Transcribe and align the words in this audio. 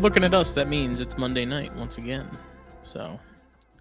you're 0.00 0.08
looking 0.08 0.24
at 0.24 0.32
us, 0.32 0.54
that 0.54 0.66
means 0.66 0.98
it's 0.98 1.18
Monday 1.18 1.44
night 1.44 1.76
once 1.76 1.98
again. 1.98 2.26
So 2.84 3.20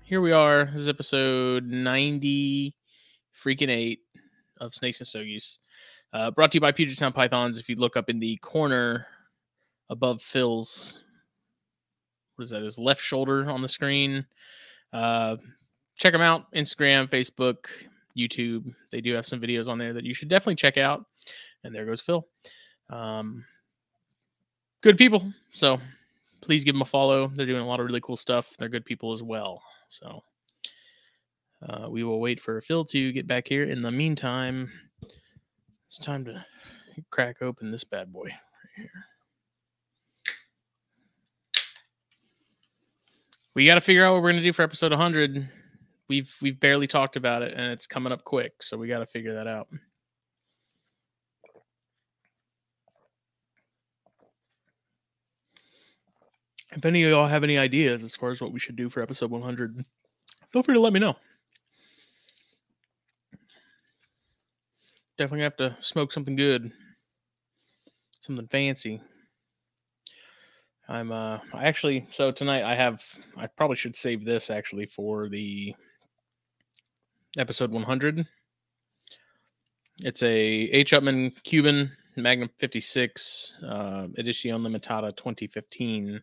here 0.03 0.19
we 0.19 0.33
are. 0.33 0.65
This 0.65 0.81
is 0.81 0.89
episode 0.89 1.65
90 1.65 2.75
freaking 3.33 3.69
eight 3.69 4.01
of 4.57 4.73
Snakes 4.73 4.99
and 4.99 5.07
Stogies. 5.07 5.59
Uh, 6.11 6.29
brought 6.29 6.51
to 6.51 6.57
you 6.57 6.59
by 6.59 6.73
Puget 6.73 6.97
Sound 6.97 7.15
Pythons. 7.15 7.57
If 7.57 7.69
you 7.69 7.77
look 7.77 7.95
up 7.95 8.09
in 8.09 8.19
the 8.19 8.35
corner 8.41 9.07
above 9.89 10.21
Phil's, 10.21 11.05
what 12.35 12.43
is 12.43 12.49
that? 12.49 12.63
His 12.63 12.77
left 12.77 13.01
shoulder 13.01 13.49
on 13.49 13.61
the 13.61 13.69
screen. 13.69 14.25
Uh, 14.91 15.37
check 15.95 16.11
them 16.11 16.21
out 16.21 16.51
Instagram, 16.53 17.09
Facebook, 17.09 17.67
YouTube. 18.17 18.75
They 18.91 18.99
do 18.99 19.13
have 19.13 19.25
some 19.25 19.39
videos 19.39 19.69
on 19.69 19.77
there 19.77 19.93
that 19.93 20.03
you 20.03 20.13
should 20.13 20.27
definitely 20.27 20.55
check 20.55 20.77
out. 20.77 21.05
And 21.63 21.73
there 21.73 21.85
goes 21.85 22.01
Phil. 22.01 22.27
Um, 22.89 23.45
good 24.81 24.97
people. 24.97 25.23
So 25.53 25.79
please 26.41 26.63
give 26.63 26.75
them 26.75 26.81
a 26.81 26.85
follow. 26.85 27.27
They're 27.27 27.45
doing 27.45 27.61
a 27.61 27.67
lot 27.67 27.79
of 27.79 27.85
really 27.85 28.01
cool 28.01 28.17
stuff. 28.17 28.55
They're 28.57 28.69
good 28.69 28.85
people 28.85 29.11
as 29.13 29.23
well. 29.23 29.61
So 29.89 30.23
uh, 31.67 31.89
we 31.89 32.03
will 32.03 32.19
wait 32.19 32.39
for 32.39 32.61
Phil 32.61 32.85
to 32.85 33.11
get 33.11 33.27
back 33.27 33.47
here. 33.47 33.63
In 33.63 33.81
the 33.81 33.91
meantime, 33.91 34.71
it's 35.87 35.97
time 35.97 36.25
to 36.25 36.45
crack 37.09 37.41
open 37.41 37.71
this 37.71 37.83
bad 37.83 38.11
boy 38.11 38.25
right 38.25 38.75
here. 38.75 39.05
We 43.55 43.65
got 43.65 43.75
to 43.75 43.81
figure 43.81 44.05
out 44.05 44.13
what 44.13 44.21
we're 44.21 44.31
going 44.31 44.41
to 44.41 44.47
do 44.47 44.53
for 44.53 44.63
episode 44.63 44.91
100. 44.91 45.49
We've 46.07 46.33
we've 46.41 46.59
barely 46.59 46.87
talked 46.87 47.17
about 47.17 47.41
it, 47.41 47.53
and 47.55 47.71
it's 47.71 47.85
coming 47.85 48.13
up 48.13 48.23
quick, 48.23 48.63
so 48.63 48.77
we 48.77 48.87
got 48.87 48.99
to 48.99 49.05
figure 49.05 49.35
that 49.35 49.47
out. 49.47 49.67
If 56.71 56.85
any 56.85 57.03
of 57.03 57.09
y'all 57.09 57.27
have 57.27 57.43
any 57.43 57.57
ideas 57.57 58.03
as 58.03 58.15
far 58.15 58.29
as 58.29 58.41
what 58.41 58.51
we 58.51 58.59
should 58.59 58.75
do 58.75 58.89
for 58.89 59.01
episode 59.01 59.31
100, 59.31 59.83
feel 60.51 60.63
free 60.63 60.75
to 60.75 60.81
let 60.81 60.93
me 60.93 60.99
know. 60.99 61.15
Definitely 65.17 65.43
have 65.43 65.57
to 65.57 65.75
smoke 65.81 66.11
something 66.11 66.35
good, 66.35 66.71
something 68.21 68.47
fancy. 68.47 69.01
I'm 70.87 71.11
uh 71.11 71.39
actually 71.53 72.07
so 72.11 72.31
tonight 72.31 72.63
I 72.63 72.73
have 72.73 73.03
I 73.37 73.45
probably 73.45 73.75
should 73.75 73.95
save 73.95 74.25
this 74.25 74.49
actually 74.49 74.87
for 74.87 75.29
the 75.29 75.75
episode 77.37 77.71
100. 77.71 78.25
It's 79.99 80.23
a 80.23 80.29
H 80.29 80.93
Upmann 80.93 81.31
Cuban 81.43 81.91
Magnum 82.21 82.49
56 82.57 83.57
uh, 83.67 84.07
Edition 84.17 84.51
Limitada 84.51 85.15
2015. 85.15 86.21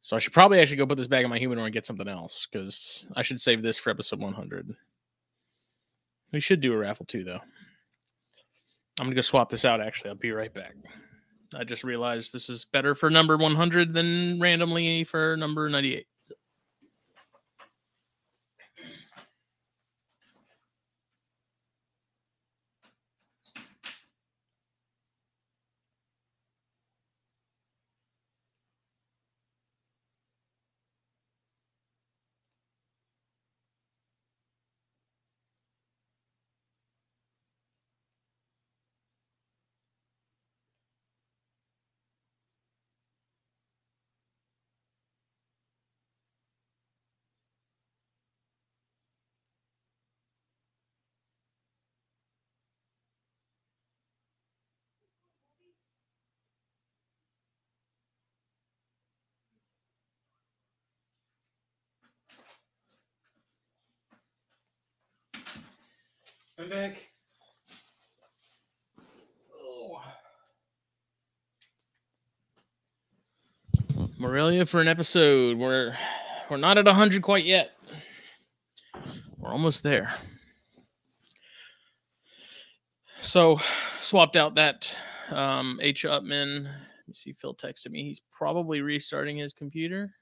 So 0.00 0.16
I 0.16 0.18
should 0.18 0.32
probably 0.32 0.60
actually 0.60 0.76
go 0.76 0.86
put 0.86 0.98
this 0.98 1.06
back 1.06 1.24
in 1.24 1.30
my 1.30 1.38
humidor 1.38 1.64
and 1.64 1.72
get 1.72 1.86
something 1.86 2.08
else 2.08 2.46
because 2.50 3.06
I 3.16 3.22
should 3.22 3.40
save 3.40 3.62
this 3.62 3.78
for 3.78 3.90
episode 3.90 4.20
100. 4.20 4.74
We 6.32 6.40
should 6.40 6.60
do 6.60 6.74
a 6.74 6.78
raffle 6.78 7.06
too, 7.06 7.24
though. 7.24 7.40
I'm 9.00 9.06
gonna 9.06 9.14
go 9.14 9.22
swap 9.22 9.48
this 9.48 9.64
out. 9.64 9.80
Actually, 9.80 10.10
I'll 10.10 10.16
be 10.16 10.32
right 10.32 10.52
back. 10.52 10.74
I 11.54 11.64
just 11.64 11.84
realized 11.84 12.32
this 12.32 12.48
is 12.48 12.64
better 12.64 12.94
for 12.94 13.10
number 13.10 13.36
100 13.36 13.94
than 13.94 14.40
randomly 14.40 15.04
for 15.04 15.36
number 15.36 15.68
98. 15.68 16.06
I'm 66.56 66.70
back. 66.70 66.96
Oh. 69.60 70.00
Morelia 74.18 74.64
for 74.64 74.80
an 74.80 74.86
episode. 74.86 75.58
We're 75.58 75.96
we're 76.48 76.56
not 76.56 76.78
at 76.78 76.86
hundred 76.86 77.22
quite 77.22 77.44
yet. 77.44 77.72
We're 79.36 79.50
almost 79.50 79.82
there. 79.82 80.14
So 83.20 83.58
swapped 83.98 84.36
out 84.36 84.54
that 84.54 84.96
um, 85.30 85.80
H 85.82 86.04
Upmann. 86.04 86.64
Let 86.64 87.08
me 87.08 87.14
see. 87.14 87.32
Phil 87.32 87.56
texted 87.56 87.90
me. 87.90 88.04
He's 88.04 88.20
probably 88.30 88.80
restarting 88.80 89.38
his 89.38 89.52
computer. 89.52 90.14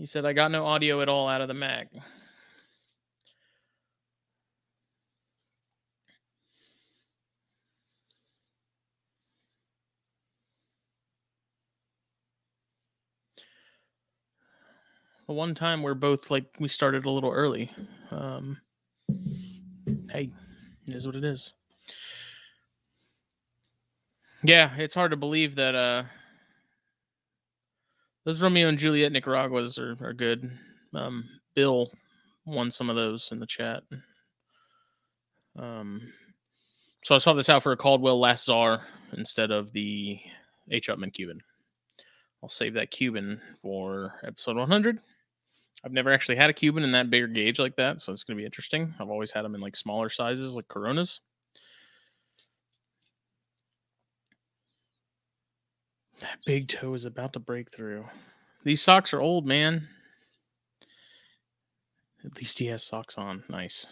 He 0.00 0.06
said, 0.06 0.24
I 0.24 0.32
got 0.32 0.50
no 0.50 0.64
audio 0.64 1.02
at 1.02 1.10
all 1.10 1.28
out 1.28 1.42
of 1.42 1.48
the 1.48 1.52
Mac. 1.52 1.88
The 15.26 15.34
one 15.34 15.54
time 15.54 15.82
we're 15.82 15.92
both 15.92 16.30
like, 16.30 16.46
we 16.58 16.66
started 16.66 17.04
a 17.04 17.10
little 17.10 17.30
early. 17.30 17.70
Um, 18.10 18.56
hey, 20.10 20.30
it 20.86 20.94
is 20.94 21.06
what 21.06 21.14
it 21.14 21.24
is. 21.24 21.52
Yeah, 24.42 24.74
it's 24.78 24.94
hard 24.94 25.10
to 25.10 25.18
believe 25.18 25.56
that 25.56 25.74
uh 25.74 26.04
those 28.24 28.42
Romeo 28.42 28.68
and 28.68 28.78
Juliet 28.78 29.12
Nicaraguas 29.12 29.78
are, 29.78 29.96
are 30.02 30.12
good. 30.12 30.50
Um, 30.94 31.24
Bill 31.54 31.90
won 32.44 32.70
some 32.70 32.90
of 32.90 32.96
those 32.96 33.30
in 33.32 33.40
the 33.40 33.46
chat. 33.46 33.82
Um, 35.58 36.12
so 37.02 37.14
I 37.14 37.18
swapped 37.18 37.36
this 37.36 37.48
out 37.48 37.62
for 37.62 37.72
a 37.72 37.76
Caldwell 37.76 38.20
Last 38.20 38.44
Czar 38.44 38.82
instead 39.16 39.50
of 39.50 39.72
the 39.72 40.18
H. 40.70 40.88
Upmann 40.88 41.12
Cuban. 41.12 41.40
I'll 42.42 42.48
save 42.48 42.74
that 42.74 42.90
Cuban 42.90 43.40
for 43.60 44.14
episode 44.24 44.56
100. 44.56 44.98
I've 45.84 45.92
never 45.92 46.12
actually 46.12 46.36
had 46.36 46.50
a 46.50 46.54
Cuban 46.54 46.84
in 46.84 46.92
that 46.92 47.10
bigger 47.10 47.26
gauge 47.26 47.58
like 47.58 47.76
that, 47.76 48.00
so 48.00 48.12
it's 48.12 48.24
going 48.24 48.36
to 48.36 48.40
be 48.40 48.46
interesting. 48.46 48.94
I've 49.00 49.08
always 49.08 49.30
had 49.30 49.44
them 49.44 49.54
in 49.54 49.60
like 49.60 49.76
smaller 49.76 50.10
sizes, 50.10 50.54
like 50.54 50.68
Coronas. 50.68 51.20
That 56.20 56.38
big 56.44 56.68
toe 56.68 56.94
is 56.94 57.06
about 57.06 57.32
to 57.32 57.38
break 57.38 57.70
through. 57.70 58.04
These 58.64 58.82
socks 58.82 59.14
are 59.14 59.20
old, 59.20 59.46
man. 59.46 59.88
At 62.24 62.36
least 62.36 62.58
he 62.58 62.66
has 62.66 62.82
socks 62.82 63.16
on. 63.18 63.42
Nice. 63.48 63.86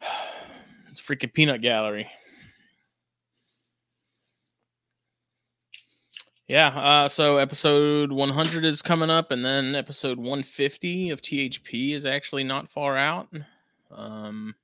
It's 0.90 1.00
freaking 1.00 1.32
peanut 1.32 1.62
gallery. 1.62 2.06
Yeah, 6.48 6.68
uh, 6.68 7.08
so 7.08 7.38
episode 7.38 8.12
100 8.12 8.66
is 8.66 8.82
coming 8.82 9.08
up, 9.08 9.30
and 9.30 9.42
then 9.42 9.74
episode 9.74 10.18
150 10.18 11.08
of 11.08 11.22
THP 11.22 11.94
is 11.94 12.04
actually 12.04 12.44
not 12.44 12.68
far 12.68 12.98
out. 12.98 13.28
Um, 13.90 14.54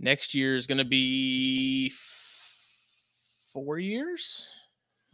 next 0.00 0.34
year 0.34 0.54
is 0.54 0.66
going 0.66 0.78
to 0.78 0.84
be 0.86 1.92
four 3.56 3.78
years 3.78 4.48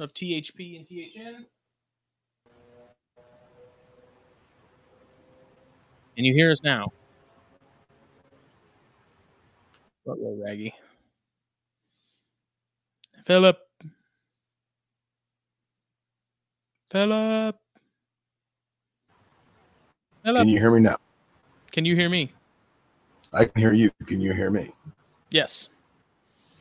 of 0.00 0.12
THP 0.12 0.76
and 0.76 0.84
THN. 0.84 1.46
Can 6.16 6.24
you 6.24 6.34
hear 6.34 6.50
us 6.50 6.60
now? 6.64 6.88
Hello, 10.04 10.36
Raggy. 10.44 10.74
Philip. 13.24 13.58
Philip. 16.90 17.56
Philip. 20.24 20.42
Can 20.42 20.48
you 20.48 20.58
hear 20.58 20.72
me 20.72 20.80
now? 20.80 20.96
Can 21.70 21.84
you 21.84 21.94
hear 21.94 22.08
me? 22.08 22.32
I 23.32 23.44
can 23.44 23.62
hear 23.62 23.72
you. 23.72 23.92
Can 24.06 24.20
you 24.20 24.32
hear 24.32 24.50
me? 24.50 24.66
Yes. 25.30 25.68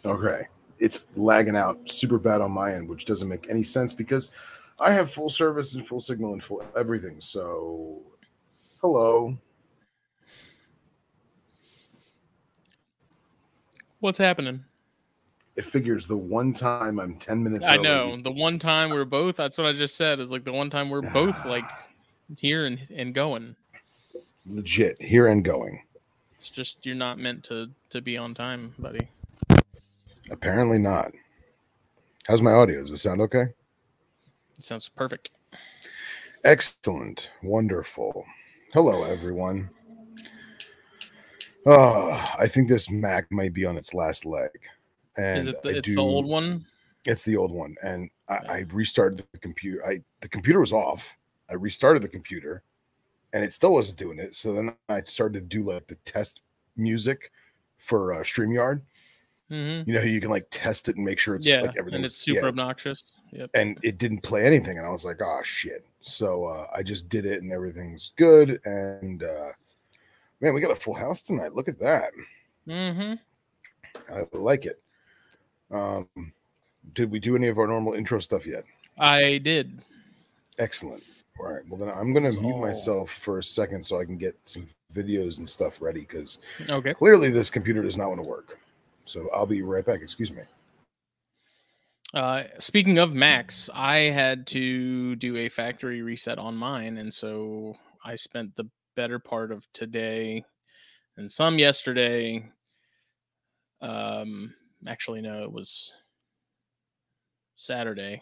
Okay. 0.06 0.46
It's 0.82 1.06
lagging 1.16 1.56
out 1.56 1.88
super 1.88 2.18
bad 2.18 2.42
on 2.42 2.52
my 2.52 2.74
end, 2.74 2.90
which 2.90 3.06
doesn't 3.06 3.30
make 3.30 3.48
any 3.50 3.62
sense 3.62 3.94
because 3.94 4.32
I 4.80 4.92
have 4.92 5.12
full 5.12 5.30
service 5.30 5.76
and 5.76 5.86
full 5.86 6.00
signal 6.00 6.34
and 6.34 6.42
full 6.42 6.66
everything. 6.76 7.22
So, 7.22 8.02
hello. 8.82 9.38
What's 14.00 14.18
happening? 14.18 14.66
It 15.56 15.66
figures 15.66 16.08
the 16.08 16.18
one 16.18 16.52
time 16.52 17.00
I'm 17.00 17.16
10 17.16 17.44
minutes 17.44 17.68
I 17.68 17.76
early. 17.76 17.84
know 17.84 18.20
the 18.20 18.32
one 18.32 18.58
time 18.58 18.90
we're 18.90 19.06
both. 19.06 19.36
That's 19.36 19.60
what 19.60 19.68
I 19.68 19.74
just 19.74 19.96
said. 19.96 20.20
Is 20.20 20.32
like 20.32 20.46
the 20.46 20.52
one 20.52 20.72
time 20.72 20.90
we're 20.90 21.12
both 21.14 21.36
like 21.46 21.66
here 22.38 22.66
and 22.66 22.80
and 22.96 23.14
going. 23.14 23.56
Legit, 24.48 25.00
here 25.00 25.28
and 25.28 25.46
going. 25.46 25.84
It's 26.34 26.50
just 26.50 26.84
you're 26.88 26.96
not 26.96 27.20
meant 27.20 27.44
to 27.44 27.70
to 27.90 28.02
be 28.02 28.18
on 28.18 28.34
time, 28.34 28.74
buddy. 28.80 29.08
Apparently 30.36 30.78
not. 30.78 31.12
How's 32.28 32.42
my 32.42 32.52
audio? 32.54 32.80
Does 32.82 32.92
it 32.92 32.98
sound 32.98 33.22
okay? 33.22 33.48
It 34.58 34.64
sounds 34.64 34.88
perfect. 34.90 35.32
Excellent. 36.44 37.30
Wonderful. 37.44 38.26
Hello, 38.74 39.04
everyone. 39.04 39.70
Oh, 41.66 42.12
I 42.40 42.48
think 42.48 42.70
this 42.70 42.90
Mac 42.90 43.30
might 43.32 43.54
be 43.54 43.66
on 43.66 43.78
its 43.78 43.94
last 43.94 44.26
leg. 44.26 44.50
And 45.18 45.38
Is 45.40 45.48
it 45.48 45.62
the, 45.62 45.70
I 45.70 45.74
it's 45.74 45.88
do- 45.90 45.96
the 45.96 46.02
old 46.02 46.26
one? 46.26 46.66
It's 47.06 47.24
the 47.24 47.36
old 47.36 47.52
one, 47.52 47.76
and 47.84 48.10
I, 48.30 48.36
Yeah. 48.36 48.52
I 48.52 48.66
restarted 48.72 49.26
the 49.32 49.40
computer. 49.40 49.84
I 49.86 50.02
the 50.22 50.30
computer 50.30 50.60
was 50.60 50.72
off. 50.72 51.18
I 51.50 51.56
restarted 51.56 52.04
the 52.04 52.08
computer, 52.08 52.62
and 53.34 53.44
it 53.44 53.52
still 53.54 53.74
wasn't 53.74 53.98
doing 53.98 54.20
it. 54.20 54.36
So 54.36 54.54
then 54.54 54.74
I 54.88 55.02
started 55.02 55.50
to 55.50 55.58
do 55.58 55.64
like 55.64 55.88
the 55.88 55.96
test 56.06 56.42
music 56.78 57.32
for 57.80 58.14
uh, 58.14 58.20
StreamYard. 58.20 58.82
Mm-hmm. 59.52 59.90
You 59.90 59.96
know, 59.96 60.02
you 60.04 60.22
can 60.22 60.30
like 60.30 60.48
test 60.50 60.88
it 60.90 60.96
and 60.96 61.04
make 61.06 61.20
sure 61.20 61.36
it's 61.36 61.46
Yeah, 61.46 61.62
like 61.62 61.76
everything. 61.78 61.98
and 61.98 62.06
it's 62.06 62.16
super 62.16 62.42
yeah. 62.42 62.48
obnoxious. 62.48 63.14
Yep. 63.34 63.50
and 63.54 63.78
it 63.84 63.98
didn't 63.98 64.22
play 64.22 64.46
anything, 64.46 64.78
and 64.78 64.86
I 64.88 64.90
was 64.90 65.06
like, 65.06 65.22
oh 65.22 65.42
shit. 65.44 65.86
So 66.02 66.46
uh, 66.46 66.68
I 66.76 66.84
just 66.84 67.10
did 67.10 67.26
it, 67.26 67.42
and 67.44 67.52
everything's 67.52 68.14
good. 68.18 68.60
And 68.66 69.24
uh, 69.24 69.52
man, 70.42 70.54
we 70.54 70.62
got 70.62 70.72
a 70.72 70.76
full 70.76 70.94
house 70.96 71.22
tonight. 71.22 71.54
Look 71.54 71.68
at 71.68 71.80
that. 71.80 72.12
Mm-hmm. 72.68 73.14
I 74.14 74.24
like 74.34 74.66
it. 74.66 74.82
Um, 75.70 76.08
did 76.94 77.12
we 77.12 77.20
do 77.20 77.36
any 77.36 77.48
of 77.48 77.58
our 77.58 77.68
normal 77.68 77.94
intro 77.94 78.20
stuff 78.20 78.46
yet? 78.46 78.64
I 78.98 79.38
did. 79.38 79.84
Excellent. 80.60 81.04
All 81.40 81.52
right. 81.52 81.62
Well, 81.70 81.80
then 81.80 81.90
I'm 81.90 82.14
going 82.14 82.24
to 82.24 82.30
That's 82.30 82.42
mute 82.42 82.60
myself 82.60 83.10
for 83.12 83.40
a 83.40 83.44
second 83.44 83.86
so 83.86 84.00
I 84.00 84.06
can 84.06 84.18
get 84.18 84.38
some 84.44 84.66
videos 84.94 85.38
and 85.40 85.50
stuff 85.50 85.82
ready 85.82 86.02
because 86.02 86.40
Okay. 86.70 86.94
clearly 86.94 87.30
this 87.32 87.50
computer 87.50 87.82
does 87.82 87.98
not 87.98 88.10
want 88.10 88.22
to 88.22 88.28
work. 88.28 88.60
So 89.12 89.30
I'll 89.34 89.46
be 89.46 89.62
right 89.62 89.86
back. 89.86 90.02
Excuse 90.02 90.32
me. 90.32 90.44
Uh, 92.14 92.44
speaking 92.60 92.98
of 92.98 93.14
Macs, 93.14 93.70
I 93.74 93.98
had 93.98 94.48
to 94.48 95.16
do 95.16 95.38
a 95.38 95.50
factory 95.50 96.02
reset 96.02 96.38
on 96.38 96.56
mine, 96.56 96.98
and 96.98 97.14
so 97.14 97.76
I 98.04 98.16
spent 98.16 98.56
the 98.56 98.70
better 98.96 99.20
part 99.20 99.52
of 99.52 99.66
today 99.74 100.44
and 101.18 101.32
some 101.32 101.58
yesterday. 101.58 102.50
Um, 103.82 104.54
actually, 104.88 105.22
no, 105.22 105.44
it 105.44 105.52
was 105.52 105.94
Saturday. 107.56 108.22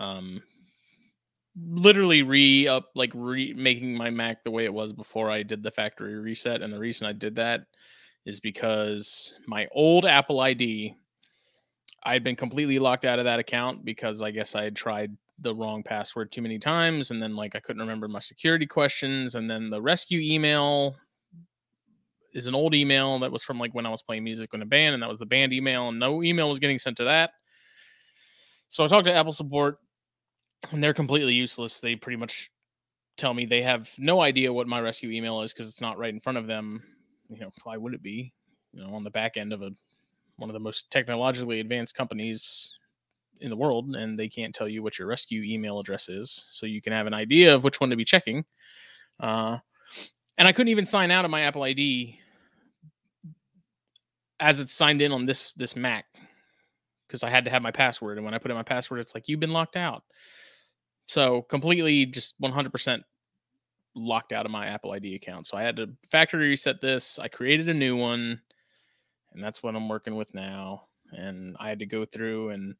Um, 0.00 0.42
literally 1.60 2.22
re 2.22 2.68
up 2.68 2.90
like 2.94 3.10
re 3.14 3.52
making 3.52 3.96
my 3.96 4.10
Mac 4.10 4.44
the 4.44 4.50
way 4.50 4.64
it 4.64 4.72
was 4.72 4.92
before 4.92 5.30
I 5.30 5.42
did 5.42 5.62
the 5.62 5.70
factory 5.70 6.18
reset, 6.18 6.62
and 6.62 6.72
the 6.72 6.78
reason 6.78 7.06
I 7.06 7.12
did 7.12 7.36
that 7.36 7.62
is 8.28 8.40
because 8.40 9.40
my 9.46 9.66
old 9.72 10.04
Apple 10.04 10.40
ID 10.40 10.94
I 12.04 12.12
had 12.12 12.22
been 12.22 12.36
completely 12.36 12.78
locked 12.78 13.06
out 13.06 13.18
of 13.18 13.24
that 13.24 13.40
account 13.40 13.84
because 13.84 14.20
I 14.22 14.30
guess 14.30 14.54
I 14.54 14.62
had 14.62 14.76
tried 14.76 15.16
the 15.40 15.54
wrong 15.54 15.82
password 15.82 16.30
too 16.30 16.42
many 16.42 16.58
times 16.58 17.10
and 17.10 17.22
then 17.22 17.34
like 17.34 17.56
I 17.56 17.60
couldn't 17.60 17.80
remember 17.80 18.06
my 18.06 18.20
security 18.20 18.66
questions 18.66 19.34
and 19.34 19.50
then 19.50 19.70
the 19.70 19.80
rescue 19.80 20.20
email 20.20 20.94
is 22.34 22.46
an 22.46 22.54
old 22.54 22.74
email 22.74 23.18
that 23.20 23.32
was 23.32 23.42
from 23.42 23.58
like 23.58 23.74
when 23.74 23.86
I 23.86 23.90
was 23.90 24.02
playing 24.02 24.24
music 24.24 24.50
in 24.52 24.60
a 24.60 24.66
band 24.66 24.94
and 24.94 25.02
that 25.02 25.08
was 25.08 25.18
the 25.18 25.26
band 25.26 25.54
email 25.54 25.88
and 25.88 25.98
no 25.98 26.22
email 26.22 26.50
was 26.50 26.58
getting 26.58 26.78
sent 26.78 26.98
to 26.98 27.04
that. 27.04 27.30
So 28.68 28.84
I 28.84 28.88
talked 28.88 29.06
to 29.06 29.14
Apple 29.14 29.32
support 29.32 29.78
and 30.70 30.84
they're 30.84 30.94
completely 30.94 31.32
useless. 31.32 31.80
They 31.80 31.96
pretty 31.96 32.18
much 32.18 32.50
tell 33.16 33.32
me 33.32 33.46
they 33.46 33.62
have 33.62 33.90
no 33.96 34.20
idea 34.20 34.52
what 34.52 34.68
my 34.68 34.80
rescue 34.80 35.10
email 35.10 35.40
is 35.40 35.54
because 35.54 35.68
it's 35.68 35.80
not 35.80 35.98
right 35.98 36.12
in 36.12 36.20
front 36.20 36.36
of 36.36 36.46
them. 36.46 36.82
You 37.28 37.40
know, 37.40 37.50
why 37.64 37.76
would 37.76 37.94
it 37.94 38.02
be? 38.02 38.32
You 38.72 38.82
know, 38.82 38.94
on 38.94 39.04
the 39.04 39.10
back 39.10 39.36
end 39.36 39.52
of 39.52 39.62
a 39.62 39.70
one 40.36 40.48
of 40.48 40.54
the 40.54 40.60
most 40.60 40.90
technologically 40.90 41.60
advanced 41.60 41.94
companies 41.94 42.72
in 43.40 43.50
the 43.50 43.56
world, 43.56 43.94
and 43.96 44.18
they 44.18 44.28
can't 44.28 44.54
tell 44.54 44.68
you 44.68 44.82
what 44.82 44.98
your 44.98 45.08
rescue 45.08 45.42
email 45.42 45.80
address 45.80 46.08
is, 46.08 46.48
so 46.52 46.66
you 46.66 46.80
can 46.80 46.92
have 46.92 47.06
an 47.06 47.14
idea 47.14 47.54
of 47.54 47.64
which 47.64 47.80
one 47.80 47.90
to 47.90 47.96
be 47.96 48.04
checking. 48.04 48.44
Uh, 49.20 49.58
and 50.38 50.46
I 50.46 50.52
couldn't 50.52 50.70
even 50.70 50.84
sign 50.84 51.10
out 51.10 51.24
of 51.24 51.30
my 51.30 51.42
Apple 51.42 51.64
ID 51.64 52.18
as 54.40 54.60
it's 54.60 54.72
signed 54.72 55.02
in 55.02 55.12
on 55.12 55.26
this 55.26 55.52
this 55.52 55.74
Mac 55.74 56.06
because 57.06 57.24
I 57.24 57.30
had 57.30 57.44
to 57.46 57.50
have 57.50 57.62
my 57.62 57.70
password, 57.70 58.18
and 58.18 58.24
when 58.24 58.34
I 58.34 58.38
put 58.38 58.50
in 58.50 58.56
my 58.56 58.62
password, 58.62 59.00
it's 59.00 59.14
like 59.14 59.28
you've 59.28 59.40
been 59.40 59.52
locked 59.52 59.76
out. 59.76 60.04
So 61.06 61.42
completely, 61.42 62.04
just 62.06 62.38
100% 62.40 63.00
locked 63.94 64.32
out 64.32 64.46
of 64.46 64.52
my 64.52 64.66
Apple 64.66 64.92
ID 64.92 65.14
account. 65.14 65.46
So 65.46 65.56
I 65.56 65.62
had 65.62 65.76
to 65.76 65.88
factory 66.10 66.48
reset 66.48 66.80
this. 66.80 67.18
I 67.18 67.28
created 67.28 67.68
a 67.68 67.74
new 67.74 67.96
one 67.96 68.40
and 69.38 69.42
that's 69.42 69.62
what 69.62 69.76
I'm 69.76 69.88
working 69.88 70.16
with 70.16 70.34
now. 70.34 70.84
And 71.12 71.56
I 71.60 71.68
had 71.68 71.78
to 71.78 71.86
go 71.86 72.04
through 72.04 72.50
and 72.50 72.74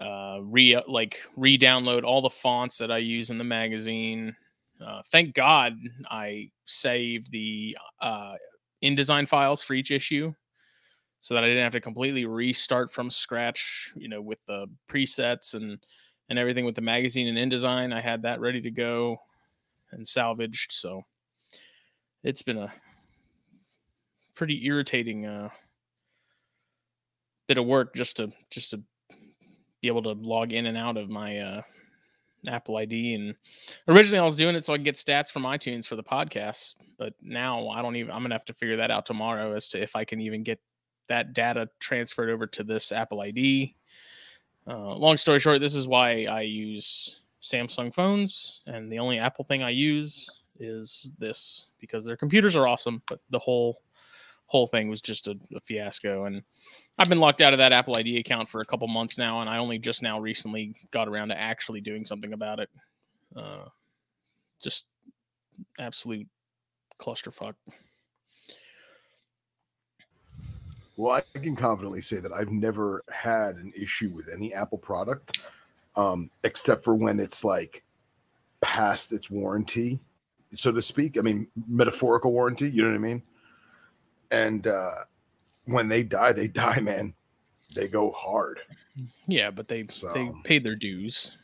uh, 0.00 0.38
re 0.42 0.80
like 0.86 1.18
re-download 1.36 2.04
all 2.04 2.22
the 2.22 2.30
fonts 2.30 2.78
that 2.78 2.92
I 2.92 2.98
use 2.98 3.30
in 3.30 3.38
the 3.38 3.44
magazine. 3.44 4.34
Uh, 4.84 5.02
thank 5.10 5.34
God 5.34 5.76
I 6.08 6.50
saved 6.66 7.32
the 7.32 7.76
uh, 8.00 8.34
InDesign 8.84 9.26
files 9.26 9.62
for 9.62 9.74
each 9.74 9.90
issue, 9.90 10.32
so 11.20 11.34
that 11.34 11.42
I 11.42 11.48
didn't 11.48 11.64
have 11.64 11.72
to 11.72 11.80
completely 11.80 12.24
restart 12.26 12.90
from 12.90 13.10
scratch. 13.10 13.92
You 13.96 14.08
know, 14.08 14.22
with 14.22 14.38
the 14.46 14.66
presets 14.88 15.54
and 15.54 15.78
and 16.28 16.38
everything 16.38 16.64
with 16.64 16.76
the 16.76 16.82
magazine 16.82 17.36
and 17.36 17.50
InDesign, 17.52 17.92
I 17.92 18.00
had 18.00 18.22
that 18.22 18.40
ready 18.40 18.60
to 18.60 18.70
go 18.70 19.18
and 19.92 20.06
salvaged. 20.06 20.72
So 20.72 21.02
it's 22.22 22.42
been 22.42 22.58
a 22.58 22.72
pretty 24.34 24.64
irritating 24.66 25.26
uh, 25.26 25.48
bit 27.46 27.58
of 27.58 27.66
work 27.66 27.94
just 27.94 28.18
to 28.18 28.30
just 28.50 28.70
to 28.70 28.80
be 29.80 29.88
able 29.88 30.02
to 30.02 30.12
log 30.12 30.52
in 30.52 30.66
and 30.66 30.76
out 30.76 30.96
of 30.96 31.08
my 31.08 31.38
uh, 31.38 31.62
Apple 32.46 32.76
ID. 32.76 33.14
And 33.14 33.34
originally, 33.88 34.18
I 34.18 34.24
was 34.24 34.36
doing 34.36 34.54
it 34.54 34.64
so 34.64 34.72
I 34.72 34.76
could 34.76 34.84
get 34.84 34.94
stats 34.94 35.30
from 35.30 35.42
iTunes 35.42 35.86
for 35.86 35.96
the 35.96 36.02
podcast, 36.02 36.76
but 36.98 37.14
now 37.22 37.68
I 37.68 37.82
don't 37.82 37.96
even. 37.96 38.12
I'm 38.12 38.22
gonna 38.22 38.34
have 38.34 38.44
to 38.46 38.54
figure 38.54 38.76
that 38.76 38.90
out 38.90 39.06
tomorrow 39.06 39.54
as 39.54 39.68
to 39.70 39.82
if 39.82 39.96
I 39.96 40.04
can 40.04 40.20
even 40.20 40.42
get 40.42 40.60
that 41.08 41.32
data 41.32 41.68
transferred 41.80 42.30
over 42.30 42.46
to 42.46 42.62
this 42.62 42.92
Apple 42.92 43.20
ID. 43.20 43.74
Uh, 44.68 44.94
long 44.94 45.16
story 45.16 45.40
short, 45.40 45.60
this 45.60 45.74
is 45.74 45.88
why 45.88 46.24
I 46.24 46.42
use 46.42 47.22
Samsung 47.42 47.92
phones, 47.92 48.62
and 48.66 48.90
the 48.90 48.98
only 48.98 49.18
Apple 49.18 49.44
thing 49.44 49.62
I 49.62 49.70
use 49.70 50.42
is 50.58 51.12
this 51.18 51.68
because 51.80 52.04
their 52.04 52.16
computers 52.16 52.56
are 52.56 52.66
awesome, 52.66 53.02
but 53.08 53.20
the 53.30 53.38
whole 53.38 53.80
whole 54.46 54.66
thing 54.66 54.88
was 54.88 55.02
just 55.02 55.28
a, 55.28 55.38
a 55.54 55.60
fiasco. 55.60 56.24
And 56.24 56.42
I've 56.98 57.08
been 57.08 57.20
locked 57.20 57.42
out 57.42 57.52
of 57.52 57.58
that 57.58 57.72
Apple 57.72 57.96
ID 57.96 58.18
account 58.18 58.48
for 58.48 58.60
a 58.60 58.64
couple 58.64 58.88
months 58.88 59.18
now, 59.18 59.40
and 59.40 59.48
I 59.48 59.58
only 59.58 59.78
just 59.78 60.02
now 60.02 60.18
recently 60.18 60.74
got 60.90 61.06
around 61.06 61.28
to 61.28 61.38
actually 61.38 61.82
doing 61.82 62.04
something 62.04 62.32
about 62.32 62.58
it. 62.58 62.70
Uh, 63.36 63.66
just 64.60 64.86
absolute 65.78 66.26
clusterfuck. 66.98 67.54
Well, 70.96 71.12
I 71.12 71.38
can 71.38 71.54
confidently 71.54 72.00
say 72.00 72.18
that 72.18 72.32
I've 72.32 72.50
never 72.50 73.04
had 73.12 73.56
an 73.56 73.72
issue 73.76 74.10
with 74.12 74.28
any 74.34 74.52
Apple 74.52 74.78
product, 74.78 75.38
um, 75.98 76.30
except 76.44 76.84
for 76.84 76.94
when 76.94 77.18
it's 77.18 77.42
like 77.44 77.82
past 78.60 79.12
its 79.12 79.28
warranty, 79.28 79.98
so 80.54 80.70
to 80.70 80.80
speak. 80.80 81.18
I 81.18 81.22
mean, 81.22 81.48
metaphorical 81.68 82.32
warranty. 82.32 82.70
You 82.70 82.82
know 82.82 82.90
what 82.90 82.94
I 82.94 82.98
mean? 82.98 83.22
And 84.30 84.66
uh, 84.68 84.94
when 85.64 85.88
they 85.88 86.04
die, 86.04 86.32
they 86.32 86.46
die, 86.64 86.80
man. 86.80 87.14
They 87.74 87.88
go 87.88 88.12
hard. 88.12 88.60
Yeah, 89.26 89.50
but 89.50 89.68
they 89.68 89.86
they 90.14 90.32
paid 90.44 90.64
their 90.64 90.76
dues. 90.76 91.36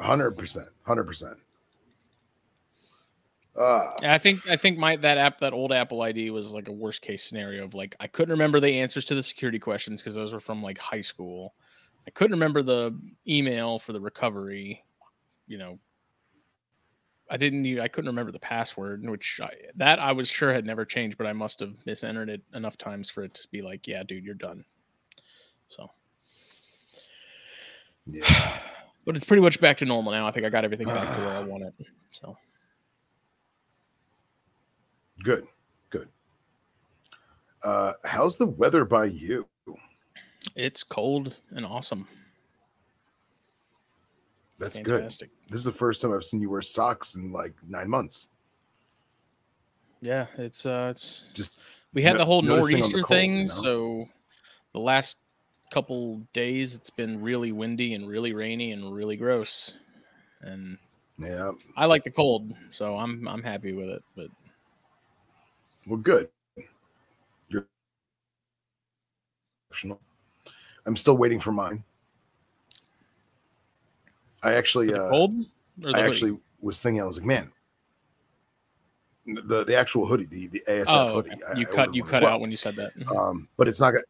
Hundred 0.00 0.32
percent. 0.32 0.68
Hundred 0.86 1.04
percent. 1.04 1.36
Uh 3.56 3.92
I 4.02 4.18
think 4.18 4.46
I 4.50 4.56
think 4.56 4.76
my 4.76 4.96
that 4.96 5.16
app 5.16 5.38
that 5.40 5.54
old 5.54 5.72
Apple 5.72 6.02
ID 6.02 6.30
was 6.30 6.52
like 6.52 6.68
a 6.68 6.72
worst 6.72 7.00
case 7.00 7.22
scenario 7.22 7.64
of 7.64 7.74
like 7.74 7.96
I 8.00 8.06
couldn't 8.06 8.32
remember 8.32 8.60
the 8.60 8.80
answers 8.80 9.06
to 9.06 9.14
the 9.14 9.22
security 9.22 9.58
questions 9.58 10.02
because 10.02 10.14
those 10.14 10.34
were 10.34 10.40
from 10.40 10.62
like 10.62 10.76
high 10.76 11.00
school. 11.00 11.54
I 12.06 12.10
couldn't 12.10 12.32
remember 12.32 12.62
the 12.62 12.96
email 13.26 13.78
for 13.78 13.92
the 13.92 14.00
recovery, 14.00 14.84
you 15.46 15.58
know, 15.58 15.78
I 17.28 17.36
didn't 17.36 17.62
need, 17.62 17.80
I 17.80 17.88
couldn't 17.88 18.08
remember 18.08 18.30
the 18.30 18.38
password, 18.38 19.08
which 19.08 19.40
I, 19.42 19.50
that 19.74 19.98
I 19.98 20.12
was 20.12 20.28
sure 20.28 20.52
had 20.52 20.64
never 20.64 20.84
changed, 20.84 21.18
but 21.18 21.26
I 21.26 21.32
must 21.32 21.58
have 21.60 21.74
misentered 21.84 22.28
it 22.28 22.42
enough 22.54 22.78
times 22.78 23.10
for 23.10 23.24
it 23.24 23.34
to 23.34 23.48
be 23.50 23.62
like, 23.62 23.86
yeah, 23.86 24.02
dude, 24.04 24.24
you're 24.24 24.34
done. 24.34 24.64
So, 25.68 25.90
Yeah. 28.06 28.58
but 29.04 29.16
it's 29.16 29.24
pretty 29.24 29.42
much 29.42 29.60
back 29.60 29.78
to 29.78 29.84
normal 29.84 30.12
now. 30.12 30.26
I 30.26 30.30
think 30.30 30.46
I 30.46 30.50
got 30.50 30.64
everything 30.64 30.86
back 30.86 31.16
to 31.16 31.22
where 31.22 31.36
I 31.36 31.40
want 31.44 31.64
it. 31.64 31.74
So, 32.12 32.36
Good. 35.24 35.46
Good. 35.90 36.08
Uh, 37.64 37.94
how's 38.04 38.36
the 38.36 38.46
weather 38.46 38.84
by 38.84 39.06
you? 39.06 39.48
It's 40.54 40.82
cold 40.84 41.34
and 41.50 41.64
awesome. 41.66 42.06
That's 44.58 44.80
good. 44.80 45.04
This 45.04 45.58
is 45.58 45.64
the 45.64 45.72
first 45.72 46.00
time 46.00 46.12
I've 46.12 46.24
seen 46.24 46.40
you 46.40 46.48
wear 46.50 46.62
socks 46.62 47.16
in 47.16 47.30
like 47.30 47.54
nine 47.68 47.90
months. 47.90 48.30
Yeah, 50.00 50.26
it's 50.38 50.64
uh 50.66 50.88
it's 50.90 51.28
Just 51.34 51.58
we 51.92 52.02
had 52.02 52.12
no- 52.12 52.18
the 52.18 52.24
whole 52.24 52.42
the 52.42 52.48
nor'easter 52.48 52.98
cold, 52.98 53.08
thing, 53.08 53.36
you 53.38 53.44
know? 53.48 53.54
so 53.54 54.08
the 54.72 54.80
last 54.80 55.18
couple 55.70 56.22
days 56.32 56.74
it's 56.74 56.90
been 56.90 57.20
really 57.20 57.52
windy 57.52 57.94
and 57.94 58.08
really 58.08 58.32
rainy 58.32 58.72
and 58.72 58.94
really 58.94 59.16
gross. 59.16 59.74
And 60.42 60.78
yeah. 61.18 61.50
I 61.76 61.86
like 61.86 62.04
the 62.04 62.10
cold, 62.10 62.54
so 62.70 62.96
I'm 62.96 63.26
I'm 63.26 63.42
happy 63.42 63.72
with 63.72 63.88
it. 63.88 64.02
But 64.14 64.28
Well, 65.86 65.98
good. 65.98 66.28
You're 67.48 67.66
optional. 69.70 70.00
I'm 70.86 70.96
still 70.96 71.16
waiting 71.16 71.40
for 71.40 71.52
mine. 71.52 71.82
I 74.42 74.54
actually, 74.54 74.94
uh, 74.94 75.08
cold 75.08 75.32
I 75.84 75.86
hoodie? 75.86 76.00
actually 76.00 76.38
was 76.60 76.80
thinking, 76.80 77.02
I 77.02 77.04
was 77.04 77.18
like, 77.18 77.26
man, 77.26 77.50
the 79.26 79.64
the 79.64 79.76
actual 79.76 80.06
hoodie, 80.06 80.26
the 80.26 80.46
the 80.48 80.62
ASF 80.68 80.84
oh, 80.88 81.14
hoodie. 81.14 81.30
okay. 81.50 81.60
You 81.60 81.66
I 81.66 81.70
cut 81.70 81.78
ordered 81.80 81.94
you 81.96 82.04
cut 82.04 82.22
well. 82.22 82.34
out 82.34 82.40
when 82.40 82.50
you 82.50 82.56
said 82.56 82.76
that. 82.76 82.92
um, 83.16 83.48
but 83.56 83.66
it's 83.68 83.80
not 83.80 83.90
gonna. 83.92 84.04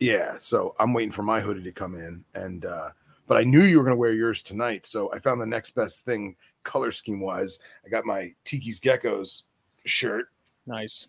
Yeah, 0.00 0.34
so 0.38 0.74
I'm 0.78 0.92
waiting 0.92 1.12
for 1.12 1.22
my 1.22 1.40
hoodie 1.40 1.62
to 1.62 1.72
come 1.72 1.94
in, 1.94 2.24
and 2.34 2.66
uh, 2.66 2.90
but 3.28 3.36
I 3.38 3.44
knew 3.44 3.62
you 3.62 3.78
were 3.78 3.84
gonna 3.84 3.96
wear 3.96 4.12
yours 4.12 4.42
tonight, 4.42 4.84
so 4.84 5.12
I 5.12 5.20
found 5.20 5.40
the 5.40 5.46
next 5.46 5.70
best 5.70 6.04
thing 6.04 6.36
color 6.64 6.90
scheme 6.90 7.20
wise. 7.20 7.60
I 7.84 7.88
got 7.88 8.04
my 8.04 8.34
Tiki's 8.44 8.80
Geckos 8.80 9.42
shirt, 9.84 10.26
Nice. 10.66 11.06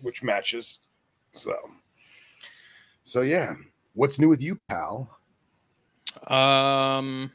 which 0.00 0.22
matches. 0.22 0.78
So, 1.34 1.54
so 3.08 3.22
yeah, 3.22 3.54
what's 3.94 4.18
new 4.18 4.28
with 4.28 4.42
you, 4.42 4.60
pal? 4.68 5.08
Um, 6.26 7.32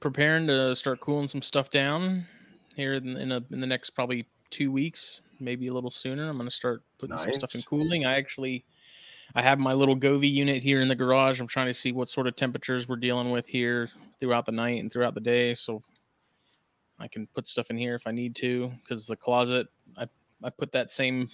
preparing 0.00 0.48
to 0.48 0.74
start 0.74 0.98
cooling 0.98 1.28
some 1.28 1.42
stuff 1.42 1.70
down 1.70 2.26
here 2.74 2.94
in, 2.94 3.16
in 3.16 3.30
a 3.30 3.44
in 3.52 3.60
the 3.60 3.66
next 3.68 3.90
probably 3.90 4.26
two 4.50 4.72
weeks, 4.72 5.20
maybe 5.38 5.68
a 5.68 5.72
little 5.72 5.92
sooner. 5.92 6.28
I'm 6.28 6.36
going 6.36 6.48
to 6.48 6.54
start 6.54 6.82
putting 6.98 7.16
some 7.16 7.32
stuff 7.32 7.54
in 7.54 7.62
cooling. 7.62 8.04
I 8.04 8.16
actually, 8.16 8.64
I 9.36 9.42
have 9.42 9.60
my 9.60 9.74
little 9.74 9.96
Govee 9.96 10.32
unit 10.32 10.60
here 10.60 10.80
in 10.80 10.88
the 10.88 10.96
garage. 10.96 11.40
I'm 11.40 11.46
trying 11.46 11.68
to 11.68 11.74
see 11.74 11.92
what 11.92 12.08
sort 12.08 12.26
of 12.26 12.34
temperatures 12.34 12.88
we're 12.88 12.96
dealing 12.96 13.30
with 13.30 13.46
here 13.46 13.88
throughout 14.18 14.44
the 14.44 14.52
night 14.52 14.80
and 14.80 14.92
throughout 14.92 15.14
the 15.14 15.20
day, 15.20 15.54
so 15.54 15.82
I 16.98 17.06
can 17.06 17.28
put 17.28 17.46
stuff 17.46 17.70
in 17.70 17.78
here 17.78 17.94
if 17.94 18.08
I 18.08 18.10
need 18.10 18.34
to. 18.36 18.72
Because 18.80 19.06
the 19.06 19.14
closet, 19.14 19.68
I 19.96 20.08
I 20.42 20.50
put 20.50 20.72
that 20.72 20.90
same 20.90 21.28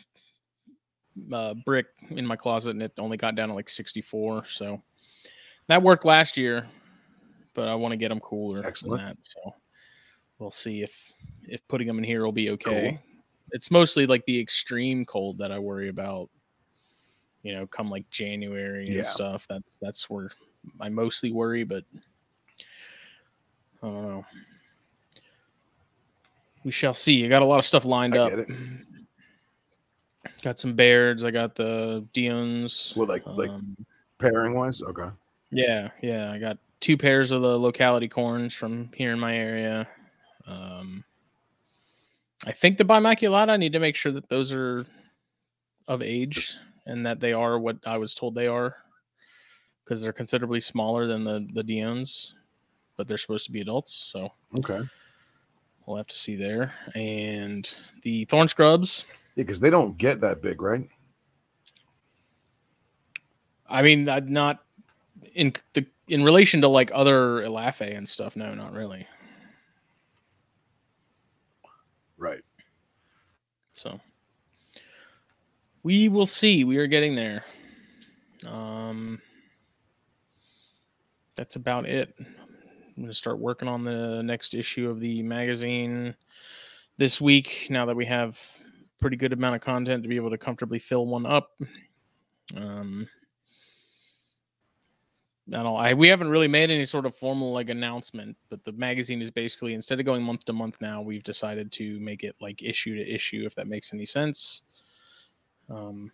uh, 1.32 1.54
brick 1.64 1.86
in 2.10 2.26
my 2.26 2.36
closet 2.36 2.70
and 2.70 2.82
it 2.82 2.92
only 2.98 3.16
got 3.16 3.34
down 3.34 3.48
to 3.48 3.54
like 3.54 3.68
64. 3.68 4.46
So 4.46 4.82
that 5.68 5.82
worked 5.82 6.04
last 6.04 6.36
year, 6.36 6.66
but 7.54 7.68
I 7.68 7.74
want 7.74 7.92
to 7.92 7.96
get 7.96 8.08
them 8.08 8.20
cooler 8.20 8.62
Excellent. 8.64 9.00
than 9.00 9.08
that. 9.08 9.16
So 9.20 9.54
we'll 10.38 10.50
see 10.50 10.82
if 10.82 11.12
if 11.46 11.66
putting 11.68 11.86
them 11.86 11.98
in 11.98 12.04
here 12.04 12.24
will 12.24 12.32
be 12.32 12.50
okay. 12.50 12.90
Cool. 12.90 13.00
It's 13.50 13.70
mostly 13.70 14.06
like 14.06 14.24
the 14.26 14.38
extreme 14.40 15.04
cold 15.04 15.38
that 15.38 15.52
I 15.52 15.58
worry 15.58 15.88
about. 15.88 16.30
You 17.42 17.54
know, 17.54 17.66
come 17.66 17.90
like 17.90 18.08
January 18.10 18.86
and 18.86 18.94
Yeah. 18.94 19.02
stuff. 19.02 19.46
That's 19.48 19.78
that's 19.78 20.08
where 20.08 20.30
I 20.80 20.88
mostly 20.88 21.30
worry, 21.30 21.62
but 21.62 21.84
I 23.82 23.86
don't 23.86 24.08
know. 24.08 24.24
We 26.64 26.70
shall 26.70 26.94
see. 26.94 27.24
I 27.24 27.28
got 27.28 27.42
a 27.42 27.44
lot 27.44 27.58
of 27.58 27.66
stuff 27.66 27.84
lined 27.84 28.16
up. 28.16 28.32
it. 28.32 28.48
Got 30.42 30.58
some 30.58 30.74
Bairds. 30.74 31.24
I 31.24 31.30
got 31.30 31.54
the 31.54 32.06
Dion's. 32.12 32.92
Well, 32.96 33.06
like 33.08 33.26
like 33.26 33.50
um, 33.50 33.76
pairing 34.18 34.54
wise, 34.54 34.82
okay. 34.82 35.08
yeah, 35.50 35.90
yeah. 36.02 36.32
I 36.32 36.38
got 36.38 36.58
two 36.80 36.96
pairs 36.96 37.30
of 37.30 37.42
the 37.42 37.58
locality 37.58 38.08
corns 38.08 38.52
from 38.54 38.90
here 38.94 39.12
in 39.12 39.18
my 39.18 39.36
area. 39.36 39.88
Um, 40.46 41.04
I 42.46 42.52
think 42.52 42.76
the 42.78 42.84
Bimaculata. 42.84 43.50
I 43.50 43.56
need 43.56 43.72
to 43.72 43.78
make 43.80 43.96
sure 43.96 44.12
that 44.12 44.28
those 44.28 44.52
are 44.52 44.84
of 45.88 46.02
age 46.02 46.56
and 46.86 47.04
that 47.06 47.20
they 47.20 47.32
are 47.32 47.58
what 47.58 47.76
I 47.86 47.96
was 47.96 48.14
told 48.14 48.34
they 48.34 48.46
are, 48.46 48.76
because 49.84 50.02
they're 50.02 50.12
considerably 50.12 50.60
smaller 50.60 51.06
than 51.06 51.24
the 51.24 51.46
the 51.54 51.62
Dion's, 51.62 52.34
but 52.96 53.08
they're 53.08 53.18
supposed 53.18 53.46
to 53.46 53.52
be 53.52 53.60
adults. 53.62 53.94
So 53.94 54.32
Okay. 54.58 54.80
we'll 55.86 55.96
have 55.96 56.06
to 56.08 56.16
see 56.16 56.36
there. 56.36 56.74
And 56.94 57.74
the 58.02 58.24
Thorn 58.26 58.48
Scrubs. 58.48 59.04
Yeah, 59.34 59.42
because 59.42 59.60
they 59.60 59.70
don't 59.70 59.98
get 59.98 60.20
that 60.20 60.42
big, 60.42 60.62
right? 60.62 60.88
I 63.68 63.82
mean, 63.82 64.04
not 64.04 64.62
in 65.34 65.52
the 65.72 65.86
in 66.06 66.22
relation 66.22 66.60
to 66.60 66.68
like 66.68 66.90
other 66.94 67.42
Elaphe 67.42 67.80
and 67.80 68.08
stuff. 68.08 68.36
No, 68.36 68.54
not 68.54 68.72
really. 68.72 69.06
Right. 72.16 72.42
So 73.74 74.00
we 75.82 76.08
will 76.08 76.26
see. 76.26 76.64
We 76.64 76.76
are 76.76 76.86
getting 76.86 77.16
there. 77.16 77.44
Um, 78.46 79.20
that's 81.34 81.56
about 81.56 81.86
it. 81.86 82.14
I'm 82.18 83.02
going 83.02 83.08
to 83.08 83.12
start 83.12 83.38
working 83.38 83.66
on 83.66 83.82
the 83.82 84.22
next 84.22 84.54
issue 84.54 84.88
of 84.88 85.00
the 85.00 85.22
magazine 85.22 86.14
this 86.96 87.20
week. 87.20 87.66
Now 87.70 87.86
that 87.86 87.96
we 87.96 88.06
have 88.06 88.38
pretty 89.00 89.16
good 89.16 89.32
amount 89.32 89.56
of 89.56 89.60
content 89.60 90.02
to 90.02 90.08
be 90.08 90.16
able 90.16 90.30
to 90.30 90.38
comfortably 90.38 90.78
fill 90.78 91.06
one 91.06 91.26
up. 91.26 91.50
Um, 92.56 93.08
I 95.52 95.62
don't. 95.62 95.76
I 95.76 95.92
we 95.92 96.08
haven't 96.08 96.30
really 96.30 96.48
made 96.48 96.70
any 96.70 96.86
sort 96.86 97.04
of 97.04 97.14
formal 97.14 97.52
like 97.52 97.68
announcement, 97.68 98.36
but 98.48 98.64
the 98.64 98.72
magazine 98.72 99.20
is 99.20 99.30
basically 99.30 99.74
instead 99.74 100.00
of 100.00 100.06
going 100.06 100.22
month 100.22 100.46
to 100.46 100.54
month 100.54 100.78
now, 100.80 101.02
we've 101.02 101.22
decided 101.22 101.70
to 101.72 102.00
make 102.00 102.24
it 102.24 102.36
like 102.40 102.62
issue 102.62 102.94
to 102.96 103.14
issue, 103.14 103.42
if 103.44 103.54
that 103.56 103.66
makes 103.66 103.92
any 103.92 104.06
sense. 104.06 104.62
Um, 105.68 106.10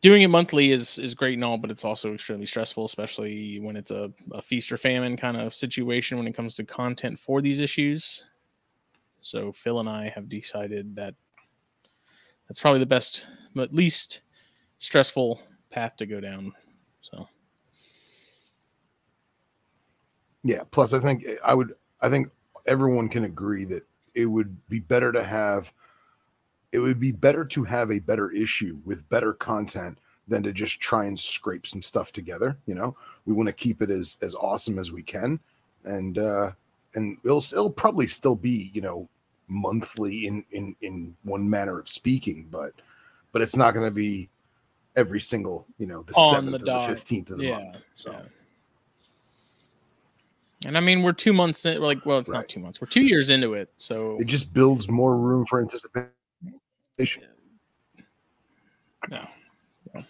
doing 0.00 0.22
it 0.22 0.28
monthly 0.28 0.70
is 0.70 0.98
is 0.98 1.14
great 1.14 1.34
and 1.34 1.44
all, 1.44 1.58
but 1.58 1.72
it's 1.72 1.84
also 1.84 2.14
extremely 2.14 2.46
stressful, 2.46 2.84
especially 2.84 3.58
when 3.58 3.74
it's 3.74 3.90
a, 3.90 4.12
a 4.32 4.40
feast 4.40 4.70
or 4.70 4.76
famine 4.76 5.16
kind 5.16 5.36
of 5.36 5.52
situation 5.52 6.18
when 6.18 6.28
it 6.28 6.36
comes 6.36 6.54
to 6.54 6.64
content 6.64 7.18
for 7.18 7.42
these 7.42 7.58
issues. 7.58 8.24
So 9.22 9.52
Phil 9.52 9.80
and 9.80 9.88
I 9.88 10.08
have 10.14 10.28
decided 10.28 10.94
that 10.96 11.14
that's 12.48 12.60
probably 12.60 12.80
the 12.80 12.86
best, 12.86 13.28
but 13.54 13.72
least 13.72 14.22
stressful 14.78 15.40
path 15.70 15.96
to 15.96 16.06
go 16.06 16.20
down. 16.20 16.52
So. 17.00 17.28
Yeah. 20.44 20.64
Plus, 20.70 20.92
I 20.92 20.98
think 20.98 21.24
I 21.44 21.54
would. 21.54 21.72
I 22.00 22.10
think 22.10 22.28
everyone 22.66 23.08
can 23.08 23.24
agree 23.24 23.64
that 23.66 23.86
it 24.14 24.26
would 24.26 24.68
be 24.68 24.80
better 24.80 25.12
to 25.12 25.22
have. 25.22 25.72
It 26.72 26.80
would 26.80 26.98
be 26.98 27.12
better 27.12 27.44
to 27.44 27.64
have 27.64 27.90
a 27.90 28.00
better 28.00 28.30
issue 28.30 28.80
with 28.84 29.08
better 29.08 29.32
content 29.34 29.98
than 30.26 30.42
to 30.42 30.52
just 30.52 30.80
try 30.80 31.04
and 31.04 31.18
scrape 31.18 31.66
some 31.66 31.82
stuff 31.82 32.12
together. 32.12 32.56
You 32.66 32.74
know, 32.74 32.96
we 33.24 33.34
want 33.34 33.48
to 33.48 33.52
keep 33.52 33.82
it 33.82 33.90
as 33.90 34.18
as 34.20 34.34
awesome 34.34 34.78
as 34.78 34.90
we 34.90 35.02
can, 35.02 35.38
and 35.84 36.18
uh 36.18 36.50
and 36.94 37.16
it'll 37.24 37.38
it'll 37.38 37.70
probably 37.70 38.06
still 38.06 38.36
be 38.36 38.70
you 38.72 38.80
know 38.80 39.08
monthly 39.48 40.26
in 40.26 40.44
in 40.52 40.74
in 40.82 41.16
one 41.24 41.48
manner 41.48 41.78
of 41.78 41.88
speaking, 41.88 42.48
but 42.50 42.72
but 43.32 43.42
it's 43.42 43.56
not 43.56 43.74
going 43.74 43.86
to 43.86 43.90
be 43.90 44.28
every 44.96 45.20
single 45.20 45.66
you 45.78 45.86
know 45.86 46.02
the 46.02 46.14
seventh 46.14 46.60
the 46.64 46.72
and 46.72 46.80
the 46.80 46.86
fifteenth 46.94 47.30
of 47.30 47.38
the 47.38 47.44
Yeah, 47.44 47.58
month. 47.58 47.82
So. 47.94 48.12
yeah. 48.12 48.20
And 50.64 50.76
I 50.78 50.80
mean, 50.80 51.02
we're 51.02 51.12
two 51.12 51.32
months 51.32 51.66
in, 51.66 51.80
like, 51.80 52.06
well, 52.06 52.18
Right. 52.18 52.28
not 52.28 52.48
two 52.48 52.60
months. 52.60 52.80
We're 52.80 52.86
two 52.86 53.02
years 53.02 53.30
into 53.30 53.54
it. 53.54 53.68
So 53.78 54.16
it 54.20 54.28
just 54.28 54.52
builds 54.52 54.88
more 54.88 55.18
room 55.18 55.44
for 55.44 55.60
anticipation. 55.60 56.14
no, 59.10 59.26
no. 59.92 60.04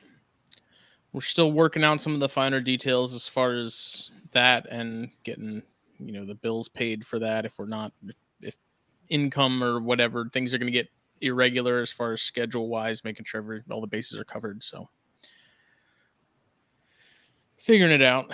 we're 1.15 1.23
still 1.23 1.53
working 1.53 1.85
out 1.85 2.03
some 2.03 2.12
of 2.12 2.21
the 2.21 2.29
finer 2.29 2.61
details 2.61 3.15
as 3.15 3.27
far 3.27 3.55
as 3.55 4.11
that 4.33 4.67
and 4.71 5.09
getting, 5.25 5.62
you 6.07 6.13
know, 6.13 6.25
the 6.25 6.35
bills 6.35 6.69
paid 6.69 7.07
for 7.07 7.19
that. 7.19 7.45
If 7.45 7.59
we're 7.59 7.67
not, 7.67 7.93
if, 8.07 8.17
if 8.41 8.57
income 9.09 9.63
or 9.63 9.81
whatever 9.81 10.29
things 10.33 10.55
are 10.55 10.59
going 10.59 10.73
to 10.73 10.79
get 10.79 10.89
irregular 11.21 11.81
as 11.81 11.91
far 11.91 12.13
as 12.13 12.23
schedule 12.23 12.69
wise, 12.69 13.05
making 13.05 13.25
sure 13.25 13.41
every, 13.41 13.63
all 13.71 13.81
the 13.81 13.87
bases 13.87 14.19
are 14.19 14.25
covered. 14.25 14.63
So 14.63 14.89
figuring 17.59 17.93
it 17.93 18.03
out. 18.03 18.33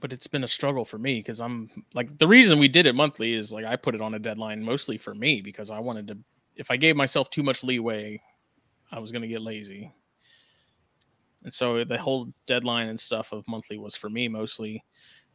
but 0.00 0.12
it's 0.12 0.26
been 0.26 0.44
a 0.44 0.48
struggle 0.48 0.84
for 0.84 0.98
me 0.98 1.18
because 1.18 1.40
I'm 1.40 1.70
like 1.94 2.18
the 2.18 2.28
reason 2.28 2.58
we 2.58 2.68
did 2.68 2.86
it 2.86 2.94
monthly 2.94 3.34
is 3.34 3.52
like 3.52 3.64
I 3.64 3.76
put 3.76 3.94
it 3.94 4.00
on 4.00 4.14
a 4.14 4.18
deadline 4.18 4.62
mostly 4.62 4.98
for 4.98 5.14
me 5.14 5.40
because 5.40 5.70
I 5.70 5.78
wanted 5.78 6.08
to 6.08 6.18
if 6.56 6.70
I 6.70 6.76
gave 6.76 6.96
myself 6.96 7.30
too 7.30 7.42
much 7.42 7.62
leeway, 7.62 8.20
I 8.90 8.98
was 8.98 9.12
gonna 9.12 9.28
get 9.28 9.42
lazy. 9.42 9.92
And 11.44 11.52
so 11.52 11.84
the 11.84 11.98
whole 11.98 12.32
deadline 12.46 12.88
and 12.88 12.98
stuff 12.98 13.32
of 13.32 13.46
monthly 13.48 13.78
was 13.78 13.94
for 13.94 14.10
me 14.10 14.28
mostly 14.28 14.84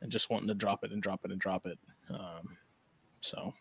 and 0.01 0.12
just 0.12 0.29
wanting 0.29 0.50
to 0.50 0.53
drop 0.53 0.83
it 0.83 0.91
and 0.91 1.01
drop 1.01 1.22
it 1.24 1.31
and 1.31 1.39
drop 1.39 1.65
it. 1.65 1.79
Um, 2.10 2.57
so 3.22 3.53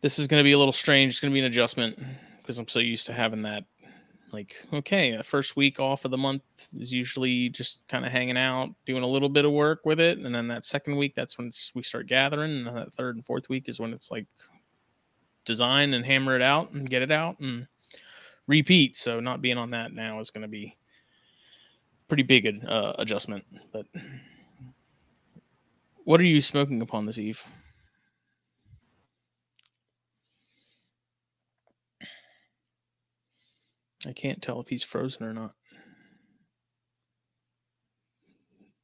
this 0.00 0.18
is 0.18 0.26
going 0.26 0.40
to 0.40 0.44
be 0.44 0.52
a 0.52 0.58
little 0.58 0.72
strange. 0.72 1.12
It's 1.12 1.20
going 1.20 1.30
to 1.30 1.34
be 1.34 1.40
an 1.40 1.46
adjustment 1.46 1.98
because 2.40 2.58
I'm 2.58 2.68
so 2.68 2.78
used 2.78 3.06
to 3.06 3.12
having 3.12 3.42
that 3.42 3.64
like 4.34 4.56
okay 4.72 5.16
the 5.16 5.22
first 5.22 5.56
week 5.56 5.78
off 5.78 6.04
of 6.04 6.10
the 6.10 6.18
month 6.18 6.42
is 6.78 6.92
usually 6.92 7.48
just 7.50 7.86
kind 7.88 8.04
of 8.04 8.10
hanging 8.10 8.36
out 8.36 8.68
doing 8.84 9.04
a 9.04 9.06
little 9.06 9.28
bit 9.28 9.44
of 9.44 9.52
work 9.52 9.86
with 9.86 10.00
it 10.00 10.18
and 10.18 10.34
then 10.34 10.48
that 10.48 10.66
second 10.66 10.96
week 10.96 11.14
that's 11.14 11.38
when 11.38 11.50
we 11.74 11.82
start 11.82 12.08
gathering 12.08 12.66
and 12.66 12.76
that 12.76 12.92
third 12.92 13.14
and 13.14 13.24
fourth 13.24 13.48
week 13.48 13.68
is 13.68 13.78
when 13.78 13.94
it's 13.94 14.10
like 14.10 14.26
design 15.44 15.94
and 15.94 16.04
hammer 16.04 16.34
it 16.34 16.42
out 16.42 16.72
and 16.72 16.90
get 16.90 17.00
it 17.00 17.12
out 17.12 17.38
and 17.38 17.66
repeat 18.46 18.96
so 18.96 19.20
not 19.20 19.42
being 19.42 19.58
on 19.58 19.70
that 19.70 19.92
now 19.92 20.18
is 20.20 20.30
going 20.30 20.42
to 20.42 20.48
be 20.48 20.76
pretty 22.08 22.22
big 22.22 22.46
uh, 22.66 22.92
adjustment 22.98 23.44
but 23.72 23.86
what 26.04 26.20
are 26.20 26.24
you 26.24 26.40
smoking 26.40 26.82
upon 26.82 27.06
this 27.06 27.18
eve 27.18 27.44
I 34.06 34.12
can't 34.12 34.42
tell 34.42 34.60
if 34.60 34.68
he's 34.68 34.82
frozen 34.82 35.24
or 35.24 35.32
not. 35.32 35.54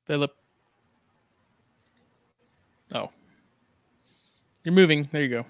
Philip. 0.06 0.34
Oh. 2.92 3.10
You're 4.64 4.74
moving. 4.74 5.08
There 5.12 5.22
you 5.22 5.28
go. 5.28 5.46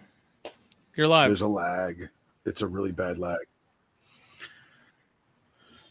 You're 0.97 1.09
live. 1.09 1.29
There's 1.29 1.41
a 1.41 1.49
lag. 1.49 2.09
It's 2.45 2.63
a 2.63 2.67
really 2.67 2.93
bad 2.93 3.19
lag. 3.19 3.39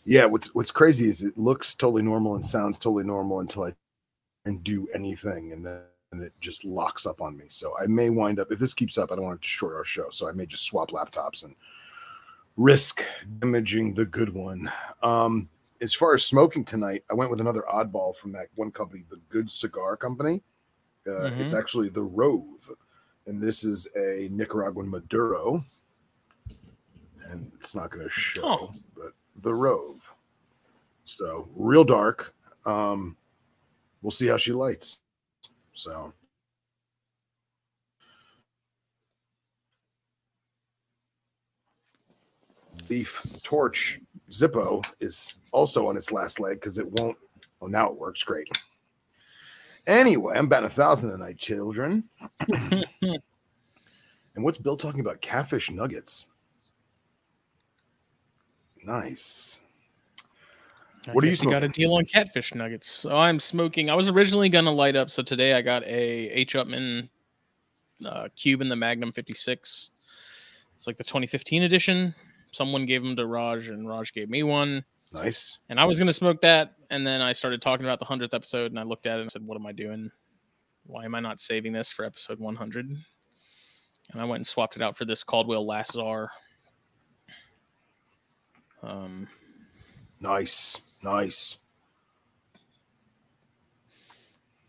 Yeah, 0.10 0.26
what's 0.26 0.48
what's 0.56 0.72
crazy 0.72 1.08
is 1.08 1.22
it 1.22 1.38
looks 1.38 1.76
totally 1.76 2.02
normal 2.02 2.34
and 2.34 2.44
sounds 2.44 2.80
totally 2.80 3.04
normal 3.04 3.42
until 3.42 3.66
I 3.66 3.76
and 4.44 4.64
do 4.64 4.88
anything 4.96 5.54
and 5.54 5.64
then 5.64 5.84
and 6.12 6.24
it 6.24 6.34
just 6.42 6.66
locks 6.66 7.06
up 7.06 7.22
on 7.22 7.38
me. 7.38 7.46
So 7.50 7.76
I 7.80 7.86
may 7.86 8.10
wind 8.10 8.40
up 8.40 8.52
if 8.52 8.58
this 8.58 8.74
keeps 8.74 8.98
up, 8.98 9.12
I 9.12 9.16
don't 9.16 9.26
want 9.26 9.40
to 9.40 9.48
short 9.48 9.76
our 9.76 9.84
show. 9.84 10.10
So 10.10 10.28
I 10.28 10.32
may 10.32 10.48
just 10.48 10.66
swap 10.66 10.90
laptops 10.90 11.44
and 11.44 11.54
risk 12.58 13.04
damaging 13.38 13.94
the 13.94 14.08
good 14.08 14.34
one. 14.34 14.72
Um, 15.04 15.48
as 15.80 15.94
far 15.94 16.16
as 16.16 16.26
smoking 16.26 16.66
tonight, 16.66 17.04
I 17.12 17.14
went 17.14 17.30
with 17.30 17.40
another 17.40 17.64
oddball 17.72 18.16
from 18.16 18.32
that 18.32 18.48
one 18.56 18.72
company, 18.72 19.04
the 19.12 19.22
Good 19.30 19.48
Cigar 19.48 19.96
Company. 19.96 20.42
Uh, 21.08 21.12
mm-hmm. 21.12 21.40
It's 21.40 21.54
actually 21.54 21.90
the 21.90 22.04
Rove, 22.04 22.72
and 23.28 23.40
this 23.40 23.64
is 23.64 23.88
a 23.96 24.28
Nicaraguan 24.32 24.90
Maduro. 24.90 25.64
And 27.30 27.52
it's 27.60 27.76
not 27.76 27.92
going 27.92 28.04
to 28.04 28.10
show, 28.10 28.42
oh. 28.44 28.72
but 28.96 29.14
the 29.42 29.54
Rove. 29.54 30.14
So 31.04 31.50
real 31.56 31.84
dark. 31.84 32.34
Um, 32.66 33.18
we'll 34.02 34.12
see 34.12 34.28
how 34.28 34.38
she 34.38 34.54
lights. 34.54 35.04
So 35.74 36.14
Leaf 42.90 43.26
Torch 43.44 44.00
Zippo 44.32 44.84
is 45.00 45.36
also 45.52 45.88
on 45.88 45.98
its 45.98 46.12
last 46.12 46.40
leg 46.40 46.58
because 46.58 46.78
it 46.78 46.92
won't. 46.92 47.18
Well, 47.60 47.70
now 47.70 47.90
it 47.90 47.98
works 47.98 48.24
great. 48.24 48.48
Anyway, 49.88 50.36
I'm 50.38 50.48
batting 50.48 50.68
a 50.68 50.70
thousand 50.70 51.12
tonight, 51.12 51.38
children. 51.38 52.04
and 52.50 52.84
what's 54.36 54.58
Bill 54.58 54.78
talking 54.78 55.00
about? 55.00 55.22
Catfish 55.22 55.72
nuggets. 55.72 56.28
Nice. 58.84 59.60
I 61.08 61.12
what 61.12 61.24
do 61.24 61.30
you, 61.30 61.36
you 61.42 61.50
got 61.50 61.64
a 61.64 61.70
deal 61.70 61.94
on 61.94 62.06
catfish 62.06 62.54
nuggets? 62.54 62.90
So 62.90 63.16
I'm 63.16 63.40
smoking. 63.40 63.90
I 63.90 63.96
was 63.96 64.10
originally 64.10 64.50
gonna 64.50 64.72
light 64.72 64.96
up, 64.96 65.10
so 65.10 65.24
today 65.24 65.54
I 65.54 65.62
got 65.62 65.84
a 65.84 66.30
H. 66.30 66.54
Upmann 66.54 67.10
uh, 68.06 68.28
in 68.46 68.70
the 68.70 68.76
Magnum 68.76 69.12
56. 69.12 69.92
It's 70.76 70.88
like 70.88 70.98
the 70.98 71.04
2015 71.04 71.64
edition 71.64 72.16
someone 72.52 72.86
gave 72.86 73.04
them 73.04 73.16
to 73.16 73.26
Raj, 73.26 73.70
and 73.70 73.88
Raj 73.88 74.14
gave 74.14 74.30
me 74.30 74.44
one. 74.44 74.84
Nice. 75.12 75.58
And 75.70 75.80
I 75.80 75.86
was 75.86 75.98
gonna 75.98 76.14
smoke 76.14 76.42
that, 76.42 76.76
and 76.90 77.06
then 77.06 77.22
I 77.22 77.32
started 77.32 77.62
talking 77.62 77.86
about 77.86 78.00
the 78.00 78.06
hundredth 78.06 78.34
episode, 78.34 78.72
and 78.72 78.80
I 78.80 78.84
looked 78.84 79.06
at 79.06 79.20
it 79.20 79.22
and 79.22 79.32
said, 79.32 79.46
"What 79.46 79.56
am 79.56 79.66
I 79.66 79.72
doing? 79.72 80.12
Why 80.86 81.06
am 81.06 81.16
I 81.16 81.20
not 81.20 81.40
saving 81.40 81.74
this 81.74 81.92
for 81.92 82.06
episode 82.06 82.40
100?" 82.40 82.88
And 84.12 84.22
I 84.22 84.26
went 84.26 84.40
and 84.40 84.48
swapped 84.48 84.76
it 84.76 84.82
out 84.82 84.98
for 84.98 85.06
this 85.06 85.24
Caldwell 85.24 85.66
Last 85.66 85.94
Czar. 85.94 86.32
Um, 88.82 89.28
nice, 90.20 90.80
nice. 91.04 91.58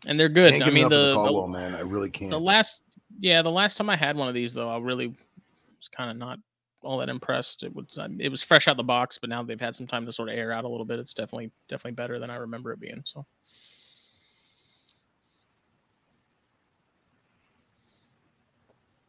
And 0.05 0.19
they're 0.19 0.29
good. 0.29 0.61
I 0.61 0.69
mean, 0.69 0.89
the, 0.89 1.09
the 1.09 1.13
Caldwell 1.13 1.47
the, 1.47 1.53
man, 1.53 1.75
I 1.75 1.81
really 1.81 2.09
can't. 2.09 2.31
The 2.31 2.39
last, 2.39 2.81
yeah, 3.19 3.41
the 3.41 3.51
last 3.51 3.77
time 3.77 3.89
I 3.89 3.95
had 3.95 4.15
one 4.15 4.27
of 4.27 4.33
these 4.33 4.53
though, 4.53 4.69
I 4.69 4.79
really 4.79 5.07
was 5.07 5.87
kind 5.87 6.09
of 6.09 6.17
not 6.17 6.39
all 6.83 6.97
that 6.97 7.09
impressed. 7.09 7.63
It 7.63 7.73
was 7.75 7.99
it 8.19 8.29
was 8.29 8.41
fresh 8.41 8.67
out 8.67 8.77
the 8.77 8.83
box, 8.83 9.17
but 9.19 9.29
now 9.29 9.43
they've 9.43 9.59
had 9.61 9.75
some 9.75 9.87
time 9.87 10.05
to 10.05 10.11
sort 10.11 10.29
of 10.29 10.35
air 10.35 10.51
out 10.51 10.65
a 10.65 10.67
little 10.67 10.85
bit. 10.85 10.99
It's 10.99 11.13
definitely 11.13 11.51
definitely 11.67 11.95
better 11.95 12.19
than 12.19 12.29
I 12.29 12.37
remember 12.37 12.71
it 12.71 12.79
being. 12.79 13.01
So. 13.05 13.25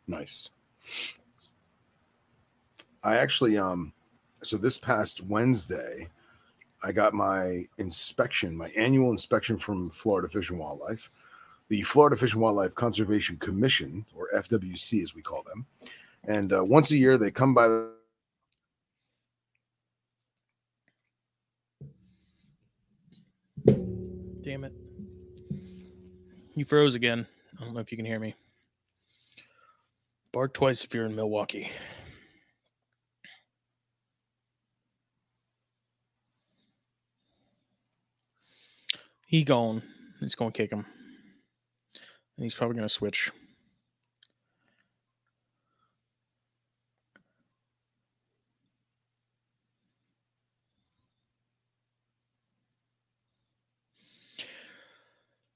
Nice. 0.07 0.51
I 3.03 3.17
actually 3.17 3.57
um 3.57 3.93
so 4.43 4.57
this 4.57 4.79
past 4.79 5.23
Wednesday 5.25 6.09
I 6.85 6.91
got 6.93 7.15
my 7.15 7.65
inspection, 7.79 8.57
my 8.57 8.69
annual 8.77 9.11
inspection 9.11 9.57
from 9.57 9.91
Florida 9.91 10.29
Fish 10.29 10.51
and 10.51 10.59
Wildlife. 10.59 11.11
The 11.69 11.83
Florida 11.83 12.17
Fish 12.17 12.33
and 12.35 12.43
Wildlife 12.43 12.75
Conservation 12.75 13.37
Commission, 13.39 14.05
or 14.15 14.29
FWC 14.35 15.03
as 15.03 15.15
we 15.15 15.23
call 15.23 15.43
them, 15.45 15.65
and 16.25 16.53
uh, 16.53 16.63
once 16.65 16.91
a 16.93 16.97
year 16.97 17.17
they 17.17 17.31
come 17.31 17.55
by. 17.55 17.69
The- 17.69 17.93
Damn 24.43 24.65
it! 24.65 24.73
You 26.55 26.65
froze 26.65 26.95
again. 26.95 27.27
I 27.59 27.65
don't 27.65 27.75
know 27.75 27.81
if 27.81 27.91
you 27.93 27.97
can 27.97 28.05
hear 28.05 28.19
me. 28.19 28.35
Bark 30.33 30.53
twice 30.53 30.85
if 30.85 30.93
you're 30.93 31.07
in 31.07 31.15
Milwaukee. 31.15 31.71
He 39.33 39.45
gone. 39.45 39.83
He's 40.21 40.35
gonna 40.35 40.53
kick 40.53 40.71
him. 40.71 40.85
And 42.37 42.45
he's 42.45 42.55
probably 42.55 42.77
gonna 42.77 42.87
switch. 42.87 43.31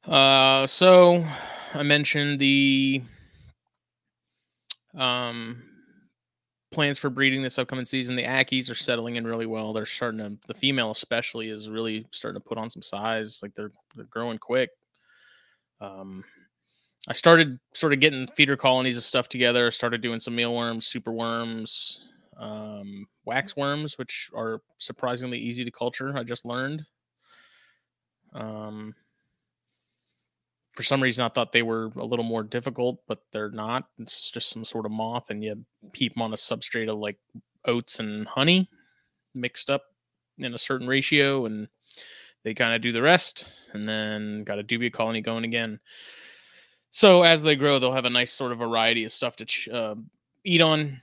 Uh, 0.06 0.66
so 0.66 1.26
I 1.74 1.82
mentioned 1.82 2.38
the 2.38 3.02
um 4.94 5.62
plans 6.76 6.98
for 6.98 7.10
breeding 7.10 7.42
this 7.42 7.58
upcoming 7.58 7.84
season. 7.86 8.14
The 8.14 8.22
Ackies 8.22 8.70
are 8.70 8.74
settling 8.76 9.16
in 9.16 9.26
really 9.26 9.46
well. 9.46 9.72
They're 9.72 9.86
starting 9.86 10.18
to 10.20 10.36
the 10.46 10.54
female 10.54 10.92
especially 10.92 11.48
is 11.48 11.68
really 11.68 12.06
starting 12.12 12.40
to 12.40 12.48
put 12.48 12.58
on 12.58 12.70
some 12.70 12.82
size. 12.82 13.40
Like 13.42 13.54
they're 13.54 13.72
they're 13.96 14.04
growing 14.04 14.38
quick. 14.38 14.70
Um 15.80 16.22
I 17.08 17.12
started 17.12 17.58
sort 17.72 17.92
of 17.92 18.00
getting 18.00 18.26
feeder 18.36 18.56
colonies 18.56 18.96
of 18.96 19.04
stuff 19.04 19.28
together. 19.28 19.70
Started 19.70 20.02
doing 20.02 20.20
some 20.20 20.34
mealworms, 20.34 20.92
superworms, 20.92 22.00
um, 22.36 23.06
wax 23.24 23.56
worms, 23.56 23.96
which 23.96 24.28
are 24.34 24.60
surprisingly 24.78 25.38
easy 25.38 25.64
to 25.64 25.70
culture. 25.70 26.12
I 26.16 26.24
just 26.24 26.44
learned. 26.44 26.84
Um, 28.34 28.94
for 30.76 30.82
some 30.82 31.02
reason 31.02 31.24
I 31.24 31.30
thought 31.30 31.52
they 31.52 31.62
were 31.62 31.90
a 31.96 32.04
little 32.04 32.24
more 32.24 32.42
difficult, 32.42 33.00
but 33.08 33.22
they're 33.32 33.50
not. 33.50 33.88
It's 33.98 34.30
just 34.30 34.50
some 34.50 34.64
sort 34.64 34.86
of 34.86 34.92
moth, 34.92 35.30
and 35.30 35.42
you 35.42 35.64
keep 35.94 36.14
them 36.14 36.22
on 36.22 36.32
a 36.32 36.36
substrate 36.36 36.90
of 36.90 36.98
like 36.98 37.16
oats 37.64 37.98
and 37.98 38.28
honey 38.28 38.68
mixed 39.34 39.70
up 39.70 39.84
in 40.38 40.54
a 40.54 40.58
certain 40.58 40.86
ratio, 40.86 41.46
and 41.46 41.66
they 42.44 42.52
kind 42.52 42.74
of 42.74 42.82
do 42.82 42.92
the 42.92 43.02
rest, 43.02 43.48
and 43.72 43.88
then 43.88 44.44
got 44.44 44.58
a 44.58 44.62
dubia 44.62 44.92
colony 44.92 45.22
going 45.22 45.44
again. 45.44 45.80
So 46.90 47.22
as 47.22 47.42
they 47.42 47.56
grow, 47.56 47.78
they'll 47.78 47.92
have 47.92 48.04
a 48.04 48.10
nice 48.10 48.32
sort 48.32 48.52
of 48.52 48.58
variety 48.58 49.04
of 49.04 49.12
stuff 49.12 49.36
to 49.36 49.72
uh, 49.72 49.94
eat 50.44 50.60
on. 50.60 51.00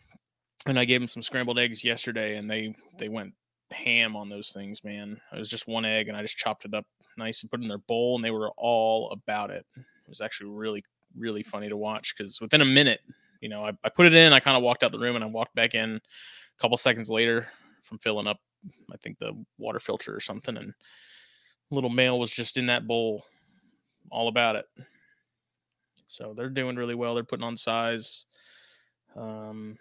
And 0.66 0.80
I 0.80 0.86
gave 0.86 1.02
them 1.02 1.10
some 1.10 1.24
scrambled 1.24 1.60
eggs 1.60 1.84
yesterday, 1.84 2.38
and 2.38 2.50
they 2.50 2.74
they 2.98 3.10
went 3.10 3.34
ham 3.74 4.16
on 4.16 4.30
those 4.30 4.52
things, 4.52 4.84
man. 4.84 5.20
It 5.34 5.40
was 5.40 5.50
just 5.50 5.68
one 5.68 5.86
egg, 5.86 6.08
and 6.08 6.18
I 6.18 6.22
just 6.22 6.38
chopped 6.38 6.66
it 6.66 6.74
up 6.74 6.86
nice 7.18 7.42
and 7.42 7.52
put 7.52 7.60
it 7.60 7.64
in 7.64 7.70
their 7.70 7.78
bowl, 7.78 8.16
and 8.16 8.24
they 8.24 8.32
were 8.32 8.52
all 8.58 9.12
about 9.12 9.52
it. 9.52 9.66
It 9.76 10.10
was 10.10 10.22
actually 10.22 10.50
really, 10.50 10.84
really 11.18 11.44
funny 11.44 11.70
to 11.70 11.78
watch 11.78 12.16
because 12.16 12.40
within 12.42 12.62
a 12.62 12.66
minute, 12.66 13.02
you 13.42 13.50
know, 13.50 13.66
I, 13.66 13.72
I 13.84 13.90
put 13.90 14.06
it 14.06 14.14
in, 14.14 14.34
I 14.34 14.40
kind 14.40 14.58
of 14.58 14.64
walked 14.64 14.84
out 14.84 14.92
the 14.92 15.00
room, 15.00 15.16
and 15.16 15.24
I 15.24 15.28
walked 15.28 15.56
back 15.56 15.76
in 15.76 15.96
a 15.96 16.62
couple 16.62 16.78
seconds 16.78 17.10
later 17.10 17.48
from 17.82 18.00
filling 18.00 18.28
up, 18.28 18.40
I 18.92 18.98
think 18.98 19.20
the 19.20 19.34
water 19.58 19.80
filter 19.80 20.16
or 20.16 20.20
something, 20.20 20.58
and 20.58 20.74
little 21.70 21.90
male 21.90 22.20
was 22.20 22.32
just 22.32 22.58
in 22.58 22.68
that 22.68 22.88
bowl, 22.88 23.26
all 24.10 24.28
about 24.28 24.56
it. 24.56 24.66
So 26.08 26.34
they're 26.36 26.50
doing 26.50 26.76
really 26.76 26.96
well. 26.96 27.16
They're 27.16 27.24
putting 27.24 27.44
on 27.44 27.58
size. 27.58 28.26
Um, 29.16 29.78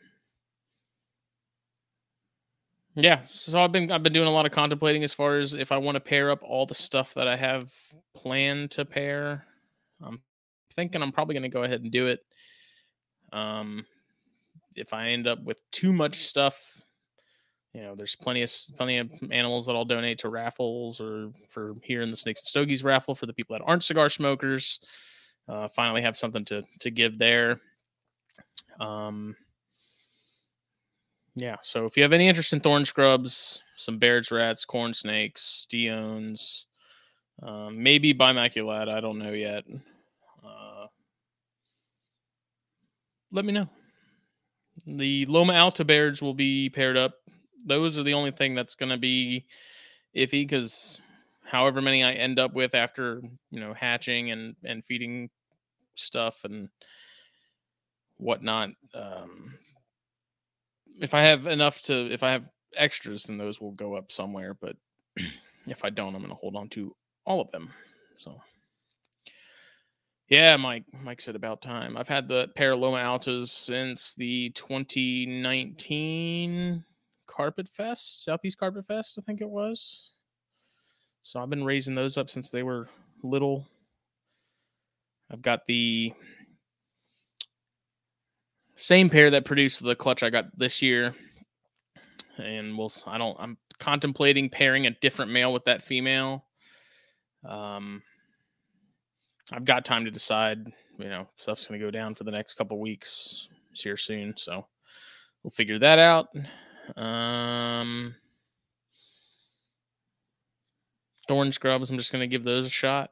yeah, 2.95 3.21
so 3.27 3.63
I've 3.63 3.73
been 3.73 3.91
I've 3.91 4.03
been 4.03 4.13
doing 4.13 4.29
a 4.29 4.33
lot 4.33 4.47
of 4.47 4.53
contemplating 4.53 5.03
as 5.03 5.15
far 5.15 5.39
as 5.39 5.55
if 5.55 5.73
I 5.73 5.79
want 5.79 5.97
to 5.97 6.01
pair 6.01 6.31
up 6.31 6.43
all 6.43 6.67
the 6.67 6.75
stuff 6.75 7.15
that 7.15 7.27
I 7.27 7.37
have 7.37 7.73
planned 8.15 8.71
to 8.73 8.85
pair. 8.85 9.47
I'm 10.03 10.21
thinking 10.75 11.03
I'm 11.03 11.13
probably 11.13 11.35
going 11.35 11.43
to 11.45 11.49
go 11.49 11.63
ahead 11.63 11.81
and 11.83 11.91
do 11.91 12.09
it. 12.09 12.21
Um, 13.33 13.87
if 14.77 14.93
I 14.93 15.09
end 15.09 15.27
up 15.27 15.43
with 15.43 15.59
too 15.71 15.93
much 15.93 16.17
stuff, 16.27 16.83
you 17.73 17.81
know, 17.81 17.95
there's 17.95 18.15
plenty 18.15 18.43
of 18.43 18.53
plenty 18.77 18.99
of 18.99 19.11
animals 19.31 19.67
that 19.67 19.73
I'll 19.73 19.87
donate 19.87 20.19
to 20.21 20.29
raffles 20.29 21.01
or 21.01 21.31
for 21.49 21.75
here 21.83 22.03
in 22.03 22.11
the 22.11 22.17
Snakes 22.17 22.41
and 22.41 22.47
Stogies 22.47 22.85
raffle 22.85 23.15
for 23.15 23.25
the 23.25 23.33
people 23.33 23.57
that 23.57 23.65
aren't 23.65 23.85
cigar 23.85 24.11
smokers. 24.11 24.81
Uh, 25.49 25.69
finally, 25.69 26.03
have 26.03 26.17
something 26.17 26.45
to 26.47 26.63
to 26.81 26.91
give 26.91 27.19
there. 27.19 27.59
Um, 28.81 29.35
yeah. 31.35 31.57
So 31.63 31.85
if 31.85 31.97
you 31.97 32.03
have 32.03 32.13
any 32.13 32.29
interest 32.29 32.53
in 32.53 32.61
thorn 32.61 32.85
scrubs, 32.85 33.63
some 33.77 33.99
Baird's 33.99 34.31
rats, 34.31 34.65
corn 34.65 34.93
snakes, 34.95 35.67
Dion's, 35.71 36.67
um, 37.43 37.83
maybe 37.83 38.13
bimaculata, 38.15 38.93
I 38.93 39.01
don't 39.01 39.19
know 39.19 39.33
yet. 39.33 39.65
Uh, 40.45 40.87
let 43.31 43.45
me 43.45 43.53
know. 43.53 43.69
The 44.87 45.27
Loma 45.27 45.55
Alta 45.55 45.85
Bairds 45.85 46.23
will 46.23 46.35
be 46.35 46.69
paired 46.69 46.97
up. 46.97 47.15
Those 47.65 47.99
are 47.99 48.03
the 48.03 48.15
only 48.15 48.31
thing 48.31 48.55
that's 48.55 48.75
going 48.75 48.91
to 48.91 48.99
be 48.99 49.47
iffy 50.17 50.47
because 50.47 51.01
however 51.45 51.81
many 51.81 52.03
I 52.03 52.13
end 52.13 52.39
up 52.39 52.55
with 52.55 52.75
after 52.75 53.23
you 53.51 53.61
know 53.61 53.75
hatching 53.75 54.31
and 54.31 54.57
and 54.65 54.85
feeding 54.85 55.31
stuff 55.95 56.45
and 56.45 56.69
whatnot, 58.17 58.71
um, 58.95 59.55
if 61.01 61.15
I 61.15 61.23
have 61.23 61.47
enough 61.47 61.83
to, 61.83 62.13
if 62.13 62.23
I 62.23 62.33
have 62.33 62.45
extras, 62.77 63.25
then 63.25 63.39
those 63.39 63.61
will 63.61 63.73
go 63.73 63.97
up 63.97 64.13
somewhere. 64.13 64.55
But 64.55 64.77
if 65.67 65.85
I 65.85 65.91
don't, 65.91 66.15
I'm 66.15 66.23
going 66.23 66.31
to 66.31 66.37
hold 66.37 66.57
on 66.57 66.69
to 66.71 66.95
all 67.25 67.41
of 67.41 67.51
them. 67.51 67.71
So, 68.15 68.41
yeah, 70.29 70.57
Mike. 70.57 70.85
Mike 71.03 71.21
said 71.21 71.37
about 71.37 71.63
time. 71.63 71.97
I've 71.97 72.09
had 72.09 72.29
the 72.29 72.49
pair 72.57 72.73
of 72.73 72.81
Loma 72.81 72.99
Altas 72.99 73.49
since 73.49 74.15
the 74.15 74.51
2019 74.51 76.85
Carpet 77.27 77.69
Fest, 77.69 78.25
Southeast 78.25 78.59
Carpet 78.59 78.85
Fest, 78.85 79.19
I 79.19 79.23
think 79.23 79.41
it 79.41 79.49
was. 79.49 80.13
So 81.23 81.41
I've 81.41 81.51
been 81.51 81.65
raising 81.65 81.95
those 81.95 82.19
up 82.19 82.29
since 82.29 82.51
they 82.51 82.63
were 82.63 82.89
little. 83.23 83.67
I've 85.31 85.43
got 85.43 85.67
the 85.67 86.13
same 88.77 89.11
pair 89.11 89.31
that 89.31 89.45
produced 89.45 89.83
the 89.83 89.95
clutch 89.95 90.23
I 90.23 90.31
got 90.31 90.57
this 90.59 90.83
year. 90.83 91.15
And 92.39 92.77
we'll 92.77 92.93
I 93.07 93.19
don't 93.19 93.37
I'm 93.39 93.57
contemplating 93.79 94.49
pairing 94.49 94.87
a 94.87 94.91
different 94.91 95.31
male 95.31 95.53
with 95.53 95.65
that 95.65 95.83
female. 95.83 96.45
Um 97.47 98.03
I've 99.53 99.65
got 99.65 99.85
time 99.85 100.05
to 100.07 100.11
decide, 100.11 100.73
you 100.99 101.09
know, 101.09 101.29
stuff's 101.37 101.67
gonna 101.67 101.79
go 101.79 101.91
down 101.91 102.15
for 102.15 102.25
the 102.25 102.31
next 102.31 102.55
couple 102.55 102.79
weeks 102.81 103.49
it's 103.71 103.83
here 103.83 103.97
soon. 103.97 104.35
So 104.37 104.67
we'll 105.43 105.51
figure 105.51 105.79
that 105.79 105.99
out. 105.99 106.29
Um 106.97 108.15
thorn 111.29 111.53
scrubs, 111.53 111.91
I'm 111.91 111.99
just 111.99 112.13
gonna 112.13 112.27
give 112.27 112.45
those 112.45 112.67
a 112.67 112.71
shot. 112.71 113.11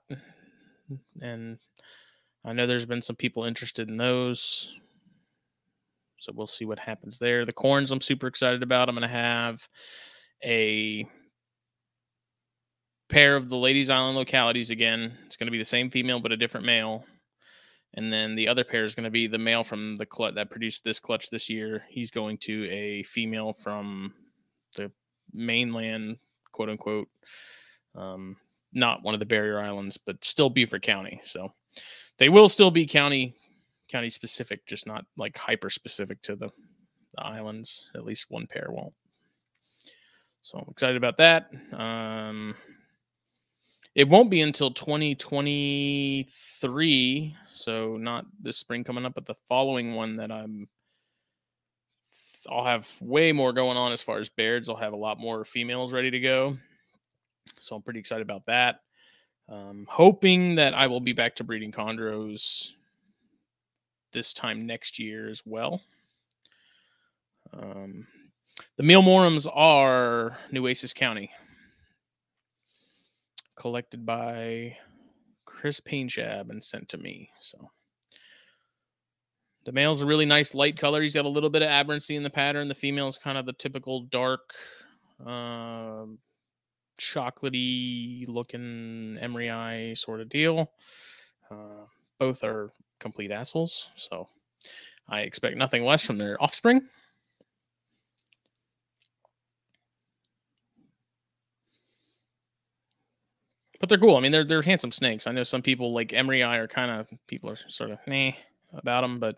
And 1.20 1.58
I 2.44 2.52
know 2.52 2.66
there's 2.66 2.86
been 2.86 3.02
some 3.02 3.16
people 3.16 3.44
interested 3.44 3.88
in 3.88 3.96
those. 3.96 4.74
So 6.20 6.32
we'll 6.34 6.46
see 6.46 6.64
what 6.64 6.78
happens 6.78 7.18
there. 7.18 7.44
The 7.44 7.52
corns 7.52 7.90
I'm 7.90 8.00
super 8.00 8.26
excited 8.26 8.62
about. 8.62 8.88
I'm 8.88 8.94
going 8.94 9.08
to 9.08 9.14
have 9.14 9.66
a 10.44 11.06
pair 13.08 13.36
of 13.36 13.48
the 13.48 13.56
Lady's 13.56 13.90
Island 13.90 14.16
localities 14.16 14.70
again. 14.70 15.16
It's 15.26 15.36
going 15.36 15.48
to 15.48 15.52
be 15.52 15.58
the 15.58 15.64
same 15.64 15.90
female 15.90 16.20
but 16.20 16.32
a 16.32 16.36
different 16.36 16.66
male. 16.66 17.04
And 17.94 18.12
then 18.12 18.36
the 18.36 18.46
other 18.46 18.62
pair 18.62 18.84
is 18.84 18.94
going 18.94 19.04
to 19.04 19.10
be 19.10 19.26
the 19.26 19.38
male 19.38 19.64
from 19.64 19.96
the 19.96 20.06
clutch 20.06 20.34
that 20.36 20.50
produced 20.50 20.84
this 20.84 21.00
clutch 21.00 21.28
this 21.28 21.50
year. 21.50 21.84
He's 21.88 22.10
going 22.10 22.38
to 22.42 22.70
a 22.70 23.02
female 23.02 23.52
from 23.52 24.14
the 24.76 24.92
mainland, 25.32 26.18
quote 26.52 26.68
unquote. 26.68 27.08
Um, 27.96 28.36
not 28.72 29.02
one 29.02 29.14
of 29.14 29.20
the 29.20 29.26
barrier 29.26 29.58
islands, 29.58 29.98
but 29.98 30.24
still 30.24 30.48
Beaufort 30.48 30.82
County. 30.82 31.20
So 31.24 31.52
they 32.18 32.28
will 32.28 32.48
still 32.48 32.70
be 32.70 32.86
county 32.86 33.34
county 33.90 34.10
specific, 34.10 34.66
just 34.66 34.86
not 34.86 35.04
like 35.16 35.36
hyper 35.36 35.70
specific 35.70 36.22
to 36.22 36.36
the, 36.36 36.50
the 37.16 37.22
islands. 37.22 37.90
At 37.94 38.04
least 38.04 38.26
one 38.28 38.46
pair 38.46 38.68
won't. 38.70 38.92
So 40.42 40.58
I'm 40.58 40.68
excited 40.70 40.96
about 40.96 41.16
that. 41.18 41.50
Um, 41.72 42.54
it 43.94 44.08
won't 44.08 44.30
be 44.30 44.40
until 44.40 44.70
2023, 44.70 47.36
so 47.52 47.96
not 47.96 48.24
this 48.40 48.56
spring 48.56 48.84
coming 48.84 49.04
up, 49.04 49.14
but 49.14 49.26
the 49.26 49.34
following 49.48 49.94
one 49.94 50.16
that 50.16 50.30
I'm. 50.30 50.68
I'll 52.48 52.64
have 52.64 52.88
way 53.02 53.32
more 53.32 53.52
going 53.52 53.76
on 53.76 53.92
as 53.92 54.00
far 54.00 54.18
as 54.18 54.30
Bairds. 54.30 54.70
I'll 54.70 54.76
have 54.76 54.94
a 54.94 54.96
lot 54.96 55.18
more 55.18 55.44
females 55.44 55.92
ready 55.92 56.10
to 56.10 56.20
go, 56.20 56.56
so 57.58 57.76
I'm 57.76 57.82
pretty 57.82 58.00
excited 58.00 58.22
about 58.22 58.46
that. 58.46 58.80
Um, 59.48 59.86
hoping 59.90 60.54
that 60.54 60.72
I 60.72 60.86
will 60.86 61.00
be 61.00 61.12
back 61.12 61.36
to 61.36 61.44
breeding 61.44 61.70
chondros 61.70 62.70
this 64.12 64.32
time 64.32 64.66
next 64.66 64.98
year 64.98 65.28
as 65.28 65.42
well. 65.44 65.80
Um, 67.52 68.06
the 68.76 68.82
Mealmorums 68.82 69.46
are 69.52 70.38
Nueces 70.50 70.94
County, 70.94 71.30
collected 73.56 74.06
by 74.06 74.76
Chris 75.44 75.80
Painchab 75.80 76.50
and 76.50 76.62
sent 76.62 76.88
to 76.90 76.98
me. 76.98 77.30
So 77.40 77.70
the 79.64 79.72
male's 79.72 80.02
a 80.02 80.06
really 80.06 80.24
nice 80.24 80.54
light 80.54 80.78
color. 80.78 81.02
He's 81.02 81.14
got 81.14 81.26
a 81.26 81.28
little 81.28 81.50
bit 81.50 81.62
of 81.62 81.68
aberrancy 81.68 82.16
in 82.16 82.22
the 82.22 82.30
pattern. 82.30 82.68
The 82.68 82.74
female's 82.74 83.18
kind 83.18 83.36
of 83.36 83.46
the 83.46 83.52
typical 83.52 84.02
dark, 84.04 84.54
uh, 85.26 86.06
chocolatey 86.98 88.26
looking 88.28 89.18
emoryi 89.22 89.96
sort 89.96 90.20
of 90.20 90.28
deal. 90.28 90.70
Uh, 91.50 91.84
both 92.18 92.42
are 92.44 92.70
complete 93.00 93.32
assholes. 93.32 93.88
So 93.96 94.28
I 95.08 95.20
expect 95.20 95.56
nothing 95.56 95.84
less 95.84 96.04
from 96.04 96.18
their 96.18 96.40
offspring. 96.42 96.82
But 103.80 103.88
they're 103.88 103.98
cool. 103.98 104.16
I 104.16 104.20
mean, 104.20 104.30
they're 104.30 104.44
they're 104.44 104.62
handsome 104.62 104.92
snakes. 104.92 105.26
I 105.26 105.32
know 105.32 105.42
some 105.42 105.62
people 105.62 105.94
like 105.94 106.08
emoryi 106.10 106.46
are 106.46 106.68
kind 106.68 106.90
of 106.90 107.08
people 107.26 107.48
are 107.48 107.56
sort 107.68 107.90
of 107.90 107.98
nah 108.06 108.30
about 108.74 109.00
them, 109.00 109.18
but 109.18 109.36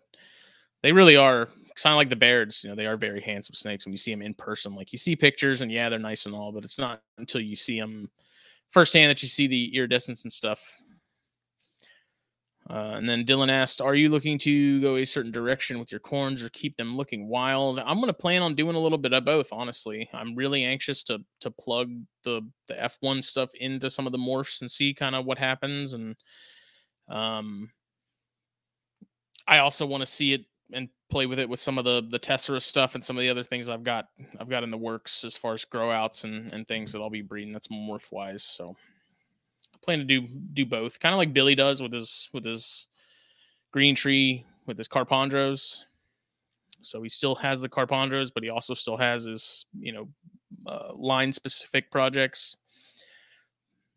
they 0.83 0.91
really 0.91 1.17
are 1.17 1.49
kind 1.77 1.95
of 1.95 1.97
like 1.97 2.09
the 2.09 2.17
Bairds. 2.17 2.65
You 2.65 2.71
know, 2.71 2.77
they 2.77 2.87
are 2.87 2.97
very 2.97 3.21
handsome 3.21 3.55
snakes 3.55 3.87
when 3.87 3.93
you 3.93 3.99
see 3.99 4.11
them 4.11 4.21
in 4.21 4.35
person. 4.35 4.75
Like 4.75 4.91
you 4.93 4.99
see 4.99 5.15
pictures, 5.15 5.61
and 5.61 5.71
yeah, 5.71 5.89
they're 5.89 6.01
nice 6.01 6.27
and 6.27 6.35
all, 6.35 6.51
but 6.51 6.65
it's 6.65 6.79
not 6.79 7.03
until 7.19 7.41
you 7.41 7.55
see 7.55 7.79
them 7.79 8.11
firsthand 8.69 9.11
that 9.11 9.23
you 9.23 9.29
see 9.29 9.47
the 9.47 9.75
iridescence 9.77 10.25
and 10.25 10.33
stuff. 10.33 10.61
Uh, 12.71 12.95
and 12.95 13.09
then 13.09 13.25
Dylan 13.25 13.51
asked, 13.51 13.81
"Are 13.81 13.95
you 13.95 14.09
looking 14.09 14.39
to 14.41 14.81
go 14.81 14.97
a 14.97 15.05
certain 15.05 15.33
direction 15.33 15.79
with 15.79 15.91
your 15.91 16.01
corns 16.01 16.43
or 16.43 16.49
keep 16.51 16.77
them 16.77 16.97
looking 16.97 17.29
wild?" 17.29 17.79
I'm 17.81 17.97
going 17.97 18.07
to 18.07 18.13
plan 18.15 18.43
on 18.43 18.55
doing 18.55 18.77
a 18.77 18.79
little 18.79 18.99
bit 18.99 19.13
of 19.13 19.25
both. 19.25 19.49
Honestly, 19.53 20.09
I'm 20.13 20.37
really 20.37 20.65
anxious 20.65 21.03
to 21.05 21.19
to 21.41 21.51
plug 21.51 21.91
the 22.23 22.43
the 22.69 22.75
F1 22.75 23.23
stuff 23.23 23.51
into 23.55 23.91
some 23.91 24.07
of 24.07 24.13
the 24.13 24.19
morphs 24.19 24.61
and 24.61 24.71
see 24.71 24.95
kind 24.95 25.17
of 25.17 25.25
what 25.25 25.39
happens. 25.39 25.95
And 25.95 26.17
um, 27.09 27.71
I 29.47 29.59
also 29.59 29.85
want 29.87 30.03
to 30.03 30.07
see 30.07 30.33
it 30.33 30.45
and 30.73 30.89
play 31.11 31.27
with 31.27 31.39
it 31.39 31.49
with 31.49 31.61
some 31.61 31.79
of 31.79 31.85
the 31.85 32.07
the 32.11 32.19
Tessera 32.19 32.61
stuff 32.61 32.95
and 32.95 33.05
some 33.05 33.17
of 33.17 33.21
the 33.23 33.29
other 33.29 33.45
things 33.45 33.69
I've 33.69 33.83
got 33.85 34.07
I've 34.41 34.49
got 34.49 34.63
in 34.65 34.71
the 34.71 34.79
works 34.79 35.25
as 35.25 35.37
far 35.37 35.55
as 35.55 35.65
grow 35.65 35.91
outs 35.91 36.25
and 36.25 36.53
and 36.53 36.67
things 36.67 36.93
that 36.93 37.01
I'll 37.01 37.11
be 37.11 37.23
breeding. 37.23 37.53
That's 37.53 37.69
morph 37.69 38.11
wise. 38.13 38.45
So 38.45 38.77
plan 39.83 39.99
to 39.99 40.05
do 40.05 40.27
do 40.53 40.67
both, 40.67 41.01
kind 41.01 41.15
of 41.15 41.19
like 41.19 41.33
Billy 41.33 41.55
does 41.55 41.83
with 41.83 41.93
his 41.93 42.29
with 42.33 42.45
his 42.45 42.89
green 43.73 43.95
tree 43.95 44.45
with 44.67 44.79
his 44.79 44.89
Carpondros. 44.89 45.81
So 46.83 47.03
he 47.03 47.09
still 47.09 47.35
has 47.37 47.61
the 47.61 47.69
Carpondros, 47.69 48.31
but 48.33 48.43
he 48.43 48.51
also 48.51 48.75
still 48.75 48.97
has 48.97 49.25
his, 49.25 49.67
you 49.79 49.93
know, 49.93 50.09
uh, 50.67 50.95
line 50.95 51.33
specific 51.33 51.91
projects. 51.91 52.57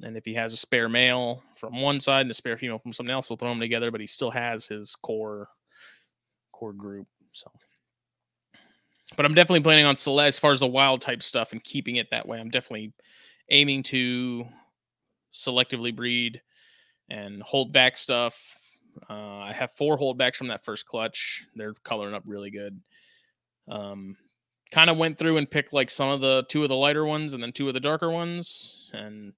And 0.01 0.17
if 0.17 0.25
he 0.25 0.33
has 0.33 0.53
a 0.53 0.57
spare 0.57 0.89
male 0.89 1.41
from 1.55 1.81
one 1.81 1.99
side 1.99 2.21
and 2.21 2.31
a 2.31 2.33
spare 2.33 2.57
female 2.57 2.79
from 2.79 2.93
something 2.93 3.13
else, 3.13 3.27
he'll 3.27 3.37
throw 3.37 3.49
them 3.49 3.59
together, 3.59 3.91
but 3.91 4.01
he 4.01 4.07
still 4.07 4.31
has 4.31 4.67
his 4.67 4.95
core 4.95 5.47
core 6.51 6.73
group. 6.73 7.07
So 7.31 7.51
but 9.15 9.25
I'm 9.25 9.33
definitely 9.33 9.61
planning 9.61 9.85
on 9.85 9.95
select 9.95 10.29
as 10.29 10.39
far 10.39 10.51
as 10.51 10.59
the 10.59 10.67
wild 10.67 11.01
type 11.01 11.21
stuff 11.21 11.51
and 11.51 11.63
keeping 11.63 11.97
it 11.97 12.09
that 12.11 12.27
way. 12.27 12.39
I'm 12.39 12.49
definitely 12.49 12.93
aiming 13.49 13.83
to 13.83 14.45
selectively 15.35 15.95
breed 15.95 16.41
and 17.09 17.43
hold 17.43 17.71
back 17.71 17.97
stuff. 17.97 18.57
Uh, 19.09 19.39
I 19.39 19.51
have 19.51 19.73
four 19.73 19.97
holdbacks 19.97 20.37
from 20.37 20.47
that 20.47 20.63
first 20.63 20.85
clutch. 20.85 21.45
They're 21.55 21.73
coloring 21.83 22.15
up 22.15 22.23
really 22.25 22.49
good. 22.49 22.79
Um, 23.67 24.15
kind 24.71 24.89
of 24.89 24.97
went 24.97 25.17
through 25.17 25.37
and 25.37 25.49
picked 25.49 25.73
like 25.73 25.91
some 25.91 26.09
of 26.09 26.21
the 26.21 26.45
two 26.49 26.63
of 26.63 26.69
the 26.69 26.75
lighter 26.75 27.05
ones 27.05 27.33
and 27.33 27.43
then 27.43 27.51
two 27.51 27.67
of 27.67 27.73
the 27.73 27.79
darker 27.79 28.09
ones, 28.09 28.89
and 28.93 29.33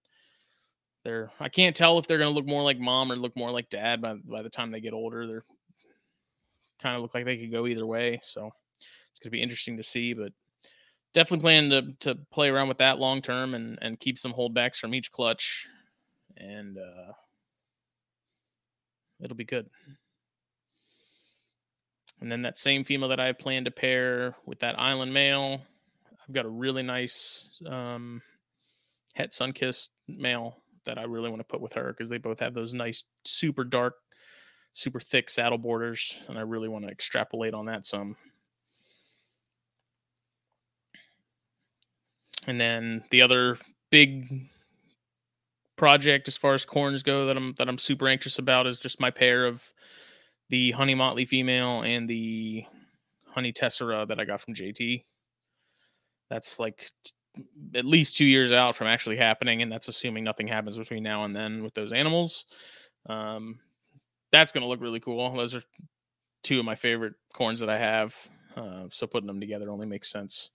they're 1.03 1.31
I 1.39 1.49
can't 1.49 1.75
tell 1.75 1.97
if 1.97 2.07
they're 2.07 2.17
gonna 2.17 2.29
look 2.29 2.45
more 2.45 2.63
like 2.63 2.79
mom 2.79 3.11
or 3.11 3.15
look 3.15 3.35
more 3.35 3.51
like 3.51 3.69
dad 3.69 4.01
by 4.01 4.13
by 4.13 4.41
the 4.41 4.49
time 4.49 4.71
they 4.71 4.81
get 4.81 4.93
older. 4.93 5.25
They're 5.25 5.43
kind 6.81 6.95
of 6.95 7.01
look 7.01 7.13
like 7.13 7.25
they 7.25 7.37
could 7.37 7.51
go 7.51 7.67
either 7.67 7.85
way. 7.85 8.19
So 8.21 8.51
it's 9.11 9.19
going 9.19 9.31
to 9.31 9.37
be 9.37 9.41
interesting 9.41 9.77
to 9.77 9.83
see, 9.83 10.13
but 10.13 10.31
definitely 11.13 11.41
plan 11.41 11.69
to 11.69 11.93
to 12.01 12.15
play 12.31 12.49
around 12.49 12.67
with 12.67 12.77
that 12.77 12.99
long 12.99 13.21
term 13.21 13.55
and 13.55 13.79
and 13.81 13.99
keep 13.99 14.19
some 14.19 14.33
holdbacks 14.33 14.77
from 14.77 14.93
each 14.93 15.11
clutch, 15.11 15.67
and 16.39 16.77
uh, 16.77 17.13
it'll 19.21 19.35
be 19.35 19.43
good. 19.43 19.69
And 22.21 22.31
then 22.31 22.41
that 22.41 22.57
same 22.57 22.83
female 22.83 23.09
that 23.09 23.19
I 23.19 23.31
plan 23.31 23.63
to 23.65 23.71
pair 23.71 24.35
with 24.45 24.59
that 24.59 24.79
island 24.79 25.13
male, 25.13 25.61
I've 26.27 26.33
got 26.33 26.45
a 26.45 26.49
really 26.49 26.83
nice 26.83 27.49
um, 27.67 28.21
het 29.13 29.31
sunkissed 29.31 29.89
male 30.07 30.57
that 30.85 30.97
I 30.97 31.03
really 31.03 31.29
want 31.29 31.41
to 31.41 31.47
put 31.47 31.61
with 31.61 31.73
her 31.73 31.93
because 31.93 32.09
they 32.09 32.17
both 32.17 32.39
have 32.39 32.53
those 32.53 32.73
nice, 32.73 33.03
super 33.25 33.63
dark, 33.63 33.95
super 34.73 34.99
thick 34.99 35.29
saddle 35.29 35.57
borders, 35.57 36.23
and 36.27 36.37
I 36.37 36.41
really 36.41 36.69
want 36.69 36.85
to 36.85 36.91
extrapolate 36.91 37.53
on 37.53 37.65
that 37.65 37.85
some. 37.85 38.15
And 42.47 42.59
then 42.59 43.03
the 43.11 43.21
other 43.21 43.57
big 43.91 44.49
project 45.77 46.27
as 46.27 46.35
far 46.35 46.53
as 46.53 46.65
corns 46.65 47.03
go 47.03 47.25
that 47.27 47.37
I'm 47.37 47.53
that 47.57 47.69
I'm 47.69 47.77
super 47.77 48.07
anxious 48.07 48.39
about 48.39 48.67
is 48.67 48.79
just 48.79 48.99
my 48.99 49.11
pair 49.11 49.45
of 49.45 49.63
the 50.49 50.71
honey 50.71 50.95
motley 50.95 51.25
female 51.25 51.81
and 51.81 52.09
the 52.09 52.65
honey 53.25 53.53
tessera 53.53 54.05
that 54.07 54.19
I 54.19 54.25
got 54.25 54.41
from 54.41 54.53
JT. 54.53 55.03
That's 56.29 56.59
like 56.59 56.89
at 57.75 57.85
least 57.85 58.17
two 58.17 58.25
years 58.25 58.51
out 58.51 58.75
from 58.75 58.87
actually 58.87 59.17
happening, 59.17 59.61
and 59.61 59.71
that's 59.71 59.87
assuming 59.87 60.23
nothing 60.23 60.47
happens 60.47 60.77
between 60.77 61.03
now 61.03 61.25
and 61.25 61.35
then 61.35 61.63
with 61.63 61.73
those 61.73 61.93
animals. 61.93 62.45
Um, 63.07 63.59
that's 64.31 64.51
to 64.51 64.67
look 64.67 64.81
really 64.81 64.99
cool. 64.99 65.33
Those 65.33 65.55
are 65.55 65.63
two 66.43 66.59
of 66.59 66.65
my 66.65 66.75
favorite 66.75 67.13
corns 67.33 67.59
that 67.59 67.69
I 67.69 67.77
have. 67.77 68.15
Uh, 68.55 68.85
so 68.89 69.05
putting 69.05 69.27
them 69.27 69.39
together 69.39 69.69
only 69.69 69.85
makes 69.85 70.11
sense 70.11 70.49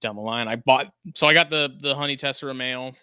down 0.00 0.16
the 0.16 0.22
line. 0.22 0.48
I 0.48 0.56
bought 0.56 0.92
so 1.14 1.26
I 1.26 1.32
got 1.32 1.50
the 1.50 1.74
the 1.80 1.94
honey 1.94 2.16
tessera 2.16 2.54
male, 2.54 2.94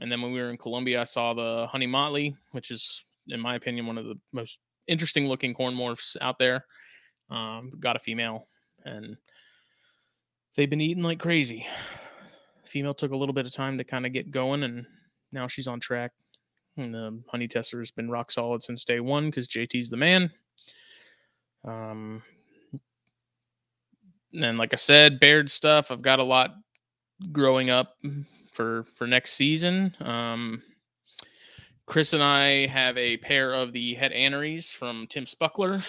and 0.00 0.10
then 0.10 0.20
when 0.20 0.32
we 0.32 0.40
were 0.40 0.50
in 0.50 0.58
Columbia, 0.58 1.00
I 1.00 1.04
saw 1.04 1.34
the 1.34 1.66
honey 1.70 1.86
motley, 1.86 2.34
which 2.52 2.70
is 2.70 3.04
in 3.28 3.40
my 3.40 3.54
opinion 3.54 3.86
one 3.86 3.98
of 3.98 4.06
the 4.06 4.18
most 4.32 4.58
interesting 4.88 5.28
looking 5.28 5.54
corn 5.54 5.74
morphs 5.74 6.16
out 6.20 6.38
there. 6.38 6.64
Um, 7.30 7.72
got 7.80 7.96
a 7.96 8.00
female, 8.00 8.46
and 8.84 9.16
they've 10.56 10.68
been 10.68 10.80
eating 10.80 11.02
like 11.02 11.18
crazy. 11.18 11.66
female 12.64 12.94
took 12.94 13.12
a 13.12 13.16
little 13.16 13.32
bit 13.32 13.46
of 13.46 13.52
time 13.52 13.78
to 13.78 13.84
kind 13.84 14.06
of 14.06 14.12
get 14.12 14.30
going, 14.30 14.64
and 14.64 14.86
now 15.30 15.46
she's 15.46 15.66
on 15.66 15.80
track. 15.80 16.12
And 16.76 16.94
the 16.94 17.22
honey 17.28 17.48
tessera 17.48 17.80
has 17.80 17.90
been 17.90 18.10
rock 18.10 18.30
solid 18.30 18.62
since 18.62 18.84
day 18.84 19.00
one 19.00 19.26
because 19.26 19.46
JT's 19.46 19.90
the 19.90 19.96
man. 19.96 20.30
Um, 21.64 22.22
and 24.34 24.56
like 24.58 24.72
I 24.72 24.76
said, 24.76 25.20
Baird 25.20 25.50
stuff. 25.50 25.90
I've 25.90 26.02
got 26.02 26.18
a 26.18 26.24
lot 26.24 26.54
growing 27.30 27.70
up 27.70 27.96
for 28.52 28.84
for 28.94 29.06
next 29.06 29.32
season. 29.32 29.96
Um, 30.00 30.62
Chris 31.86 32.12
and 32.12 32.22
I 32.22 32.66
have 32.66 32.96
a 32.96 33.16
pair 33.16 33.52
of 33.52 33.72
the 33.72 33.94
het 33.94 34.12
aneries 34.12 34.70
from 34.70 35.06
Tim 35.08 35.24
Spuckler. 35.24 35.84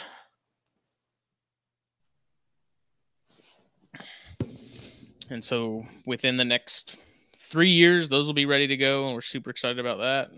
And 5.29 5.43
so 5.43 5.85
within 6.05 6.37
the 6.37 6.45
next 6.45 6.95
three 7.39 7.69
years, 7.69 8.09
those 8.09 8.27
will 8.27 8.33
be 8.33 8.45
ready 8.45 8.67
to 8.67 8.77
go, 8.77 9.05
and 9.05 9.15
we're 9.15 9.21
super 9.21 9.49
excited 9.49 9.79
about 9.79 9.99
that. 9.99 10.31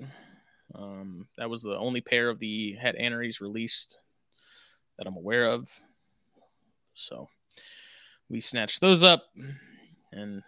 Um, 0.74 1.28
that 1.38 1.50
was 1.50 1.62
the 1.62 1.78
only 1.78 2.02
pair 2.02 2.30
of 2.30 2.40
the 2.40 2.74
het 2.74 2.96
aneries 2.96 3.42
released 3.42 3.98
that 4.98 5.08
I'm 5.08 5.18
aware 5.18 5.48
of. 5.48 5.70
So 6.94 7.28
we 8.30 8.40
snatched 8.40 8.82
those 8.82 9.04
up 9.04 9.26
and 10.12 10.44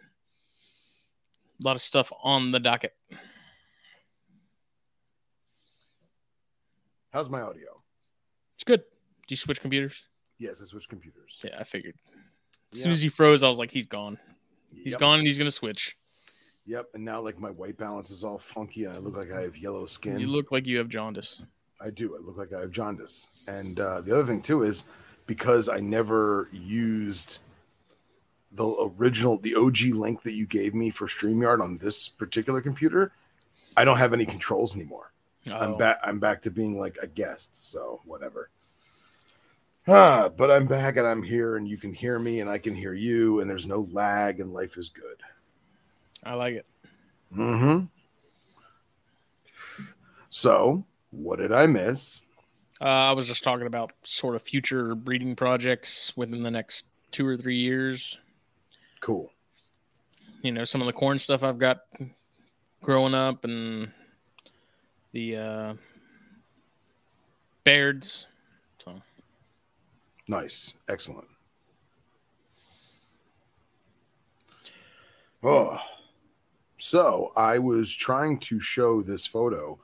a 1.59 1.63
lot 1.63 1.75
of 1.75 1.81
stuff 1.81 2.11
on 2.23 2.51
the 2.51 2.59
docket. 2.59 2.93
How's 7.11 7.29
my 7.29 7.41
audio? 7.41 7.81
It's 8.55 8.63
good. 8.63 8.79
Do 8.81 9.33
you 9.33 9.37
switch 9.37 9.61
computers? 9.61 10.05
Yes, 10.37 10.61
I 10.61 10.65
switched 10.65 10.89
computers. 10.89 11.41
Yeah, 11.43 11.57
I 11.59 11.63
figured. 11.63 11.95
As 12.73 12.81
soon 12.81 12.91
as 12.91 13.01
he 13.01 13.09
froze, 13.09 13.43
I 13.43 13.47
was 13.47 13.57
like, 13.57 13.71
he's 13.71 13.85
gone. 13.85 14.19
He's 14.71 14.91
Yep. 14.93 14.99
gone 14.99 15.19
and 15.19 15.27
he's 15.27 15.37
going 15.37 15.47
to 15.47 15.51
switch. 15.51 15.97
Yep. 16.65 16.89
And 16.93 17.05
now, 17.05 17.21
like, 17.21 17.39
my 17.39 17.49
white 17.49 17.77
balance 17.77 18.11
is 18.11 18.23
all 18.23 18.37
funky 18.37 18.83
and 18.83 18.93
I 18.93 18.97
look 18.99 19.15
like 19.15 19.31
I 19.31 19.41
have 19.41 19.57
yellow 19.57 19.85
skin. 19.85 20.19
You 20.19 20.27
look 20.27 20.51
like 20.51 20.67
you 20.67 20.77
have 20.77 20.89
jaundice. 20.89 21.41
I 21.81 21.89
do. 21.89 22.15
I 22.15 22.19
look 22.19 22.37
like 22.37 22.53
I 22.53 22.59
have 22.61 22.71
jaundice. 22.71 23.27
And 23.47 23.79
uh, 23.79 24.01
the 24.01 24.11
other 24.13 24.25
thing, 24.25 24.41
too, 24.41 24.63
is 24.63 24.85
because 25.25 25.69
I 25.69 25.79
never 25.79 26.49
used 26.51 27.39
the 28.57 28.91
original, 28.97 29.37
the 29.37 29.55
OG 29.55 29.93
link 29.93 30.23
that 30.23 30.33
you 30.33 30.45
gave 30.45 30.73
me 30.73 30.89
for 30.89 31.07
StreamYard 31.07 31.61
on 31.63 31.77
this 31.77 32.09
particular 32.09 32.59
computer, 32.61 33.11
I 33.77 33.85
don't 33.85 33.97
have 33.97 34.13
any 34.13 34.25
controls 34.25 34.75
anymore. 34.75 35.11
I'm 35.49 35.73
Oh, 35.75 35.77
back. 35.77 35.99
I'm 36.03 36.19
back 36.19 36.41
to 36.41 36.51
being 36.51 36.77
like 36.77 36.97
a 37.01 37.07
guest. 37.07 37.55
So 37.55 38.01
whatever. 38.05 38.49
Ah, 39.87 40.27
but 40.35 40.51
I'm 40.51 40.65
back 40.67 40.97
and 40.97 41.07
I'm 41.07 41.23
here, 41.23 41.55
and 41.55 41.65
you 41.65 41.77
can 41.77 41.93
hear 41.93 42.19
me, 42.19 42.41
and 42.41 42.49
I 42.49 42.57
can 42.57 42.75
hear 42.75 42.93
you, 42.93 43.39
and 43.39 43.49
there's 43.49 43.67
no 43.67 43.87
lag, 43.93 44.41
and 44.41 44.51
life 44.51 44.77
is 44.77 44.89
good. 44.89 45.21
I 46.25 46.33
like 46.33 46.55
it. 46.55 46.65
Mm-hmm. 47.33 47.85
So, 50.29 50.83
what 51.11 51.39
did 51.39 51.53
I 51.53 51.67
miss? 51.67 52.23
Uh, 52.81 52.85
I 52.85 53.11
was 53.13 53.27
just 53.27 53.43
talking 53.43 53.65
about 53.65 53.93
sort 54.03 54.35
of 54.35 54.41
future 54.41 54.93
breeding 54.93 55.35
projects 55.37 56.11
within 56.17 56.43
the 56.43 56.51
next 56.51 56.85
two 57.11 57.25
or 57.25 57.37
three 57.37 57.57
years. 57.57 58.19
Cool. 59.07 59.31
you 60.41 60.51
know 60.51 60.65
some 60.65 60.81
of 60.81 60.87
the 60.87 60.91
corn 60.91 61.17
stuff 61.17 61.41
I've 61.41 61.57
got 61.57 61.77
growing 62.83 63.13
up 63.13 63.45
and 63.45 63.89
the 65.13 65.37
uh 65.37 65.73
Bairds. 67.63 68.27
So 68.83 69.01
Nice. 70.27 70.73
Excellent. 70.89 71.29
Oh, 75.41 75.77
so 76.75 77.31
I 77.37 77.59
was 77.59 77.95
trying 77.95 78.39
to 78.39 78.59
show 78.59 79.01
this 79.01 79.25
photo. 79.25 79.79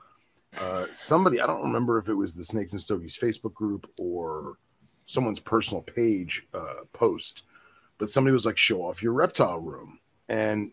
Uh, 0.58 0.84
somebody, 0.92 1.40
I 1.40 1.46
don't 1.46 1.62
remember 1.62 1.96
if 1.96 2.10
it 2.10 2.14
was 2.14 2.34
the 2.34 2.44
Snakes 2.44 2.72
and 2.72 2.80
Stogies 2.80 3.18
Facebook 3.18 3.54
group 3.54 3.90
or 3.98 4.58
someone's 5.04 5.40
personal 5.40 5.80
page 5.80 6.46
uh, 6.52 6.84
post, 6.92 7.44
but 8.04 8.10
somebody 8.10 8.34
was 8.34 8.44
like, 8.44 8.58
show 8.58 8.84
off 8.84 9.02
your 9.02 9.14
reptile 9.14 9.58
room. 9.58 9.98
And 10.28 10.72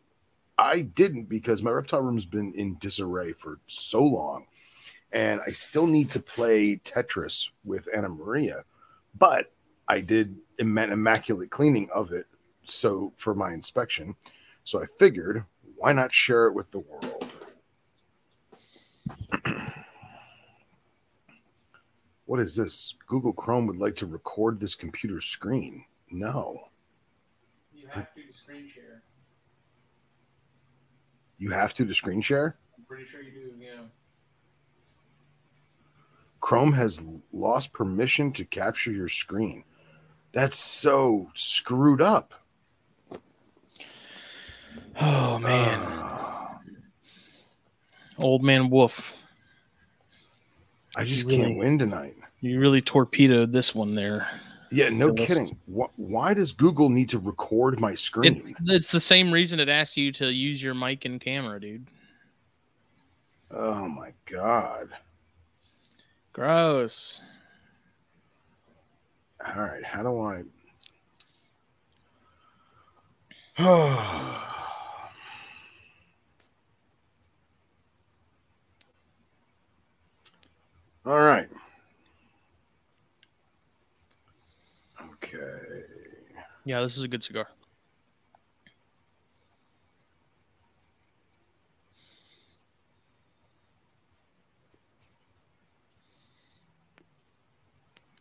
I 0.58 0.82
didn't 0.82 1.30
because 1.30 1.63
my 1.63 1.72
reptile 1.72 2.02
room's 2.02 2.26
been 2.26 2.52
in 2.52 2.76
disarray 2.78 3.32
for 3.32 3.62
so 3.67 4.04
long. 4.04 4.48
And 5.13 5.39
I 5.48 5.52
still 5.52 5.88
need 5.88 6.12
to 6.12 6.20
play 6.20 6.82
Tetris 6.84 7.52
with 7.63 7.88
Anna 7.96 8.10
Maria, 8.10 8.65
but 9.17 9.54
I 9.88 10.02
did 10.02 10.36
im- 10.60 10.78
immaculate 10.78 11.52
cleaning 11.52 11.88
of 11.96 12.12
it. 12.12 12.26
So 12.65 13.13
for 13.15 13.34
my 13.34 13.54
inspection, 13.54 14.17
so 14.65 14.84
I 14.84 14.88
figured, 15.00 15.46
why 15.78 15.94
not 15.94 16.12
share 16.12 16.48
it 16.48 16.54
with 16.54 16.72
the 16.72 16.80
world? 16.80 17.32
what 22.26 22.41
is 22.41 22.58
this? 22.58 22.94
Google 23.08 23.32
Chrome 23.32 23.67
would 23.67 23.78
like 23.78 23.96
to 23.96 24.06
record 24.06 24.60
this 24.60 24.76
computer 24.76 25.22
screen. 25.22 25.86
No, 26.10 26.71
have 27.94 28.14
to 28.16 28.22
screen 28.34 28.70
share. 28.74 29.02
you 31.38 31.52
have 31.52 31.74
to 31.76 31.86
to 31.86 31.94
screen 31.94 32.22
share. 32.22 32.58
I'm 32.78 32.84
pretty 32.86 33.06
sure 33.06 33.22
you 33.22 33.32
do, 33.32 33.54
yeah. 33.60 33.82
Chrome 36.40 36.74
has 36.74 37.04
lost 37.32 37.72
permission 37.74 38.32
to 38.34 38.46
capture 38.46 38.92
your 38.92 39.08
screen. 39.08 39.64
That's 40.34 40.58
so 40.58 41.30
screwed 41.34 42.02
up. 42.02 42.34
Oh 45.00 45.40
man, 45.40 45.80
Uh, 45.80 46.48
old 48.20 48.44
man 48.44 48.70
Wolf, 48.70 49.24
I 50.96 51.04
just 51.06 51.26
Really? 51.26 51.38
can't 51.38 51.58
win 51.58 51.78
tonight. 51.80 52.16
you 52.42 52.60
really 52.60 52.82
torpedoed 52.82 53.54
this 53.54 53.74
one 53.74 53.96
there. 53.96 54.28
Yeah, 54.72 54.90
no 54.90 55.14
kidding. 55.14 55.58
Wh- 55.68 56.00
why 56.00 56.34
does 56.34 56.54
Google 56.54 56.90
need 56.90 57.10
to 57.10 57.20
record 57.20 57.80
my 57.80 57.94
screen? 57.94 58.34
It's 58.34 58.54
it's 58.66 58.92
the 58.92 59.00
same 59.02 59.32
reason 59.32 59.60
it 59.60 59.68
asks 59.68 59.98
you 59.98 60.12
to 60.14 60.32
use 60.32 60.64
your 60.64 60.74
mic 60.74 61.04
and 61.06 61.20
camera, 61.20 61.60
dude. 61.60 61.88
oh 63.52 63.88
my 63.88 64.14
god. 64.26 64.90
Gross. 66.34 67.24
All 69.46 69.62
right, 69.62 69.84
how 69.84 70.04
do 70.04 70.22
I? 70.22 70.44
All 81.06 81.20
right. 81.20 81.50
Okay. 85.24 85.84
Yeah, 86.66 86.82
this 86.82 86.98
is 86.98 87.04
a 87.04 87.08
good 87.08 87.24
cigar. 87.24 87.48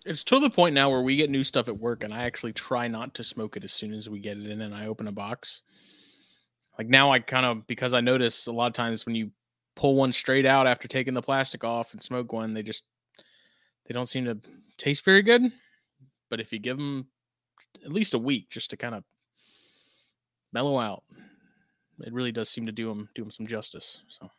It's 0.07 0.25
to 0.25 0.41
the 0.41 0.49
point 0.49 0.75
now 0.75 0.89
where 0.91 1.03
we 1.03 1.17
get 1.17 1.29
new 1.29 1.45
stuff 1.45 1.69
at 1.69 1.79
work, 1.79 2.05
and 2.05 2.13
I 2.13 2.25
actually 2.25 2.55
try 2.55 2.89
not 2.89 3.15
to 3.15 3.25
smoke 3.25 3.57
it 3.57 3.65
as 3.65 3.73
soon 3.73 3.93
as 3.93 4.09
we 4.09 4.19
get 4.19 4.39
it 4.39 4.47
in 4.47 4.63
and 4.63 4.75
I 4.75 4.87
open 4.87 5.09
a 5.09 5.13
box. 5.13 5.63
Like 6.79 6.89
now, 6.89 7.13
I 7.13 7.19
kind 7.19 7.45
of 7.45 7.67
because 7.67 7.93
I 7.93 8.01
notice 8.01 8.47
a 8.47 8.53
lot 8.53 8.69
of 8.69 8.73
times 8.73 9.05
when 9.05 9.15
you 9.15 9.31
pull 9.77 9.97
one 9.97 10.13
straight 10.13 10.47
out 10.47 10.67
after 10.67 10.89
taking 10.89 11.13
the 11.13 11.21
plastic 11.21 11.65
off 11.65 11.93
and 11.93 12.03
smoke 12.03 12.33
one, 12.33 12.55
they 12.55 12.63
just 12.63 12.85
they 13.87 13.93
don't 13.93 14.09
seem 14.09 14.25
to 14.25 14.39
taste 14.79 15.05
very 15.05 15.23
good. 15.23 15.53
But 16.31 16.40
if 16.40 16.53
you 16.53 16.59
give 16.59 16.79
them 16.79 17.09
at 17.85 17.93
least 17.93 18.14
a 18.14 18.19
week 18.19 18.49
just 18.51 18.71
to 18.71 18.77
kind 18.77 18.95
of 18.95 19.05
mellow 20.53 20.79
out. 20.79 21.03
It 22.03 22.12
really 22.12 22.33
does 22.33 22.49
seem 22.49 22.66
to 22.66 22.73
do 22.73 22.90
him 22.90 23.09
do 23.14 23.23
him 23.23 23.31
some 23.31 23.47
justice. 23.47 24.01
So 24.09 24.31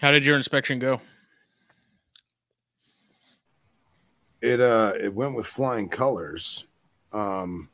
how 0.00 0.10
did 0.10 0.24
your 0.24 0.36
inspection 0.36 0.78
go? 0.78 1.00
It 4.42 4.60
uh 4.60 4.92
it 5.00 5.14
went 5.14 5.34
with 5.34 5.46
flying 5.46 5.88
colors. 5.88 6.64
Um 7.12 7.70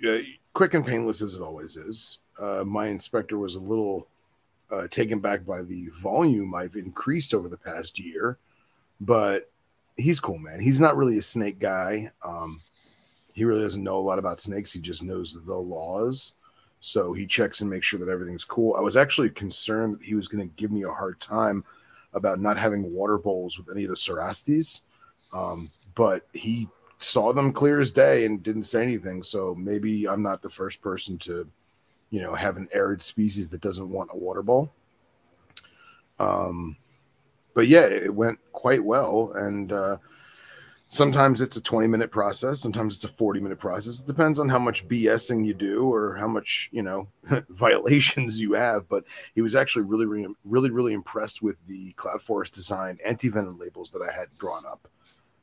yeah, 0.00 0.20
quick 0.54 0.72
and 0.72 0.86
painless 0.86 1.20
as 1.20 1.34
it 1.34 1.42
always 1.42 1.76
is. 1.76 2.18
Uh 2.38 2.64
my 2.66 2.86
inspector 2.86 3.36
was 3.36 3.54
a 3.54 3.60
little 3.60 4.08
uh 4.70 4.86
taken 4.88 5.20
back 5.20 5.44
by 5.44 5.62
the 5.62 5.88
volume 6.00 6.54
I've 6.54 6.76
increased 6.76 7.34
over 7.34 7.48
the 7.48 7.56
past 7.56 7.98
year, 7.98 8.38
but 9.00 9.50
he's 9.96 10.20
cool, 10.20 10.38
man. 10.38 10.60
He's 10.60 10.80
not 10.80 10.96
really 10.96 11.18
a 11.18 11.22
snake 11.22 11.58
guy. 11.58 12.10
Um 12.24 12.60
he 13.32 13.44
really 13.44 13.62
doesn't 13.62 13.82
know 13.82 13.98
a 13.98 14.00
lot 14.00 14.18
about 14.18 14.40
snakes. 14.40 14.72
He 14.72 14.80
just 14.80 15.02
knows 15.02 15.38
the 15.44 15.54
laws. 15.54 16.34
So 16.80 17.12
he 17.12 17.26
checks 17.26 17.60
and 17.60 17.70
makes 17.70 17.86
sure 17.86 18.00
that 18.00 18.08
everything's 18.08 18.44
cool. 18.44 18.74
I 18.74 18.80
was 18.80 18.96
actually 18.96 19.30
concerned 19.30 19.94
that 19.94 20.02
he 20.02 20.14
was 20.14 20.28
going 20.28 20.46
to 20.46 20.54
give 20.56 20.70
me 20.70 20.82
a 20.82 20.90
hard 20.90 21.20
time 21.20 21.64
about 22.14 22.40
not 22.40 22.58
having 22.58 22.92
water 22.92 23.18
bowls 23.18 23.58
with 23.58 23.74
any 23.74 23.84
of 23.84 23.90
the 23.90 23.96
Cerastes. 23.96 24.82
Um, 25.32 25.70
but 25.94 26.26
he 26.32 26.68
saw 26.98 27.32
them 27.32 27.52
clear 27.52 27.80
as 27.80 27.90
day 27.90 28.24
and 28.24 28.42
didn't 28.42 28.62
say 28.64 28.82
anything. 28.82 29.22
So 29.22 29.54
maybe 29.54 30.08
I'm 30.08 30.22
not 30.22 30.42
the 30.42 30.50
first 30.50 30.80
person 30.80 31.18
to, 31.18 31.46
you 32.10 32.20
know, 32.20 32.34
have 32.34 32.56
an 32.56 32.68
arid 32.72 33.02
species 33.02 33.48
that 33.50 33.60
doesn't 33.60 33.88
want 33.88 34.10
a 34.12 34.16
water 34.16 34.42
ball. 34.42 34.70
Um, 36.18 36.76
but 37.54 37.68
yeah, 37.68 37.86
it 37.86 38.14
went 38.14 38.38
quite 38.52 38.84
well. 38.84 39.32
And 39.34 39.72
uh, 39.72 39.96
sometimes 40.88 41.40
it's 41.40 41.56
a 41.56 41.62
20 41.62 41.86
minute 41.86 42.10
process, 42.10 42.60
sometimes 42.60 42.94
it's 42.94 43.04
a 43.04 43.08
40 43.08 43.40
minute 43.40 43.58
process. 43.58 44.00
It 44.00 44.06
depends 44.06 44.38
on 44.38 44.48
how 44.48 44.58
much 44.58 44.86
BSing 44.88 45.46
you 45.46 45.54
do 45.54 45.92
or 45.92 46.16
how 46.16 46.28
much, 46.28 46.68
you 46.72 46.82
know, 46.82 47.08
violations 47.48 48.40
you 48.40 48.52
have. 48.54 48.88
But 48.88 49.04
he 49.34 49.40
was 49.40 49.54
actually 49.54 49.84
really, 49.84 50.06
really, 50.06 50.34
really, 50.44 50.70
really 50.70 50.92
impressed 50.92 51.42
with 51.42 51.64
the 51.66 51.92
Cloud 51.92 52.22
Forest 52.22 52.54
design 52.54 52.98
anti 53.04 53.28
venom 53.28 53.58
labels 53.58 53.90
that 53.92 54.02
I 54.02 54.12
had 54.12 54.28
drawn 54.38 54.64
up. 54.66 54.88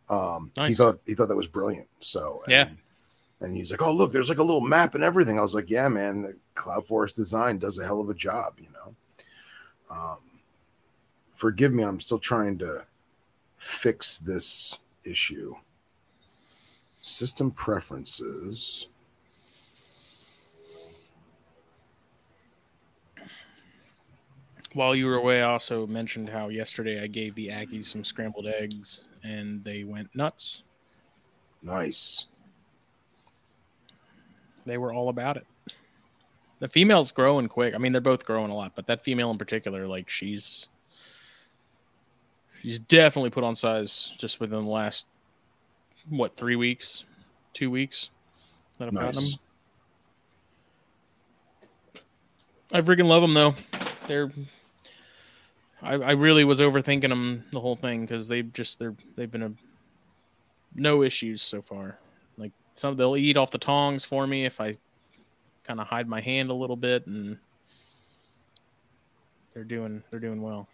Um, 0.09 0.51
he 0.67 0.73
thought 0.73 0.97
he 1.05 1.15
thought 1.15 1.27
that 1.27 1.35
was 1.35 1.47
brilliant. 1.47 1.87
So 1.99 2.43
Yeah. 2.47 2.67
and, 2.67 2.77
and 3.41 3.55
he's 3.55 3.71
like, 3.71 3.81
"Oh, 3.81 3.91
look, 3.91 4.11
there's 4.11 4.29
like 4.29 4.37
a 4.39 4.43
little 4.43 4.61
map 4.61 4.95
and 4.95 5.03
everything." 5.03 5.37
I 5.37 5.41
was 5.41 5.55
like, 5.55 5.69
"Yeah, 5.69 5.87
man, 5.87 6.21
the 6.21 6.35
Cloud 6.55 6.85
Forest 6.85 7.15
design 7.15 7.59
does 7.59 7.77
a 7.77 7.85
hell 7.85 8.01
of 8.01 8.09
a 8.09 8.13
job." 8.13 8.55
You 8.59 8.69
know. 8.73 8.95
Um, 9.89 10.17
forgive 11.33 11.71
me, 11.71 11.83
I'm 11.83 11.99
still 11.99 12.19
trying 12.19 12.57
to 12.59 12.85
fix 13.57 14.17
this 14.19 14.77
issue. 15.03 15.55
System 17.01 17.51
preferences. 17.51 18.87
While 24.73 24.93
you 24.93 25.07
were 25.07 25.15
away, 25.15 25.41
I 25.41 25.49
also 25.49 25.87
mentioned 25.87 26.29
how 26.29 26.49
yesterday 26.49 27.01
I 27.01 27.07
gave 27.07 27.33
the 27.33 27.47
Aggies 27.47 27.85
some 27.85 28.03
scrambled 28.03 28.45
eggs 28.45 29.05
and 29.23 29.63
they 29.63 29.83
went 29.83 30.13
nuts. 30.13 30.63
Nice. 31.63 32.27
They 34.67 34.77
were 34.77 34.93
all 34.93 35.09
about 35.09 35.37
it. 35.37 35.45
The 36.59 36.67
female's 36.67 37.11
growing 37.11 37.47
quick. 37.47 37.75
I 37.75 37.77
mean, 37.77 37.91
they're 37.91 38.01
both 38.01 38.25
growing 38.25 38.51
a 38.51 38.55
lot, 38.55 38.73
but 38.75 38.87
that 38.87 39.03
female 39.03 39.31
in 39.31 39.37
particular, 39.37 39.87
like 39.87 40.09
she's 40.09 40.69
she's 42.61 42.79
definitely 42.79 43.29
put 43.29 43.43
on 43.43 43.55
size 43.55 44.13
just 44.17 44.39
within 44.39 44.65
the 44.65 44.71
last 44.71 45.05
what 46.09 46.35
three 46.35 46.55
weeks, 46.55 47.05
two 47.53 47.69
weeks 47.69 48.09
that 48.77 48.87
I've 48.87 48.93
gotten 48.93 49.15
them. 49.15 49.23
Nice. 49.23 49.37
I 52.71 52.81
freaking 52.81 53.07
love 53.07 53.21
them 53.21 53.33
though. 53.33 53.55
They're. 54.07 54.31
I, 55.81 55.93
I 55.93 56.11
really 56.11 56.43
was 56.43 56.59
overthinking 56.59 57.09
them 57.09 57.45
the 57.51 57.59
whole 57.59 57.75
thing 57.75 58.01
because 58.01 58.27
they've 58.27 58.51
just 58.51 58.79
they're 58.79 58.95
they've 59.15 59.31
been 59.31 59.43
a 59.43 59.51
no 60.75 61.03
issues 61.03 61.41
so 61.41 61.61
far. 61.61 61.99
Some 62.77 62.95
they'll 62.95 63.17
eat 63.17 63.37
off 63.37 63.49
the 63.49 63.57
tongs 63.57 64.05
for 64.05 64.27
me 64.27 64.45
if 64.45 64.61
I 64.61 64.75
kind 65.63 65.81
of 65.81 65.87
hide 65.87 66.07
my 66.07 66.21
hand 66.21 66.51
a 66.51 66.53
little 66.53 66.75
bit, 66.75 67.07
and 67.07 67.39
they're 69.51 69.63
doing 69.63 70.03
they're 70.11 70.19
doing 70.19 70.43
well. 70.43 70.67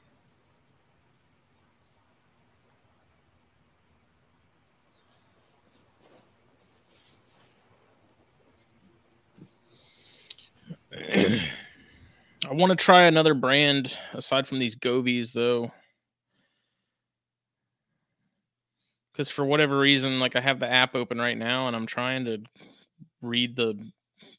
I 10.94 11.42
want 12.52 12.72
to 12.72 12.76
try 12.76 13.04
another 13.04 13.34
brand 13.34 13.98
aside 14.12 14.46
from 14.46 14.60
these 14.60 14.76
Govees 14.76 15.32
though. 15.32 15.72
Cuz 19.16 19.30
for 19.30 19.46
whatever 19.46 19.78
reason 19.78 20.20
like 20.20 20.36
I 20.36 20.42
have 20.42 20.60
the 20.60 20.72
app 20.72 20.96
open 20.96 21.20
right 21.20 21.38
now 21.38 21.68
and 21.68 21.76
I'm 21.76 21.86
trying 21.86 22.26
to 22.26 22.40
read 23.22 23.56
the 23.56 23.92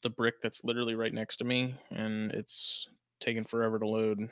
the 0.03 0.11
brick 0.11 0.41
that's 0.43 0.65
literally 0.65 0.95
right 0.95 1.13
next 1.13 1.39
to 1.39 1.45
me 1.45 1.75
and 1.91 2.33
it's 2.33 2.89
taking 3.21 3.45
forever 3.45 3.79
to 3.79 3.87
load. 3.87 4.19
And 4.19 4.31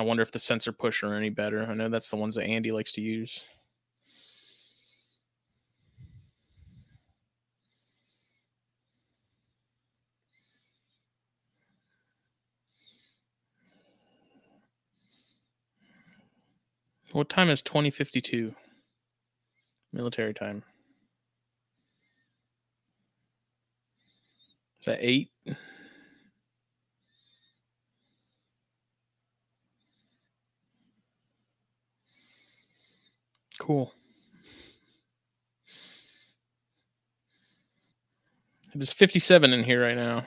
I 0.00 0.02
wonder 0.02 0.22
if 0.22 0.30
the 0.30 0.38
SensorPush 0.38 1.02
are 1.02 1.14
any 1.14 1.30
better. 1.30 1.64
I 1.64 1.74
know 1.74 1.88
that's 1.88 2.10
the 2.10 2.16
ones 2.16 2.36
that 2.36 2.44
Andy 2.44 2.72
likes 2.72 2.92
to 2.92 3.00
use. 3.00 3.42
What 17.12 17.28
time 17.28 17.50
is 17.50 17.60
2052? 17.62 18.54
Military 19.92 20.34
time. 20.34 20.62
Is 24.80 24.86
that 24.86 24.98
eight? 25.00 25.30
Cool. 33.58 33.92
It 38.74 38.82
is 38.82 38.92
57 38.92 39.52
in 39.52 39.64
here 39.64 39.82
right 39.82 39.96
now. 39.96 40.24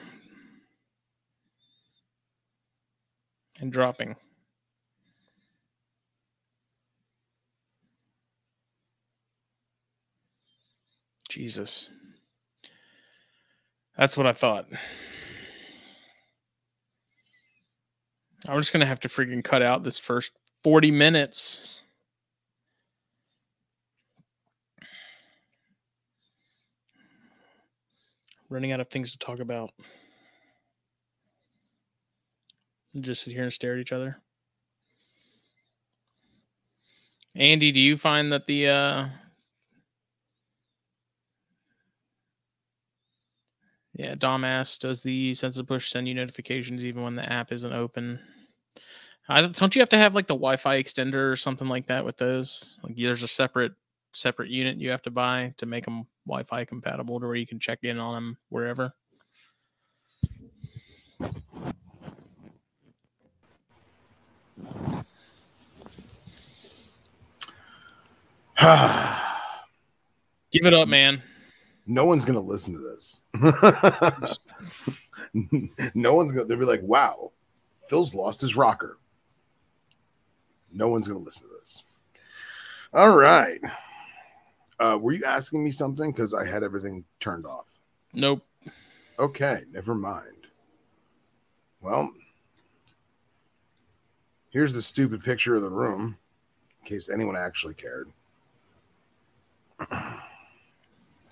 And 3.60 3.72
dropping. 3.72 4.16
Jesus. 11.34 11.88
That's 13.98 14.16
what 14.16 14.24
I 14.24 14.32
thought. 14.32 14.66
I'm 18.48 18.60
just 18.60 18.72
gonna 18.72 18.86
have 18.86 19.00
to 19.00 19.08
freaking 19.08 19.42
cut 19.42 19.60
out 19.60 19.82
this 19.82 19.98
first 19.98 20.30
40 20.62 20.92
minutes. 20.92 21.82
Running 28.48 28.70
out 28.70 28.78
of 28.78 28.88
things 28.88 29.10
to 29.10 29.18
talk 29.18 29.40
about. 29.40 29.70
Just 33.00 33.24
sit 33.24 33.32
here 33.32 33.42
and 33.42 33.52
stare 33.52 33.74
at 33.74 33.80
each 33.80 33.90
other. 33.90 34.18
Andy, 37.34 37.72
do 37.72 37.80
you 37.80 37.96
find 37.96 38.30
that 38.32 38.46
the 38.46 38.68
uh 38.68 39.08
Yeah, 43.94 44.16
Dom 44.16 44.44
asks, 44.44 44.78
does 44.78 45.02
the 45.02 45.32
SensorPush 45.32 45.88
send 45.88 46.08
you 46.08 46.14
notifications 46.14 46.84
even 46.84 47.02
when 47.02 47.14
the 47.14 47.32
app 47.32 47.52
isn't 47.52 47.72
open? 47.72 48.18
I 49.28 49.40
don't, 49.40 49.56
don't 49.56 49.74
you 49.74 49.80
have 49.80 49.88
to 49.90 49.98
have 49.98 50.16
like 50.16 50.26
the 50.26 50.34
Wi-Fi 50.34 50.82
extender 50.82 51.30
or 51.30 51.36
something 51.36 51.68
like 51.68 51.86
that 51.86 52.04
with 52.04 52.16
those? 52.16 52.64
Like 52.82 52.96
there's 52.96 53.22
a 53.22 53.28
separate 53.28 53.72
separate 54.12 54.48
unit 54.48 54.76
you 54.76 54.90
have 54.90 55.02
to 55.02 55.10
buy 55.10 55.52
to 55.56 55.66
make 55.66 55.84
them 55.84 56.06
Wi-Fi 56.26 56.64
compatible 56.64 57.20
to 57.20 57.26
where 57.26 57.36
you 57.36 57.46
can 57.46 57.60
check 57.60 57.80
in 57.82 57.98
on 57.98 58.14
them 58.14 58.36
wherever. 58.48 58.92
Give 70.52 70.64
it 70.64 70.74
up, 70.74 70.88
man. 70.88 71.22
No 71.86 72.04
one's 72.04 72.24
gonna 72.24 72.40
listen 72.40 72.74
to 72.74 72.80
this. 72.80 73.20
no 75.94 76.14
one's 76.14 76.32
gonna. 76.32 76.46
They'll 76.46 76.58
be 76.58 76.64
like, 76.64 76.82
"Wow, 76.82 77.32
Phil's 77.88 78.14
lost 78.14 78.40
his 78.40 78.56
rocker." 78.56 78.98
No 80.72 80.88
one's 80.88 81.06
gonna 81.06 81.20
listen 81.20 81.48
to 81.48 81.54
this. 81.60 81.84
All 82.92 83.16
right. 83.16 83.60
Uh, 84.80 84.98
were 85.00 85.12
you 85.12 85.24
asking 85.24 85.62
me 85.62 85.70
something? 85.70 86.10
Because 86.10 86.34
I 86.34 86.46
had 86.46 86.62
everything 86.62 87.04
turned 87.20 87.46
off. 87.46 87.78
Nope. 88.12 88.42
Okay, 89.18 89.62
never 89.70 89.94
mind. 89.94 90.48
Well, 91.80 92.10
here's 94.50 94.72
the 94.72 94.82
stupid 94.82 95.22
picture 95.22 95.54
of 95.54 95.62
the 95.62 95.70
room, 95.70 96.16
in 96.80 96.88
case 96.88 97.08
anyone 97.08 97.36
actually 97.36 97.74
cared. 97.74 98.10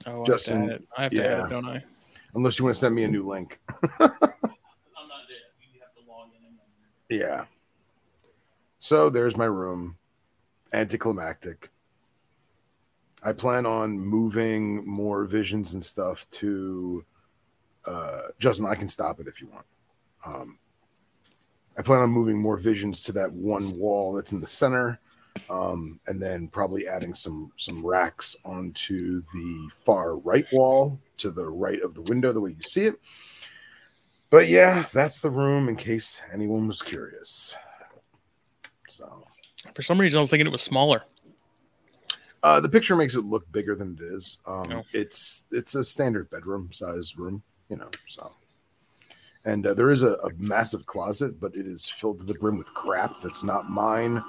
Oh, 0.07 0.25
Justin, 0.25 0.63
I 0.63 0.63
have 0.63 0.71
to 0.71 0.75
add 0.75 0.81
it, 0.81 0.89
I 0.97 1.03
have 1.03 1.11
to 1.11 1.19
add 1.19 1.39
yeah. 1.39 1.47
it 1.47 1.51
don't 1.51 1.67
I? 1.67 1.85
Unless 2.35 2.59
you 2.59 2.65
want 2.65 2.75
to 2.75 2.81
send 2.81 2.95
me 2.95 3.05
a 3.05 3.09
new 3.09 3.23
link. 3.23 3.61
I'm 3.83 3.83
not 4.01 4.11
You 4.11 5.81
have 5.81 5.95
to 5.95 6.11
log 6.11 6.29
in. 7.11 7.19
Yeah. 7.19 7.45
So 8.79 9.11
there's 9.11 9.37
my 9.37 9.45
room. 9.45 9.97
Anticlimactic. 10.73 11.69
I 13.23 13.33
plan 13.33 13.67
on 13.67 14.01
moving 14.01 14.85
more 14.87 15.25
visions 15.27 15.75
and 15.75 15.85
stuff 15.85 16.29
to 16.31 17.05
uh 17.85 18.23
Justin, 18.39 18.67
I 18.67 18.75
can 18.75 18.89
stop 18.89 19.21
it 19.21 19.27
if 19.27 19.41
you 19.41 19.49
want. 19.49 19.67
Um 20.25 20.59
I 21.77 21.83
plan 21.83 22.01
on 22.01 22.11
moving 22.11 22.39
more 22.39 22.57
visions 22.57 23.01
to 23.03 23.13
that 23.13 23.33
one 23.33 23.77
wall 23.79 24.13
that's 24.13 24.33
in 24.33 24.41
the 24.41 24.47
center. 24.47 25.01
Um, 25.51 25.99
and 26.07 26.21
then 26.23 26.49
probably 26.49 26.87
adding 26.87 27.15
some 27.15 27.53
some 27.57 27.85
racks 27.85 28.37
onto 28.45 29.23
the 29.23 29.71
far 29.85 30.17
right 30.17 30.47
wall 30.53 30.99
to 31.19 31.31
the 31.31 31.47
right 31.49 31.81
of 31.83 31.95
the 31.95 32.03
window, 32.03 32.33
the 32.33 32.41
way 32.41 32.51
you 32.51 32.63
see 32.63 32.87
it. 32.87 32.97
But 34.31 34.49
yeah, 34.49 34.87
that's 34.93 35.21
the 35.21 35.31
room 35.31 35.69
in 35.69 35.77
case 35.77 36.23
anyone 36.33 36.67
was 36.67 36.81
curious. 36.83 37.55
So 38.89 39.27
For 39.75 39.83
some 39.83 40.01
reason, 40.01 40.19
I 40.19 40.21
was 40.21 40.31
thinking 40.31 40.47
it 40.47 40.53
was 40.53 40.63
smaller. 40.63 41.03
uh, 42.43 42.61
the 42.61 42.69
picture 42.69 42.97
makes 42.97 43.15
it 43.17 43.25
look 43.25 43.51
bigger 43.53 43.75
than 43.75 43.97
it 44.01 44.03
is. 44.05 44.39
Um, 44.47 44.65
Oh. 44.73 44.83
It's 44.93 45.45
it's 45.51 45.75
a 45.75 45.85
standard 45.85 46.31
bedroom 46.31 46.71
size 46.73 47.17
room, 47.17 47.43
you 47.69 47.77
know. 47.77 47.91
So, 48.09 48.33
and 49.45 49.67
uh, 49.67 49.75
there 49.75 49.91
is 49.91 50.03
a, 50.03 50.15
a 50.15 50.31
massive 50.39 50.87
closet, 50.87 51.41
but 51.41 51.55
it 51.55 51.67
is 51.67 51.89
filled 51.89 52.21
to 52.21 52.27
the 52.27 52.35
brim 52.35 52.59
with 52.59 52.73
crap 52.75 53.21
that's 53.23 53.45
not 53.45 53.69
mine, 53.71 54.23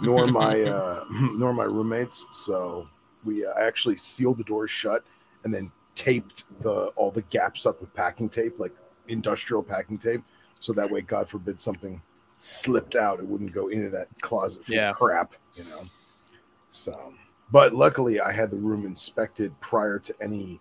nor 0.00 0.26
my 0.28 0.60
uh, 0.62 1.04
nor 1.10 1.52
my 1.52 1.64
roommates. 1.64 2.26
So 2.30 2.88
we 3.24 3.44
uh, 3.46 3.52
actually 3.58 3.96
sealed 3.96 4.38
the 4.38 4.44
doors 4.44 4.70
shut 4.70 5.04
and 5.44 5.52
then 5.52 5.70
taped 5.94 6.44
the 6.60 6.86
all 6.96 7.10
the 7.10 7.22
gaps 7.22 7.66
up 7.66 7.80
with 7.80 7.94
packing 7.94 8.28
tape, 8.28 8.58
like 8.58 8.72
industrial 9.08 9.62
packing 9.62 9.98
tape, 9.98 10.22
so 10.64 10.72
that 10.72 10.90
way, 10.90 11.02
God 11.02 11.28
forbid, 11.28 11.60
something 11.60 12.00
slipped 12.36 12.96
out, 12.96 13.20
it 13.20 13.26
wouldn't 13.26 13.52
go 13.52 13.68
into 13.68 13.90
that 13.90 14.08
closet 14.22 14.64
for 14.64 14.72
Yeah. 14.72 14.92
crap, 14.92 15.34
you 15.54 15.64
know. 15.64 15.84
So, 16.70 17.12
but 17.52 17.74
luckily, 17.74 18.18
I 18.18 18.32
had 18.32 18.50
the 18.50 18.56
room 18.56 18.86
inspected 18.86 19.58
prior 19.60 19.98
to 19.98 20.14
any 20.22 20.60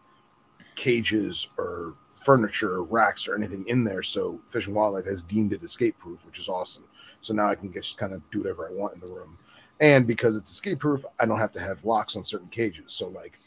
cages 0.76 1.48
or 1.58 1.94
furniture, 2.14 2.74
or 2.74 2.84
racks, 2.84 3.30
or 3.30 3.36
anything 3.36 3.66
in 3.68 3.86
there. 3.86 4.04
So, 4.04 4.42
Fish 4.46 4.68
and 4.68 4.76
Wildlife 4.76 5.06
has 5.06 5.24
deemed 5.24 5.54
it 5.54 5.64
escape 5.64 5.98
proof, 5.98 6.26
which 6.26 6.38
is 6.38 6.50
awesome. 6.50 6.84
So 7.24 7.34
now 7.34 7.48
I 7.48 7.56
can 7.56 7.72
just 7.72 7.98
kind 7.98 8.14
of 8.14 8.22
do 8.32 8.40
whatever 8.40 8.68
I 8.68 8.72
want 8.72 8.96
in 8.96 9.00
the 9.00 9.08
room. 9.08 9.38
And 9.80 10.06
because 10.06 10.36
it's 10.36 10.52
escape 10.52 10.80
proof, 10.80 11.04
I 11.20 11.26
don't 11.26 11.40
have 11.40 11.52
to 11.54 11.60
have 11.60 11.84
locks 11.86 12.16
on 12.16 12.24
certain 12.24 12.50
cages. 12.50 12.92
So, 12.92 13.08
like, 13.08 13.40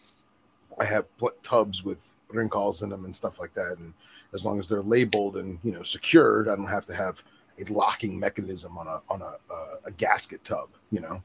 I 0.80 0.84
have 0.84 1.06
tubs 1.42 1.84
with 1.84 2.16
rinkhals 2.28 2.82
in 2.82 2.90
them 2.90 3.04
and 3.04 3.14
stuff 3.14 3.38
like 3.38 3.54
that. 3.54 3.76
And 3.78 3.94
as 4.34 4.44
long 4.44 4.58
as 4.58 4.68
they're 4.68 4.82
labeled 4.82 5.36
and 5.36 5.58
you 5.62 5.72
know 5.72 5.82
secured, 5.82 6.48
I 6.48 6.56
don't 6.56 6.66
have 6.66 6.86
to 6.86 6.94
have 6.94 7.22
a 7.58 7.72
locking 7.72 8.18
mechanism 8.18 8.76
on 8.76 8.86
a 8.86 9.00
on 9.08 9.22
a 9.22 9.34
a, 9.52 9.66
a 9.86 9.90
gasket 9.92 10.42
tub. 10.42 10.68
You 10.90 11.00
know. 11.00 11.22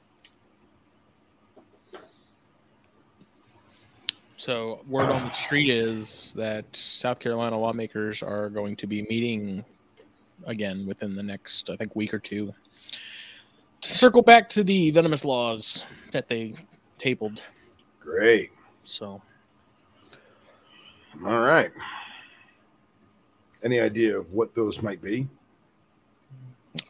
So, 4.38 4.82
word 4.88 5.12
on 5.12 5.26
the 5.26 5.32
street 5.32 5.70
is 5.70 6.34
that 6.36 6.66
South 6.76 7.20
Carolina 7.20 7.60
lawmakers 7.60 8.24
are 8.24 8.50
going 8.50 8.76
to 8.78 8.88
be 8.88 9.04
meeting 9.04 9.64
again 10.46 10.86
within 10.86 11.16
the 11.16 11.24
next, 11.24 11.70
I 11.70 11.76
think, 11.76 11.96
week 11.96 12.14
or 12.14 12.20
two 12.20 12.54
to 13.82 13.92
circle 13.92 14.22
back 14.22 14.50
to 14.50 14.64
the 14.64 14.92
venomous 14.92 15.26
laws 15.26 15.86
that 16.12 16.28
they 16.28 16.54
tabled. 16.98 17.42
Great. 18.00 18.52
So, 18.84 19.22
All 21.26 21.40
right. 21.40 21.72
Any 23.64 23.80
idea 23.80 24.18
of 24.18 24.32
what 24.32 24.56
those 24.56 24.82
might 24.82 25.02
be? 25.02 25.28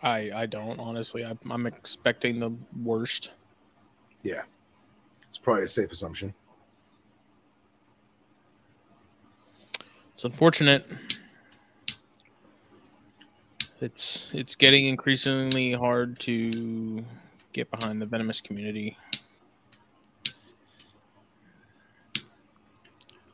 I 0.03 0.31
I 0.33 0.45
don't 0.45 0.79
honestly. 0.79 1.25
I, 1.25 1.35
I'm 1.49 1.65
expecting 1.65 2.39
the 2.39 2.53
worst. 2.83 3.31
Yeah, 4.23 4.43
it's 5.27 5.39
probably 5.39 5.63
a 5.63 5.67
safe 5.67 5.91
assumption. 5.91 6.33
It's 10.13 10.23
unfortunate. 10.23 10.85
It's 13.81 14.31
it's 14.35 14.55
getting 14.55 14.85
increasingly 14.85 15.73
hard 15.73 16.19
to 16.21 17.03
get 17.51 17.69
behind 17.71 17.99
the 18.01 18.05
venomous 18.05 18.39
community. 18.39 18.95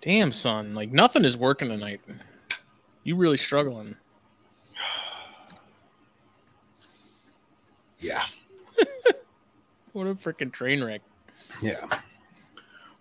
Damn, 0.02 0.32
son, 0.32 0.74
like 0.74 0.92
nothing 0.92 1.26
is 1.26 1.36
working 1.38 1.68
tonight. 1.68 2.00
You 3.04 3.16
really 3.16 3.38
struggling. 3.38 3.96
Yeah. 8.00 8.26
What 9.94 10.06
a 10.06 10.14
freaking 10.14 10.54
train 10.54 10.84
wreck. 10.84 11.02
Yeah. 11.64 11.88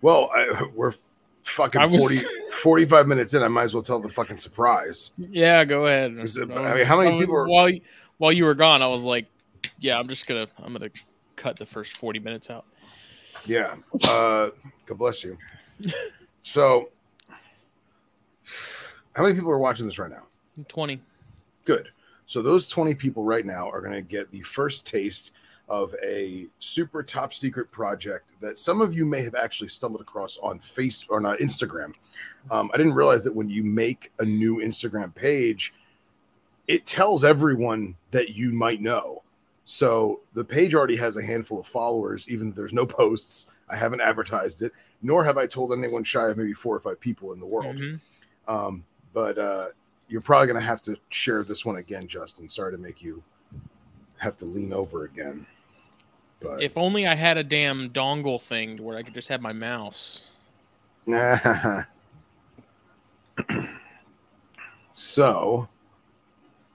Well, 0.01 0.31
I, 0.35 0.63
we're 0.73 0.93
fucking 1.43 1.79
I 1.79 1.85
was- 1.85 2.23
40, 2.23 2.27
45 2.57 3.07
minutes 3.07 3.33
in. 3.33 3.43
I 3.43 3.47
might 3.47 3.63
as 3.63 3.73
well 3.73 3.83
tell 3.83 3.99
the 3.99 4.09
fucking 4.09 4.37
surprise. 4.37 5.11
Yeah, 5.17 5.63
go 5.65 5.85
ahead. 5.87 6.11
It- 6.17 6.37
I 6.51 6.55
I 6.55 6.75
mean, 6.75 6.85
how 6.85 6.97
many 6.97 7.11
was- 7.15 7.21
people 7.23 7.35
are- 7.37 7.47
while 7.47 7.71
while 8.17 8.31
you 8.31 8.45
were 8.45 8.55
gone, 8.55 8.81
I 8.81 8.87
was 8.87 9.03
like, 9.03 9.27
yeah, 9.79 9.97
I'm 9.99 10.07
just 10.07 10.27
gonna 10.27 10.47
I'm 10.57 10.73
gonna 10.73 10.89
cut 11.35 11.55
the 11.57 11.65
first 11.65 11.93
40 11.97 12.19
minutes 12.19 12.49
out. 12.49 12.65
Yeah. 13.45 13.75
Uh, 14.07 14.49
God 14.85 14.97
bless 14.97 15.23
you. 15.23 15.37
So, 16.43 16.89
how 19.15 19.23
many 19.23 19.35
people 19.35 19.51
are 19.51 19.59
watching 19.59 19.85
this 19.85 19.99
right 19.99 20.09
now? 20.09 20.23
20. 20.67 20.99
Good. 21.65 21.89
So 22.25 22.41
those 22.41 22.67
20 22.67 22.95
people 22.95 23.23
right 23.23 23.45
now 23.45 23.69
are 23.69 23.79
going 23.81 23.93
to 23.93 24.01
get 24.01 24.31
the 24.31 24.41
first 24.41 24.85
taste 24.85 25.31
of 25.69 25.93
a 26.03 26.47
super 26.59 27.03
top 27.03 27.33
secret 27.33 27.71
project 27.71 28.31
that 28.39 28.57
some 28.57 28.81
of 28.81 28.93
you 28.93 29.05
may 29.05 29.21
have 29.21 29.35
actually 29.35 29.67
stumbled 29.67 30.01
across 30.01 30.37
on 30.37 30.59
face 30.59 31.05
or 31.09 31.19
not 31.19 31.39
Instagram. 31.39 31.93
Um, 32.49 32.71
I 32.73 32.77
didn't 32.77 32.93
realize 32.93 33.23
that 33.25 33.35
when 33.35 33.49
you 33.49 33.63
make 33.63 34.11
a 34.19 34.25
new 34.25 34.57
Instagram 34.57 35.13
page, 35.13 35.73
it 36.67 36.85
tells 36.85 37.25
everyone 37.25 37.95
that 38.11 38.29
you 38.29 38.51
might 38.53 38.81
know. 38.81 39.23
So 39.65 40.21
the 40.33 40.45
page 40.45 40.73
already 40.73 40.95
has 40.95 41.17
a 41.17 41.23
handful 41.23 41.59
of 41.59 41.67
followers, 41.67 42.29
even 42.29 42.49
if 42.49 42.55
there's 42.55 42.73
no 42.73 42.85
posts. 42.85 43.51
I 43.69 43.75
haven't 43.75 43.99
advertised 43.99 44.61
it, 44.61 44.71
nor 45.01 45.25
have 45.25 45.37
I 45.37 45.45
told 45.45 45.73
anyone 45.73 46.05
shy 46.05 46.29
of 46.29 46.37
maybe 46.37 46.53
four 46.53 46.75
or 46.75 46.79
five 46.79 47.01
people 47.01 47.33
in 47.33 47.39
the 47.39 47.45
world. 47.45 47.75
Mhm. 47.75 47.99
Um, 48.47 48.85
but 49.13 49.37
uh, 49.37 49.67
you're 50.07 50.21
probably 50.21 50.47
going 50.47 50.59
to 50.59 50.65
have 50.65 50.81
to 50.83 50.95
share 51.09 51.43
this 51.43 51.65
one 51.65 51.75
again, 51.75 52.07
Justin. 52.07 52.47
Sorry 52.47 52.71
to 52.71 52.77
make 52.77 53.01
you 53.01 53.21
have 54.17 54.37
to 54.37 54.45
lean 54.45 54.71
over 54.71 55.03
again. 55.03 55.45
But 56.39 56.61
If 56.61 56.77
only 56.77 57.07
I 57.07 57.15
had 57.15 57.37
a 57.37 57.43
damn 57.43 57.89
dongle 57.89 58.39
thing 58.41 58.77
to 58.77 58.83
where 58.83 58.97
I 58.97 59.03
could 59.03 59.13
just 59.13 59.27
have 59.29 59.41
my 59.41 59.53
mouse. 59.53 60.29
so 64.93 65.67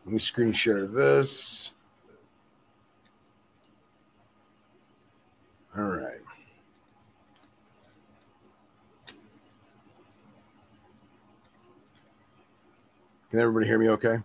let 0.04 0.12
me 0.12 0.18
screen 0.18 0.52
share 0.52 0.86
this. 0.86 1.70
All 5.76 5.84
right. 5.84 6.20
Can 13.30 13.40
everybody 13.40 13.66
hear 13.66 13.78
me 13.78 13.88
okay? 13.90 14.18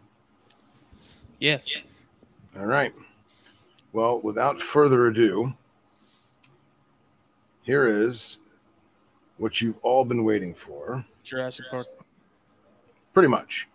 Yes. 1.39 1.81
All 2.57 2.65
right. 2.65 2.93
Well, 3.97 4.19
without 4.19 4.61
further 4.61 5.07
ado, 5.07 5.55
here 7.63 7.87
is 7.87 8.37
what 9.37 9.59
you've 9.59 9.79
all 9.81 10.05
been 10.05 10.23
waiting 10.23 10.53
for. 10.53 11.03
Jurassic 11.23 11.65
Park. 11.71 11.87
Pretty 13.15 13.27
much. 13.27 13.67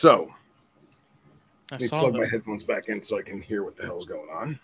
So 0.00 0.32
I 1.72 1.74
let 1.74 1.80
me 1.82 1.88
plug 1.90 2.14
my 2.14 2.26
headphones 2.26 2.64
back 2.64 2.88
in 2.88 3.02
so 3.02 3.18
I 3.18 3.22
can 3.22 3.42
hear 3.42 3.64
what 3.64 3.76
the 3.76 3.84
hell's 3.84 4.06
going 4.06 4.30
on. 4.30 4.58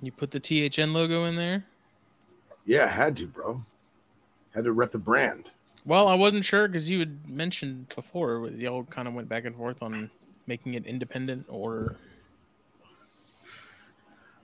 You 0.00 0.10
put 0.10 0.32
the 0.32 0.40
THN 0.40 0.92
logo 0.92 1.26
in 1.26 1.36
there. 1.36 1.64
Yeah, 2.64 2.86
I 2.86 2.88
had 2.88 3.16
to, 3.18 3.28
bro. 3.28 3.62
Had 4.56 4.64
to 4.64 4.72
rep 4.72 4.90
the 4.90 4.98
brand. 4.98 5.50
Well, 5.84 6.08
I 6.08 6.14
wasn't 6.14 6.44
sure 6.44 6.66
because 6.66 6.90
you 6.90 6.98
had 6.98 7.28
mentioned 7.28 7.94
before 7.94 8.50
y'all 8.56 8.82
kind 8.86 9.06
of 9.06 9.14
went 9.14 9.28
back 9.28 9.44
and 9.44 9.54
forth 9.54 9.80
on 9.80 10.10
making 10.48 10.74
it 10.74 10.84
independent 10.84 11.46
or 11.48 11.94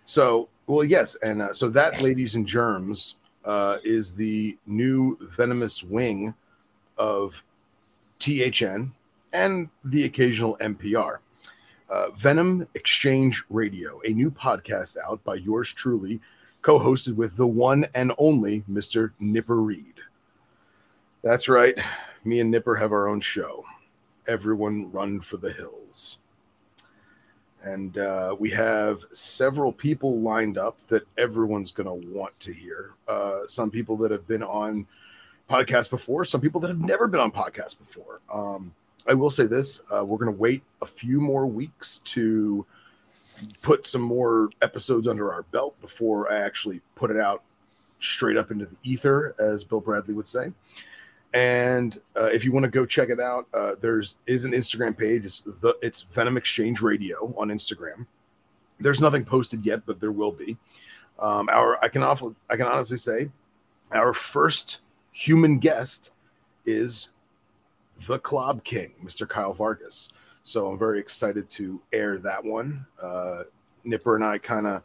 So, 0.05 0.49
well, 0.69 0.85
yes, 0.85 1.17
and 1.17 1.43
uh, 1.43 1.53
so 1.53 1.69
that, 1.71 2.01
ladies 2.01 2.37
and 2.37 2.47
germs, 2.47 3.17
uh, 3.45 3.79
is 3.83 4.15
the 4.15 4.57
new 4.69 5.19
venomous 5.21 5.83
wing 5.83 6.33
of 6.97 7.43
THN 8.19 8.93
and 9.33 9.69
the 9.85 10.05
occasional 10.05 10.57
NPR. 10.61 11.19
Uh, 11.89 12.11
Venom 12.11 12.67
Exchange 12.75 13.45
Radio, 13.49 14.01
a 14.05 14.13
new 14.13 14.31
podcast 14.31 14.97
out 15.09 15.23
by 15.25 15.35
yours 15.35 15.73
truly, 15.73 16.21
co-hosted 16.61 17.15
with 17.15 17.37
the 17.37 17.47
one 17.47 17.87
and 17.95 18.13
only 18.19 18.63
Mr. 18.71 19.13
Nipper 19.19 19.57
Reed. 19.57 19.95
That's 21.23 21.49
right, 21.49 21.79
me 22.25 22.41
and 22.41 22.51
Nipper 22.51 22.77
have 22.77 22.93
our 22.93 23.09
own 23.09 23.21
show. 23.21 23.65
Everyone 24.27 24.93
run 24.93 25.21
for 25.21 25.39
the 25.39 25.53
hills 25.53 26.19
and 27.63 27.99
uh, 27.99 28.37
we 28.39 28.51
have 28.51 29.05
several 29.13 29.73
people 29.73 30.21
lined 30.21 30.59
up 30.59 30.79
that 30.89 31.07
everyone's 31.17 31.71
going 31.71 31.87
to 31.87 32.09
want 32.09 32.39
to 32.41 32.53
hear. 32.53 32.93
Uh, 33.07 33.41
some 33.47 33.71
people 33.71 33.97
that 33.99 34.11
have 34.11 34.27
been 34.27 34.43
on 34.43 34.87
podcasts 35.49 35.91
before, 35.91 36.25
some 36.25 36.41
people 36.41 36.61
that 36.61 36.69
have 36.69 36.81
never 36.81 37.07
been 37.07 37.21
on 37.21 37.33
podcasts 37.33 37.77
before. 37.77 38.21
Um, 38.33 38.75
I 39.07 39.15
will 39.15 39.31
say 39.31 39.47
this: 39.47 39.83
uh, 39.91 40.05
we're 40.05 40.19
going 40.19 40.33
to 40.33 40.39
wait 40.39 40.63
a 40.83 40.87
few 40.87 41.21
more 41.21 41.47
weeks 41.47 42.01
to 42.01 42.67
put 43.63 43.87
some 43.87 44.03
more 44.03 44.51
episodes 44.63 45.07
under 45.09 45.33
our 45.33 45.43
belt 45.45 45.81
before 45.81 46.31
I 46.31 46.39
actually 46.39 46.81
put 46.97 47.11
it 47.11 47.17
out 47.17 47.43
straight 47.99 48.37
up 48.37 48.51
into 48.51 48.67
the 48.67 48.77
ether, 48.83 49.35
as 49.39 49.65
Bill 49.65 49.81
Bradley 49.81 50.15
would 50.15 50.29
say. 50.29 50.53
And 51.35 52.01
uh, 52.17 52.25
if 52.27 52.45
you 52.45 52.53
want 52.53 52.65
to 52.65 52.71
go 52.71 52.87
check 52.87 53.11
it 53.11 53.21
out, 53.21 53.47
uh, 53.53 53.75
there's 53.81 54.17
is 54.27 54.45
an 54.45 54.53
Instagram 54.53 54.97
page. 54.97 55.27
It's 55.27 55.41
the 55.41 55.77
it's 55.83 56.03
Venom 56.03 56.37
Exchange 56.37 56.81
Radio 56.81 57.35
on 57.37 57.49
Instagram. 57.49 58.07
There's 58.79 59.01
nothing 59.01 59.25
posted 59.25 59.65
yet, 59.65 59.83
but 59.85 60.01
there 60.01 60.13
will 60.13 60.33
be. 60.33 60.57
Um, 61.19 61.49
our 61.51 61.83
I 61.85 61.89
can 61.89 62.03
awful 62.03 62.35
I 62.49 62.57
can 62.57 62.67
honestly 62.67 62.97
say, 62.97 63.29
our 63.93 64.13
first 64.13 64.81
human 65.19 65.59
guest 65.59 66.13
is 66.65 67.09
the 68.07 68.21
Club 68.21 68.63
King, 68.63 68.95
Mr. 69.05 69.29
Kyle 69.29 69.53
Vargas. 69.53 70.11
So 70.45 70.69
I'm 70.69 70.79
very 70.79 71.01
excited 71.01 71.51
to 71.51 71.81
air 71.93 72.19
that 72.19 72.45
one. 72.45 72.87
Uh, 73.03 73.43
Nipper 73.83 74.15
and 74.15 74.25
I 74.25 74.39
kind 74.39 74.69
of 74.69 74.83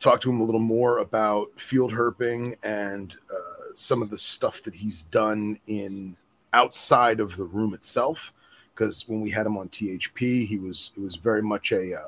talked 0.00 0.22
to 0.24 0.30
him 0.30 0.40
a 0.40 0.44
little 0.44 0.60
more 0.60 0.98
about 0.98 1.48
field 1.58 1.92
herping 1.92 2.56
and 2.62 3.14
uh, 3.32 3.72
some 3.74 4.02
of 4.02 4.10
the 4.10 4.18
stuff 4.18 4.62
that 4.64 4.74
he's 4.74 5.04
done 5.04 5.58
in 5.66 6.14
outside 6.52 7.18
of 7.18 7.38
the 7.38 7.44
room 7.44 7.72
itself. 7.72 8.34
Because 8.74 9.08
when 9.08 9.22
we 9.22 9.30
had 9.30 9.46
him 9.46 9.56
on 9.56 9.70
THP, 9.70 10.46
he 10.46 10.58
was 10.58 10.90
it 10.94 11.00
was 11.00 11.16
very 11.16 11.42
much 11.42 11.72
a 11.72 11.94
uh, 11.94 12.00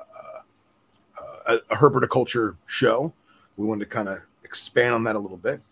uh, 1.19 1.33
a, 1.47 1.55
a 1.73 1.77
herpetoculture 1.77 2.57
show. 2.67 3.15
We 3.57 3.65
wanted 3.65 3.87
to 3.87 3.91
kind 3.91 4.09
of 4.11 4.19
expand 4.45 4.95
on 4.95 5.05
that 5.05 5.17
a 5.17 5.19
little 5.19 5.39
bit. 5.39 5.63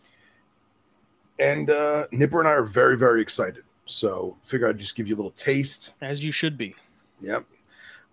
And 1.39 1.71
uh, 1.71 2.07
Nipper 2.13 2.41
and 2.41 2.49
I 2.49 2.53
are 2.53 2.65
very 2.65 2.97
very 2.97 3.21
excited. 3.21 3.65
So 3.87 4.37
figure 4.43 4.69
I'd 4.69 4.79
just 4.79 4.97
give 4.97 5.09
you 5.09 5.15
a 5.15 5.19
little 5.19 5.33
taste. 5.33 5.95
as 6.01 6.25
you 6.25 6.33
should 6.33 6.57
be. 6.57 6.75
Yep. 7.21 7.45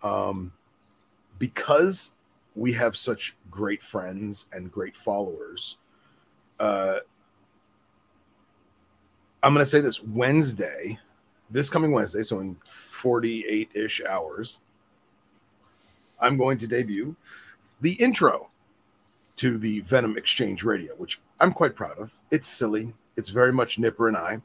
Um, 0.04 0.54
because 1.40 2.14
we 2.56 2.74
have 2.74 2.98
such 2.98 3.36
great 3.50 3.82
friends 3.82 4.48
and 4.52 4.72
great 4.72 4.96
followers, 4.96 5.78
uh, 6.60 7.00
I'm 9.44 9.54
going 9.54 9.64
to 9.64 9.70
say 9.70 9.82
this 9.82 10.04
Wednesday, 10.04 11.00
this 11.50 11.70
coming 11.70 11.92
Wednesday, 11.92 12.22
so 12.22 12.40
in 12.40 12.58
48 12.66 13.72
ish 13.74 14.02
hours, 14.08 14.60
I'm 16.20 16.38
going 16.38 16.58
to 16.60 16.68
debut 16.68 17.16
the 17.82 17.94
intro 17.94 18.50
to 19.38 19.58
the 19.58 19.80
Venom 19.82 20.18
Exchange 20.18 20.64
Radio, 20.64 20.94
which 20.96 21.20
I'm 21.40 21.52
quite 21.52 21.76
proud 21.76 21.98
of. 21.98 22.20
It's 22.30 22.48
silly, 22.48 22.94
it's 23.18 23.30
very 23.30 23.52
much 23.54 23.80
Nipper 23.80 24.08
and 24.08 24.18
I. 24.18 24.42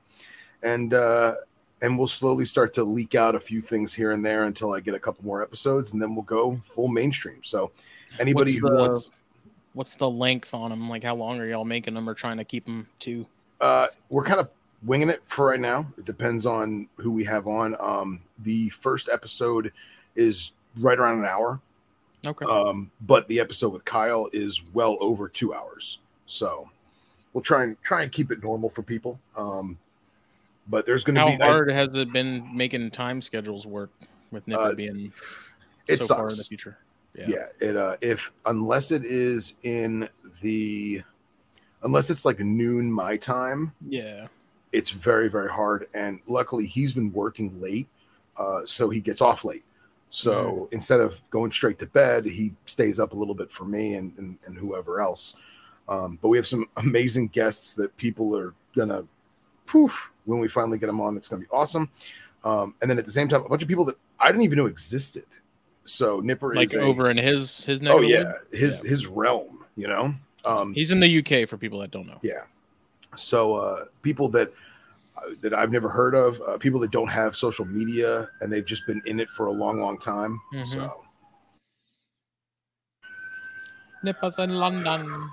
And, 0.62 0.94
uh, 0.94 1.34
and 1.82 1.98
we'll 1.98 2.06
slowly 2.08 2.44
start 2.46 2.72
to 2.74 2.84
leak 2.84 3.14
out 3.14 3.34
a 3.34 3.40
few 3.40 3.60
things 3.60 3.92
here 3.92 4.12
and 4.12 4.24
there 4.24 4.44
until 4.44 4.72
I 4.72 4.80
get 4.80 4.94
a 4.94 4.98
couple 4.98 5.24
more 5.24 5.42
episodes, 5.42 5.92
and 5.92 6.00
then 6.00 6.14
we'll 6.14 6.24
go 6.24 6.56
full 6.62 6.88
mainstream. 6.88 7.42
So, 7.42 7.70
anybody 8.18 8.52
What's 8.52 8.60
who 8.60 8.68
the- 8.70 8.76
wants, 8.76 9.10
What's 9.74 9.94
the 9.94 10.08
length 10.08 10.54
on 10.54 10.70
them? 10.70 10.88
Like, 10.88 11.04
how 11.04 11.14
long 11.14 11.38
are 11.38 11.46
y'all 11.46 11.66
making 11.66 11.92
them 11.92 12.08
or 12.08 12.14
trying 12.14 12.38
to 12.38 12.44
keep 12.44 12.64
them 12.64 12.86
to? 13.00 13.26
uh, 13.60 13.88
we're 14.08 14.24
kind 14.24 14.40
of 14.40 14.48
winging 14.82 15.10
it 15.10 15.20
for 15.24 15.46
right 15.48 15.60
now. 15.60 15.86
It 15.98 16.06
depends 16.06 16.46
on 16.46 16.88
who 16.96 17.10
we 17.10 17.24
have 17.24 17.46
on. 17.46 17.76
Um, 17.78 18.20
the 18.38 18.70
first 18.70 19.10
episode 19.10 19.72
is 20.14 20.52
right 20.78 20.98
around 20.98 21.18
an 21.20 21.24
hour, 21.26 21.60
Okay. 22.26 22.46
um, 22.46 22.90
but 23.02 23.28
the 23.28 23.38
episode 23.38 23.68
with 23.70 23.84
Kyle 23.84 24.28
is 24.32 24.62
well 24.72 24.96
over 25.00 25.28
two 25.28 25.52
hours. 25.52 25.98
So, 26.24 26.70
we'll 27.36 27.42
try 27.42 27.64
and 27.64 27.76
try 27.82 28.02
and 28.02 28.10
keep 28.10 28.32
it 28.32 28.42
normal 28.42 28.70
for 28.70 28.82
people. 28.82 29.20
Um, 29.36 29.76
but 30.68 30.86
there's 30.86 31.04
going 31.04 31.16
to 31.16 31.20
how 31.20 31.26
be 31.36 31.42
I- 31.42 31.46
hard 31.46 31.70
has 31.70 31.94
it 31.98 32.10
been 32.10 32.48
making 32.56 32.90
time 32.92 33.20
schedules 33.20 33.66
work 33.66 33.90
with 34.32 34.48
Nipper 34.48 34.60
Uh, 34.62 34.74
being 34.74 35.12
it 35.86 36.00
so 36.00 36.14
far 36.16 36.28
in 36.30 36.36
the 36.36 36.44
future? 36.48 36.78
yeah. 37.14 37.26
yeah 37.28 37.46
it 37.68 37.76
uh 37.76 37.96
if 38.02 38.32
unless 38.46 38.90
it 38.90 39.02
is 39.04 39.54
in 39.62 40.08
the 40.42 41.02
unless 41.82 42.10
it's 42.10 42.24
like 42.26 42.40
noon 42.40 42.90
my 42.92 43.16
time 43.16 43.72
Yeah. 43.88 44.26
it's 44.72 44.90
very 44.90 45.28
very 45.28 45.48
hard 45.50 45.86
and 45.94 46.20
luckily 46.26 46.66
he's 46.66 46.92
been 46.92 47.10
working 47.12 47.58
late 47.60 47.86
uh 48.36 48.66
so 48.66 48.90
he 48.90 49.00
gets 49.00 49.22
off 49.22 49.44
late 49.46 49.64
so 50.10 50.68
instead 50.72 51.00
of 51.00 51.22
going 51.30 51.50
straight 51.52 51.78
to 51.78 51.86
bed 51.86 52.26
he 52.26 52.52
stays 52.66 52.98
up 53.00 53.12
a 53.14 53.16
little 53.16 53.34
bit 53.34 53.50
for 53.50 53.64
me 53.64 53.94
and 53.94 54.12
and, 54.18 54.36
and 54.46 54.58
whoever 54.58 55.00
else 55.00 55.36
um 55.88 56.18
but 56.22 56.28
we 56.28 56.36
have 56.36 56.46
some 56.46 56.66
amazing 56.76 57.28
guests 57.28 57.74
that 57.74 57.96
people 57.96 58.36
are 58.36 58.54
gonna 58.76 59.04
poof 59.66 60.12
when 60.24 60.38
we 60.38 60.48
finally 60.48 60.78
get 60.78 60.86
them 60.86 61.00
on 61.00 61.14
that's 61.14 61.28
gonna 61.28 61.40
be 61.42 61.48
awesome 61.50 61.88
um 62.44 62.74
and 62.80 62.90
then 62.90 62.98
at 62.98 63.04
the 63.04 63.10
same 63.10 63.28
time 63.28 63.42
a 63.44 63.48
bunch 63.48 63.62
of 63.62 63.68
people 63.68 63.84
that 63.84 63.96
i 64.20 64.26
didn't 64.28 64.42
even 64.42 64.56
know 64.58 64.66
existed 64.66 65.24
so 65.84 66.20
nipper 66.20 66.54
Like 66.54 66.64
is 66.68 66.74
a, 66.74 66.80
over 66.80 67.10
in 67.10 67.16
his 67.16 67.64
his. 67.64 67.80
Oh 67.86 68.00
yeah, 68.00 68.24
woods? 68.24 68.36
his 68.52 68.82
Yeah. 68.84 68.90
his 68.90 69.06
realm 69.06 69.64
You 69.76 69.88
know, 69.88 70.14
um, 70.44 70.72
He's 70.72 70.90
in 70.90 71.00
the 71.00 71.18
UK 71.20 71.46
for 71.48 71.56
people 71.58 71.78
that 71.80 71.90
don't 71.90 72.06
know. 72.06 72.18
yeah. 72.22 72.42
So 73.14 73.54
uh, 73.54 73.84
people 74.02 74.28
that 74.30 74.52
uh, 75.18 75.34
that 75.42 75.52
I've 75.54 75.70
never 75.70 75.88
heard 75.90 76.14
of, 76.14 76.40
uh, 76.46 76.56
people 76.58 76.80
that 76.80 76.90
don't 76.90 77.08
have 77.08 77.36
social 77.36 77.64
media 77.66 78.26
and 78.40 78.50
they've 78.50 78.64
just 78.64 78.86
been 78.86 79.02
in 79.06 79.20
it 79.20 79.28
for 79.28 79.46
a 79.46 79.52
long, 79.52 79.78
long 79.80 79.98
time. 79.98 80.40
Mhm. 80.54 80.66
So, 80.66 81.04
Nippers 84.02 84.38
in 84.38 84.54
London. 84.56 85.30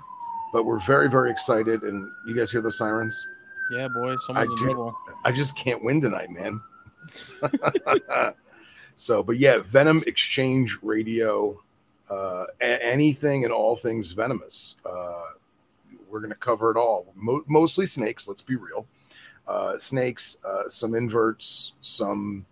But 0.54 0.64
we're 0.64 0.78
very, 0.78 1.10
very 1.10 1.32
excited. 1.32 1.82
And 1.82 2.08
you 2.28 2.32
guys 2.32 2.52
hear 2.52 2.60
those 2.60 2.78
sirens? 2.78 3.26
Yeah, 3.72 3.88
boy, 3.88 4.14
someone's 4.24 4.50
in 4.52 4.56
do- 4.56 4.64
trouble. 4.66 4.96
I 5.24 5.32
just 5.32 5.56
can't 5.58 5.82
win 5.82 6.00
tonight, 6.00 6.30
man. 6.30 6.60
so, 8.96 9.24
but 9.24 9.36
yeah, 9.36 9.58
Venom 9.64 10.04
Exchange 10.06 10.78
Radio, 10.80 11.60
uh, 12.08 12.46
a- 12.60 12.86
anything 12.86 13.42
and 13.42 13.52
all 13.52 13.74
things 13.74 14.12
venomous. 14.12 14.76
Uh, 14.86 15.22
we're 16.08 16.20
going 16.20 16.30
to 16.30 16.36
cover 16.36 16.70
it 16.70 16.76
all. 16.76 17.12
Mo- 17.16 17.42
mostly 17.48 17.86
snakes, 17.86 18.28
let's 18.28 18.42
be 18.42 18.54
real. 18.54 18.86
Uh, 19.48 19.76
snakes, 19.76 20.36
uh, 20.46 20.68
some 20.68 20.94
inverts, 20.94 21.72
some 21.80 22.46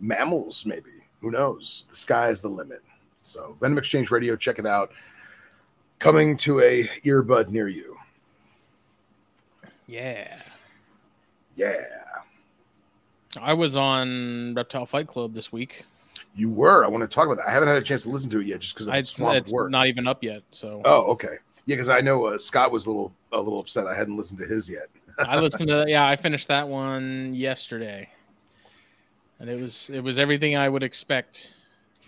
mammals, 0.00 0.66
maybe. 0.66 0.90
Who 1.20 1.30
knows? 1.30 1.86
The 1.90 1.96
sky 1.96 2.30
is 2.30 2.40
the 2.40 2.48
limit. 2.48 2.82
So, 3.22 3.54
Venom 3.60 3.78
Exchange 3.78 4.10
Radio, 4.10 4.34
check 4.34 4.58
it 4.58 4.66
out. 4.66 4.90
Coming 5.98 6.36
to 6.38 6.60
a 6.60 6.84
earbud 7.04 7.48
near 7.48 7.68
you. 7.68 7.96
Yeah. 9.86 10.40
Yeah. 11.54 11.74
I 13.40 13.52
was 13.52 13.76
on 13.76 14.54
Reptile 14.54 14.86
Fight 14.86 15.06
Club 15.06 15.34
this 15.34 15.52
week. 15.52 15.84
You 16.34 16.50
were. 16.50 16.84
I 16.84 16.88
want 16.88 17.02
to 17.02 17.08
talk 17.08 17.26
about 17.26 17.38
that. 17.38 17.48
I 17.48 17.52
haven't 17.52 17.68
had 17.68 17.76
a 17.76 17.82
chance 17.82 18.02
to 18.04 18.10
listen 18.10 18.30
to 18.30 18.40
it 18.40 18.46
yet, 18.46 18.60
just 18.60 18.74
because 18.74 18.88
I, 18.88 18.94
I'm 18.94 18.98
it's 19.00 19.10
swamped 19.10 19.34
with 19.34 19.42
it's 19.44 19.52
work. 19.52 19.70
not 19.70 19.86
even 19.88 20.06
up 20.06 20.22
yet. 20.22 20.42
So 20.50 20.82
oh, 20.84 21.10
okay. 21.12 21.36
Yeah, 21.66 21.76
because 21.76 21.88
I 21.88 22.00
know 22.00 22.26
uh, 22.26 22.38
Scott 22.38 22.70
was 22.70 22.86
a 22.86 22.90
little 22.90 23.12
a 23.32 23.40
little 23.40 23.58
upset. 23.58 23.86
I 23.86 23.94
hadn't 23.94 24.16
listened 24.16 24.40
to 24.40 24.46
his 24.46 24.68
yet. 24.68 24.88
I 25.18 25.38
listened 25.38 25.68
to 25.68 25.76
that. 25.76 25.88
Yeah, 25.88 26.06
I 26.06 26.16
finished 26.16 26.48
that 26.48 26.68
one 26.68 27.34
yesterday, 27.34 28.08
and 29.38 29.48
it 29.48 29.60
was 29.60 29.90
it 29.90 30.00
was 30.00 30.18
everything 30.18 30.56
I 30.56 30.68
would 30.68 30.82
expect 30.82 31.54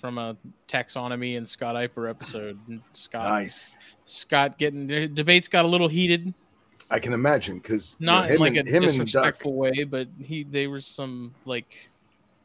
from 0.07 0.19
a 0.19 0.37
taxonomy 0.69 1.37
and 1.37 1.49
Scott 1.49 1.75
Eipper 1.75 2.09
episode. 2.09 2.61
Scott 2.93 3.25
Nice. 3.25 3.77
Scott 4.05 4.57
getting 4.57 4.87
debates 4.87 5.49
got 5.49 5.65
a 5.65 5.69
little 5.69 5.89
heated, 5.89 6.33
I 6.91 7.01
can 7.01 7.13
imagine 7.13 7.59
because 7.59 7.97
not 7.99 8.27
in 8.27 8.35
him, 8.35 8.41
like 8.41 8.55
and, 8.55 8.69
a 8.69 8.71
him 8.71 8.85
and 8.85 8.93
Duck. 8.93 9.05
disrespectful 9.05 9.55
way, 9.55 9.83
but 9.83 10.07
he 10.23 10.45
they 10.45 10.69
were 10.69 10.81
some 10.81 11.35
like, 11.45 11.91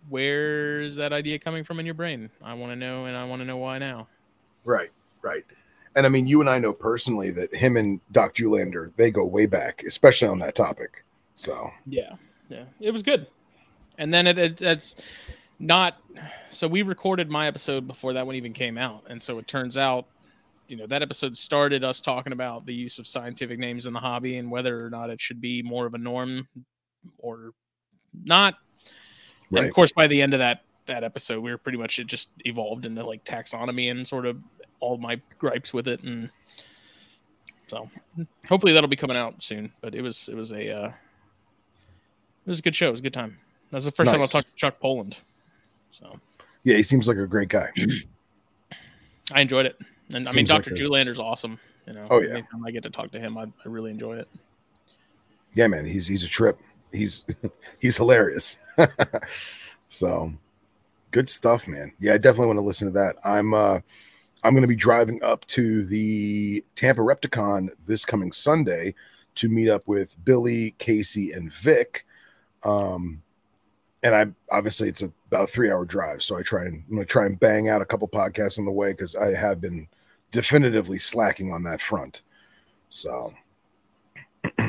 where 0.10 0.82
is 0.82 0.96
that 0.96 1.14
idea 1.14 1.38
coming 1.38 1.64
from 1.64 1.80
in 1.80 1.86
your 1.86 1.94
brain? 1.94 2.32
I 2.44 2.56
want 2.56 2.72
to 2.72 2.76
know, 2.76 3.06
and 3.06 3.16
I 3.16 3.26
want 3.26 3.42
to 3.42 3.46
know 3.46 3.58
why 3.58 3.78
now. 3.78 4.08
Right, 4.66 4.90
right. 5.22 5.44
And 5.96 6.08
I 6.08 6.10
mean, 6.10 6.26
you 6.26 6.42
and 6.42 6.50
I 6.50 6.58
know 6.58 6.74
personally 6.74 7.30
that 7.30 7.54
him 7.54 7.78
and 7.78 8.00
Doc 8.12 8.34
Julander 8.34 8.92
they 8.96 9.12
go 9.12 9.24
way 9.24 9.46
back, 9.46 9.84
especially 9.86 10.30
on 10.30 10.40
that 10.40 10.56
topic. 10.56 11.06
So 11.36 11.70
Yeah, 11.86 12.16
yeah, 12.50 12.64
it 12.80 12.90
was 12.90 13.04
good. 13.04 13.28
And 14.00 14.12
then 14.12 14.26
it, 14.26 14.40
it 14.40 14.62
it's 14.64 14.96
not. 15.62 15.98
So 16.50 16.68
we 16.68 16.82
recorded 16.82 17.30
my 17.30 17.48
episode 17.48 17.88
before 17.88 18.14
that 18.14 18.26
one 18.26 18.36
even 18.36 18.54
came 18.54 18.78
out, 18.78 19.04
and 19.10 19.22
so 19.22 19.38
it 19.38 19.48
turns 19.48 19.78
out, 19.78 20.06
you 20.68 20.76
know, 20.76 20.88
that 20.88 21.02
episode 21.02 21.38
started 21.38 21.84
us 21.84 22.02
talking 22.02 22.34
about 22.34 22.66
the 22.66 22.74
use 22.74 23.00
of 23.00 23.08
scientific 23.08 23.60
names 23.60 23.86
in 23.86 23.94
the 23.94 24.00
hobby 24.00 24.38
and 24.38 24.50
whether 24.50 24.86
or 24.86 24.90
not 24.90 25.10
it 25.10 25.22
should 25.22 25.40
be 25.42 25.62
more 25.62 25.86
of 25.86 25.94
a 25.94 25.98
norm 25.98 26.48
or 27.18 27.52
not. 28.24 28.56
And 29.54 29.66
of 29.66 29.74
course, 29.74 29.92
by 29.92 30.08
the 30.08 30.22
end 30.22 30.34
of 30.34 30.40
that 30.40 30.64
that 30.88 31.04
episode, 31.04 31.42
we 31.42 31.52
were 31.52 31.58
pretty 31.58 31.78
much 31.78 32.00
it 32.00 32.08
just 32.08 32.30
evolved 32.46 32.86
into 32.86 33.06
like 33.06 33.24
taxonomy 33.24 33.92
and 33.92 34.08
sort 34.08 34.26
of 34.26 34.38
all 34.80 34.98
my 34.98 35.22
gripes 35.38 35.74
with 35.74 35.88
it, 35.88 36.02
and 36.04 36.30
so 37.68 37.90
hopefully 38.48 38.74
that'll 38.74 38.90
be 38.90 38.96
coming 38.96 39.18
out 39.18 39.44
soon. 39.44 39.72
But 39.82 39.94
it 39.94 40.02
was 40.02 40.28
it 40.30 40.36
was 40.36 40.52
a 40.54 40.72
uh, 40.72 40.88
it 40.88 42.48
was 42.48 42.60
a 42.60 42.62
good 42.62 42.76
show. 42.76 42.88
It 42.88 42.92
was 42.92 43.00
a 43.02 43.04
good 43.04 43.14
time. 43.14 43.38
That's 43.72 43.86
the 43.86 43.92
first 43.92 44.10
time 44.12 44.20
I 44.20 44.24
Nice. 44.24 44.32
talked 44.32 44.50
to 44.50 44.56
Chuck 44.56 44.80
Poland, 44.80 45.18
so 45.92 46.20
yeah, 46.64 46.76
he 46.78 46.84
seems 46.84 47.08
like 47.08 47.18
a 47.18 47.28
great 47.28 47.50
guy. 47.50 47.70
I 49.32 49.42
enjoyed 49.42 49.66
it. 49.66 49.78
And 50.14 50.28
I 50.28 50.32
mean, 50.32 50.46
Seems 50.46 50.50
like 50.52 50.60
Doctor 50.66 50.74
a- 50.74 50.78
Julander's 50.78 51.20
awesome. 51.20 51.60
You 51.88 51.94
know, 51.94 52.08
Oh, 52.10 52.22
yeah. 52.22 52.32
anytime 52.34 52.66
I 52.66 52.72
get 52.72 52.84
to 52.84 52.90
talk 52.90 53.12
to 53.12 53.20
him, 53.20 53.38
I, 53.38 53.44
I 53.44 53.66
really 53.66 53.92
enjoy 53.92 54.18
it. 54.18 54.28
Yeah, 55.54 55.68
man, 55.68 55.86
he's 55.86 56.08
he's 56.08 56.24
a 56.24 56.28
trip. 56.30 56.60
He's 56.92 57.26
he's 57.80 57.98
hilarious. 57.98 58.58
so 59.90 60.34
good 61.12 61.30
stuff, 61.30 61.68
man. 61.68 61.94
Yeah, 62.00 62.14
I 62.14 62.18
definitely 62.18 62.48
want 62.48 62.58
to 62.60 62.66
listen 62.66 62.88
to 62.88 62.94
that. 62.94 63.16
I'm 63.24 63.54
uh 63.54 63.80
I'm 64.44 64.54
going 64.54 64.64
to 64.64 64.68
be 64.68 64.76
driving 64.76 65.22
up 65.24 65.46
to 65.48 65.86
the 65.86 66.64
Tampa 66.76 67.02
Repticon 67.02 67.70
this 67.86 68.06
coming 68.06 68.32
Sunday 68.32 68.96
to 69.36 69.48
meet 69.50 69.70
up 69.70 69.88
with 69.88 70.16
Billy, 70.26 70.72
Casey, 70.80 71.32
and 71.32 71.54
Vic. 71.54 72.06
Um, 72.64 73.22
and 74.04 74.16
I 74.16 74.28
obviously 74.56 74.90
it's 74.90 75.02
a, 75.02 75.12
about 75.28 75.44
a 75.46 75.48
three 75.48 75.72
hour 75.72 75.86
drive, 75.86 76.24
so 76.24 76.38
I 76.38 76.42
try 76.42 76.66
and 76.66 76.84
I'm 76.90 76.98
to 76.98 77.06
try 77.06 77.26
and 77.26 77.40
bang 77.40 77.70
out 77.70 77.82
a 77.82 77.86
couple 77.86 78.08
podcasts 78.08 78.60
on 78.60 78.66
the 78.66 78.72
way 78.72 78.92
because 78.92 79.16
I 79.16 79.34
have 79.34 79.62
been 79.62 79.88
definitively 80.32 80.98
slacking 80.98 81.54
on 81.54 81.64
that 81.64 81.82
front. 81.82 82.22
So 82.90 83.32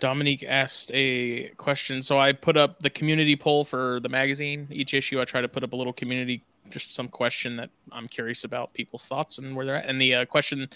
Dominique 0.00 0.44
asked 0.48 0.90
a 0.94 1.48
question. 1.58 2.02
So 2.02 2.18
I 2.18 2.32
put 2.32 2.56
up 2.56 2.80
the 2.82 2.90
community 2.90 3.36
poll 3.36 3.64
for 3.64 4.00
the 4.00 4.08
magazine. 4.08 4.66
Each 4.70 4.94
issue, 4.94 5.20
I 5.20 5.24
try 5.24 5.40
to 5.40 5.48
put 5.48 5.62
up 5.62 5.72
a 5.72 5.76
little 5.76 5.92
community, 5.92 6.42
just 6.70 6.94
some 6.94 7.08
question 7.08 7.56
that 7.56 7.70
I'm 7.92 8.08
curious 8.08 8.44
about 8.44 8.72
people's 8.72 9.06
thoughts 9.06 9.38
and 9.38 9.54
where 9.54 9.66
they're 9.66 9.76
at. 9.76 9.86
And 9.86 10.00
the 10.00 10.14
uh, 10.14 10.24
question 10.24 10.68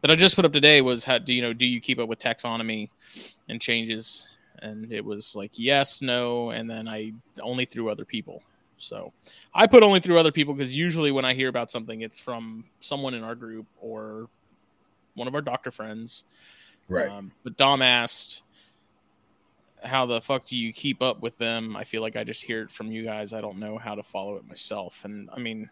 that 0.00 0.10
I 0.10 0.14
just 0.14 0.36
put 0.36 0.44
up 0.44 0.52
today 0.52 0.80
was, 0.80 1.04
"How 1.04 1.18
do 1.18 1.34
you 1.34 1.42
know? 1.42 1.52
Do 1.52 1.66
you 1.66 1.80
keep 1.80 1.98
up 1.98 2.08
with 2.08 2.20
taxonomy 2.20 2.88
and 3.48 3.60
changes?" 3.60 4.28
And 4.62 4.92
it 4.92 5.04
was 5.04 5.34
like 5.34 5.52
yes, 5.54 6.02
no, 6.02 6.50
and 6.50 6.68
then 6.68 6.88
I 6.88 7.12
only 7.40 7.64
through 7.64 7.90
other 7.90 8.04
people. 8.04 8.42
So 8.80 9.12
I 9.54 9.66
put 9.66 9.82
only 9.82 10.00
through 10.00 10.18
other 10.18 10.32
people 10.32 10.54
because 10.54 10.76
usually 10.76 11.12
when 11.12 11.24
I 11.24 11.34
hear 11.34 11.48
about 11.48 11.70
something, 11.70 12.00
it's 12.00 12.18
from 12.18 12.64
someone 12.80 13.14
in 13.14 13.22
our 13.22 13.34
group 13.34 13.66
or 13.80 14.28
one 15.14 15.28
of 15.28 15.34
our 15.34 15.42
doctor 15.42 15.70
friends. 15.70 16.24
right. 16.88 17.08
Um, 17.08 17.30
but 17.44 17.56
Dom 17.56 17.82
asked, 17.82 18.42
"How 19.84 20.06
the 20.06 20.20
fuck 20.20 20.46
do 20.46 20.58
you 20.58 20.72
keep 20.72 21.02
up 21.02 21.20
with 21.20 21.36
them?" 21.38 21.76
I 21.76 21.84
feel 21.84 22.02
like 22.02 22.16
I 22.16 22.24
just 22.24 22.42
hear 22.42 22.62
it 22.62 22.70
from 22.70 22.90
you 22.90 23.04
guys. 23.04 23.32
I 23.32 23.40
don't 23.40 23.58
know 23.58 23.78
how 23.78 23.94
to 23.94 24.02
follow 24.02 24.36
it 24.36 24.46
myself, 24.46 25.04
and 25.04 25.28
I 25.30 25.38
mean, 25.38 25.68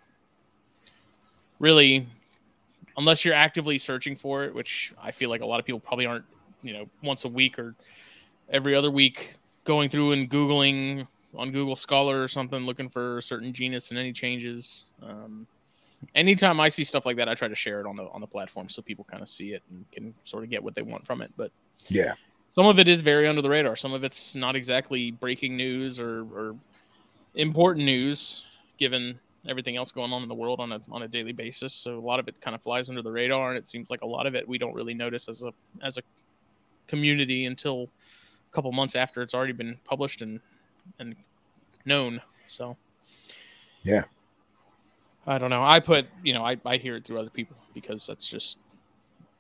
really, 1.59 2.07
unless 2.97 3.24
you're 3.24 3.34
actively 3.34 3.78
searching 3.78 4.16
for 4.16 4.45
it, 4.45 4.55
which 4.55 4.93
I 5.03 5.12
feel 5.12 5.30
like 5.30 5.41
a 5.41 5.47
lot 5.47 5.61
of 5.61 5.66
people 5.66 5.80
probably 5.80 6.07
aren't. 6.07 6.26
You 6.61 6.72
know, 6.72 6.89
once 7.05 7.24
a 7.24 7.28
week 7.28 7.57
or 7.57 7.76
every 8.51 8.74
other 8.74 8.90
week, 8.90 9.36
going 9.64 9.88
through 9.90 10.12
and 10.12 10.30
googling 10.30 11.07
on 11.34 11.51
Google 11.53 11.76
Scholar 11.76 12.22
or 12.22 12.28
something, 12.28 12.61
looking 12.61 12.88
for 12.88 13.18
a 13.18 13.22
certain 13.22 13.53
genus 13.53 13.90
and 13.90 13.99
any 13.99 14.12
changes. 14.12 14.86
Um, 15.03 15.46
anytime 16.14 16.61
I 16.61 16.68
see 16.68 16.84
stuff 16.84 17.05
like 17.07 17.16
that, 17.16 17.28
I 17.28 17.34
try 17.34 17.49
to 17.49 17.55
share 17.55 17.80
it 17.80 17.86
on 17.86 17.96
the 17.96 18.05
on 18.05 18.20
the 18.20 18.26
platform 18.26 18.68
so 18.68 18.82
people 18.82 19.05
kind 19.05 19.22
of 19.22 19.28
see 19.28 19.53
it 19.53 19.62
and 19.70 19.84
can 19.92 20.14
sort 20.24 20.44
of 20.44 20.51
get 20.51 20.62
what 20.62 20.74
they 20.74 20.82
want 20.82 21.07
from 21.07 21.22
it. 21.22 21.30
But 21.36 21.51
Yeah. 21.88 22.14
some 22.51 22.66
of 22.66 22.78
it 22.78 22.88
is 22.88 23.03
very 23.03 23.28
under 23.28 23.42
the 23.42 23.51
radar. 23.51 23.76
Some 23.76 23.92
of 23.92 24.05
it's 24.05 24.34
not 24.34 24.57
exactly 24.57 25.11
breaking 25.11 25.57
news 25.57 26.01
or, 26.01 26.22
or 26.34 26.57
important 27.34 27.84
news, 27.84 28.46
given 28.78 29.18
everything 29.46 29.76
else 29.76 29.92
going 29.92 30.12
on 30.12 30.22
in 30.22 30.28
the 30.28 30.34
world 30.34 30.61
on 30.61 30.72
a 30.72 30.80
on 30.90 31.03
a 31.03 31.09
daily 31.09 31.32
basis. 31.32 31.74
So 31.74 31.99
a 31.99 32.01
lot 32.01 32.20
of 32.20 32.28
it 32.28 32.40
kind 32.40 32.55
of 32.55 32.62
flies 32.62 32.88
under 32.88 33.03
the 33.03 33.12
radar, 33.12 33.51
and 33.51 33.59
it 33.59 33.66
seems 33.66 33.90
like 33.90 34.01
a 34.01 34.07
lot 34.07 34.26
of 34.26 34.34
it 34.34 34.49
we 34.49 34.59
don't 34.59 34.74
really 34.74 34.94
notice 34.94 35.28
as 35.28 35.44
a 35.44 35.53
as 35.82 35.99
a 35.99 36.03
community 36.86 37.44
until 37.44 37.88
a 38.51 38.55
couple 38.55 38.72
months 38.72 38.96
after 38.96 39.22
it's 39.22 39.34
already 39.34 39.53
been 39.53 39.78
published 39.84 40.22
and 40.22 40.40
and 40.99 41.14
known. 41.84 42.20
So 42.49 42.76
Yeah. 43.82 44.05
I 45.26 45.36
don't 45.36 45.51
know. 45.51 45.64
I 45.64 45.80
put 45.80 46.07
you 46.22 46.32
know 46.32 46.44
I 46.44 46.57
I 46.64 46.76
hear 46.76 46.96
it 46.96 47.05
through 47.05 47.20
other 47.20 47.30
people 47.30 47.57
because 47.74 48.07
that's 48.07 48.26
just 48.26 48.59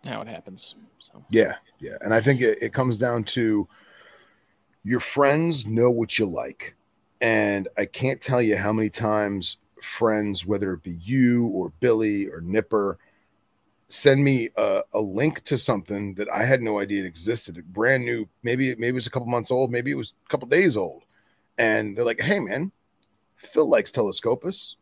how 0.04 0.20
it 0.20 0.28
happens. 0.28 0.76
So 0.98 1.24
Yeah, 1.30 1.54
yeah, 1.80 1.96
and 2.02 2.12
I 2.12 2.20
think 2.20 2.40
it, 2.40 2.58
it 2.60 2.72
comes 2.72 2.98
down 2.98 3.24
to 3.24 3.68
your 4.84 5.00
friends 5.00 5.66
know 5.66 5.90
what 5.90 6.18
you 6.18 6.26
like, 6.26 6.74
and 7.20 7.68
I 7.76 7.84
can't 7.84 8.20
tell 8.20 8.40
you 8.42 8.56
how 8.56 8.72
many 8.72 8.90
times 8.90 9.58
friends, 9.82 10.44
whether 10.44 10.72
it 10.72 10.82
be 10.82 10.98
you 11.02 11.46
or 11.48 11.72
Billy 11.80 12.26
or 12.26 12.40
Nipper, 12.40 12.98
send 13.88 14.22
me 14.22 14.50
a, 14.56 14.82
a 14.92 15.00
link 15.00 15.44
to 15.44 15.56
something 15.58 16.14
that 16.14 16.28
I 16.30 16.44
had 16.44 16.62
no 16.62 16.78
idea 16.78 17.02
it 17.02 17.06
existed, 17.06 17.62
brand 17.72 18.04
new. 18.04 18.28
Maybe 18.42 18.74
maybe 18.76 18.88
it 18.88 18.94
was 18.94 19.06
a 19.06 19.10
couple 19.10 19.28
months 19.28 19.50
old, 19.50 19.70
maybe 19.70 19.90
it 19.90 19.96
was 19.96 20.14
a 20.26 20.28
couple 20.28 20.48
days 20.48 20.76
old, 20.76 21.04
and 21.56 21.96
they're 21.96 22.04
like, 22.04 22.20
"Hey, 22.20 22.38
man, 22.40 22.72
Phil 23.36 23.68
likes 23.68 23.90
Telescopus. 23.90 24.76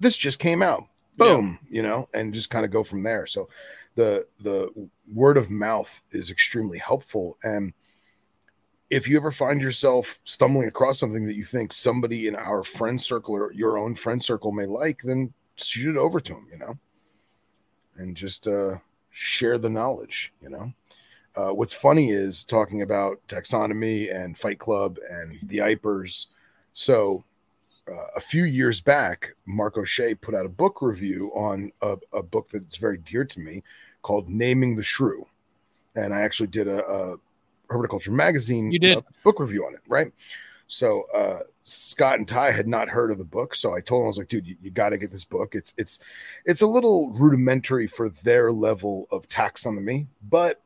This 0.00 0.16
just 0.16 0.38
came 0.38 0.62
out." 0.62 0.84
Yeah. 1.18 1.26
Boom, 1.26 1.58
you 1.68 1.82
know, 1.82 2.08
and 2.14 2.32
just 2.32 2.50
kind 2.50 2.64
of 2.64 2.70
go 2.70 2.82
from 2.82 3.02
there. 3.02 3.26
So 3.26 3.48
the 3.94 4.26
the 4.40 4.70
word 5.12 5.36
of 5.36 5.50
mouth 5.50 6.02
is 6.12 6.30
extremely 6.30 6.78
helpful 6.78 7.36
and 7.44 7.72
if 8.90 9.08
you 9.08 9.16
ever 9.16 9.30
find 9.30 9.62
yourself 9.62 10.20
stumbling 10.24 10.68
across 10.68 10.98
something 10.98 11.24
that 11.26 11.34
you 11.34 11.44
think 11.44 11.72
somebody 11.72 12.26
in 12.26 12.36
our 12.36 12.62
friend 12.62 13.00
circle 13.00 13.34
or 13.34 13.52
your 13.52 13.78
own 13.78 13.94
friend 13.94 14.22
circle 14.22 14.52
may 14.52 14.66
like 14.66 15.00
then 15.02 15.32
shoot 15.56 15.96
it 15.96 15.98
over 15.98 16.20
to 16.20 16.34
them 16.34 16.46
you 16.50 16.58
know 16.58 16.78
and 17.96 18.16
just 18.16 18.46
uh, 18.46 18.76
share 19.10 19.58
the 19.58 19.70
knowledge. 19.70 20.32
You 20.40 20.50
know, 20.50 20.72
uh, 21.36 21.50
what's 21.50 21.74
funny 21.74 22.10
is 22.10 22.44
talking 22.44 22.82
about 22.82 23.20
taxonomy 23.28 24.14
and 24.14 24.36
Fight 24.36 24.58
Club 24.58 24.98
and 25.10 25.38
the 25.42 25.58
Eippers. 25.58 26.26
So, 26.72 27.24
uh, 27.90 28.06
a 28.16 28.20
few 28.20 28.44
years 28.44 28.80
back, 28.80 29.34
Mark 29.44 29.76
O'Shea 29.76 30.14
put 30.14 30.34
out 30.34 30.46
a 30.46 30.50
book 30.50 30.82
review 30.82 31.32
on 31.34 31.72
a, 31.82 31.96
a, 32.12 32.22
book 32.22 32.48
that's 32.52 32.76
very 32.76 32.96
dear 32.98 33.24
to 33.24 33.40
me 33.40 33.62
called 34.02 34.28
Naming 34.28 34.76
the 34.76 34.84
Shrew. 34.84 35.26
And 35.96 36.14
I 36.14 36.20
actually 36.20 36.46
did 36.46 36.68
a, 36.68 36.86
a 36.86 37.16
Herpetoculture 37.68 38.10
magazine 38.10 38.70
you 38.70 38.78
did. 38.78 39.04
book 39.24 39.40
review 39.40 39.66
on 39.66 39.74
it, 39.74 39.80
right? 39.88 40.12
So 40.72 41.02
uh, 41.14 41.40
Scott 41.64 42.18
and 42.18 42.26
Ty 42.26 42.50
had 42.52 42.66
not 42.66 42.88
heard 42.88 43.10
of 43.10 43.18
the 43.18 43.24
book, 43.24 43.54
so 43.54 43.74
I 43.74 43.80
told 43.82 44.00
him 44.00 44.04
I 44.06 44.08
was 44.08 44.16
like, 44.16 44.28
"Dude, 44.28 44.46
you, 44.46 44.56
you 44.62 44.70
got 44.70 44.88
to 44.88 44.96
get 44.96 45.10
this 45.10 45.26
book. 45.26 45.54
It's 45.54 45.74
it's 45.76 45.98
it's 46.46 46.62
a 46.62 46.66
little 46.66 47.10
rudimentary 47.10 47.86
for 47.86 48.08
their 48.08 48.50
level 48.50 49.06
of 49.10 49.28
taxonomy, 49.28 50.06
but 50.30 50.62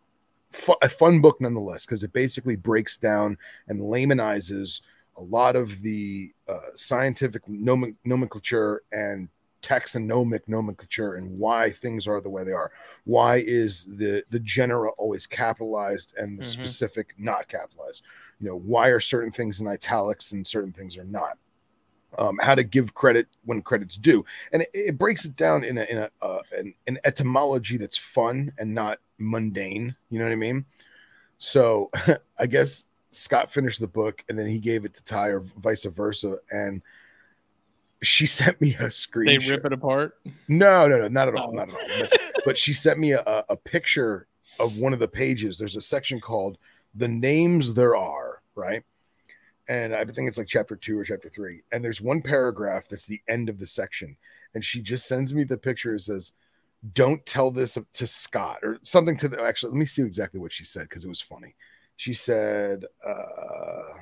fu- 0.53 0.77
a 0.81 0.89
fun 0.89 1.21
book 1.21 1.41
nonetheless 1.41 1.87
because 1.87 2.05
it 2.05 2.13
basically 2.13 2.55
breaks 2.55 2.97
down 2.97 3.37
and 3.67 3.81
laymanizes 3.81 4.81
a 5.17 5.23
lot 5.23 5.57
of 5.57 5.83
the 5.83 6.33
uh, 6.49 6.61
scientific 6.75 7.43
nom- 7.49 7.97
nomenclature 8.05 8.83
and 8.93 9.29
taxonomic 9.63 10.43
nomenclature 10.47 11.15
and 11.15 11.37
why 11.37 11.71
things 11.71 12.07
are 12.07 12.21
the 12.21 12.31
way 12.31 12.45
they 12.45 12.53
are. 12.53 12.71
Why 13.03 13.43
is 13.45 13.85
the 13.87 14.23
the 14.31 14.39
genera 14.39 14.91
always 14.91 15.27
capitalized 15.27 16.15
and 16.17 16.39
the 16.39 16.45
Mhm. 16.45 16.47
specific 16.47 17.15
not 17.19 17.49
capitalized? 17.49 18.05
You 18.41 18.49
know, 18.49 18.57
why 18.57 18.89
are 18.89 19.01
certain 19.01 19.33
things 19.33 19.61
in 19.61 19.67
italics 19.67 20.33
and 20.33 20.47
certain 20.47 20.73
things 20.73 20.97
are 20.99 21.05
not? 21.05 21.39
Um, 22.19 22.39
how 22.41 22.55
to 22.55 22.63
give 22.65 22.95
credit 22.95 23.27
when 23.45 23.61
credit's 23.61 23.97
due, 23.97 24.25
and 24.53 24.63
it, 24.63 24.71
it 24.73 24.99
breaks 24.99 25.25
it 25.27 25.37
down 25.37 25.65
in 25.65 25.77
a 25.77 25.83
in 25.85 25.99
a 25.99 26.11
uh, 26.23 26.41
an, 26.53 26.73
an 26.87 26.99
etymology 27.05 27.77
that's 27.77 27.97
fun 27.99 28.53
and 28.59 28.75
not 28.75 28.99
mundane. 29.19 29.95
You 30.09 30.19
know 30.19 30.25
what 30.25 30.33
I 30.33 30.37
mean? 30.37 30.65
So 31.39 31.91
I 32.39 32.47
guess 32.47 32.85
Scott 33.11 33.51
finished 33.51 33.81
the 33.81 33.87
book 33.87 34.25
and 34.29 34.39
then 34.39 34.47
he 34.47 34.59
gave 34.59 34.85
it 34.87 34.95
to 34.95 35.03
Ty 35.05 35.29
or 35.29 35.41
vice 35.59 35.85
versa, 35.85 36.39
and 36.51 36.81
she 38.03 38.27
sent 38.41 38.61
me 38.63 38.75
a 38.77 38.85
screenshot. 38.89 39.45
They 39.47 39.51
rip 39.53 39.65
it 39.67 39.73
apart. 39.75 40.17
No, 40.49 40.87
no, 40.89 40.99
no, 41.01 41.09
not 41.09 41.29
at 41.29 41.35
all, 41.35 41.51
Oh. 41.51 41.53
not 41.53 41.69
at 41.69 41.75
all. 41.75 42.19
But, 42.47 42.57
she 42.57 42.73
sent 42.73 42.99
me 42.99 43.13
a 43.13 43.45
a 43.49 43.57
picture 43.57 44.27
of 44.59 44.79
one 44.79 44.93
of 44.95 45.01
the 45.01 45.09
pages. 45.09 45.59
There's 45.59 45.77
a 45.77 45.81
section 45.83 46.21
called 46.21 46.57
"The 46.95 47.09
Names 47.09 47.75
There 47.75 47.97
Are," 47.97 48.26
right? 48.57 48.83
And 49.69 49.95
I 49.95 50.05
think 50.05 50.29
it's 50.29 50.39
like 50.39 50.47
chapter 50.47 50.77
two 50.77 50.99
or 50.99 51.05
chapter 51.05 51.29
three. 51.29 51.63
And 51.73 51.85
there's 51.85 52.01
one 52.01 52.23
paragraph 52.23 52.87
that's 52.89 53.07
the 53.07 53.21
end 53.29 53.49
of 53.49 53.59
the 53.59 53.67
section, 53.67 54.17
and 54.55 54.65
she 54.65 54.81
just 54.81 55.07
sends 55.07 55.35
me 55.35 55.45
the 55.45 55.57
picture. 55.57 55.91
and 55.91 56.01
says, 56.01 56.33
"Don't 56.93 57.25
tell 57.27 57.51
this 57.51 57.77
to 57.95 58.07
Scott," 58.07 58.61
or 58.63 58.79
something 58.83 59.17
to 59.19 59.29
the. 59.29 59.43
Actually, 59.43 59.73
let 59.73 59.79
me 59.79 59.87
see 59.87 60.03
exactly 60.03 60.41
what 60.41 60.53
she 60.53 60.65
said 60.65 60.89
because 60.89 61.05
it 61.05 61.09
was 61.09 61.21
funny. 61.21 61.55
She 61.97 62.13
said, 62.13 62.85
uh, 63.07 64.01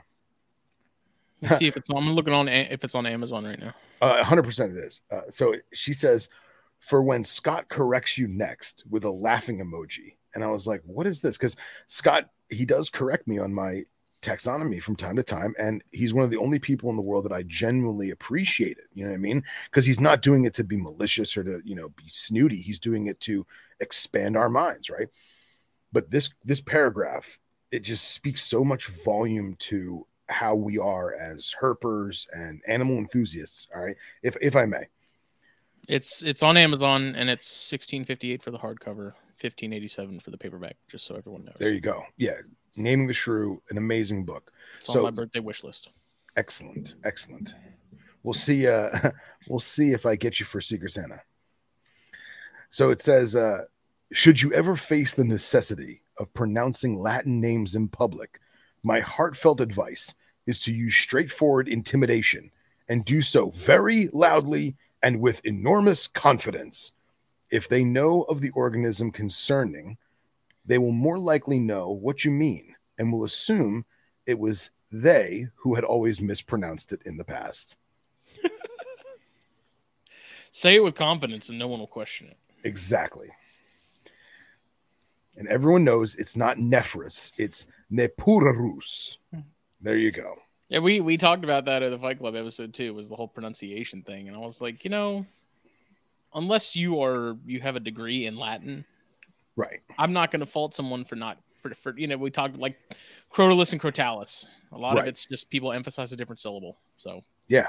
Let's 1.41 1.59
see 1.59 1.67
if 1.69 1.77
it's 1.77 1.91
on. 1.91 1.99
I'm 1.99 2.15
looking 2.15 2.33
on 2.33 2.49
if 2.49 2.85
it's 2.85 2.95
on 2.95 3.07
Amazon 3.07 3.45
right 3.45 3.59
now. 3.59 3.75
Uh, 4.01 4.23
100% 4.23 4.77
it 4.77 4.85
is. 4.85 5.03
Uh, 5.11 5.21
so 5.31 5.55
she 5.73 5.93
says, 5.93 6.29
for 6.79 7.03
when 7.03 7.25
Scott 7.25 7.69
corrects 7.69 8.19
you 8.19 8.29
next 8.29 8.85
with 8.91 9.05
a 9.05 9.11
laughing 9.11 9.59
emoji. 9.59 10.17
And 10.35 10.45
I 10.45 10.49
was 10.49 10.67
like, 10.67 10.83
what 10.85 11.07
is 11.07 11.21
this? 11.21 11.37
Because 11.37 11.57
Scott, 11.87 12.29
he 12.51 12.65
does 12.65 12.91
correct 12.91 13.27
me 13.27 13.39
on 13.39 13.55
my 13.55 13.85
taxonomy 14.25 14.83
from 14.83 14.97
time 14.97 15.17
to 15.17 15.23
time. 15.23 15.55
And 15.59 15.83
he's 15.93 16.15
one 16.15 16.25
of 16.25 16.31
the 16.31 16.39
only 16.39 16.59
people 16.59 16.91
in 16.91 16.97
the 16.97 17.03
world 17.03 17.25
that 17.25 17.33
I 17.33 17.43
genuinely 17.43 18.11
appreciate 18.11 18.79
it. 18.79 18.85
You 18.95 19.05
know 19.05 19.11
what 19.11 19.17
I 19.17 19.21
mean? 19.21 19.45
Because 19.71 19.87
he's 19.87 20.01
not 20.01 20.23
doing 20.23 20.45
it 20.45 20.55
to 20.55 20.65
be 20.65 20.77
malicious 20.77 21.37
or 21.37 21.45
to, 21.45 21.61
you 21.65 21.75
know, 21.75 21.91
be 21.91 22.05
snooty. 22.09 22.57
He's 22.57 22.79
doing 22.79 23.07
it 23.07 23.21
to 23.21 23.47
expand 23.81 24.37
our 24.37 24.49
minds, 24.49 24.91
right? 24.91 25.09
But 25.93 26.11
this 26.11 26.31
this 26.45 26.61
paragraph, 26.61 27.41
it 27.71 27.81
just 27.81 28.13
speaks 28.13 28.43
so 28.43 28.65
much 28.65 28.87
volume 28.87 29.57
to 29.61 30.07
how 30.29 30.55
we 30.55 30.79
are 30.79 31.15
as 31.15 31.55
herpers 31.61 32.27
and 32.33 32.63
animal 32.67 32.97
enthusiasts. 32.97 33.69
All 33.75 33.85
right, 33.85 33.97
if 34.23 34.37
if 34.41 34.57
I 34.57 34.67
may. 34.67 34.89
It's 35.89 36.23
it's 36.23 36.43
on 36.43 36.57
Amazon 36.57 37.15
and 37.15 37.29
it's 37.29 37.47
1658 37.71 38.43
for 38.43 38.51
the 38.51 38.59
hardcover, 38.59 39.13
1587 39.41 40.21
for 40.21 40.31
the 40.31 40.39
paperback. 40.39 40.77
Just 40.89 41.07
so 41.07 41.15
everyone 41.15 41.45
knows. 41.45 41.57
There 41.59 41.73
you 41.73 41.81
go. 41.81 42.05
Yeah, 42.17 42.39
naming 42.77 43.07
the 43.07 43.15
shrew, 43.15 43.63
an 43.71 43.79
amazing 43.79 44.25
book. 44.25 44.53
it's 44.77 44.89
on 44.89 44.95
so- 44.95 45.03
my 45.03 45.11
birthday 45.11 45.41
wish 45.41 45.65
list. 45.65 45.91
Excellent, 46.37 46.97
excellent. 47.05 47.55
We'll 48.25 48.35
see. 48.35 48.67
Uh, 48.67 49.11
we'll 49.49 49.61
see 49.61 49.93
if 49.93 50.05
I 50.05 50.17
get 50.17 50.41
you 50.41 50.47
for 50.47 50.61
Secret 50.61 50.91
Santa. 50.91 51.21
So 52.71 52.91
it 52.91 53.01
says, 53.01 53.37
uh, 53.37 53.67
should 54.13 54.43
you 54.43 54.53
ever 54.53 54.75
face 54.75 55.15
the 55.15 55.25
necessity 55.25 56.03
of 56.19 56.35
pronouncing 56.35 56.99
Latin 57.01 57.41
names 57.41 57.77
in 57.77 57.89
public, 57.89 58.41
my 58.83 59.01
heartfelt 59.01 59.61
advice 59.61 60.15
is 60.47 60.59
to 60.61 60.73
use 60.73 60.95
straightforward 60.95 61.69
intimidation 61.69 62.51
and 62.89 63.05
do 63.05 63.23
so 63.23 63.51
very 63.51 64.09
loudly 64.13 64.77
and 65.03 65.21
with 65.21 65.45
enormous 65.45 66.07
confidence. 66.07 66.93
If 67.51 67.69
they 67.69 67.85
know 67.85 68.23
of 68.23 68.41
the 68.41 68.51
organism 68.51 69.11
concerning, 69.11 69.97
they 70.65 70.79
will 70.79 70.93
more 70.93 71.19
likely 71.19 71.59
know 71.59 71.91
what 71.91 72.25
you 72.25 72.31
mean 72.31 72.75
and 72.99 73.13
will 73.13 73.25
assume 73.25 73.85
it 74.27 74.39
was 74.39 74.71
they 74.91 75.49
who 75.57 75.75
had 75.75 75.85
always 75.85 76.21
mispronounced 76.21 76.93
it 76.93 77.03
in 77.05 77.17
the 77.17 77.25
past. 77.25 77.77
Say 80.51 80.77
it 80.77 80.85
with 80.85 80.95
confidence 80.95 81.49
and 81.49 81.59
no 81.59 81.67
one 81.67 81.81
will 81.81 81.87
question 81.87 82.29
it. 82.29 82.39
Exactly. 82.63 83.31
And 85.37 85.49
everyone 85.49 85.85
knows 85.85 86.15
it's 86.15 86.37
not 86.37 86.59
Nephris, 86.59 87.33
it's 87.37 87.67
Nepurarus. 87.93 89.17
There 89.81 89.97
you 89.97 90.13
go. 90.13 90.37
Yeah, 90.69 90.79
we 90.79 91.01
we 91.01 91.17
talked 91.17 91.45
about 91.45 91.65
that 91.67 91.83
in 91.83 91.91
the 91.91 91.99
Fight 91.99 92.19
Club 92.19 92.37
episode 92.37 92.73
too. 92.73 92.95
Was 92.95 93.09
the 93.09 93.17
whole 93.17 93.29
pronunciation 93.29 94.03
thing, 94.03 94.29
and 94.29 94.37
I 94.37 94.41
was 94.41 94.61
like, 94.61 94.85
you 94.85 94.91
know, 94.91 95.27
unless 96.35 96.75
you 96.75 97.03
are 97.03 97.37
you 97.45 97.61
have 97.61 97.77
a 97.77 97.81
degree 97.81 98.27
in 98.27 98.37
Latin, 98.37 98.85
Right. 99.57 99.81
I'm 99.99 100.13
not 100.13 100.31
going 100.31 100.41
to 100.41 100.47
fault 100.47 100.75
someone 100.75 101.05
for 101.05 101.17
not 101.17 101.39
for, 101.63 101.75
for 101.75 101.97
you 101.97 102.07
know 102.07 102.17
we 102.17 102.31
talked 102.31 102.57
like 102.59 102.77
crotalus 103.33 103.73
and 103.73 103.81
crotalis. 103.81 104.47
A 104.73 104.79
lot 104.79 104.95
Right. 104.95 105.03
of 105.03 105.09
it's 105.09 105.27
just 105.27 105.49
people 105.51 105.73
emphasize 105.73 106.13
a 106.13 106.17
different 106.17 106.41
syllable. 106.41 106.77
So 106.99 107.23
Yeah. 107.49 107.69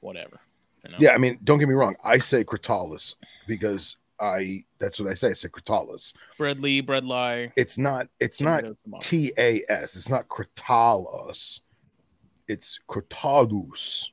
whatever. 0.00 0.40
You 0.84 0.90
know? 0.92 0.96
Yeah. 1.00 1.12
I 1.12 1.18
mean, 1.18 1.38
don't 1.44 1.58
get 1.58 1.68
me 1.68 1.74
wrong. 1.74 1.96
I 2.04 2.18
say 2.18 2.44
Crotalus 2.44 3.14
because 3.48 3.96
I, 4.20 4.64
that's 4.78 4.98
what 5.00 5.10
I 5.10 5.14
say. 5.14 5.30
I 5.30 5.32
say 5.34 5.48
Crotalus. 5.48 6.14
Breadly, 6.38 6.82
breadlie. 6.84 7.52
It's 7.56 7.76
not, 7.76 8.08
it's 8.20 8.40
not. 8.40 8.64
T 9.00 9.32
A 9.36 9.62
S. 9.68 9.96
It's 9.96 10.08
not 10.08 10.28
Crotalus. 10.28 11.60
It's 12.48 12.78
Crotadus. 12.88 14.06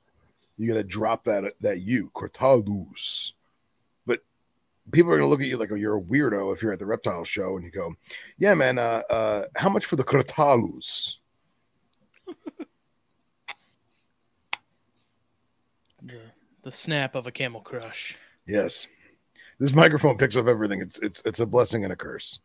You 0.57 0.67
got 0.67 0.73
to 0.75 0.83
drop 0.83 1.23
that 1.25 1.53
that 1.61 1.81
U, 1.81 2.11
Crotadus. 2.15 3.33
People 4.91 5.11
are 5.11 5.17
gonna 5.17 5.29
look 5.29 5.41
at 5.41 5.47
you 5.47 5.57
like 5.57 5.71
oh, 5.71 5.75
you're 5.75 5.97
a 5.97 6.01
weirdo 6.01 6.53
if 6.53 6.61
you're 6.61 6.73
at 6.73 6.79
the 6.79 6.85
reptile 6.85 7.23
show 7.23 7.55
and 7.55 7.63
you 7.63 7.71
go, 7.71 7.93
"Yeah, 8.37 8.53
man. 8.53 8.77
Uh, 8.77 9.01
uh, 9.09 9.45
how 9.55 9.69
much 9.69 9.85
for 9.85 9.95
the 9.95 10.03
Crotalus?" 10.03 11.15
the, 16.01 16.19
the 16.61 16.71
snap 16.71 17.15
of 17.15 17.27
a 17.27 17.31
camel 17.31 17.61
crush. 17.61 18.17
Yes, 18.45 18.87
this 19.59 19.73
microphone 19.73 20.17
picks 20.17 20.35
up 20.35 20.47
everything. 20.47 20.81
It's 20.81 20.99
it's 20.99 21.21
it's 21.25 21.39
a 21.39 21.45
blessing 21.45 21.83
and 21.83 21.93
a 21.93 21.95
curse. 21.95 22.39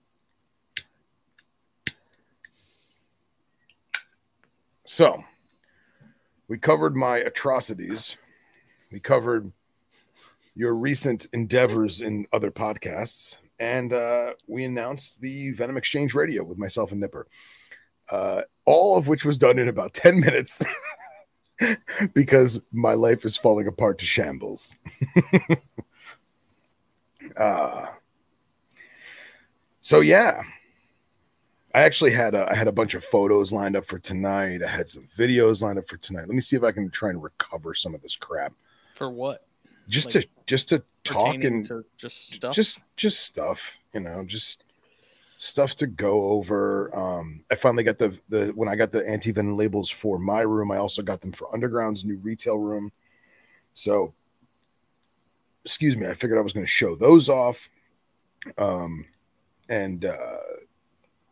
So, 4.84 5.22
we 6.48 6.56
covered 6.56 6.96
my 6.96 7.18
atrocities. 7.18 8.16
We 8.90 9.00
covered 9.00 9.52
your 10.58 10.74
recent 10.74 11.28
endeavors 11.32 12.00
in 12.00 12.26
other 12.32 12.50
podcasts, 12.50 13.36
and 13.60 13.92
uh, 13.92 14.32
we 14.48 14.64
announced 14.64 15.20
the 15.20 15.52
Venom 15.52 15.76
Exchange 15.76 16.14
Radio 16.14 16.42
with 16.42 16.58
myself 16.58 16.90
and 16.90 17.00
Nipper. 17.00 17.28
Uh, 18.10 18.42
all 18.64 18.98
of 18.98 19.06
which 19.06 19.24
was 19.24 19.38
done 19.38 19.60
in 19.60 19.68
about 19.68 19.94
10 19.94 20.18
minutes 20.18 20.60
because 22.12 22.60
my 22.72 22.94
life 22.94 23.24
is 23.24 23.36
falling 23.36 23.68
apart 23.68 24.00
to 24.00 24.04
shambles. 24.04 24.74
uh, 27.36 27.86
so 29.78 30.00
yeah, 30.00 30.42
I 31.72 31.82
actually 31.82 32.10
had 32.10 32.34
a, 32.34 32.50
I 32.50 32.56
had 32.56 32.66
a 32.66 32.72
bunch 32.72 32.94
of 32.94 33.04
photos 33.04 33.52
lined 33.52 33.76
up 33.76 33.86
for 33.86 34.00
tonight. 34.00 34.64
I 34.64 34.68
had 34.68 34.88
some 34.88 35.06
videos 35.16 35.62
lined 35.62 35.78
up 35.78 35.86
for 35.86 35.98
tonight. 35.98 36.26
Let 36.26 36.34
me 36.34 36.40
see 36.40 36.56
if 36.56 36.64
I 36.64 36.72
can 36.72 36.90
try 36.90 37.10
and 37.10 37.22
recover 37.22 37.74
some 37.74 37.94
of 37.94 38.02
this 38.02 38.16
crap. 38.16 38.54
For 38.96 39.08
what? 39.08 39.44
Just 39.88 40.14
Like, 40.14 40.24
to 40.24 40.30
just 40.46 40.68
to 40.68 40.82
talk 41.04 41.42
and 41.44 41.64
to 41.66 41.84
just 41.96 42.32
stuff. 42.32 42.54
just 42.54 42.80
just 42.96 43.20
stuff, 43.20 43.80
you 43.94 44.00
know, 44.00 44.22
just 44.24 44.64
stuff 45.38 45.74
to 45.76 45.86
go 45.86 46.30
over. 46.30 46.94
Um, 46.94 47.44
I 47.50 47.54
finally 47.54 47.84
got 47.84 47.98
the 47.98 48.18
the 48.28 48.48
when 48.48 48.68
I 48.68 48.76
got 48.76 48.92
the 48.92 49.08
anti 49.08 49.32
venom 49.32 49.56
labels 49.56 49.88
for 49.88 50.18
my 50.18 50.40
room, 50.40 50.70
I 50.70 50.76
also 50.76 51.02
got 51.02 51.20
them 51.20 51.32
for 51.32 51.52
Underground's 51.54 52.04
new 52.04 52.18
retail 52.18 52.58
room. 52.58 52.92
So, 53.72 54.12
excuse 55.64 55.96
me, 55.96 56.06
I 56.06 56.14
figured 56.14 56.38
I 56.38 56.42
was 56.42 56.52
going 56.52 56.66
to 56.66 56.70
show 56.70 56.94
those 56.94 57.28
off. 57.28 57.70
Um, 58.58 59.06
and 59.68 60.04
uh, 60.04 60.38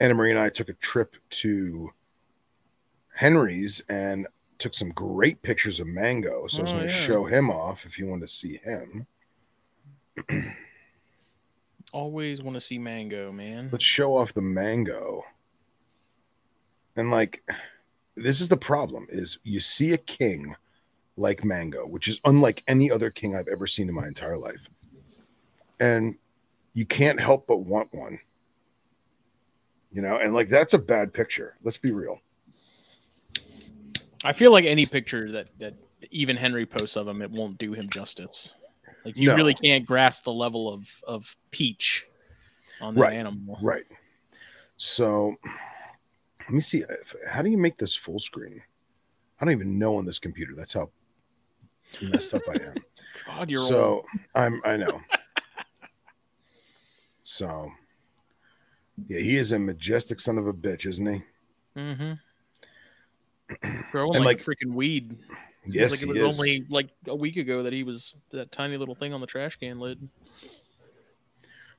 Anna 0.01 0.15
Marie 0.15 0.31
and 0.31 0.41
I 0.41 0.49
took 0.49 0.69
a 0.69 0.75
trip 0.75 1.17
to 1.31 1.91
Henry's 3.15 3.81
and 3.89 4.27
took 4.59 4.75
some 4.75 4.91
great 4.91 5.43
pictures 5.43 5.81
of 5.81 5.87
Mango. 5.87 6.47
So 6.47 6.61
I 6.61 6.63
was 6.63 6.73
Oh, 6.73 6.77
going 6.77 6.89
to 6.89 6.95
yeah. 6.95 7.01
show 7.01 7.25
him 7.25 7.51
off 7.51 7.85
if 7.85 7.99
you 7.99 8.07
want 8.07 8.23
to 8.23 8.29
see 8.29 8.59
him. 8.65 9.07
Always 11.93 12.43
want 12.43 12.55
to 12.55 12.61
see 12.61 12.79
Mango, 12.79 13.33
man. 13.33 13.69
Let's 13.73 13.85
show 13.85 14.17
off 14.17 14.35
the 14.35 14.43
Mango. 14.43 15.25
And 16.97 17.11
like, 17.11 17.43
this 18.17 18.41
is 18.41 18.49
the 18.49 18.57
problem: 18.57 19.07
is 19.11 19.39
you 19.45 19.61
see 19.61 19.93
a 19.93 19.99
king 19.99 20.57
like 21.17 21.45
Mango, 21.45 21.87
which 21.87 22.09
is 22.09 22.21
unlike 22.25 22.63
any 22.67 22.91
other 22.91 23.11
king 23.11 23.37
I've 23.37 23.49
ever 23.49 23.67
seen 23.67 23.89
in 23.89 23.95
my 23.95 24.07
entire 24.07 24.37
life, 24.37 24.69
and 25.81 26.17
you 26.75 26.85
can't 26.87 27.21
help 27.21 27.47
but 27.47 27.59
want 27.59 27.93
one. 27.95 28.19
You 29.93 30.03
know, 30.03 30.19
and 30.19 30.35
like 30.35 30.49
that's 30.49 30.75
a 30.75 30.79
bad 30.79 31.13
picture. 31.15 31.57
Let's 31.63 31.79
be 31.79 31.93
real. 31.93 32.21
I 34.27 34.33
feel 34.33 34.51
like 34.53 34.65
any 34.65 34.87
picture 34.87 35.31
that 35.33 35.51
that 35.59 35.75
even 36.11 36.37
Henry 36.37 36.67
posts 36.67 36.97
of 36.97 37.09
him, 37.09 37.23
it 37.23 37.31
won't 37.31 37.59
do 37.59 37.73
him 37.73 37.89
justice. 37.89 38.55
Like 39.05 39.17
you 39.17 39.29
No. 39.29 39.37
really 39.37 39.55
can't 39.55 39.87
grasp 39.87 40.25
the 40.25 40.33
level 40.33 40.73
of 40.73 40.89
of 41.07 41.37
peach 41.51 42.07
on 42.81 42.95
that 42.95 43.01
Right. 43.01 43.13
animal. 43.15 43.59
Right. 43.63 43.85
So 44.77 45.37
let 46.41 46.51
me 46.51 46.61
see. 46.61 46.81
if- 46.89 47.15
How 47.29 47.43
do 47.43 47.51
you 47.51 47.57
make 47.59 47.79
this 47.79 47.95
full 47.95 48.19
screen? 48.19 48.63
I 49.41 49.45
don't 49.45 49.53
even 49.53 49.79
know 49.79 49.97
on 49.97 50.05
this 50.05 50.19
computer. 50.19 50.55
That's 50.55 50.73
how 50.73 50.91
messed 52.03 52.35
up 52.35 52.43
I 52.49 52.55
am. 52.63 52.75
God, 53.27 53.51
you're 53.51 53.61
old. 53.61 53.69
so 53.69 54.05
I'm 54.35 54.61
I 54.65 54.77
know. 54.77 55.01
so 57.23 57.71
yeah, 59.09 59.19
he 59.21 59.37
is 59.37 59.53
a 59.53 59.59
majestic 59.59 60.21
son 60.21 60.39
of 60.39 60.47
a 60.47 60.53
bitch, 60.53 60.87
isn't 60.87 61.07
he? 61.07 61.23
Mm-hmm. 61.77 62.13
Growing 63.93 64.17
And, 64.17 64.25
like, 64.25 64.47
like- 64.47 64.59
freaking 64.59 64.73
weed. 64.75 65.19
Yes, 65.69 65.91
like 65.91 66.03
it 66.03 66.07
was 66.09 66.17
is. 66.17 66.39
only 66.39 66.65
like 66.69 66.91
a 67.09 67.17
week 67.17 67.37
ago 67.37 67.65
that 67.65 67.73
he 67.73 67.83
was 67.83 68.15
that 68.31 68.53
tiny 68.53 68.77
little 68.77 68.95
thing 68.95 69.13
on 69.13 69.21
the 69.21 69.27
trash 69.27 69.57
can 69.57 69.81
lid. 69.81 70.09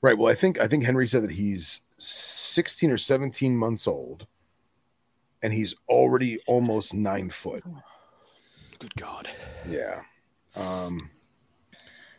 Right. 0.02 0.18
Well, 0.18 0.30
I 0.30 0.36
think 0.36 0.60
I 0.60 0.68
think 0.68 0.84
Henry 0.84 1.08
said 1.08 1.24
that 1.24 1.32
he's 1.32 1.82
16 1.98 2.92
or 2.92 2.98
17 2.98 3.56
months 3.56 3.88
old, 3.88 4.28
and 5.42 5.54
he's 5.54 5.74
already 5.88 6.40
almost 6.48 6.94
nine 6.94 7.30
foot. 7.30 7.64
Good 8.80 8.94
God. 8.96 9.30
Yeah. 9.70 10.02
Um, 10.56 11.10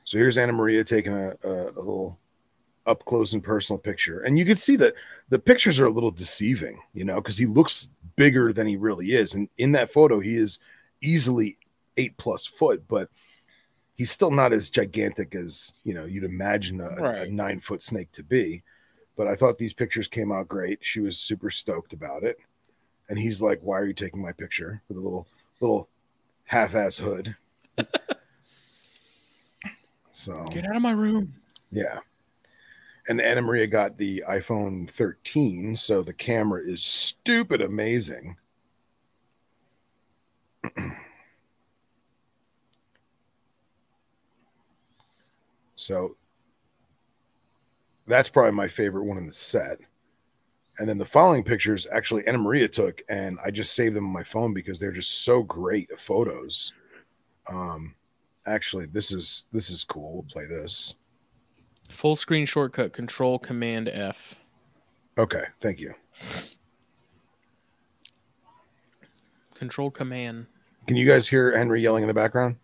so 0.04 0.16
here's 0.16 0.38
Anna 0.38 0.52
Maria 0.52 0.84
taking 0.84 1.12
a, 1.12 1.36
a, 1.44 1.50
a 1.70 1.78
little 1.78 2.18
up 2.86 3.04
close 3.04 3.34
and 3.34 3.44
personal 3.44 3.78
picture. 3.78 4.20
And 4.20 4.38
you 4.38 4.46
can 4.46 4.56
see 4.56 4.74
that 4.76 4.94
the 5.28 5.38
pictures 5.38 5.78
are 5.78 5.86
a 5.86 5.90
little 5.90 6.10
deceiving, 6.10 6.80
you 6.94 7.04
know, 7.04 7.16
because 7.16 7.36
he 7.36 7.44
looks 7.44 7.90
bigger 8.18 8.52
than 8.52 8.66
he 8.66 8.76
really 8.76 9.12
is. 9.12 9.34
And 9.34 9.48
in 9.56 9.72
that 9.72 9.90
photo, 9.90 10.20
he 10.20 10.36
is 10.36 10.58
easily 11.00 11.56
eight 11.96 12.16
plus 12.18 12.44
foot, 12.44 12.86
but 12.88 13.08
he's 13.94 14.10
still 14.10 14.30
not 14.30 14.52
as 14.52 14.68
gigantic 14.70 15.34
as, 15.34 15.72
you 15.84 15.94
know, 15.94 16.04
you'd 16.04 16.24
imagine 16.24 16.80
a, 16.80 17.22
a 17.22 17.26
nine 17.28 17.60
foot 17.60 17.82
snake 17.82 18.12
to 18.12 18.22
be. 18.22 18.62
But 19.16 19.26
I 19.26 19.34
thought 19.34 19.58
these 19.58 19.72
pictures 19.72 20.06
came 20.06 20.30
out 20.30 20.48
great. 20.48 20.78
She 20.82 21.00
was 21.00 21.18
super 21.18 21.50
stoked 21.50 21.92
about 21.92 22.22
it. 22.22 22.38
And 23.08 23.18
he's 23.18 23.40
like, 23.42 23.60
Why 23.62 23.78
are 23.78 23.86
you 23.86 23.94
taking 23.94 24.20
my 24.22 24.32
picture 24.32 24.82
with 24.88 24.96
a 24.98 25.00
little, 25.00 25.26
little 25.60 25.88
half 26.44 26.74
ass 26.74 26.98
hood? 26.98 27.34
so 30.12 30.44
Get 30.50 30.66
out 30.66 30.76
of 30.76 30.82
my 30.82 30.92
room. 30.92 31.34
yeah. 31.70 31.98
And 33.08 33.20
Anna 33.22 33.42
Maria 33.42 33.66
got 33.66 33.96
the 33.96 34.22
iPhone 34.28 34.90
13, 34.90 35.76
so 35.76 36.02
the 36.02 36.12
camera 36.12 36.62
is 36.62 36.84
stupid 36.84 37.62
amazing. 37.62 38.36
so 45.76 46.16
that's 48.06 48.28
probably 48.28 48.52
my 48.52 48.68
favorite 48.68 49.04
one 49.04 49.16
in 49.16 49.26
the 49.26 49.32
set. 49.32 49.78
And 50.78 50.88
then 50.88 50.98
the 50.98 51.04
following 51.06 51.42
pictures 51.42 51.86
actually 51.90 52.26
Anna 52.26 52.38
Maria 52.38 52.68
took, 52.68 53.02
and 53.08 53.38
I 53.44 53.50
just 53.50 53.74
saved 53.74 53.96
them 53.96 54.06
on 54.06 54.12
my 54.12 54.22
phone 54.22 54.52
because 54.52 54.78
they're 54.78 54.92
just 54.92 55.24
so 55.24 55.42
great 55.42 55.90
photos. 55.98 56.72
Um, 57.48 57.94
actually, 58.46 58.86
this 58.86 59.10
is 59.12 59.46
this 59.52 59.70
is 59.70 59.82
cool. 59.82 60.12
We'll 60.12 60.22
play 60.24 60.44
this. 60.46 60.94
Full 61.88 62.16
screen 62.16 62.46
shortcut 62.46 62.92
control 62.92 63.38
command 63.38 63.88
F. 63.88 64.34
Okay, 65.16 65.44
thank 65.60 65.80
you. 65.80 65.94
Control 69.54 69.90
command. 69.90 70.46
Can 70.86 70.96
you 70.96 71.06
guys 71.06 71.28
hear 71.28 71.56
Henry 71.56 71.82
yelling 71.82 72.02
in 72.04 72.08
the 72.08 72.14
background 72.14 72.56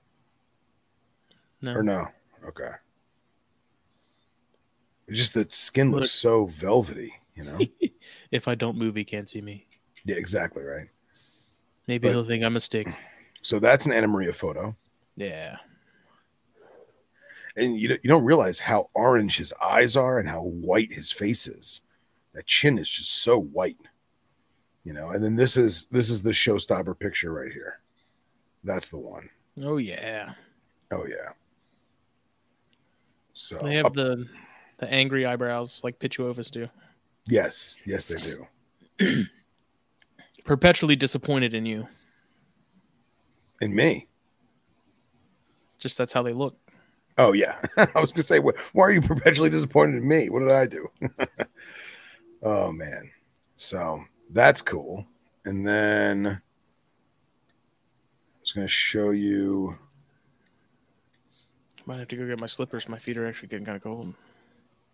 No. 1.62 1.74
or 1.74 1.82
no? 1.82 2.08
Okay. 2.46 2.70
It's 5.08 5.18
just 5.18 5.34
that 5.34 5.52
skin 5.52 5.90
Look. 5.90 6.00
looks 6.00 6.12
so 6.12 6.46
velvety, 6.46 7.12
you 7.34 7.44
know? 7.44 7.58
If 8.30 8.48
I 8.48 8.54
don't 8.54 8.76
move, 8.76 8.96
he 8.96 9.04
can't 9.04 9.28
see 9.30 9.40
me. 9.40 9.66
yeah, 10.04 10.16
exactly 10.16 10.62
right. 10.64 10.88
Maybe 11.86 12.08
But- 12.08 12.12
he'll 12.14 12.24
think 12.24 12.42
I'm 12.44 12.56
a 12.56 12.60
stick. 12.60 12.88
So 13.42 13.58
that's 13.58 13.84
an 13.84 13.92
Anna 13.92 14.08
Maria 14.08 14.32
photo. 14.32 14.74
Yeah. 15.16 15.56
And 17.56 17.78
you, 17.78 17.88
don't- 17.88 18.00
you 18.04 18.08
don't 18.08 18.24
realize 18.24 18.58
how 18.60 18.90
orange 18.94 19.36
his 19.36 19.52
eyes 19.62 19.96
are 19.96 20.18
and 20.18 20.28
how 20.28 20.40
white 20.42 20.92
his 20.92 21.10
face 21.12 21.46
is. 21.46 21.82
That 22.32 22.46
chin 22.46 22.78
is 22.78 22.90
just 22.90 23.22
so 23.22 23.38
white, 23.38 23.78
you 24.82 24.92
know? 24.92 25.10
And 25.10 25.22
then 25.22 25.36
this 25.36 25.56
is 25.56 25.86
this 25.92 26.10
is 26.10 26.22
the 26.22 26.30
showstopper 26.32 26.98
picture 26.98 27.32
right 27.32 27.52
here. 27.52 27.78
That's 28.64 28.88
the 28.88 28.98
one. 28.98 29.28
Oh 29.62 29.76
yeah. 29.76 30.32
Oh, 30.90 31.06
yeah. 31.06 31.30
So, 33.34 33.58
They 33.62 33.76
have 33.76 33.86
up- 33.86 33.94
the 33.94 34.26
the 34.78 34.92
angry 34.92 35.24
eyebrows 35.26 35.80
like 35.84 35.98
Pituophis 36.00 36.50
do. 36.50 36.68
yes, 37.28 37.78
yes, 37.86 38.06
they 38.06 38.16
do. 38.16 38.46
Perpetually 40.44 40.96
disappointed 40.96 41.54
in 41.54 41.64
you. 41.66 41.86
In 43.60 43.74
me. 43.74 44.08
Just 45.78 45.96
that's 45.96 46.12
how 46.12 46.22
they 46.22 46.32
look. 46.32 46.56
Oh 47.16 47.32
yeah, 47.32 47.60
I 47.76 48.00
was 48.00 48.12
gonna 48.12 48.24
say, 48.24 48.40
wh- 48.40 48.74
why 48.74 48.84
are 48.84 48.90
you 48.90 49.00
perpetually 49.00 49.50
disappointed 49.50 49.96
in 49.96 50.08
me? 50.08 50.28
What 50.30 50.40
did 50.40 50.50
I 50.50 50.66
do? 50.66 50.90
oh 52.42 52.72
man, 52.72 53.10
so 53.56 54.04
that's 54.30 54.60
cool. 54.60 55.06
And 55.44 55.66
then 55.66 56.26
I 56.26 56.40
was 58.40 58.52
gonna 58.52 58.66
show 58.66 59.10
you. 59.10 59.78
I 61.78 61.82
might 61.86 61.98
have 61.98 62.08
to 62.08 62.16
go 62.16 62.26
get 62.26 62.40
my 62.40 62.46
slippers. 62.46 62.88
My 62.88 62.98
feet 62.98 63.18
are 63.18 63.26
actually 63.26 63.48
getting 63.48 63.66
kind 63.66 63.76
of 63.76 63.82
cold. 63.82 64.14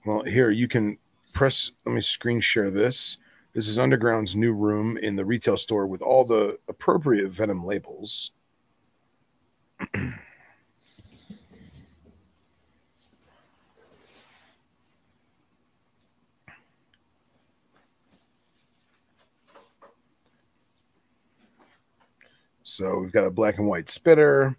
Well, 0.05 0.23
here 0.25 0.51
you 0.51 0.69
can 0.69 0.99
press. 1.33 1.71
Let 1.87 1.95
me 1.95 2.01
screen 2.01 2.41
share 2.41 2.71
this. 2.71 3.17
This 3.55 3.67
is 3.67 3.79
Underground's 3.79 4.37
new 4.37 4.53
room 4.53 4.97
in 4.97 5.17
the 5.17 5.25
retail 5.25 5.57
store 5.57 5.87
with 5.87 6.03
all 6.03 6.25
the 6.25 6.59
appropriate 6.69 7.31
Venom 7.31 7.65
labels. 7.65 8.33
So 22.71 23.01
we've 23.01 23.11
got 23.11 23.25
a 23.27 23.33
black 23.33 23.59
and 23.59 23.67
white 23.67 23.91
spitter, 23.91 24.57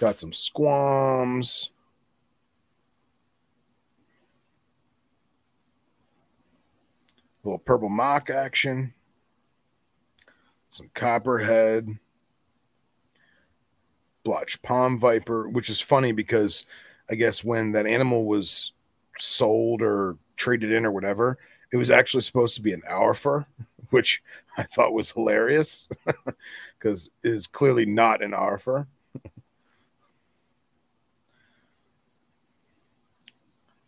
got 0.00 0.18
some 0.18 0.32
squams. 0.32 1.68
little 7.44 7.58
purple 7.58 7.88
mock 7.88 8.28
action, 8.28 8.92
some 10.68 10.90
copperhead, 10.92 11.98
blotch 14.22 14.60
palm 14.60 14.98
viper, 14.98 15.48
which 15.48 15.70
is 15.70 15.80
funny 15.80 16.12
because 16.12 16.66
I 17.10 17.14
guess 17.14 17.44
when 17.44 17.72
that 17.72 17.86
animal 17.86 18.24
was 18.24 18.72
sold 19.18 19.80
or 19.80 20.16
traded 20.36 20.72
in 20.72 20.84
or 20.84 20.92
whatever, 20.92 21.38
it 21.72 21.76
was 21.76 21.90
actually 21.90 22.22
supposed 22.22 22.54
to 22.56 22.62
be 22.62 22.72
an 22.72 22.82
hour 22.88 23.14
fur, 23.14 23.46
which 23.90 24.22
I 24.58 24.64
thought 24.64 24.92
was 24.92 25.12
hilarious 25.12 25.88
because 26.78 27.10
it 27.22 27.32
is 27.32 27.46
clearly 27.46 27.86
not 27.86 28.22
an 28.22 28.34
fur. 28.58 28.86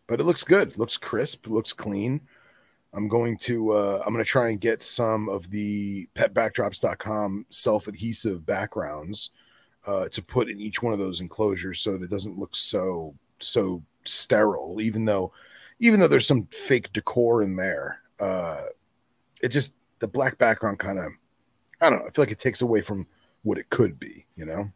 but 0.06 0.20
it 0.20 0.24
looks 0.24 0.44
good, 0.44 0.76
looks 0.78 0.96
crisp, 0.96 1.46
looks 1.46 1.72
clean. 1.72 2.20
I'm 2.92 3.08
going 3.08 3.36
to 3.38 3.70
uh, 3.70 4.02
I'm 4.04 4.12
going 4.12 4.24
to 4.24 4.30
try 4.30 4.48
and 4.48 4.60
get 4.60 4.82
some 4.82 5.28
of 5.28 5.48
the 5.50 6.08
petbackdrops.com 6.14 7.46
self-adhesive 7.48 8.44
backgrounds 8.44 9.30
uh, 9.86 10.08
to 10.08 10.22
put 10.22 10.50
in 10.50 10.60
each 10.60 10.82
one 10.82 10.92
of 10.92 10.98
those 10.98 11.20
enclosures 11.20 11.80
so 11.80 11.92
that 11.92 12.02
it 12.02 12.10
doesn't 12.10 12.38
look 12.38 12.56
so 12.56 13.14
so 13.38 13.82
sterile 14.04 14.80
even 14.80 15.04
though 15.04 15.32
even 15.80 15.98
though 15.98 16.08
there's 16.08 16.26
some 16.26 16.46
fake 16.46 16.92
decor 16.92 17.42
in 17.42 17.56
there, 17.56 18.00
uh, 18.20 18.64
it 19.42 19.48
just 19.48 19.74
the 19.98 20.08
black 20.08 20.38
background 20.38 20.78
kind 20.78 20.98
of, 20.98 21.12
I 21.80 21.90
don't 21.90 22.00
know. 22.00 22.06
I 22.06 22.10
feel 22.10 22.22
like 22.22 22.32
it 22.32 22.38
takes 22.38 22.62
away 22.62 22.82
from 22.82 23.06
what 23.42 23.58
it 23.58 23.70
could 23.70 23.98
be, 23.98 24.26
you 24.36 24.44
know. 24.44 24.70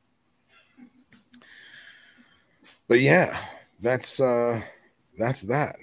But 2.88 3.00
yeah, 3.00 3.38
that's 3.80 4.20
uh, 4.20 4.60
that's 5.18 5.42
that. 5.42 5.76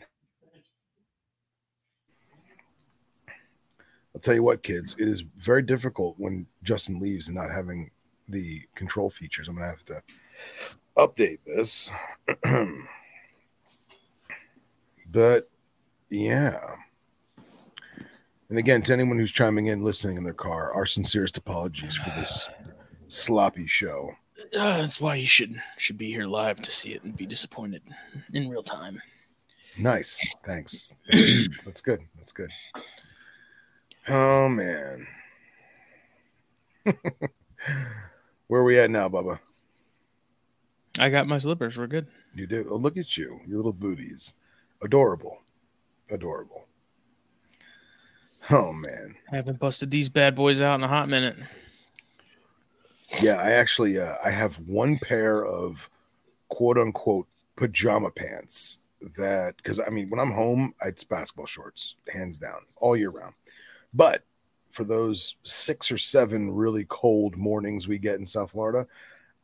I'll 4.13 4.22
tell 4.22 4.36
you 4.36 4.43
what, 4.43 4.61
kids, 4.63 4.95
it 4.99 5.07
is 5.07 5.22
very 5.38 5.61
difficult 5.61 6.15
when 6.17 6.45
Justin 6.63 6.99
leaves 6.99 7.28
and 7.28 7.36
not 7.36 7.51
having 7.51 7.91
the 8.28 8.61
control 8.76 9.09
features. 9.09 9.47
I'm 9.47 9.55
gonna 9.55 9.67
have 9.67 9.86
to 9.86 10.03
update 10.97 11.39
this. 11.45 11.91
but 15.11 15.49
yeah. 16.09 16.59
And 18.52 18.60
again, 18.60 18.82
to 18.82 18.91
anyone 18.91 19.18
who's 19.18 19.32
chiming 19.32 19.68
in, 19.68 19.82
listening 19.82 20.18
in 20.18 20.26
their 20.26 20.34
car, 20.34 20.74
our 20.74 20.86
sincerest 20.86 21.38
apologies 21.38 21.95
for 21.95 22.10
this 22.10 22.49
sloppy 23.08 23.66
show. 23.66 24.12
Uh, 24.54 24.76
that's 24.76 24.99
why 24.99 25.16
you 25.16 25.26
should 25.26 25.56
should 25.78 25.97
be 25.97 26.12
here 26.12 26.26
live 26.26 26.62
to 26.64 26.70
see 26.70 26.89
it 26.89 27.02
and 27.04 27.16
be 27.16 27.26
disappointed 27.26 27.82
in 28.34 28.49
real 28.49 28.62
time. 28.62 29.02
Nice, 29.78 30.36
thanks. 30.45 30.93
thanks. 31.10 31.64
That's 31.64 31.80
good. 31.80 32.02
That's 32.18 32.34
good. 32.34 32.49
Oh 34.10 34.49
man. 34.49 35.08
Where 38.47 38.60
are 38.60 38.66
we 38.66 38.78
at 38.80 38.91
now, 38.91 39.08
Bubba? 39.08 39.39
I 40.99 41.08
got 41.08 41.26
my 41.26 41.38
slippers. 41.38 41.78
We're 41.78 41.88
good. 41.88 42.08
You 42.36 42.47
do. 42.47 42.68
Oh, 42.70 42.76
look 42.76 42.97
at 42.97 43.16
you, 43.16 43.39
you 43.47 43.56
little 43.56 43.72
booties. 43.72 44.34
Adorable. 44.82 45.38
Adorable. 46.10 46.66
Oh 48.50 48.74
man. 48.74 49.16
I 49.32 49.36
haven't 49.36 49.60
busted 49.60 49.92
these 49.92 50.10
bad 50.10 50.36
boys 50.36 50.62
out 50.62 50.76
in 50.76 50.84
a 50.84 50.88
hot 50.88 51.10
minute. 51.10 51.38
Yeah, 53.22 53.36
I 53.36 53.52
actually 53.52 54.00
uh, 54.00 54.16
I 54.24 54.32
have 54.32 54.56
one 54.60 54.98
pair 54.98 55.46
of 55.46 55.89
quote 56.50 56.78
unquote 56.78 57.28
pajama 57.56 58.10
pants 58.12 58.80
that 59.18 59.58
because 59.58 59.80
I 59.80 59.89
mean 59.89 60.10
when 60.10 60.20
I'm 60.20 60.32
home, 60.32 60.74
it's 60.84 61.04
basketball 61.04 61.46
shorts, 61.46 61.96
hands 62.12 62.38
down, 62.38 62.60
all 62.78 62.96
year 62.96 63.10
round. 63.10 63.34
But 63.94 64.24
for 64.70 64.86
those 64.86 65.36
six 65.44 65.92
or 65.92 65.98
seven 65.98 66.50
really 66.50 66.86
cold 66.88 67.36
mornings 67.36 67.88
we 67.88 67.98
get 67.98 68.20
in 68.20 68.26
South 68.26 68.52
Florida, 68.52 68.88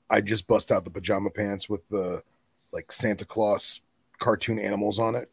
I 0.09 0.21
just 0.21 0.47
bust 0.47 0.71
out 0.71 0.85
the 0.85 0.91
pajama 0.91 1.29
pants 1.29 1.67
with 1.67 1.87
the 1.89 2.23
like 2.71 2.91
Santa 2.91 3.25
Claus 3.25 3.81
cartoon 4.19 4.59
animals 4.59 4.99
on 4.99 5.15
it. 5.15 5.29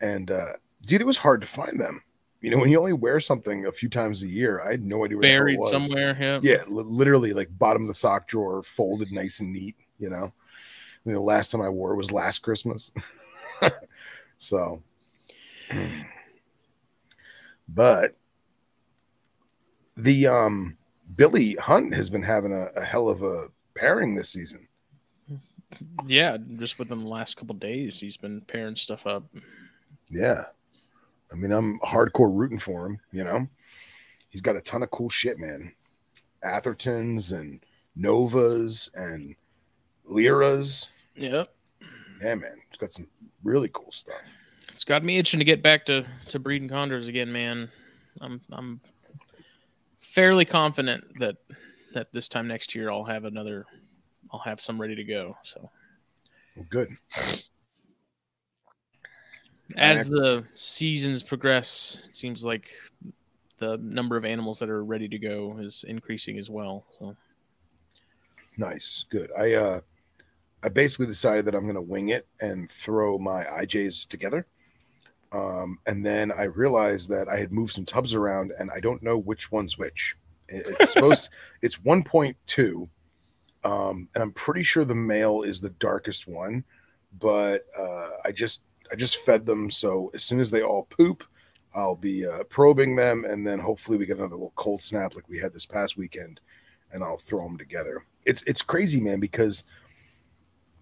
And 0.00 0.30
uh 0.30 0.52
dude, 0.86 1.00
it 1.00 1.06
was 1.06 1.18
hard 1.18 1.40
to 1.40 1.46
find 1.46 1.80
them. 1.80 2.02
You 2.42 2.50
know, 2.50 2.58
when 2.58 2.70
you 2.70 2.78
only 2.78 2.92
wear 2.92 3.20
something 3.20 3.66
a 3.66 3.72
few 3.72 3.88
times 3.88 4.24
a 4.24 4.28
year, 4.28 4.60
I 4.60 4.72
had 4.72 4.82
no 4.82 5.04
idea 5.04 5.16
where 5.16 5.48
it 5.48 5.58
was 5.58 5.70
Buried 5.70 5.88
somewhere. 5.88 6.16
Yeah. 6.20 6.40
Yeah, 6.42 6.64
li- 6.66 6.84
literally 6.84 7.32
like 7.32 7.56
bottom 7.56 7.82
of 7.82 7.88
the 7.88 7.94
sock 7.94 8.26
drawer, 8.26 8.64
folded 8.64 9.12
nice 9.12 9.38
and 9.38 9.52
neat. 9.52 9.76
You 10.00 10.10
know, 10.10 10.24
I 10.24 11.00
mean, 11.04 11.14
the 11.14 11.20
last 11.20 11.52
time 11.52 11.62
I 11.62 11.68
wore 11.68 11.92
it 11.92 11.96
was 11.96 12.10
last 12.10 12.40
Christmas. 12.40 12.90
so, 14.38 14.82
but 17.68 18.16
the 19.96 20.26
um 20.26 20.76
Billy 21.14 21.54
Hunt 21.54 21.94
has 21.94 22.10
been 22.10 22.24
having 22.24 22.52
a, 22.52 22.66
a 22.74 22.84
hell 22.84 23.08
of 23.08 23.22
a 23.22 23.48
pairing 23.76 24.16
this 24.16 24.30
season. 24.30 24.66
Yeah, 26.06 26.38
just 26.58 26.80
within 26.80 27.00
the 27.00 27.08
last 27.08 27.36
couple 27.36 27.54
days, 27.54 28.00
he's 28.00 28.16
been 28.16 28.40
pairing 28.40 28.76
stuff 28.76 29.06
up. 29.06 29.24
Yeah. 30.10 30.46
I 31.32 31.34
mean, 31.34 31.52
I'm 31.52 31.80
hardcore 31.80 32.30
rooting 32.36 32.58
for 32.58 32.86
him, 32.86 33.00
you 33.10 33.24
know. 33.24 33.48
He's 34.28 34.40
got 34.40 34.56
a 34.56 34.60
ton 34.60 34.82
of 34.82 34.90
cool 34.90 35.08
shit, 35.08 35.38
man. 35.38 35.72
Athertons 36.44 37.32
and 37.32 37.60
Novas 37.96 38.90
and 38.94 39.34
Lyras. 40.08 40.88
Yep. 41.16 41.54
Yeah, 42.20 42.34
man. 42.34 42.62
He's 42.68 42.78
got 42.78 42.92
some 42.92 43.08
really 43.42 43.70
cool 43.72 43.90
stuff. 43.90 44.36
It's 44.70 44.84
got 44.84 45.04
me 45.04 45.18
itching 45.18 45.38
to 45.38 45.44
get 45.44 45.62
back 45.62 45.86
to 45.86 46.06
to 46.28 46.38
breeding 46.38 46.68
chondros 46.68 47.08
again, 47.08 47.30
man. 47.30 47.70
I'm 48.20 48.40
I'm 48.50 48.80
fairly 50.00 50.44
confident 50.44 51.18
that 51.18 51.36
that 51.94 52.12
this 52.12 52.28
time 52.28 52.48
next 52.48 52.74
year 52.74 52.90
I'll 52.90 53.04
have 53.04 53.24
another 53.24 53.66
I'll 54.32 54.40
have 54.40 54.60
some 54.60 54.80
ready 54.80 54.94
to 54.94 55.04
go. 55.04 55.36
So 55.42 55.70
Well, 56.56 56.66
good. 56.70 56.96
As 59.76 60.08
the 60.08 60.44
seasons 60.54 61.22
progress, 61.22 62.02
it 62.08 62.16
seems 62.16 62.44
like 62.44 62.70
the 63.58 63.78
number 63.78 64.16
of 64.16 64.24
animals 64.24 64.58
that 64.58 64.68
are 64.68 64.84
ready 64.84 65.08
to 65.08 65.18
go 65.18 65.56
is 65.60 65.84
increasing 65.86 66.38
as 66.38 66.50
well. 66.50 66.84
So 66.98 67.16
Nice. 68.56 69.06
Good. 69.08 69.30
I 69.38 69.54
uh 69.54 69.80
I 70.62 70.68
basically 70.68 71.06
decided 71.06 71.44
that 71.46 71.54
I'm 71.54 71.66
gonna 71.66 71.80
wing 71.80 72.10
it 72.10 72.26
and 72.40 72.70
throw 72.70 73.18
my 73.18 73.44
IJs 73.44 74.08
together. 74.08 74.46
Um, 75.32 75.78
and 75.86 76.04
then 76.04 76.30
I 76.30 76.44
realized 76.44 77.08
that 77.10 77.28
I 77.28 77.38
had 77.38 77.52
moved 77.52 77.72
some 77.72 77.86
tubs 77.86 78.14
around 78.14 78.52
and 78.58 78.70
I 78.70 78.80
don't 78.80 79.02
know 79.02 79.16
which 79.16 79.50
one's 79.50 79.78
which. 79.78 80.16
It's 80.48 80.92
supposed 80.92 81.30
it's 81.62 81.76
1.2. 81.78 82.88
Um, 83.64 84.08
and 84.14 84.22
I'm 84.22 84.32
pretty 84.32 84.64
sure 84.64 84.84
the 84.84 84.94
male 84.94 85.42
is 85.42 85.60
the 85.60 85.70
darkest 85.70 86.26
one, 86.26 86.64
but 87.18 87.64
uh 87.78 88.10
I 88.24 88.32
just 88.32 88.62
I 88.92 88.94
just 88.94 89.16
fed 89.18 89.46
them 89.46 89.70
so 89.70 90.10
as 90.14 90.22
soon 90.22 90.38
as 90.38 90.50
they 90.50 90.62
all 90.62 90.84
poop, 90.90 91.24
I'll 91.74 91.96
be 91.96 92.26
uh, 92.26 92.44
probing 92.44 92.94
them 92.96 93.24
and 93.24 93.46
then 93.46 93.58
hopefully 93.58 93.96
we 93.96 94.04
get 94.06 94.18
another 94.18 94.34
little 94.34 94.52
cold 94.56 94.82
snap 94.82 95.14
like 95.14 95.28
we 95.28 95.38
had 95.38 95.52
this 95.52 95.64
past 95.64 95.96
weekend 95.96 96.40
and 96.92 97.02
I'll 97.02 97.16
throw 97.16 97.42
them 97.44 97.56
together. 97.56 98.04
It's 98.26 98.42
it's 98.42 98.62
crazy, 98.62 99.00
man, 99.00 99.18
because 99.20 99.64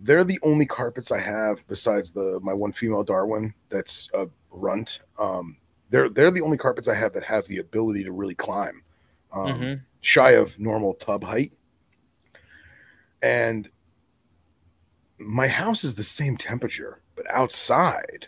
they're 0.00 0.24
the 0.24 0.40
only 0.42 0.66
carpets 0.66 1.12
I 1.12 1.20
have 1.20 1.66
besides 1.68 2.11
the 2.11 2.40
my 2.42 2.52
one 2.52 2.72
female 2.72 3.04
Darwin 3.04 3.54
that's 3.68 4.11
a 4.14 4.28
runt. 4.50 5.00
Um, 5.18 5.56
they're 5.90 6.08
they're 6.08 6.30
the 6.32 6.40
only 6.40 6.56
carpets 6.56 6.88
I 6.88 6.94
have 6.94 7.12
that 7.12 7.24
have 7.24 7.46
the 7.46 7.58
ability 7.58 8.02
to 8.04 8.12
really 8.12 8.34
climb, 8.34 8.82
um, 9.32 9.46
Mhm. 9.61 9.80
shy 10.02 10.32
of 10.32 10.58
normal 10.58 10.94
tub 10.94 11.22
height. 11.22 11.52
And 13.22 13.68
my 15.18 15.48
house 15.48 15.84
is 15.84 15.94
the 15.94 16.02
same 16.02 16.36
temperature, 16.36 17.00
outside, 17.32 18.26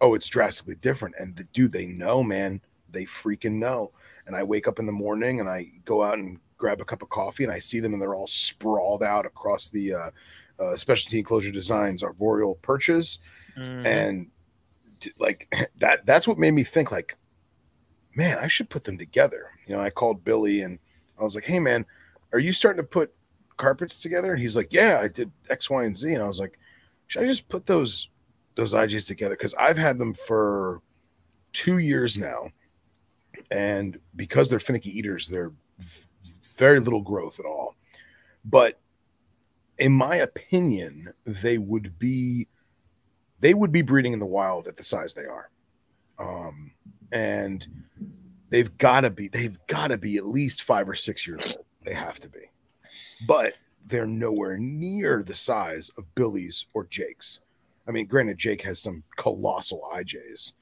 oh, 0.00 0.14
it's 0.14 0.28
drastically 0.28 0.74
different. 0.76 1.14
And 1.18 1.36
the, 1.36 1.44
dude, 1.44 1.72
they 1.72 1.86
know, 1.86 2.22
man, 2.22 2.60
they 2.90 3.04
freaking 3.04 3.54
know. 3.54 3.92
And 4.26 4.36
I 4.36 4.42
wake 4.42 4.66
up 4.68 4.78
in 4.78 4.86
the 4.86 4.92
morning 4.92 5.40
and 5.40 5.48
I 5.48 5.66
go 5.84 6.02
out 6.02 6.18
and 6.18 6.38
grab 6.58 6.80
a 6.80 6.84
cup 6.84 7.02
of 7.02 7.08
coffee 7.08 7.42
and 7.44 7.52
I 7.52 7.58
see 7.58 7.80
them 7.80 7.92
and 7.92 8.00
they're 8.00 8.14
all 8.14 8.26
sprawled 8.28 9.02
out 9.02 9.26
across 9.26 9.68
the 9.68 9.94
uh, 9.94 10.10
uh, 10.60 10.76
specialty 10.76 11.18
enclosure 11.18 11.50
designs 11.50 12.02
arboreal 12.02 12.54
perches 12.56 13.18
Mhm. 13.58 13.84
and 13.84 14.26
t- 15.00 15.12
like 15.18 15.52
that 15.78 16.06
that's 16.06 16.26
what 16.28 16.38
made 16.38 16.52
me 16.52 16.62
think 16.64 16.90
like 16.92 17.16
man 18.14 18.38
i 18.38 18.46
should 18.46 18.70
put 18.70 18.84
them 18.84 18.96
together 18.96 19.50
you 19.66 19.74
know 19.74 19.82
i 19.82 19.90
called 19.90 20.24
billy 20.24 20.60
and 20.62 20.78
i 21.18 21.22
was 21.22 21.34
like 21.34 21.44
hey 21.44 21.58
man 21.58 21.84
are 22.32 22.38
you 22.38 22.52
starting 22.52 22.82
to 22.82 22.86
put 22.88 23.12
carpets 23.58 23.98
together 23.98 24.32
and 24.32 24.40
he's 24.40 24.56
like 24.56 24.72
yeah 24.72 24.98
i 25.02 25.08
did 25.08 25.30
x 25.50 25.68
y 25.68 25.84
and 25.84 25.96
z 25.96 26.14
and 26.14 26.22
i 26.22 26.26
was 26.26 26.40
like 26.40 26.58
should 27.08 27.22
i 27.22 27.26
just 27.26 27.48
put 27.48 27.66
those 27.66 28.08
those 28.54 28.74
ijs 28.74 29.06
together 29.06 29.34
because 29.34 29.54
i've 29.54 29.78
had 29.78 29.98
them 29.98 30.14
for 30.14 30.80
two 31.52 31.78
years 31.78 32.18
now 32.18 32.48
and 33.50 33.98
because 34.16 34.48
they're 34.48 34.60
finicky 34.60 34.96
eaters 34.96 35.28
they're 35.28 35.52
very 36.56 36.80
little 36.80 37.00
growth 37.00 37.38
at 37.40 37.46
all 37.46 37.74
but 38.44 38.78
in 39.78 39.92
my 39.92 40.16
opinion 40.16 41.12
they 41.24 41.58
would 41.58 41.98
be 41.98 42.46
they 43.42 43.52
would 43.54 43.72
be 43.72 43.82
breeding 43.82 44.14
in 44.14 44.20
the 44.20 44.24
wild 44.24 44.68
at 44.68 44.76
the 44.76 44.84
size 44.84 45.12
they 45.12 45.26
are. 45.26 45.50
Um, 46.18 46.70
and 47.10 47.66
they've 48.48 48.78
got 48.78 49.00
to 49.00 49.10
be, 49.10 49.28
they've 49.28 49.58
got 49.66 49.88
to 49.88 49.98
be 49.98 50.16
at 50.16 50.26
least 50.26 50.62
five 50.62 50.88
or 50.88 50.94
six 50.94 51.26
years 51.26 51.56
old. 51.56 51.66
They 51.82 51.92
have 51.92 52.20
to 52.20 52.28
be. 52.28 52.50
But 53.26 53.54
they're 53.84 54.06
nowhere 54.06 54.58
near 54.58 55.24
the 55.24 55.34
size 55.34 55.90
of 55.98 56.14
Billy's 56.14 56.66
or 56.72 56.84
Jake's. 56.84 57.40
I 57.86 57.90
mean, 57.90 58.06
granted, 58.06 58.38
Jake 58.38 58.62
has 58.62 58.80
some 58.80 59.02
colossal 59.16 59.88
IJs, 59.92 60.52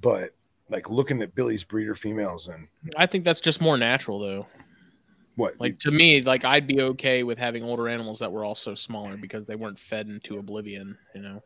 but 0.00 0.34
like 0.68 0.88
looking 0.90 1.22
at 1.22 1.34
Billy's 1.34 1.64
breeder 1.64 1.94
females 1.94 2.48
and 2.48 2.68
I 2.96 3.06
think 3.06 3.24
that's 3.24 3.40
just 3.40 3.60
more 3.60 3.76
natural 3.76 4.18
though. 4.18 4.46
what, 5.36 5.54
Like 5.58 5.78
to 5.80 5.90
me, 5.90 6.22
like 6.22 6.44
I'd 6.44 6.66
be 6.66 6.80
okay 6.82 7.22
with 7.22 7.38
having 7.38 7.62
older 7.62 7.88
animals 7.88 8.18
that 8.18 8.32
were 8.32 8.44
also 8.44 8.74
smaller 8.74 9.16
because 9.16 9.46
they 9.46 9.56
weren't 9.56 9.78
fed 9.78 10.08
into 10.08 10.38
oblivion, 10.38 10.96
you 11.14 11.22
know. 11.22 11.42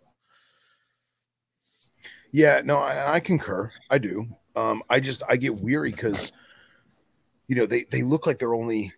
Yeah, 2.30 2.61
no, 2.64 2.78
I, 2.78 3.14
I 3.14 3.20
concur. 3.20 3.72
I 3.90 3.99
do. 3.99 4.26
Um, 4.55 4.82
I 4.90 5.01
just 5.01 5.22
I 5.28 5.36
get 5.36 5.61
weary 5.61 5.92
because 5.92 6.32
you 7.46 7.57
know 7.57 7.66
they 7.66 7.84
they 7.84 8.03
look 8.03 8.26
like 8.26 8.38
they're 8.38 8.55
only 8.55 8.92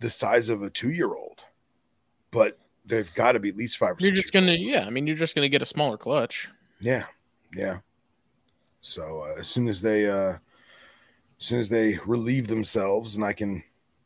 the 0.00 0.10
size 0.10 0.48
of 0.48 0.62
a 0.62 0.70
two 0.70 0.90
year 0.90 1.12
old, 1.12 1.40
but 2.30 2.58
they've 2.88 3.12
got 3.14 3.32
to 3.32 3.38
be 3.38 3.50
at 3.50 3.56
least 3.56 3.76
five. 3.76 3.92
Or 3.92 3.96
You're 4.00 4.12
just 4.12 4.32
gonna 4.32 4.52
old. 4.52 4.60
yeah, 4.60 4.84
I 4.84 4.90
mean 4.90 5.06
you're 5.06 5.16
just 5.16 5.34
gonna 5.34 5.48
get 5.48 5.62
a 5.62 5.66
smaller 5.66 5.96
clutch. 5.96 6.48
Yeah, 6.80 7.04
yeah. 7.54 7.78
So 8.80 9.24
uh, 9.28 9.40
as 9.40 9.48
soon 9.48 9.68
as 9.68 9.80
they, 9.80 10.08
uh, 10.08 10.32
as 10.34 10.38
soon 11.38 11.58
as 11.58 11.68
they 11.68 11.98
relieve 12.06 12.48
themselves, 12.48 13.14
and 13.14 13.24
I 13.24 13.32
can 13.32 13.62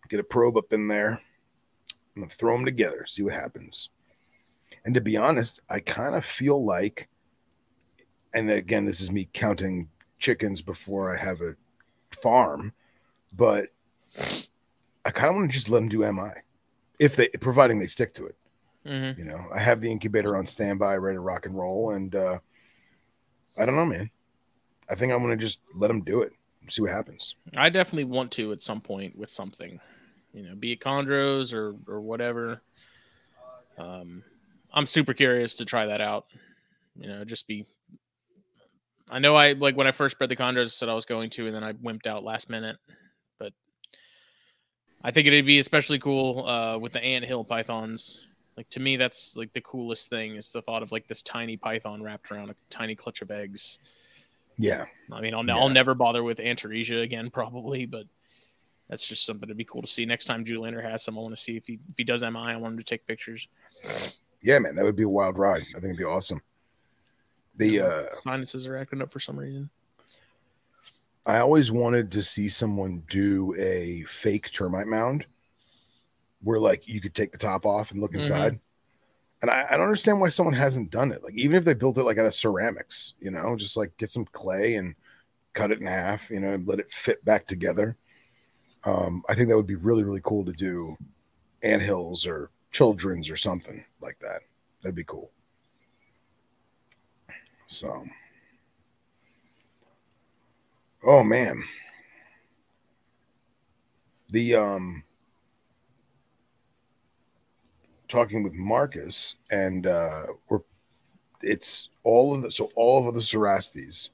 get 0.08 0.20
a 0.20 0.24
probe 0.24 0.56
up 0.56 0.72
in 0.72 0.88
there, 0.88 1.20
I'm 2.14 2.22
gonna 2.22 2.30
throw 2.30 2.56
them 2.56 2.64
together, 2.64 3.06
see 3.06 3.22
what 3.22 3.34
happens. 3.34 3.90
And 4.84 4.94
to 4.94 5.00
be 5.00 5.16
honest, 5.16 5.60
I 5.68 5.80
kind 5.80 6.14
of 6.14 6.24
feel 6.24 6.62
like, 6.64 7.08
and 8.34 8.50
again, 8.50 8.84
this 8.84 9.00
is 9.00 9.12
me 9.12 9.28
counting 9.32 9.88
chickens 10.18 10.62
before 10.62 11.14
I 11.14 11.22
have 11.22 11.40
a 11.40 11.54
farm, 12.10 12.72
but 13.34 13.68
I 15.04 15.10
kind 15.10 15.30
of 15.30 15.36
want 15.36 15.50
to 15.50 15.54
just 15.54 15.68
let 15.68 15.80
them 15.80 15.88
do 15.88 16.10
MI, 16.10 16.30
if 16.98 17.16
they, 17.16 17.28
providing 17.28 17.78
they 17.78 17.86
stick 17.86 18.14
to 18.14 18.26
it. 18.26 18.36
Mhm. 18.84 19.18
You 19.18 19.24
know, 19.24 19.46
I 19.54 19.60
have 19.60 19.80
the 19.80 19.90
incubator 19.90 20.36
on 20.36 20.46
standby, 20.46 20.96
ready 20.96 21.16
to 21.16 21.20
rock 21.20 21.46
and 21.46 21.56
roll, 21.56 21.92
and 21.92 22.14
uh, 22.14 22.38
I 23.56 23.64
don't 23.64 23.76
know, 23.76 23.86
man. 23.86 24.10
I 24.90 24.94
think 24.94 25.12
I'm 25.12 25.22
gonna 25.22 25.36
just 25.36 25.60
let 25.74 25.88
them 25.88 26.02
do 26.02 26.22
it, 26.22 26.32
see 26.68 26.82
what 26.82 26.90
happens. 26.90 27.36
I 27.56 27.68
definitely 27.68 28.04
want 28.04 28.32
to 28.32 28.52
at 28.52 28.62
some 28.62 28.80
point 28.80 29.16
with 29.16 29.30
something, 29.30 29.80
you 30.32 30.42
know, 30.42 30.54
be 30.54 30.72
it 30.72 30.80
chondros 30.80 31.54
or 31.54 31.76
or 31.86 32.00
whatever. 32.00 32.60
Um, 33.78 34.24
I'm 34.72 34.86
super 34.86 35.14
curious 35.14 35.56
to 35.56 35.64
try 35.64 35.86
that 35.86 36.00
out. 36.00 36.26
You 36.96 37.08
know, 37.08 37.24
just 37.24 37.46
be. 37.46 37.66
I 39.08 39.18
know 39.18 39.36
I 39.36 39.52
like 39.52 39.76
when 39.76 39.86
I 39.86 39.92
first 39.92 40.18
bred 40.18 40.30
the 40.30 40.36
chondros, 40.36 40.66
I 40.66 40.68
said 40.68 40.88
I 40.88 40.94
was 40.94 41.04
going 41.04 41.30
to, 41.30 41.46
and 41.46 41.54
then 41.54 41.64
I 41.64 41.72
wimped 41.74 42.06
out 42.06 42.24
last 42.24 42.50
minute. 42.50 42.76
But 43.38 43.52
I 45.02 45.10
think 45.10 45.26
it'd 45.26 45.46
be 45.46 45.58
especially 45.58 45.98
cool 45.98 46.46
uh, 46.46 46.78
with 46.78 46.92
the 46.92 47.02
ant 47.02 47.24
hill 47.24 47.44
pythons. 47.44 48.26
Like 48.56 48.68
to 48.70 48.80
me, 48.80 48.96
that's 48.96 49.36
like 49.36 49.52
the 49.52 49.60
coolest 49.60 50.10
thing 50.10 50.36
is 50.36 50.52
the 50.52 50.62
thought 50.62 50.82
of 50.82 50.92
like 50.92 51.06
this 51.06 51.22
tiny 51.22 51.56
python 51.56 52.02
wrapped 52.02 52.30
around 52.30 52.50
a 52.50 52.54
tiny 52.70 52.94
clutch 52.94 53.22
of 53.22 53.30
eggs. 53.30 53.78
Yeah, 54.58 54.84
I 55.10 55.20
mean, 55.20 55.34
I'll, 55.34 55.44
Yeah. 55.44 55.56
I'll 55.56 55.70
never 55.70 55.94
bother 55.94 56.22
with 56.22 56.38
Antaresia 56.38 57.02
again, 57.02 57.30
probably, 57.32 57.86
but 57.86 58.04
that's 58.88 59.06
just 59.06 59.24
something 59.24 59.48
to 59.48 59.54
be 59.54 59.64
cool 59.64 59.80
to 59.80 59.88
see. 59.88 60.04
Next 60.04 60.26
time 60.26 60.44
Juliander 60.44 60.82
has 60.82 61.02
some, 61.02 61.16
I 61.16 61.22
want 61.22 61.34
to 61.34 61.40
see 61.40 61.56
if 61.56 61.66
he 61.66 61.78
if 61.88 61.96
he 61.96 62.04
does 62.04 62.22
MI. 62.22 62.52
I 62.52 62.56
want 62.56 62.72
him 62.72 62.78
to 62.78 62.84
take 62.84 63.06
pictures. 63.06 63.48
yeah, 64.42 64.58
man, 64.58 64.74
that 64.76 64.84
would 64.84 64.96
be 64.96 65.04
a 65.04 65.08
wild 65.08 65.38
ride. 65.38 65.62
I 65.70 65.74
think 65.74 65.84
it'd 65.84 65.96
be 65.96 66.04
awesome. 66.04 66.42
The 67.56 67.80
uh, 67.80 68.02
Sinuses 68.22 68.66
are 68.66 68.76
acting 68.76 69.02
up 69.02 69.12
for 69.12 69.20
some 69.20 69.38
reason. 69.38 69.70
I 71.24 71.38
always 71.38 71.70
wanted 71.70 72.10
to 72.12 72.22
see 72.22 72.48
someone 72.48 73.04
do 73.08 73.54
a 73.56 74.02
fake 74.08 74.50
termite 74.50 74.88
mound 74.88 75.26
where 76.42 76.58
like 76.58 76.88
you 76.88 77.00
could 77.00 77.14
take 77.14 77.32
the 77.32 77.38
top 77.38 77.64
off 77.66 77.90
and 77.90 78.00
look 78.00 78.12
Mhm. 78.12 78.16
inside. 78.16 78.60
And 79.42 79.50
I, 79.50 79.66
I 79.70 79.72
don't 79.72 79.82
understand 79.86 80.20
why 80.20 80.28
someone 80.28 80.54
hasn't 80.54 80.90
done 80.90 81.12
it. 81.12 81.22
Like 81.24 81.34
even 81.34 81.56
if 81.56 81.64
they 81.64 81.74
built 81.74 81.98
it 81.98 82.04
like 82.04 82.18
out 82.18 82.26
of 82.26 82.34
ceramics, 82.34 83.14
you 83.18 83.30
know, 83.30 83.56
just 83.56 83.76
like 83.76 83.96
get 83.96 84.10
some 84.10 84.24
clay 84.26 84.76
and 84.76 84.94
cut 85.52 85.70
it 85.72 85.80
in 85.80 85.86
half, 85.86 86.30
you 86.30 86.40
know, 86.40 86.52
and 86.52 86.66
let 86.66 86.78
it 86.80 86.92
fit 86.92 87.24
back 87.24 87.46
together. 87.46 87.96
Um, 88.84 89.22
I 89.28 89.34
think 89.34 89.48
that 89.48 89.56
would 89.56 89.66
be 89.66 89.74
really, 89.76 90.04
really 90.04 90.20
cool 90.24 90.44
to 90.44 90.52
do 90.52 90.96
anthills 91.62 92.26
or 92.26 92.50
children's 92.72 93.30
or 93.30 93.36
something 93.36 93.84
like 94.00 94.18
that. 94.20 94.42
That'd 94.82 94.94
be 94.96 95.04
cool. 95.04 95.30
So 97.66 98.04
Oh 101.04 101.22
man. 101.24 101.64
The 104.30 104.54
um 104.54 105.04
talking 108.12 108.42
with 108.42 108.52
Marcus 108.52 109.36
and 109.50 109.86
uh 109.86 110.26
we're 110.48 110.60
it's 111.42 111.88
all 112.04 112.34
of 112.34 112.42
the 112.42 112.50
so 112.50 112.70
all 112.76 113.08
of 113.08 113.14
the 113.14 113.20
Cerastes 113.20 114.10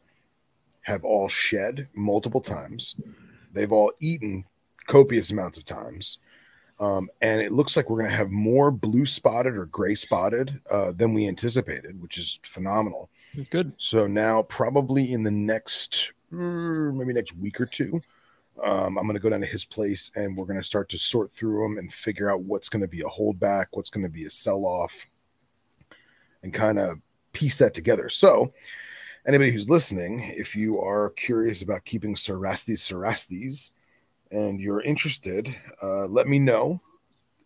have 0.83 1.05
all 1.05 1.29
shed 1.29 1.87
multiple 1.95 2.41
times. 2.41 2.97
They've 3.53 3.73
all 3.73 3.93
eaten 4.01 4.45
copious 4.87 5.31
amounts 5.31 5.59
of 5.59 5.65
times. 5.65 6.19
Um, 6.81 7.11
and 7.21 7.41
it 7.41 7.53
looks 7.53 7.77
like 7.77 7.91
we're 7.91 7.99
going 7.99 8.11
to 8.11 8.17
have 8.17 8.31
more 8.31 8.71
blue 8.71 9.05
spotted 9.05 9.55
or 9.55 9.67
gray 9.67 9.95
spotted 9.95 10.61
uh, 10.71 10.93
than 10.93 11.13
we 11.13 11.27
anticipated, 11.27 12.01
which 12.01 12.19
is 12.19 12.39
phenomenal. 12.45 13.11
Good. 13.51 13.73
So 13.77 14.07
now, 14.07 14.43
probably 14.43 15.13
in 15.13 15.25
the 15.25 15.31
next, 15.31 16.13
mm, 16.33 16.95
maybe 16.95 17.13
next 17.13 17.37
week 17.37 17.61
or 17.61 17.67
two, 17.67 18.01
um, 18.65 18.99
I'm 18.99 19.05
going 19.05 19.15
to 19.15 19.21
go 19.21 19.31
down 19.31 19.41
to 19.41 19.47
his 19.47 19.65
place 19.65 20.11
and 20.15 20.37
we're 20.37 20.47
going 20.47 20.59
to 20.59 20.65
start 20.65 20.89
to 20.91 20.99
sort 20.99 21.33
through 21.33 21.63
them 21.63 21.79
and 21.79 21.93
figure 21.93 22.31
out 22.31 22.43
what's 22.43 22.69
going 22.69 22.83
to 22.83 22.89
be 22.89 23.01
a 23.01 23.05
holdback, 23.05 23.67
what's 23.73 23.91
going 23.91 24.05
to 24.05 24.11
be 24.11 24.25
a 24.25 24.31
sell 24.31 24.65
off, 24.65 25.07
and 26.43 26.53
kind 26.53 26.79
of 26.79 26.99
piece 27.33 27.59
that 27.59 27.75
together. 27.75 28.09
So, 28.09 28.53
anybody 29.27 29.51
who's 29.51 29.71
listening, 29.71 30.21
if 30.37 30.57
you 30.57 30.81
are 30.81 31.11
curious 31.11 31.63
about 31.63 31.85
keeping 31.85 32.15
Cerastes 32.15 32.89
Cerastes 32.89 33.71
and 34.31 34.61
you're 34.61 34.81
interested, 34.81 35.55
uh, 35.83 36.07
let 36.07 36.27
me 36.27 36.39
know 36.39 36.81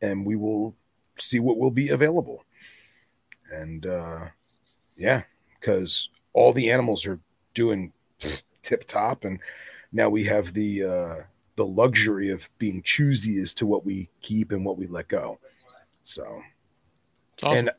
and 0.01 0.27
we 0.27 0.37
will 0.37 0.75
see 1.19 1.41
what 1.41 1.59
will 1.59 1.71
be 1.71 1.89
available. 1.89 2.45
And 3.51 3.87
uh, 3.87 4.27
yeah, 4.97 5.23
because 5.61 6.09
all 6.33 6.53
the 6.53 6.71
animals 6.71 7.07
are 7.07 7.21
doing 7.55 7.93
tip 8.63 8.85
top, 8.87 9.25
and 9.25 9.39
now 9.93 10.09
we 10.09 10.25
have 10.25 10.53
the 10.55 10.83
uh, 10.85 11.15
the 11.57 11.67
luxury 11.67 12.31
of 12.31 12.49
being 12.59 12.83
choosy 12.83 13.41
as 13.41 13.53
to 13.55 13.67
what 13.67 13.85
we 13.85 14.09
keep 14.21 14.53
and 14.53 14.65
what 14.65 14.79
we 14.79 14.87
let 14.87 15.09
go. 15.09 15.39
So, 16.05 16.41
awesome. 17.43 17.59
and 17.69 17.71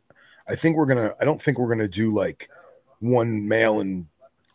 I 0.47 0.55
think 0.55 0.75
we're 0.77 0.85
gonna. 0.85 1.13
I 1.19 1.25
don't 1.25 1.41
think 1.41 1.57
we're 1.57 1.69
gonna 1.69 1.87
do 1.87 2.13
like 2.13 2.49
one 2.99 3.47
male 3.47 3.79
and 3.79 4.07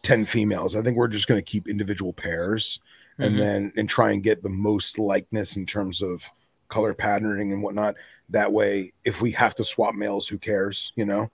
ten 0.02 0.24
females. 0.24 0.76
I 0.76 0.82
think 0.82 0.96
we're 0.96 1.08
just 1.08 1.28
gonna 1.28 1.42
keep 1.42 1.68
individual 1.68 2.12
pairs, 2.12 2.80
and 3.18 3.34
Mhm. 3.34 3.38
then 3.38 3.72
and 3.76 3.88
try 3.88 4.12
and 4.12 4.22
get 4.22 4.42
the 4.42 4.48
most 4.48 4.98
likeness 4.98 5.56
in 5.56 5.66
terms 5.66 6.02
of 6.02 6.24
color 6.68 6.94
patterning 6.94 7.52
and 7.52 7.62
whatnot. 7.62 7.96
That 8.30 8.52
way, 8.52 8.92
if 9.04 9.20
we 9.22 9.32
have 9.32 9.54
to 9.56 9.64
swap 9.64 9.94
males, 9.94 10.28
who 10.28 10.38
cares? 10.38 10.92
You 10.96 11.06
know. 11.06 11.30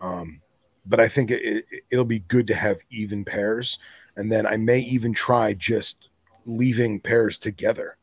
Um, 0.00 0.40
but 0.86 0.98
I 0.98 1.08
think 1.08 1.30
it, 1.30 1.42
it, 1.70 1.82
it'll 1.90 2.04
be 2.06 2.20
good 2.20 2.46
to 2.46 2.54
have 2.54 2.78
even 2.90 3.24
pairs, 3.24 3.78
and 4.20 4.30
then 4.30 4.46
I 4.46 4.56
may 4.56 4.78
even 4.80 5.12
try 5.12 5.54
just 5.54 6.08
leaving 6.44 7.00
pairs 7.00 7.38
together, 7.38 7.96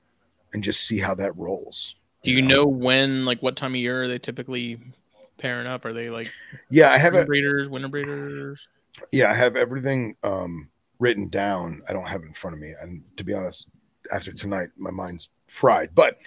and 0.51 0.63
just 0.63 0.81
see 0.81 0.99
how 0.99 1.13
that 1.15 1.37
rolls. 1.37 1.95
Do 2.23 2.31
you 2.31 2.41
know 2.41 2.65
when, 2.65 3.23
like, 3.23 3.41
what 3.41 3.55
time 3.55 3.73
of 3.73 3.79
year 3.79 4.03
are 4.03 4.07
they 4.07 4.19
typically 4.19 4.79
pairing 5.37 5.67
up? 5.67 5.85
Are 5.85 5.93
they 5.93 6.09
like 6.09 6.31
Yeah, 6.69 6.89
I 6.89 6.97
have 6.97 7.13
it. 7.13 7.27
breeders, 7.27 7.69
winter 7.69 7.87
breeders? 7.87 8.67
Yeah, 9.11 9.29
I 9.29 9.35
have 9.35 9.55
everything 9.55 10.15
um, 10.23 10.69
written 10.99 11.29
down. 11.29 11.83
I 11.87 11.93
don't 11.93 12.07
have 12.07 12.23
it 12.23 12.27
in 12.27 12.33
front 12.33 12.55
of 12.55 12.59
me, 12.59 12.73
and 12.81 13.03
to 13.17 13.23
be 13.23 13.33
honest, 13.33 13.69
after 14.11 14.33
tonight, 14.33 14.69
my 14.75 14.91
mind's 14.91 15.29
fried. 15.47 15.93
But 15.93 16.17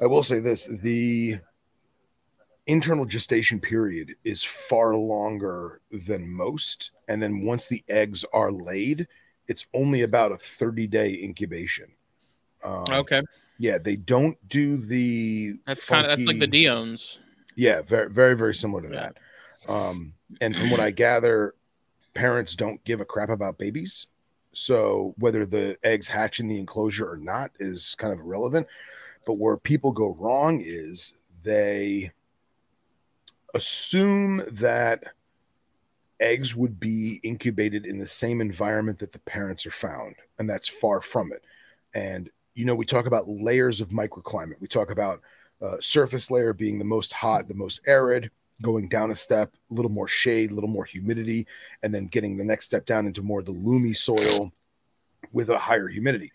I 0.00 0.06
will 0.06 0.24
say 0.24 0.40
this: 0.40 0.66
the 0.82 1.38
internal 2.66 3.04
gestation 3.04 3.60
period 3.60 4.14
is 4.24 4.44
far 4.44 4.94
longer 4.96 5.80
than 5.90 6.28
most, 6.28 6.90
and 7.08 7.22
then 7.22 7.44
once 7.44 7.66
the 7.66 7.84
eggs 7.88 8.24
are 8.32 8.52
laid, 8.52 9.06
it's 9.48 9.66
only 9.74 10.02
about 10.02 10.32
a 10.32 10.36
thirty-day 10.36 11.20
incubation. 11.22 11.86
Um, 12.64 12.84
Okay, 12.90 13.22
Yeah, 13.58 13.78
they 13.78 13.96
don't 13.96 14.36
do 14.48 14.78
the. 14.78 15.54
that's 15.66 15.84
kind 15.84 16.04
of 16.06 16.10
that's 16.10 16.26
like 16.26 16.38
the 16.40 16.46
Dion's. 16.46 17.20
Yeah, 17.54 17.82
very, 17.82 18.10
very, 18.10 18.36
very 18.36 18.54
similar 18.54 18.82
to 18.82 18.88
that. 18.88 19.16
Um, 19.68 20.12
and 20.40 20.54
from 20.56 20.70
what 20.70 20.80
I 20.80 20.90
gather, 20.90 21.54
parents 22.14 22.54
don't 22.54 22.82
give 22.84 23.00
a 23.00 23.04
crap 23.04 23.30
about 23.30 23.56
babies. 23.58 24.08
So 24.52 25.14
whether 25.18 25.46
the 25.46 25.78
eggs 25.82 26.08
hatch 26.08 26.40
in 26.40 26.48
the 26.48 26.58
enclosure 26.58 27.10
or 27.10 27.16
not 27.16 27.52
is 27.58 27.94
kind 27.94 28.12
of 28.12 28.20
irrelevant. 28.20 28.66
But 29.26 29.34
where 29.38 29.56
people 29.56 29.90
go 29.92 30.14
wrong 30.18 30.60
is 30.64 31.14
they 31.42 32.12
assume 33.56 34.42
that 34.52 35.02
eggs 36.20 36.54
would 36.54 36.78
be 36.78 37.20
incubated 37.22 37.84
in 37.84 37.98
the 37.98 38.06
same 38.06 38.40
environment 38.40 38.98
that 39.00 39.12
the 39.12 39.18
parents 39.20 39.66
are 39.66 39.72
found, 39.72 40.16
and 40.38 40.48
that's 40.48 40.68
far 40.68 41.00
from 41.00 41.32
it. 41.32 41.42
And 41.94 42.30
you 42.54 42.64
know, 42.64 42.74
we 42.74 42.86
talk 42.86 43.06
about 43.06 43.28
layers 43.28 43.80
of 43.80 43.88
microclimate. 43.88 44.60
We 44.60 44.68
talk 44.68 44.90
about 44.90 45.20
uh, 45.60 45.76
surface 45.80 46.30
layer 46.30 46.52
being 46.52 46.78
the 46.78 46.84
most 46.84 47.12
hot, 47.12 47.48
the 47.48 47.54
most 47.54 47.80
arid, 47.86 48.30
going 48.62 48.88
down 48.88 49.10
a 49.10 49.14
step, 49.14 49.54
a 49.70 49.74
little 49.74 49.90
more 49.90 50.08
shade, 50.08 50.50
a 50.50 50.54
little 50.54 50.70
more 50.70 50.84
humidity, 50.84 51.46
and 51.82 51.94
then 51.94 52.06
getting 52.06 52.36
the 52.36 52.44
next 52.44 52.66
step 52.66 52.86
down 52.86 53.06
into 53.06 53.22
more 53.22 53.42
the 53.42 53.52
loomy 53.52 53.94
soil 53.96 54.52
with 55.32 55.50
a 55.50 55.58
higher 55.58 55.88
humidity. 55.88 56.32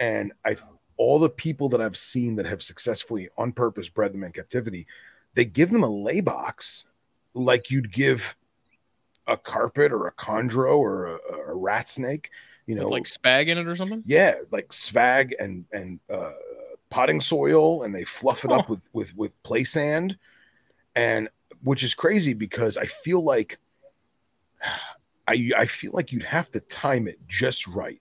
And 0.00 0.32
I, 0.44 0.56
all 0.96 1.18
the 1.18 1.30
people 1.30 1.68
that 1.70 1.80
I've 1.80 1.96
seen 1.96 2.36
that 2.36 2.46
have 2.46 2.62
successfully 2.62 3.28
on 3.38 3.52
purpose 3.52 3.88
bred 3.88 4.12
them 4.12 4.24
in 4.24 4.32
captivity, 4.32 4.86
they 5.34 5.44
give 5.44 5.70
them 5.70 5.82
a 5.82 5.88
lay 5.90 6.20
box 6.20 6.84
like 7.34 7.70
you'd 7.70 7.92
give 7.92 8.36
a 9.26 9.36
carpet 9.36 9.92
or 9.92 10.06
a 10.06 10.12
chondro 10.12 10.76
or 10.78 11.06
a, 11.06 11.18
a 11.48 11.54
rat 11.54 11.88
snake, 11.88 12.30
you 12.66 12.74
know, 12.74 12.82
With, 12.84 12.90
like 12.90 13.04
spag 13.04 13.48
in 13.48 13.58
it 13.58 13.66
or 13.66 13.76
something. 13.76 14.02
yeah, 14.04 14.34
like 14.50 14.72
swag 14.72 15.34
and 15.38 15.64
and 15.72 16.00
uh, 16.10 16.32
potting 16.90 17.20
soil, 17.20 17.82
and 17.82 17.94
they 17.94 18.04
fluff 18.04 18.44
it 18.44 18.52
up 18.52 18.68
with 18.68 18.88
with 18.92 19.16
with 19.16 19.40
play 19.42 19.64
sand, 19.64 20.16
and 20.94 21.28
which 21.62 21.82
is 21.82 21.94
crazy 21.94 22.34
because 22.34 22.76
I 22.76 22.86
feel 22.86 23.22
like 23.22 23.58
I 25.28 25.50
I 25.56 25.66
feel 25.66 25.92
like 25.94 26.12
you'd 26.12 26.24
have 26.24 26.50
to 26.50 26.60
time 26.60 27.06
it 27.08 27.18
just 27.28 27.66
right 27.66 28.00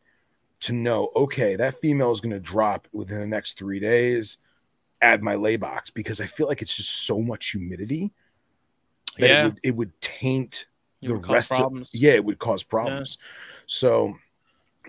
to 0.61 0.73
know. 0.73 1.11
Okay, 1.15 1.55
that 1.55 1.79
female 1.79 2.11
is 2.11 2.19
going 2.19 2.33
to 2.33 2.39
drop 2.39 2.87
within 2.91 3.19
the 3.19 3.27
next 3.27 3.57
three 3.57 3.79
days. 3.79 4.37
Add 5.01 5.23
my 5.23 5.35
lay 5.35 5.55
box 5.57 5.89
because 5.89 6.21
I 6.21 6.25
feel 6.27 6.47
like 6.47 6.61
it's 6.61 6.75
just 6.77 7.05
so 7.05 7.21
much 7.21 7.49
humidity 7.51 8.11
that 9.19 9.29
Yeah. 9.29 9.41
it, 9.41 9.43
would, 9.45 9.59
it 9.63 9.75
would 9.75 10.01
taint 10.01 10.67
It 11.01 11.07
the 11.07 11.13
would 11.15 11.27
rest 11.29 11.49
problems. 11.51 11.93
of 11.93 11.99
yeah 11.99 12.11
it 12.13 12.23
would 12.23 12.39
cause 12.39 12.63
problems. 12.63 13.17
So 13.65 14.15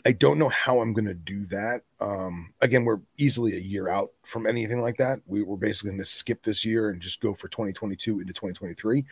i 0.04 0.10
don't 0.10 0.38
know 0.38 0.48
how 0.48 0.80
i'm 0.80 0.92
going 0.94 1.04
to 1.06 1.14
do 1.14 1.44
that. 1.46 1.82
Um 2.00 2.52
again 2.60 2.84
we're 2.84 3.00
easily 3.18 3.56
a 3.56 3.60
year 3.60 3.88
out 3.88 4.10
from 4.24 4.46
anything 4.46 4.80
like 4.80 4.96
that. 4.98 5.20
We 5.26 5.42
were 5.42 5.56
basically 5.56 5.90
going 5.90 6.00
to 6.00 6.04
skip 6.04 6.42
this 6.42 6.64
year 6.64 6.90
and 6.90 7.00
just 7.00 7.20
go 7.20 7.34
for 7.34 7.48
2022 7.48 8.20
into 8.20 8.32
2023 8.32 9.04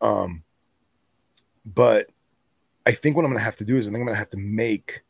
um 0.00 0.42
but 1.66 2.06
i 2.86 2.92
think 2.92 3.14
what 3.16 3.24
i'm 3.24 3.30
going 3.30 3.38
to 3.38 3.44
have 3.44 3.56
to 3.56 3.64
do 3.64 3.76
is 3.76 3.86
i 3.86 3.90
think 3.90 3.98
i'm 4.00 4.06
going 4.06 4.14
to 4.14 4.18
have 4.18 4.30
to 4.30 4.36
make 4.38 5.02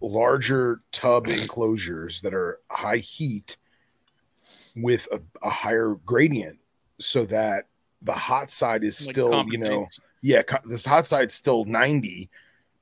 larger 0.00 0.80
tub 0.90 1.28
enclosures 1.28 2.20
that 2.22 2.34
are 2.34 2.58
high 2.70 2.96
heat 2.96 3.56
with 4.76 5.06
a, 5.12 5.20
a 5.42 5.50
higher 5.50 5.96
gradient 6.06 6.58
so 7.00 7.24
that 7.26 7.66
the 8.02 8.12
hot 8.12 8.50
side 8.50 8.84
is 8.84 9.06
Like 9.06 9.14
still 9.14 9.44
you 9.48 9.58
know 9.58 9.86
yeah, 10.22 10.42
co- 10.42 10.58
this 10.64 10.84
hot 10.86 11.06
side's 11.06 11.34
still 11.34 11.64
90, 11.64 12.30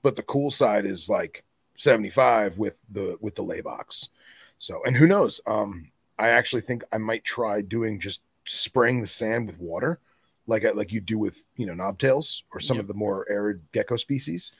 but 0.02 0.14
the 0.16 0.22
cool 0.22 0.50
side 0.50 0.84
is 0.84 1.08
like 1.08 1.42
75 1.76 2.58
with 2.58 2.78
the 2.90 3.16
with 3.20 3.34
the 3.34 3.42
lay 3.42 3.60
box. 3.62 4.10
So, 4.58 4.82
and 4.84 4.94
who 4.94 5.06
knows? 5.06 5.40
Um, 5.46 5.90
I 6.18 6.28
actually 6.28 6.60
think 6.62 6.84
I 6.92 6.98
might 6.98 7.24
try 7.24 7.62
doing 7.62 7.98
just 7.98 8.22
spraying 8.44 9.00
the 9.00 9.06
sand 9.06 9.46
with 9.46 9.58
water, 9.58 10.00
like 10.46 10.64
like 10.74 10.92
you 10.92 11.00
do 11.00 11.18
with 11.18 11.42
you 11.56 11.64
know 11.66 11.72
knobtails 11.74 12.42
or 12.52 12.60
some 12.60 12.76
Yep. 12.76 12.82
of 12.84 12.88
the 12.88 12.94
more 12.94 13.26
arid 13.30 13.62
gecko 13.72 13.96
species, 13.96 14.52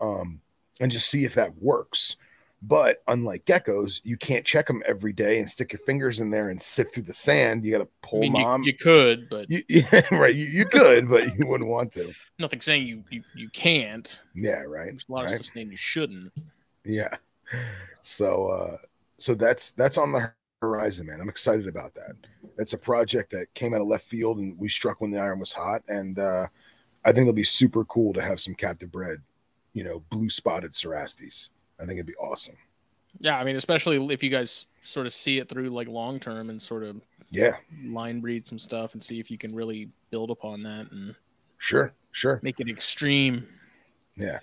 um, 0.00 0.40
and 0.80 0.92
just 0.92 1.10
see 1.10 1.24
if 1.24 1.34
that 1.34 1.60
works. 1.60 2.16
But 2.62 3.02
unlike 3.08 3.46
geckos, 3.46 4.00
you 4.04 4.18
can't 4.18 4.44
check 4.44 4.66
them 4.66 4.82
every 4.86 5.14
day 5.14 5.38
and 5.38 5.48
stick 5.48 5.72
your 5.72 5.80
fingers 5.80 6.20
in 6.20 6.30
there 6.30 6.50
and 6.50 6.60
sift 6.60 6.92
through 6.94 7.04
the 7.04 7.14
sand. 7.14 7.64
You 7.64 7.72
got 7.72 7.78
to 7.78 7.84
I 7.84 8.06
pull 8.06 8.20
mean, 8.20 8.36
you, 8.36 8.42
mom. 8.42 8.62
you 8.64 8.74
could, 8.76 9.28
but 9.30 9.50
You- 9.50 9.62
yeah, 9.68 10.14
right. 10.14 10.34
You, 10.34 10.44
you 10.44 10.66
could, 10.66 11.08
but 11.08 11.38
you 11.38 11.46
wouldn't 11.46 11.70
want 11.70 11.90
to. 11.92 12.12
nothing 12.38 12.60
saying 12.60 12.86
you 12.86 13.02
you, 13.10 13.22
you 13.34 13.48
can't. 13.48 14.22
Yeah, 14.34 14.60
right. 14.62 14.90
There's 14.90 15.06
a 15.08 15.12
lot 15.12 15.24
of 15.24 15.30
right. 15.30 15.36
stuff 15.42 15.54
saying 15.54 15.70
you 15.70 15.76
shouldn't. 15.78 16.32
Yeah. 16.84 17.16
So 18.02 18.48
uh 18.48 18.76
so 19.16 19.34
that's 19.34 19.72
that's 19.72 19.98
on 19.98 20.12
the 20.12 20.32
horizon, 20.60 21.06
man. 21.06 21.20
I'm 21.20 21.28
excited 21.30 21.66
about 21.66 21.94
that. 21.94 22.12
That's 22.58 22.74
a 22.74 22.78
project 22.78 23.30
that 23.32 23.52
came 23.54 23.72
out 23.74 23.80
of 23.80 23.86
left 23.86 24.04
field 24.04 24.38
and 24.38 24.58
we 24.58 24.68
struck 24.68 25.00
when 25.00 25.10
the 25.10 25.18
iron 25.18 25.38
was 25.40 25.52
hot. 25.52 25.82
And 25.88 26.18
uh 26.18 26.46
I 27.04 27.12
think 27.12 27.22
it'll 27.24 27.32
be 27.32 27.44
super 27.44 27.84
cool 27.86 28.12
to 28.12 28.20
have 28.20 28.40
some 28.40 28.54
captive 28.54 28.92
bred, 28.92 29.22
you 29.72 29.82
know, 29.84 30.02
blue 30.10 30.28
spotted 30.28 30.72
cerastes. 30.74 31.48
I 31.80 31.86
think 31.86 31.92
it'd 31.98 32.06
be 32.06 32.14
awesome. 32.16 32.56
Yeah, 33.18 33.38
I 33.38 33.44
mean, 33.44 33.56
especially 33.56 34.12
if 34.12 34.22
you 34.22 34.30
guys 34.30 34.66
sort 34.82 35.06
of 35.06 35.12
see 35.12 35.38
it 35.38 35.48
through 35.48 35.70
like 35.70 35.88
long 35.88 36.20
term 36.20 36.50
and 36.50 36.60
sort 36.60 36.84
of 36.84 37.00
Yeah, 37.30 37.56
line 37.84 38.20
breed 38.20 38.46
some 38.46 38.58
stuff 38.58 38.94
and 38.94 39.02
see 39.02 39.20
if 39.20 39.30
you 39.30 39.38
can 39.38 39.54
really 39.54 39.90
build 40.10 40.30
upon 40.30 40.62
that 40.62 40.90
and 40.90 41.14
sure, 41.58 41.92
sure. 42.12 42.38
make 42.42 42.60
it 42.60 42.68
extreme. 42.68 43.46
Yeah. 44.16 44.38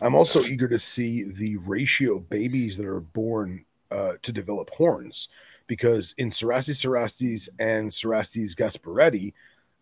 I'm 0.00 0.14
also 0.14 0.42
eager 0.42 0.68
to 0.68 0.78
see 0.78 1.24
the 1.24 1.56
ratio 1.58 2.16
of 2.16 2.28
babies 2.30 2.76
that 2.76 2.86
are 2.86 3.00
born 3.00 3.64
uh, 3.90 4.14
to 4.22 4.32
develop 4.32 4.70
horns 4.70 5.28
because 5.66 6.14
in 6.18 6.30
Cerastes 6.30 6.82
cerastes 6.82 7.48
and 7.58 7.90
Cerastes 7.92 8.54
gasparetti, 8.54 9.32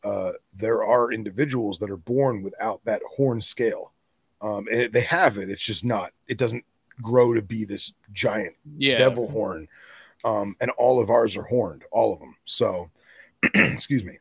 uh, 0.04 0.32
there 0.54 0.84
are 0.84 1.12
individuals 1.12 1.78
that 1.80 1.90
are 1.90 1.96
born 1.96 2.42
without 2.42 2.84
that 2.84 3.02
horn 3.16 3.40
scale. 3.40 3.92
Um, 4.40 4.66
and 4.70 4.92
they 4.92 5.00
have 5.00 5.36
it, 5.38 5.50
it's 5.50 5.64
just 5.64 5.84
not, 5.84 6.12
it 6.28 6.38
doesn't 6.38 6.64
grow 7.02 7.32
to 7.34 7.42
be 7.42 7.64
this 7.64 7.92
giant 8.12 8.54
Yeah. 8.76 8.98
devil 8.98 9.28
horn. 9.28 9.68
Um, 10.24 10.56
and 10.60 10.70
all 10.72 11.00
of 11.00 11.10
ours 11.10 11.36
are 11.36 11.44
horned, 11.44 11.84
all 11.92 12.12
of 12.12 12.18
them. 12.18 12.36
So, 12.44 12.90
excuse 13.54 14.04
me. 14.04 14.18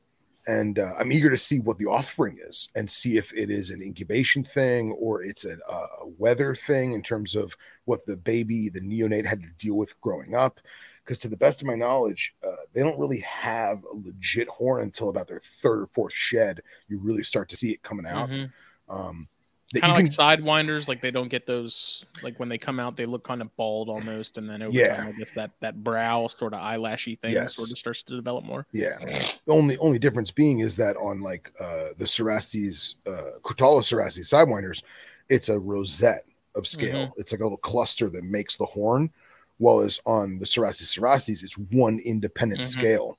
And 0.47 0.79
uh, 0.79 0.93
I'm 0.97 1.11
eager 1.11 1.29
to 1.29 1.37
see 1.37 1.59
what 1.59 1.77
the 1.77 1.87
offspring 1.87 2.37
is 2.47 2.69
and 2.75 2.89
see 2.89 3.17
if 3.17 3.33
it 3.33 3.49
is 3.49 3.69
an 3.69 3.81
incubation 3.81 4.43
thing 4.45 4.91
or 4.93 5.21
it's 5.23 5.43
a, 5.43 5.57
a 5.69 6.07
weather 6.17 6.55
thing 6.55 6.93
in 6.93 7.01
terms 7.01 7.35
of 7.35 7.53
what 7.85 8.05
the 8.05 8.15
baby, 8.15 8.69
the 8.69 8.79
neonate 8.79 9.25
had 9.25 9.41
to 9.41 9.49
deal 9.57 9.75
with 9.75 9.99
growing 9.99 10.35
up. 10.35 10.59
Because 11.03 11.19
to 11.19 11.27
the 11.27 11.35
best 11.37 11.61
of 11.61 11.67
my 11.67 11.75
knowledge, 11.75 12.33
uh, 12.45 12.55
they 12.73 12.81
don't 12.83 12.99
really 12.99 13.19
have 13.21 13.83
a 13.83 13.95
legit 13.95 14.47
horn 14.49 14.83
until 14.83 15.09
about 15.09 15.27
their 15.27 15.39
third 15.41 15.81
or 15.81 15.87
fourth 15.87 16.13
shed. 16.13 16.61
You 16.87 16.99
really 16.99 17.23
start 17.23 17.49
to 17.49 17.57
see 17.57 17.71
it 17.71 17.81
coming 17.81 18.05
out. 18.05 18.29
Mhm. 18.29 18.51
Um, 18.89 19.27
that 19.73 19.81
Kind 19.81 19.91
of 19.91 19.97
can- 19.97 20.27
like 20.27 20.39
sidewinders, 20.39 20.87
like 20.87 21.01
they 21.01 21.11
don't 21.11 21.27
get 21.27 21.45
those. 21.45 22.05
Like 22.23 22.39
when 22.39 22.47
they 22.47 22.57
come 22.57 22.79
out, 22.79 22.95
they 22.95 23.05
look 23.05 23.23
kind 23.23 23.41
of 23.41 23.53
bald 23.57 23.89
almost, 23.89 24.37
and 24.37 24.49
then 24.49 24.61
over 24.61 24.71
Yeah. 24.77 24.95
time, 24.95 25.07
I 25.07 25.11
guess 25.11 25.31
that 25.31 25.51
that 25.59 25.83
brow 25.83 26.27
sort 26.27 26.53
of 26.53 26.59
eyelashy 26.61 27.19
thing 27.19 27.33
Yes. 27.33 27.55
sort 27.55 27.71
of 27.71 27.77
starts 27.77 28.01
to 28.03 28.15
develop 28.15 28.45
more. 28.45 28.65
Yeah. 28.71 28.97
The 28.99 29.39
only 29.51 29.77
only 29.79 29.99
difference 29.99 30.31
being 30.31 30.59
is 30.59 30.77
that 30.77 30.95
on 30.97 31.21
like 31.21 31.51
uh 31.59 31.89
the 31.97 32.05
Cerastes, 32.05 32.95
uh 33.05 33.39
Crotalus 33.43 33.83
Cerastes 33.85 34.29
sidewinders, 34.31 34.83
it's 35.29 35.49
a 35.49 35.59
rosette 35.59 36.25
of 36.55 36.65
scale. 36.65 37.13
It's 37.17 37.31
like 37.33 37.41
a 37.41 37.43
little 37.43 37.57
cluster 37.57 38.09
that 38.09 38.23
makes 38.23 38.55
the 38.57 38.65
horn. 38.65 39.11
While 39.59 39.81
as 39.81 39.99
on 40.05 40.39
the 40.39 40.45
Cerastes 40.45 40.87
Cerastes, 40.97 41.43
it's 41.43 41.57
one 41.57 41.99
independent 41.99 42.61
Mhm. 42.61 42.65
scale. 42.65 43.17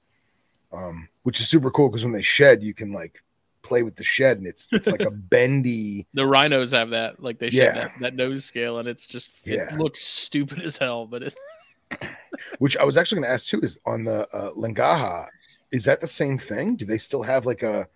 Um, 0.73 1.09
which 1.25 1.41
is 1.41 1.49
super 1.49 1.71
cool 1.71 1.89
because 1.89 2.05
when 2.05 2.13
they 2.13 2.23
shed, 2.23 2.63
you 2.63 2.73
can 2.75 2.93
like 2.93 3.23
play 3.69 3.83
with 3.83 3.97
the 3.97 4.05
shed 4.05 4.39
and 4.39 4.47
it's 4.47 4.69
it's 4.73 4.91
like 4.91 5.05
a 5.05 5.11
bendy 5.33 6.07
The 6.15 6.27
rhinos 6.27 6.73
have 6.73 6.91
that, 6.91 7.23
like 7.23 7.39
they 7.39 7.51
Yeah. 7.51 7.65
shed 7.73 7.75
that, 7.77 7.91
that 8.01 8.15
nose 8.15 8.45
scale, 8.45 8.79
and 8.79 8.89
it's 8.89 9.07
just 9.07 9.31
it 9.45 9.57
Yeah. 9.71 9.77
looks 9.77 10.01
stupid 10.01 10.61
as 10.63 10.79
hell, 10.79 11.07
but 11.07 11.23
it, 11.25 11.35
which 12.59 12.77
I 12.77 12.85
was 12.85 12.97
actually 12.97 13.21
gonna 13.23 13.35
ask 13.35 13.47
too 13.47 13.61
is 13.61 13.79
on 13.85 14.05
the 14.05 14.29
uh 14.35 14.53
Langaha, 14.53 15.27
is 15.71 15.85
that 15.85 16.01
the 16.01 16.07
same 16.09 16.39
thing? 16.39 16.77
Do 16.77 16.85
they 16.85 16.99
still 16.99 17.23
have 17.23 17.47
like 17.47 17.63
a 17.63 17.87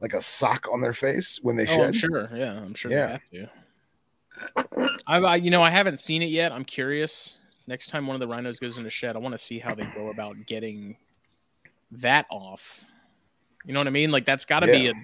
like 0.00 0.14
a 0.14 0.22
sock 0.22 0.66
on 0.72 0.80
their 0.80 0.92
face 0.94 1.38
when 1.42 1.56
they 1.56 1.66
oh, 1.66 1.82
I'm 1.84 1.92
shed? 1.92 1.94
sure, 1.94 2.30
yeah, 2.34 2.54
I'm 2.54 2.74
sure 2.74 2.90
Yeah. 2.90 3.06
they 3.06 3.12
have 3.12 3.30
to. 3.32 3.48
I, 5.06 5.18
I, 5.18 5.36
you 5.36 5.50
know, 5.50 5.62
I 5.62 5.70
haven't 5.70 5.98
seen 6.00 6.22
it 6.22 6.30
yet. 6.30 6.52
I'm 6.52 6.64
curious. 6.64 7.38
Next 7.66 7.88
time 7.88 8.06
one 8.06 8.14
of 8.14 8.20
the 8.20 8.26
rhinos 8.26 8.58
goes 8.58 8.78
in 8.78 8.84
the 8.84 8.90
shed, 8.90 9.14
I 9.14 9.18
want 9.20 9.32
to 9.32 9.38
see 9.38 9.58
how 9.58 9.74
they 9.74 9.86
go 9.86 10.08
about 10.08 10.46
getting 10.46 10.96
that 11.92 12.26
off. 12.30 12.84
You 13.64 13.72
know 13.72 13.80
what 13.80 13.86
I 13.86 13.90
mean? 13.90 14.10
Like 14.10 14.24
that's 14.24 14.44
got 14.44 14.60
to 14.60 14.66
be 14.66 14.78
Yeah. 14.78 14.90
a. 14.90 14.94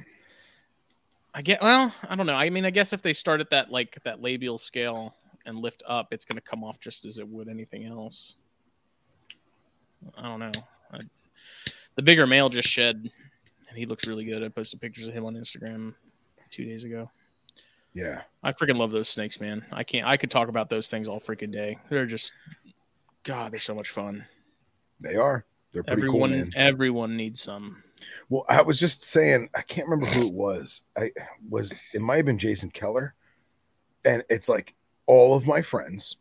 I 1.34 1.42
get 1.42 1.62
well. 1.62 1.94
I 2.08 2.16
don't 2.16 2.26
know. 2.26 2.34
I 2.34 2.50
mean, 2.50 2.64
I 2.64 2.70
guess 2.70 2.92
if 2.92 3.02
they 3.02 3.12
start 3.12 3.40
at 3.40 3.50
that 3.50 3.70
like 3.70 3.98
that 4.04 4.20
labial 4.20 4.58
scale 4.58 5.14
and 5.46 5.58
lift 5.58 5.82
up, 5.86 6.12
it's 6.12 6.24
going 6.24 6.36
to 6.36 6.42
come 6.42 6.64
off 6.64 6.80
just 6.80 7.04
as 7.04 7.18
it 7.18 7.28
would 7.28 7.48
anything 7.48 7.86
else. 7.86 8.36
I 10.16 10.22
don't 10.22 10.40
know. 10.40 10.52
I, 10.92 10.98
the 11.96 12.02
bigger 12.02 12.26
male 12.26 12.48
just 12.48 12.68
shed, 12.68 13.10
and 13.68 13.78
he 13.78 13.86
looks 13.86 14.06
really 14.06 14.24
good. 14.24 14.42
I 14.42 14.48
posted 14.48 14.80
pictures 14.80 15.06
of 15.08 15.14
him 15.14 15.24
on 15.24 15.34
Instagram 15.34 15.94
two 16.50 16.64
days 16.64 16.84
ago. 16.84 17.10
Yeah. 17.94 18.22
I 18.42 18.52
freaking 18.52 18.76
love 18.76 18.90
those 18.90 19.08
snakes, 19.08 19.40
man. 19.40 19.64
I 19.72 19.82
can't. 19.82 20.06
I 20.06 20.16
could 20.16 20.30
talk 20.30 20.48
about 20.48 20.70
those 20.70 20.88
things 20.88 21.08
all 21.08 21.20
freaking 21.20 21.52
day. 21.52 21.78
They're 21.88 22.06
just, 22.06 22.32
God, 23.24 23.52
they're 23.52 23.58
so 23.58 23.74
much 23.74 23.90
fun. 23.90 24.24
They 25.00 25.16
are. 25.16 25.44
They're 25.72 25.82
pretty 25.82 26.02
everyone, 26.02 26.30
cool, 26.30 26.38
man. 26.38 26.52
everyone 26.56 27.16
needs 27.16 27.40
some. 27.42 27.82
Well, 28.28 28.44
I 28.48 28.62
was 28.62 28.78
just 28.78 29.02
saying, 29.02 29.48
I 29.54 29.62
can't 29.62 29.88
remember 29.88 30.12
who 30.12 30.26
it 30.26 30.32
was. 30.32 30.82
I 30.96 31.10
was 31.48 31.72
it 31.92 32.00
might 32.00 32.16
have 32.16 32.26
been 32.26 32.38
Jason 32.38 32.70
Keller. 32.70 33.14
And 34.04 34.22
it's 34.30 34.48
like 34.48 34.74
all 35.06 35.34
of 35.34 35.46
my 35.46 35.62
friends 35.62 36.16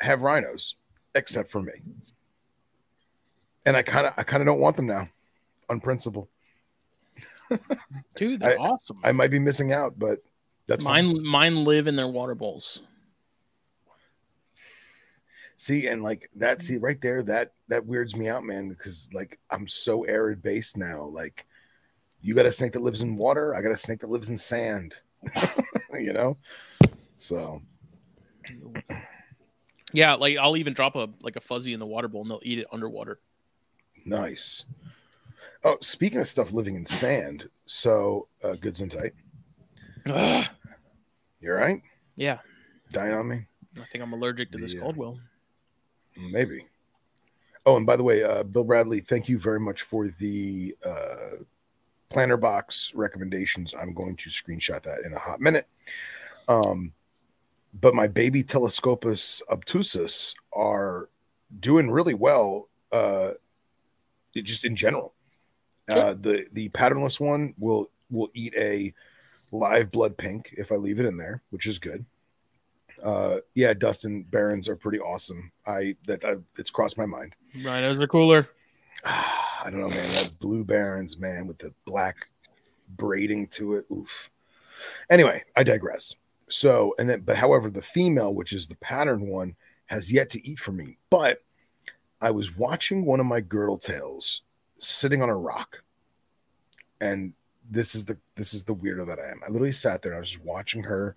have 0.00 0.22
rhinos 0.22 0.76
except 1.14 1.50
for 1.50 1.62
me. 1.62 1.72
And 3.64 3.76
I 3.76 3.82
kind 3.82 4.06
of 4.06 4.14
I 4.16 4.22
kind 4.22 4.42
of 4.42 4.46
don't 4.46 4.60
want 4.60 4.76
them 4.76 4.86
now 4.86 5.08
on 5.68 5.80
principle. 5.80 6.28
Dude, 8.16 8.40
they're 8.40 8.60
awesome. 8.60 8.98
I 9.02 9.12
might 9.12 9.30
be 9.30 9.38
missing 9.38 9.72
out, 9.72 9.98
but 9.98 10.22
that's 10.66 10.82
fine. 10.82 11.06
mine, 11.06 11.24
mine 11.26 11.64
live 11.64 11.86
in 11.86 11.96
their 11.96 12.08
water 12.08 12.34
bowls. 12.34 12.82
See, 15.60 15.88
and 15.88 16.02
like 16.02 16.30
that, 16.36 16.62
see 16.62 16.78
right 16.78 16.98
there, 17.02 17.22
that 17.24 17.52
that 17.68 17.84
weirds 17.84 18.16
me 18.16 18.30
out, 18.30 18.44
man, 18.44 18.70
because 18.70 19.10
like 19.12 19.38
I'm 19.50 19.68
so 19.68 20.04
arid 20.04 20.42
based 20.42 20.78
now. 20.78 21.04
Like 21.04 21.44
you 22.22 22.34
got 22.34 22.46
a 22.46 22.52
snake 22.52 22.72
that 22.72 22.82
lives 22.82 23.02
in 23.02 23.14
water, 23.14 23.54
I 23.54 23.60
got 23.60 23.70
a 23.70 23.76
snake 23.76 24.00
that 24.00 24.08
lives 24.08 24.30
in 24.30 24.38
sand. 24.38 24.94
you 25.92 26.14
know? 26.14 26.38
So 27.18 27.60
Yeah, 29.92 30.14
like 30.14 30.38
I'll 30.38 30.56
even 30.56 30.72
drop 30.72 30.96
a 30.96 31.10
like 31.20 31.36
a 31.36 31.42
fuzzy 31.42 31.74
in 31.74 31.78
the 31.78 31.84
water 31.84 32.08
bowl 32.08 32.22
and 32.22 32.30
they'll 32.30 32.40
eat 32.42 32.60
it 32.60 32.66
underwater. 32.72 33.20
nice. 34.06 34.64
Oh, 35.62 35.76
speaking 35.82 36.20
of 36.20 36.28
stuff 36.30 36.52
living 36.52 36.74
in 36.74 36.86
sand, 36.86 37.50
so 37.66 38.28
uh 38.42 38.54
goods 38.54 38.80
and 38.80 38.90
tight. 38.90 39.12
Ugh. 40.06 40.46
You 41.40 41.50
all 41.52 41.58
right? 41.58 41.82
Yeah, 42.16 42.38
Dying 42.92 43.12
on 43.12 43.28
me? 43.28 43.44
I 43.78 43.84
think 43.92 44.02
I'm 44.02 44.14
allergic 44.14 44.52
to 44.52 44.58
this 44.58 44.72
The, 44.72 44.78
uh, 44.78 44.84
Caldwell. 44.84 45.20
Maybe. 46.30 46.66
Oh, 47.66 47.76
and 47.76 47.86
by 47.86 47.96
the 47.96 48.02
way, 48.02 48.22
uh, 48.22 48.42
Bill 48.42 48.64
Bradley, 48.64 49.00
thank 49.00 49.28
you 49.28 49.38
very 49.38 49.60
much 49.60 49.82
for 49.82 50.08
the 50.08 50.74
uh, 50.84 51.36
planter 52.08 52.36
box 52.36 52.92
recommendations. 52.94 53.74
I'm 53.74 53.92
going 53.94 54.16
to 54.16 54.30
screenshot 54.30 54.82
that 54.82 55.02
in 55.04 55.12
a 55.12 55.18
hot 55.18 55.40
minute. 55.40 55.66
Um, 56.48 56.92
but 57.80 57.94
my 57.94 58.06
baby 58.08 58.42
telescopus 58.42 59.42
obtusus 59.50 60.34
are 60.52 61.08
doing 61.60 61.90
really 61.90 62.14
well. 62.14 62.68
Uh, 62.90 63.32
just 64.34 64.64
in 64.64 64.74
general, 64.74 65.12
Sure. 65.88 65.98
uh, 66.02 66.14
the 66.14 66.46
the 66.52 66.68
patternless 66.70 67.18
one 67.20 67.54
will 67.58 67.90
will 68.10 68.30
eat 68.34 68.54
a 68.56 68.92
live 69.52 69.90
blood 69.90 70.16
pink 70.16 70.54
if 70.56 70.70
I 70.72 70.76
leave 70.76 70.98
it 71.00 71.06
in 71.06 71.16
there, 71.16 71.42
which 71.50 71.66
is 71.66 71.78
good. 71.78 72.04
Uh, 73.02 73.38
yeah, 73.54 73.74
Dustin 73.74 74.24
Barons 74.24 74.68
are 74.68 74.76
pretty 74.76 74.98
awesome. 74.98 75.52
I 75.66 75.96
that 76.06 76.24
I, 76.24 76.36
it's 76.58 76.70
crossed 76.70 76.98
my 76.98 77.06
mind. 77.06 77.34
Rhinos 77.62 78.02
are 78.02 78.06
cooler. 78.06 78.48
I 79.04 79.64
don't 79.64 79.80
know, 79.80 79.88
man. 79.88 80.08
That 80.12 80.32
blue 80.38 80.64
Barons, 80.64 81.18
man, 81.18 81.46
with 81.46 81.58
the 81.58 81.72
black 81.84 82.28
braiding 82.88 83.46
to 83.48 83.74
it. 83.76 83.86
Oof. 83.92 84.30
Anyway, 85.10 85.44
I 85.56 85.62
digress. 85.62 86.14
So, 86.48 86.94
and 86.98 87.08
then, 87.08 87.20
but 87.20 87.36
however, 87.36 87.70
the 87.70 87.82
female, 87.82 88.34
which 88.34 88.52
is 88.52 88.68
the 88.68 88.76
pattern 88.76 89.28
one, 89.28 89.54
has 89.86 90.12
yet 90.12 90.30
to 90.30 90.46
eat 90.46 90.58
for 90.58 90.72
me. 90.72 90.98
But 91.10 91.42
I 92.20 92.30
was 92.30 92.56
watching 92.56 93.04
one 93.04 93.20
of 93.20 93.26
my 93.26 93.40
girdle 93.40 93.78
tails 93.78 94.42
sitting 94.78 95.22
on 95.22 95.28
a 95.28 95.36
rock, 95.36 95.82
and 97.00 97.34
this 97.70 97.94
is 97.94 98.04
the 98.04 98.18
this 98.34 98.52
is 98.52 98.64
the 98.64 98.74
weirdo 98.74 99.06
that 99.06 99.18
I 99.18 99.30
am. 99.30 99.40
I 99.46 99.50
literally 99.50 99.72
sat 99.72 100.02
there 100.02 100.12
and 100.12 100.16
I 100.16 100.20
was 100.20 100.30
just 100.30 100.44
watching 100.44 100.82
her 100.84 101.16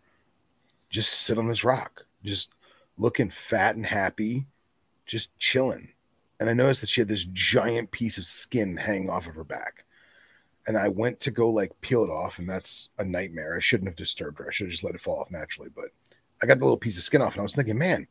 just 0.93 1.11
sit 1.23 1.37
on 1.37 1.47
this 1.47 1.63
rock, 1.63 2.05
just 2.23 2.53
looking 2.97 3.29
fat 3.29 3.75
and 3.75 3.85
happy, 3.85 4.45
just 5.05 5.37
chilling 5.37 5.89
and 6.43 6.49
I 6.49 6.53
noticed 6.53 6.81
that 6.81 6.89
she 6.89 6.99
had 6.99 7.07
this 7.07 7.23
giant 7.31 7.91
piece 7.91 8.17
of 8.17 8.25
skin 8.25 8.75
hanging 8.75 9.09
off 9.09 9.27
of 9.27 9.35
her 9.35 9.45
back. 9.45 9.85
And 10.67 10.77
I 10.77 10.89
went 10.89 11.21
to 11.21 11.31
go 11.31 11.49
like 11.49 11.71
peel 11.79 12.03
it 12.03 12.09
off, 12.09 12.37
and 12.37 12.49
that's 12.49 12.89
a 12.97 13.05
nightmare. 13.05 13.55
I 13.55 13.59
shouldn't 13.59 13.87
have 13.87 13.95
disturbed 13.95 14.39
her. 14.39 14.47
I 14.47 14.51
should 14.51 14.67
have 14.67 14.71
just 14.71 14.83
let 14.83 14.93
it 14.93 14.99
fall 14.99 15.21
off 15.21 15.31
naturally. 15.31 15.69
But 15.73 15.91
I 16.41 16.45
got 16.45 16.59
the 16.59 16.65
little 16.65 16.77
piece 16.77 16.97
of 16.97 17.03
skin 17.05 17.21
off, 17.21 17.33
and 17.33 17.39
I 17.39 17.43
was 17.43 17.55
thinking, 17.55 17.77
man, 17.77 18.07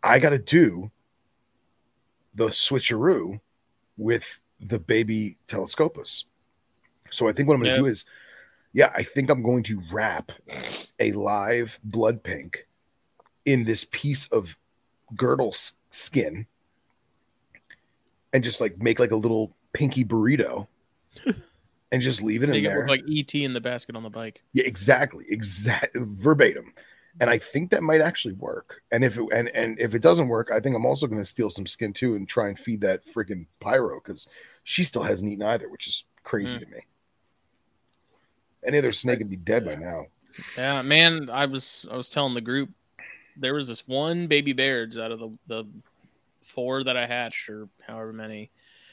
I 0.00 0.20
got 0.20 0.30
to 0.30 0.38
do 0.38 0.92
the 2.36 2.50
switcheroo 2.50 3.40
with 3.96 4.38
the 4.60 4.78
baby 4.78 5.36
telescopus. 5.48 6.26
So 7.10 7.28
I 7.28 7.32
think 7.32 7.48
what 7.48 7.54
I'm 7.54 7.62
going 7.64 7.74
to 7.74 7.80
do 7.80 7.86
is, 7.86 8.04
yeah, 8.74 8.92
I 8.94 9.04
think 9.04 9.30
I'm 9.30 9.42
going 9.42 9.62
to 9.64 9.80
wrap 9.90 10.32
a 10.98 11.12
live 11.12 11.78
blood 11.84 12.22
pink 12.22 12.66
in 13.46 13.64
this 13.64 13.86
piece 13.90 14.26
of 14.28 14.58
girdle 15.14 15.48
s- 15.48 15.76
skin 15.90 16.46
and 18.32 18.42
just 18.42 18.60
like 18.60 18.82
make 18.82 18.98
like 18.98 19.12
a 19.12 19.16
little 19.16 19.56
pinky 19.72 20.04
burrito 20.04 20.66
and 21.92 22.02
just 22.02 22.20
leave 22.20 22.42
it 22.42 22.46
in 22.46 22.50
Make 22.50 22.64
it 22.64 22.68
there. 22.68 22.80
look 22.80 22.88
like 22.88 23.04
ET 23.08 23.32
in 23.34 23.52
the 23.52 23.60
basket 23.60 23.94
on 23.94 24.02
the 24.02 24.10
bike. 24.10 24.42
yeah, 24.52 24.64
exactly, 24.64 25.24
exact 25.28 25.96
verbatim. 25.96 26.72
And 27.20 27.30
I 27.30 27.38
think 27.38 27.70
that 27.70 27.84
might 27.84 28.00
actually 28.00 28.34
work. 28.34 28.82
And 28.90 29.04
if 29.04 29.16
it 29.16 29.24
and 29.32 29.48
and 29.50 29.78
if 29.78 29.94
it 29.94 30.02
doesn't 30.02 30.26
work, 30.26 30.50
I 30.52 30.58
think 30.58 30.74
I'm 30.74 30.84
also 30.84 31.06
going 31.06 31.20
to 31.20 31.24
steal 31.24 31.48
some 31.48 31.64
skin 31.64 31.92
too 31.92 32.16
and 32.16 32.28
try 32.28 32.48
and 32.48 32.58
feed 32.58 32.80
that 32.80 33.06
freaking 33.06 33.46
pyro 33.60 34.00
because 34.02 34.26
she 34.64 34.82
still 34.82 35.04
hasn't 35.04 35.30
eaten 35.30 35.44
either, 35.44 35.68
which 35.68 35.86
is 35.86 36.04
crazy 36.24 36.58
hmm. 36.58 36.64
to 36.64 36.70
me. 36.70 36.80
Any 38.66 38.78
other 38.78 38.92
snake 38.92 39.18
would 39.18 39.30
be 39.30 39.36
dead 39.36 39.64
by 39.64 39.74
now. 39.74 40.06
Yeah, 40.56 40.82
man. 40.82 41.28
I 41.30 41.46
was 41.46 41.86
I 41.90 41.96
was 41.96 42.08
telling 42.08 42.34
the 42.34 42.40
group 42.40 42.70
there 43.36 43.54
was 43.54 43.66
this 43.68 43.86
one 43.86 44.26
baby 44.26 44.52
Baird's 44.52 44.98
out 44.98 45.12
of 45.12 45.18
the 45.20 45.30
the 45.46 45.64
four 46.42 46.84
that 46.84 46.96
I 46.96 47.06
hatched 47.06 47.48
or 47.48 47.68
however 47.86 48.12
many, 48.12 48.50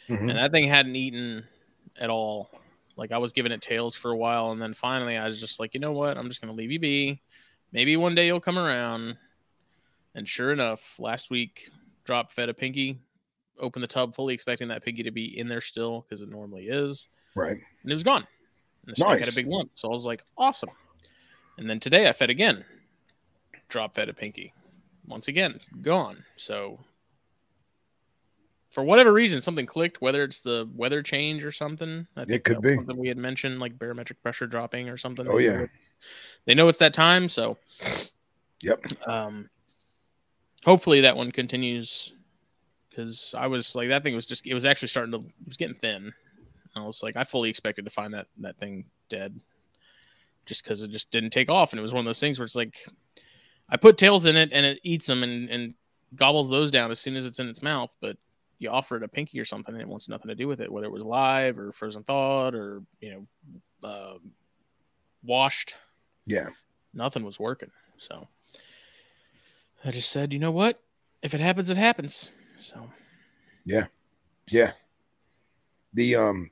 Mhm. 0.08 0.30
and 0.30 0.38
that 0.38 0.52
thing 0.52 0.68
hadn't 0.68 0.96
eaten 0.96 1.46
at 1.98 2.10
all. 2.10 2.50
Like 2.96 3.12
I 3.12 3.18
was 3.18 3.34
giving 3.34 3.52
it 3.52 3.62
tails 3.62 3.96
for 3.96 4.12
a 4.12 4.18
while, 4.18 4.52
and 4.52 4.62
then 4.62 4.74
finally 4.74 5.18
I 5.18 5.26
was 5.26 5.40
just 5.40 5.60
like, 5.60 5.74
you 5.74 5.80
know 5.80 5.92
what? 5.94 6.18
I'm 6.18 6.28
just 6.30 6.42
gonna 6.42 6.54
leave 6.54 6.72
you 6.72 6.80
be. 6.80 7.22
Maybe 7.72 7.96
one 7.98 8.16
day 8.16 8.28
you'll 8.28 8.40
come 8.42 8.58
around. 8.60 9.18
And 10.14 10.28
sure 10.28 10.52
enough, 10.52 11.00
last 11.00 11.30
week 11.30 11.70
drop 12.04 12.32
fed 12.34 12.50
a 12.50 12.54
pinky, 12.54 13.00
opened 13.60 13.84
the 13.84 13.88
tub 13.88 14.14
fully 14.14 14.34
expecting 14.34 14.68
that 14.68 14.84
piggy 14.84 15.04
to 15.04 15.12
be 15.12 15.38
in 15.40 15.48
there 15.48 15.62
still 15.62 16.02
because 16.02 16.22
it 16.22 16.30
normally 16.30 16.68
is, 16.68 17.08
Right. 17.36 17.58
and 17.84 17.92
it 17.92 17.94
was 17.94 18.04
gone. 18.04 18.28
And 18.86 18.92
the 18.92 18.96
snake 18.96 19.10
had 19.10 19.20
Nice. 19.22 19.32
a 19.32 19.36
big 19.36 19.48
lump, 19.48 19.72
so 19.76 19.90
I 19.90 19.92
was 19.92 20.06
like, 20.06 20.24
awesome. 20.38 20.70
And 21.58 21.70
then 21.70 21.80
today 21.80 22.08
I 22.08 22.12
fed 22.14 22.30
again, 22.30 22.66
drop 23.70 23.94
fed 23.96 24.10
a 24.10 24.14
pinky, 24.14 24.54
once 25.08 25.28
again 25.28 25.60
gone. 25.82 26.24
So 26.38 26.80
for 28.72 28.84
whatever 28.84 29.12
reason, 29.12 29.42
something 29.42 29.66
clicked. 29.66 30.02
Whether 30.02 30.24
it's 30.24 30.42
the 30.42 30.68
weather 30.76 31.04
change 31.04 31.44
or 31.44 31.52
something, 31.52 32.08
I 32.16 32.24
think 32.26 32.44
could 32.46 32.62
be. 32.62 32.76
something 32.76 32.98
we 32.98 33.10
had 33.10 33.18
mentioned, 33.18 33.60
like 33.60 33.78
barometric 33.78 34.22
pressure 34.24 34.48
dropping 34.48 34.88
or 34.90 34.98
something. 34.98 35.28
Oh, 35.28 35.38
They 35.38 35.46
yeah. 35.46 35.62
it's- 35.64 35.70
they 36.46 36.54
know 36.56 36.68
it's 36.70 36.80
that 36.80 36.94
time. 36.94 37.28
So 37.30 37.58
Yep. 38.62 39.08
um, 39.08 39.50
hopefully 40.64 41.02
that 41.02 41.18
one 41.18 41.32
continues 41.32 42.14
because 42.90 43.36
I 43.38 43.48
was 43.48 43.76
like 43.76 43.90
that 43.90 44.04
thing 44.04 44.16
was 44.16 44.26
just 44.26 44.48
it 44.48 44.54
was 44.54 44.66
actually 44.66 44.88
starting 44.88 45.12
to 45.12 45.18
it 45.20 45.48
was 45.48 45.58
getting 45.58 45.76
thin. 45.76 46.14
I 46.76 46.82
was 46.86 47.04
like 47.04 47.16
I 47.18 47.24
fully 47.24 47.50
expected 47.50 47.86
to 47.86 47.92
find 47.92 48.14
that 48.14 48.28
that 48.40 48.58
thing 48.58 48.86
dead, 49.10 49.40
just 50.46 50.64
because 50.64 50.82
it 50.82 50.92
just 50.92 51.12
didn't 51.12 51.32
take 51.32 51.50
off, 51.50 51.72
and 51.74 51.80
it 51.80 51.82
was 51.82 51.94
one 51.94 52.00
of 52.00 52.06
those 52.10 52.20
things 52.20 52.40
where 52.40 52.46
it's 52.46 52.56
like 52.56 52.76
I 53.70 53.78
put 53.78 53.98
tails 53.98 54.26
in 54.26 54.36
it 54.36 54.50
and 54.54 54.66
it 54.66 54.80
eats 54.84 55.08
them 55.08 55.24
and 55.24 55.50
and 55.50 55.74
gobbles 56.16 56.50
those 56.50 56.72
down 56.72 56.92
as 56.92 57.00
soon 57.00 57.16
as 57.16 57.26
it's 57.26 57.40
in 57.40 57.48
its 57.48 57.62
mouth, 57.62 57.96
but 58.02 58.18
you 58.60 58.70
offer 58.70 58.96
it 58.98 59.04
a 59.04 59.08
pinky 59.08 59.40
or 59.40 59.46
something 59.46 59.74
and 59.74 59.82
it 59.82 59.88
wants 59.88 60.08
nothing 60.10 60.28
to 60.28 60.36
do 60.36 60.48
with 60.48 60.62
it, 60.62 60.72
whether 60.72 60.86
it 60.86 60.92
was 60.92 61.04
live 61.04 61.58
or 61.58 61.72
frozen 61.72 62.04
thawed 62.04 62.54
or 62.54 62.82
you 63.00 63.28
know 63.82 63.88
uh, 63.88 64.18
washed 65.24 65.76
Yeah. 66.26 66.50
nothing 66.94 67.24
was 67.24 67.40
working. 67.40 67.72
So 67.98 68.28
I 69.84 69.92
just 69.92 70.10
said, 70.12 70.32
you 70.34 70.40
know 70.40 70.52
what? 70.52 70.82
If 71.24 71.34
it 71.34 71.40
happens, 71.40 71.70
it 71.70 71.78
happens. 71.78 72.32
So 72.60 72.90
Yeah. 73.66 73.86
Yeah. 74.48 74.74
The 75.94 76.16
um 76.16 76.52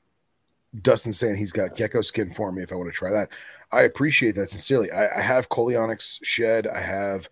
Dustin 0.82 1.12
saying 1.12 1.36
he's 1.36 1.52
got 1.52 1.76
gecko 1.76 2.00
skin 2.00 2.32
for 2.32 2.52
me 2.52 2.62
if 2.62 2.72
I 2.72 2.76
want 2.76 2.88
to 2.88 2.96
try 2.96 3.10
that. 3.10 3.30
I 3.72 3.82
appreciate 3.82 4.34
that 4.36 4.50
sincerely. 4.50 4.90
I, 4.90 5.18
I 5.18 5.22
have 5.22 5.48
Coleonyx 5.48 6.20
shed, 6.22 6.66
I 6.66 6.80
have 6.80 7.28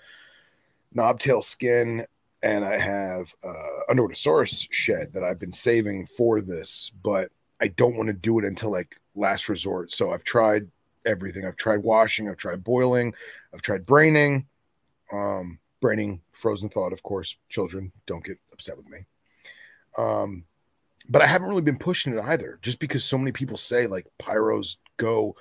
knobtail 0.95 1.43
skin, 1.43 2.07
and 2.43 2.65
I 2.65 2.79
have 2.79 3.35
uh 3.45 3.93
Underwoodosaurus 3.93 4.69
shed 4.71 5.13
that 5.13 5.25
I've 5.25 5.39
been 5.39 5.53
saving 5.53 6.07
for 6.07 6.41
this, 6.41 6.93
but 7.03 7.31
I 7.61 7.69
don't 7.69 7.97
want 7.97 8.09
to 8.09 8.13
do 8.13 8.39
it 8.39 8.45
until 8.45 8.71
like 8.71 8.97
last 9.15 9.49
resort. 9.49 9.93
So 9.93 10.13
I've 10.13 10.25
tried 10.25 10.69
everything. 11.05 11.45
I've 11.45 11.57
tried 11.57 11.83
washing, 11.83 12.29
I've 12.29 12.37
tried 12.37 12.63
boiling, 12.63 13.15
I've 13.53 13.63
tried 13.63 13.87
braining. 13.87 14.47
Um 15.13 15.59
braining 15.81 16.21
frozen 16.33 16.69
thought, 16.69 16.93
of 16.93 17.03
course. 17.03 17.37
Children 17.49 17.93
don't 18.07 18.25
get 18.25 18.39
upset 18.53 18.77
with 18.77 18.89
me. 18.89 19.07
Um 19.97 20.45
but 21.09 21.23
I 21.23 21.27
haven't 21.27 21.49
really 21.49 21.63
been 21.63 21.79
pushing 21.79 22.17
it 22.17 22.23
either, 22.23 22.59
just 22.63 22.79
because 22.79 23.05
so 23.05 23.19
many 23.19 23.33
people 23.33 23.57
say 23.57 23.87
like 23.87 24.07
pyros 24.21 24.77
go 24.97 25.37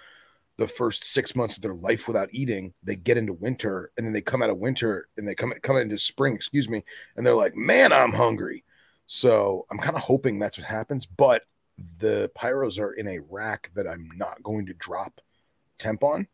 the 0.58 0.68
first 0.68 1.04
six 1.04 1.36
months 1.36 1.56
of 1.56 1.62
their 1.62 1.76
life 1.76 2.08
without 2.08 2.30
eating. 2.32 2.74
They 2.84 2.96
get 2.96 3.18
into 3.18 3.34
winter, 3.34 3.92
and 3.98 4.06
then 4.06 4.14
they 4.14 4.22
come 4.22 4.42
out 4.42 4.50
of 4.50 4.58
winter 4.58 5.08
and 5.18 5.28
they 5.28 5.36
come 5.36 5.54
come 5.62 5.78
into 5.78 5.98
spring, 5.98 6.36
excuse 6.36 6.70
me, 6.70 6.84
and 7.16 7.26
they're 7.26 7.36
like, 7.36 7.56
"Man, 7.56 7.94
I'm 7.94 8.14
hungry." 8.14 8.64
So 9.08 9.66
I'm 9.72 9.80
kind 9.80 9.96
of 9.96 10.04
hoping 10.04 10.40
that's 10.40 10.58
what 10.58 10.68
happens. 10.68 11.06
But 11.06 11.44
the 12.00 12.32
pyros 12.38 12.80
are 12.80 12.94
in 12.94 13.08
a 13.08 13.20
rack 13.20 13.72
that 13.76 13.88
I'm 13.88 14.10
not 14.16 14.42
going 14.44 14.66
to 14.68 14.74
drop 14.74 15.22
temp 15.78 16.04
on, 16.04 16.28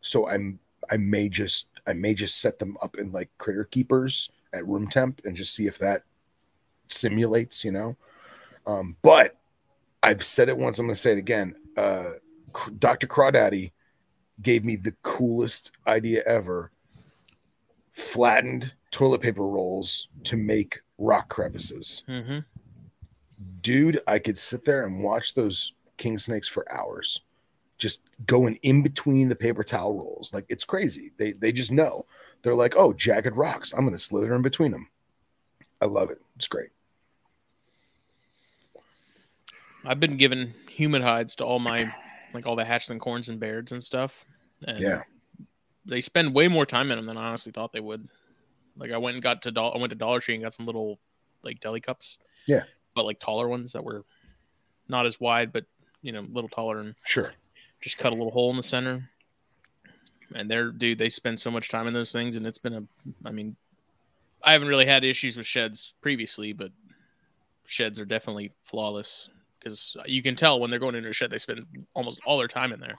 so 0.00 0.28
I'm 0.28 0.60
I 0.90 0.96
may 0.96 1.28
just 1.28 1.68
I 1.86 1.92
may 1.94 2.14
just 2.14 2.40
set 2.40 2.58
them 2.58 2.76
up 2.82 2.96
in 2.96 3.12
like 3.12 3.30
critter 3.38 3.64
keepers 3.64 4.30
at 4.52 4.66
room 4.66 4.88
temp 4.88 5.20
and 5.24 5.36
just 5.36 5.54
see 5.54 5.66
if 5.66 5.78
that 5.78 6.04
simulates, 6.88 7.64
you 7.64 7.72
know. 7.72 7.96
Um, 8.66 8.96
but 9.02 9.36
I've 10.02 10.24
said 10.24 10.48
it 10.48 10.56
once, 10.56 10.78
I'm 10.78 10.86
going 10.86 10.94
to 10.94 11.00
say 11.00 11.12
it 11.12 11.18
again. 11.18 11.54
Uh, 11.76 12.12
Dr. 12.78 13.06
Crawdaddy 13.06 13.72
gave 14.42 14.64
me 14.64 14.76
the 14.76 14.94
coolest 15.02 15.72
idea 15.86 16.22
ever 16.26 16.70
flattened 17.92 18.72
toilet 18.90 19.20
paper 19.20 19.46
rolls 19.46 20.08
to 20.24 20.36
make 20.36 20.80
rock 20.98 21.28
crevices. 21.28 22.02
hmm 22.06 22.40
Dude, 23.60 24.00
I 24.06 24.18
could 24.18 24.38
sit 24.38 24.64
there 24.64 24.84
and 24.86 25.02
watch 25.02 25.34
those 25.34 25.72
king 25.96 26.18
snakes 26.18 26.46
for 26.48 26.70
hours, 26.72 27.22
just 27.78 28.00
going 28.26 28.58
in 28.62 28.82
between 28.82 29.28
the 29.28 29.36
paper 29.36 29.64
towel 29.64 29.94
rolls. 29.94 30.32
Like 30.32 30.44
it's 30.48 30.64
crazy. 30.64 31.12
They 31.16 31.32
they 31.32 31.50
just 31.50 31.72
know. 31.72 32.06
They're 32.42 32.54
like, 32.54 32.74
oh, 32.76 32.92
jagged 32.92 33.36
rocks. 33.36 33.72
I'm 33.72 33.80
going 33.84 33.96
to 33.96 33.98
slither 34.02 34.34
in 34.34 34.42
between 34.42 34.70
them. 34.70 34.88
I 35.80 35.86
love 35.86 36.10
it. 36.10 36.20
It's 36.36 36.46
great. 36.46 36.70
I've 39.84 40.00
been 40.00 40.16
giving 40.16 40.54
human 40.70 41.02
hides 41.02 41.36
to 41.36 41.44
all 41.44 41.58
my 41.58 41.92
like 42.32 42.46
all 42.46 42.56
the 42.56 42.64
hatchling 42.64 42.98
corns 43.00 43.28
and 43.28 43.38
beards 43.38 43.72
and 43.72 43.82
stuff. 43.82 44.24
And 44.66 44.80
Yeah. 44.80 45.02
they 45.84 46.00
spend 46.00 46.34
way 46.34 46.48
more 46.48 46.66
time 46.66 46.90
in 46.90 46.96
them 46.98 47.06
than 47.06 47.16
I 47.16 47.28
honestly 47.28 47.52
thought 47.52 47.72
they 47.72 47.80
would. 47.80 48.08
Like 48.76 48.90
I 48.90 48.96
went 48.96 49.14
and 49.14 49.22
got 49.22 49.42
to 49.42 49.50
Dol- 49.52 49.72
I 49.74 49.78
went 49.78 49.90
to 49.90 49.96
Dollar 49.96 50.20
Tree 50.20 50.34
and 50.34 50.42
got 50.42 50.52
some 50.54 50.66
little 50.66 50.98
like 51.42 51.60
deli 51.60 51.80
cups. 51.80 52.18
Yeah. 52.46 52.64
but 52.94 53.04
like 53.04 53.18
taller 53.18 53.48
ones 53.48 53.72
that 53.72 53.82
were 53.84 54.04
not 54.88 55.04
as 55.06 55.18
wide 55.20 55.52
but 55.52 55.64
you 56.02 56.12
know, 56.12 56.20
a 56.20 56.32
little 56.32 56.48
taller 56.48 56.78
and 56.80 56.94
Sure. 57.04 57.32
just 57.80 57.96
cut 57.98 58.14
a 58.14 58.16
little 58.16 58.30
hole 58.32 58.50
in 58.50 58.56
the 58.56 58.62
center. 58.62 59.08
And 60.34 60.50
they're 60.50 60.70
dude, 60.72 60.98
they 60.98 61.08
spend 61.08 61.38
so 61.40 61.50
much 61.50 61.68
time 61.68 61.86
in 61.86 61.94
those 61.94 62.10
things, 62.12 62.36
and 62.36 62.46
it's 62.46 62.58
been 62.58 62.74
a. 62.74 62.82
I 63.24 63.30
mean, 63.30 63.56
I 64.42 64.52
haven't 64.52 64.68
really 64.68 64.86
had 64.86 65.04
issues 65.04 65.36
with 65.36 65.46
sheds 65.46 65.94
previously, 66.00 66.52
but 66.52 66.72
sheds 67.66 68.00
are 68.00 68.04
definitely 68.04 68.52
flawless 68.64 69.28
because 69.64 69.96
you 70.06 70.22
can 70.22 70.36
tell 70.36 70.60
when 70.60 70.70
they're 70.70 70.78
going 70.78 70.94
into 70.94 71.08
a 71.08 71.12
shed, 71.12 71.30
they 71.30 71.38
spend 71.38 71.64
almost 71.94 72.20
all 72.26 72.36
their 72.36 72.48
time 72.48 72.72
in 72.72 72.80
there. 72.80 72.98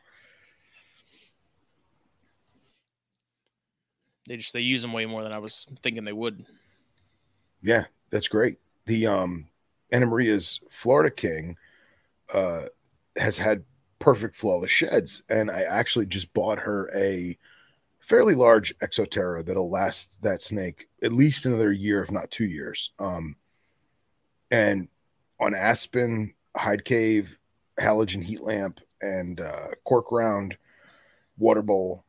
They 4.27 4.37
just 4.37 4.53
they 4.53 4.61
use 4.61 4.81
them 4.81 4.91
way 4.93 5.05
more 5.05 5.21
than 5.21 5.31
I 5.31 5.37
was 5.37 5.67
thinking 5.83 6.03
they 6.03 6.11
would. 6.11 6.45
Yeah, 7.61 7.85
that's 8.09 8.27
great. 8.27 8.57
The 8.87 9.05
um 9.05 9.45
Anna 9.91 10.07
Maria's 10.07 10.59
Florida 10.71 11.11
King 11.11 11.57
uh 12.33 12.63
has 13.15 13.37
had 13.37 13.63
perfect 13.99 14.35
flawless 14.35 14.71
sheds 14.71 15.23
and 15.29 15.49
I 15.49 15.61
actually 15.61 16.07
just 16.07 16.33
bought 16.33 16.59
her 16.59 16.91
a 16.95 17.37
fairly 17.99 18.35
large 18.35 18.77
Exo 18.79 19.09
Terra 19.09 19.41
that'll 19.41 19.69
last 19.69 20.11
that 20.21 20.41
snake 20.41 20.89
at 21.01 21.13
least 21.13 21.45
another 21.45 21.71
year 21.71 22.03
if 22.03 22.11
not 22.11 22.31
2 22.31 22.45
years. 22.45 22.91
Um 22.97 23.35
and 24.49 24.87
on 25.39 25.55
Aspen, 25.55 26.33
Hide 26.55 26.85
Cave, 26.85 27.37
halogen 27.79 28.23
heat 28.23 28.41
lamp 28.41 28.79
and 29.01 29.41
uh 29.41 29.67
cork 29.83 30.09
round 30.11 30.57
water 31.37 31.61
bowl 31.61 32.05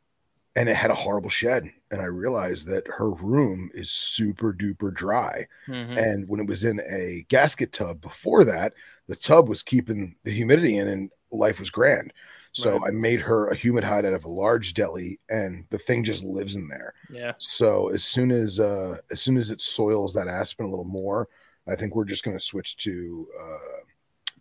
and 0.54 0.68
it 0.68 0.76
had 0.76 0.90
a 0.92 0.94
horrible 0.94 1.28
shed. 1.28 1.70
And 1.90 2.00
i 2.00 2.04
realized 2.04 2.68
that 2.68 2.86
her 2.86 3.10
room 3.10 3.70
is 3.74 3.90
super 3.90 4.52
duper 4.52 4.94
dry. 4.94 5.48
Mhm. 5.68 5.98
and 5.98 6.28
when 6.28 6.38
it 6.40 6.46
was 6.46 6.62
in 6.62 6.80
a 6.88 7.26
gasket 7.28 7.72
tub 7.72 8.00
before 8.00 8.44
that 8.44 8.74
the 9.08 9.16
tub 9.16 9.48
was 9.48 9.62
keeping 9.64 10.14
the 10.22 10.30
humidity 10.30 10.76
in 10.78 10.86
and 10.88 11.10
life 11.32 11.58
was 11.58 11.70
grand. 11.70 12.12
So 12.52 12.78
Right. 12.78 12.88
i 12.88 12.90
made 12.92 13.22
her 13.22 13.48
a 13.48 13.56
humid 13.56 13.82
hide 13.82 14.06
out 14.06 14.14
of 14.14 14.24
a 14.24 14.30
large 14.30 14.72
deli 14.74 15.18
and 15.28 15.64
the 15.70 15.78
thing 15.78 16.04
just 16.04 16.22
lives 16.22 16.54
in 16.54 16.68
there. 16.68 16.94
Yeah, 17.10 17.32
so 17.38 17.88
as 17.88 18.04
soon 18.04 18.30
as 18.30 18.60
uh 18.60 18.98
as 19.10 19.20
soon 19.20 19.36
as 19.36 19.50
it 19.50 19.60
soils 19.60 20.14
that 20.14 20.28
aspen 20.28 20.64
a 20.66 20.70
little 20.70 20.84
more 21.02 21.28
i 21.66 21.74
think 21.74 21.96
we're 21.96 22.04
just 22.04 22.22
going 22.24 22.36
to 22.38 22.42
switch 22.42 22.76
to 22.78 23.28
uh 23.38 23.80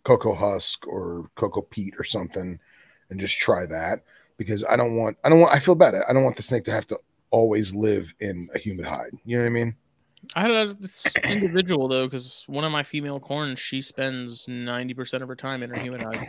cocoa 0.06 0.34
husk 0.36 0.86
or 0.86 1.28
cocoa 1.34 1.62
peat 1.62 1.92
or 1.98 2.04
something 2.04 2.60
and 3.10 3.18
just 3.18 3.40
try 3.40 3.66
that 3.66 4.04
because 4.36 4.62
i 4.66 4.76
don't 4.76 4.94
want 4.94 5.16
i 5.24 5.28
don't 5.28 5.40
want 5.40 5.52
i 5.52 5.58
feel 5.58 5.74
bad 5.74 5.96
i 6.08 6.12
don't 6.12 6.22
want 6.22 6.36
the 6.36 6.42
snake 6.42 6.62
to 6.62 6.70
have 6.70 6.86
to 6.86 6.96
always 7.32 7.74
live 7.74 8.14
in 8.20 8.48
a 8.54 8.58
humid 8.58 8.86
hide 8.86 9.10
you 9.24 9.36
know 9.36 9.42
what 9.42 9.48
i 9.48 9.50
mean 9.50 9.74
I 10.34 10.48
don't 10.48 10.68
know. 10.68 10.76
It's 10.80 11.14
individual 11.24 11.86
though, 11.86 12.06
because 12.06 12.42
one 12.48 12.64
of 12.64 12.72
my 12.72 12.82
female 12.82 13.20
corns, 13.20 13.60
she 13.60 13.80
spends 13.80 14.48
ninety 14.48 14.92
percent 14.92 15.22
of 15.22 15.28
her 15.28 15.36
time 15.36 15.62
in 15.62 15.70
her 15.70 15.80
human 15.80 16.00
hide. 16.00 16.26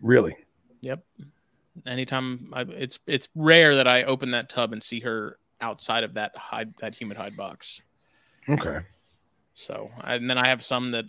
really 0.00 0.34
Yep. 0.80 1.04
Anytime 1.86 2.48
I, 2.54 2.62
it's 2.62 2.98
it's 3.06 3.28
rare 3.34 3.76
that 3.76 3.86
I 3.86 4.04
open 4.04 4.30
that 4.30 4.48
tub 4.48 4.72
and 4.72 4.82
see 4.82 5.00
her 5.00 5.38
outside 5.60 6.04
of 6.04 6.14
that 6.14 6.34
hide 6.36 6.72
that 6.80 6.94
humid 6.94 7.18
hide 7.18 7.36
box. 7.36 7.82
okay 8.48 8.78
So 9.54 9.90
and 10.02 10.30
then 10.30 10.38
I 10.38 10.48
have 10.48 10.62
some 10.62 10.92
that, 10.92 11.04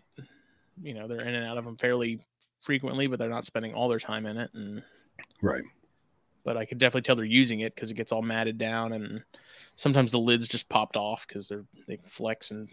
you 0.82 0.94
know, 0.94 1.08
they're 1.08 1.22
in 1.22 1.36
and 1.36 1.46
out 1.46 1.58
of 1.58 1.66
them 1.66 1.78
fairly 1.78 2.20
frequently, 2.62 3.08
but 3.08 3.20
they're 3.20 3.30
not 3.30 3.46
spending 3.46 3.74
all 3.74 3.90
their 3.90 4.00
time 4.00 4.26
in 4.26 4.38
it. 4.38 4.52
And 4.54 4.84
right 5.42 5.64
but 6.48 6.56
I 6.56 6.64
could 6.64 6.78
definitely 6.78 7.02
tell 7.02 7.18
they're 7.18 7.26
using 7.26 7.60
it 7.60 7.76
because 7.76 7.92
it 7.92 7.96
gets 7.96 8.14
all 8.14 8.22
matted 8.22 8.58
down, 8.58 8.94
and 8.94 9.22
sometimes 9.76 10.14
the 10.14 10.18
lids 10.18 10.48
just 10.48 10.70
popped 10.70 10.96
off 10.96 11.28
because 11.28 11.50
they're 11.50 11.66
they 11.90 12.00
flex 12.06 12.52
and 12.52 12.70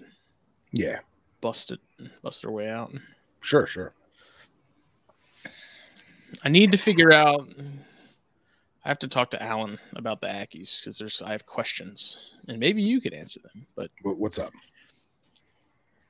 yeah 0.70 1.00
bust 1.40 1.72
it, 1.72 1.80
bust 2.22 2.42
their 2.42 2.52
way 2.52 2.70
out. 2.70 2.92
sure 3.40 3.66
sure 3.66 3.92
I 6.44 6.50
need 6.50 6.70
to 6.70 6.78
figure 6.78 7.12
out. 7.12 7.48
I 8.84 8.88
have 8.88 9.00
to 9.00 9.08
talk 9.08 9.30
to 9.32 9.42
Alan 9.42 9.80
about 9.96 10.20
the 10.20 10.28
Ackies 10.28 10.78
because 10.78 10.96
there's 10.96 11.20
I 11.20 11.32
have 11.32 11.44
questions, 11.44 12.30
and 12.46 12.60
maybe 12.60 12.80
you 12.80 13.00
could 13.00 13.12
answer 13.12 13.40
them. 13.40 13.66
But 13.74 13.90
what's 14.02 14.38
up 14.38 14.52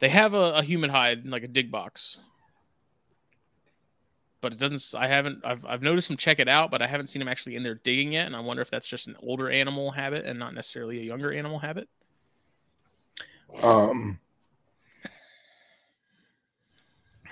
they 0.00 0.08
have 0.08 0.34
a, 0.34 0.54
a 0.56 0.62
human 0.62 0.90
hide, 0.90 1.24
in 1.24 1.30
like 1.30 1.44
a 1.44 1.48
dig 1.48 1.70
box, 1.70 2.18
but 4.40 4.52
it 4.52 4.58
doesn't. 4.58 5.00
I 5.00 5.06
haven't. 5.08 5.44
I've 5.44 5.64
I've 5.64 5.82
noticed 5.82 6.08
them 6.08 6.16
check 6.16 6.38
it 6.38 6.48
out, 6.48 6.70
but 6.70 6.82
I 6.82 6.86
haven't 6.86 7.08
seen 7.08 7.20
them 7.20 7.28
actually 7.28 7.56
in 7.56 7.62
there 7.62 7.76
digging 7.76 8.12
yet, 8.12 8.26
and 8.26 8.36
I 8.36 8.40
wonder 8.40 8.62
if 8.62 8.70
that's 8.70 8.88
just 8.88 9.06
an 9.06 9.16
older 9.22 9.50
animal 9.50 9.90
habit 9.90 10.24
and 10.26 10.38
not 10.38 10.54
necessarily 10.54 10.98
a 11.00 11.02
younger 11.04 11.32
animal 11.32 11.58
habit. 11.58 11.88
um 13.62 14.18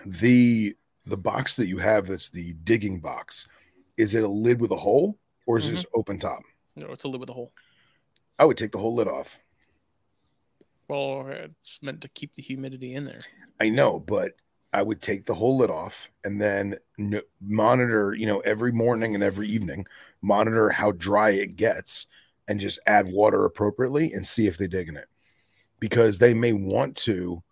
the 0.06 0.74
the 1.06 1.16
box 1.16 1.56
that 1.56 1.66
you 1.66 1.78
have 1.78 2.06
that's 2.06 2.28
the 2.30 2.52
digging 2.64 3.00
box 3.00 3.48
is 3.96 4.14
it 4.14 4.24
a 4.24 4.28
lid 4.28 4.60
with 4.60 4.70
a 4.70 4.76
hole 4.76 5.18
or 5.46 5.58
is 5.58 5.68
it 5.68 5.72
just 5.74 5.86
open 5.94 6.18
top 6.18 6.42
No, 6.76 6.86
it's 6.92 7.04
a 7.04 7.08
lid 7.08 7.20
with 7.20 7.30
a 7.30 7.32
hole. 7.32 7.52
i 8.38 8.44
would 8.44 8.56
take 8.56 8.72
the 8.72 8.78
whole 8.78 8.94
lid 8.94 9.08
off 9.08 9.38
Well, 10.92 11.26
it's 11.30 11.82
meant 11.82 12.02
to 12.02 12.08
keep 12.08 12.34
the 12.34 12.42
humidity 12.42 12.94
in 12.94 13.06
there. 13.06 13.22
I 13.58 13.70
know, 13.70 13.98
but 13.98 14.32
I 14.74 14.82
would 14.82 15.00
take 15.00 15.24
the 15.24 15.34
whole 15.34 15.56
lid 15.56 15.70
off 15.70 16.10
and 16.22 16.38
then 16.38 16.76
monitor, 17.40 18.12
you 18.12 18.26
know, 18.26 18.40
every 18.40 18.72
morning 18.72 19.14
and 19.14 19.24
every 19.24 19.48
evening, 19.48 19.86
monitor 20.20 20.68
how 20.68 20.92
dry 20.92 21.30
it 21.30 21.56
gets 21.56 22.08
and 22.46 22.60
just 22.60 22.78
add 22.86 23.10
water 23.10 23.46
appropriately 23.46 24.12
and 24.12 24.26
see 24.26 24.46
if 24.46 24.58
they 24.58 24.66
dig 24.66 24.90
in 24.90 24.98
it. 24.98 25.08
Because 25.80 26.18
they 26.18 26.34
may 26.34 26.52
want 26.52 26.94
to, 26.98 27.42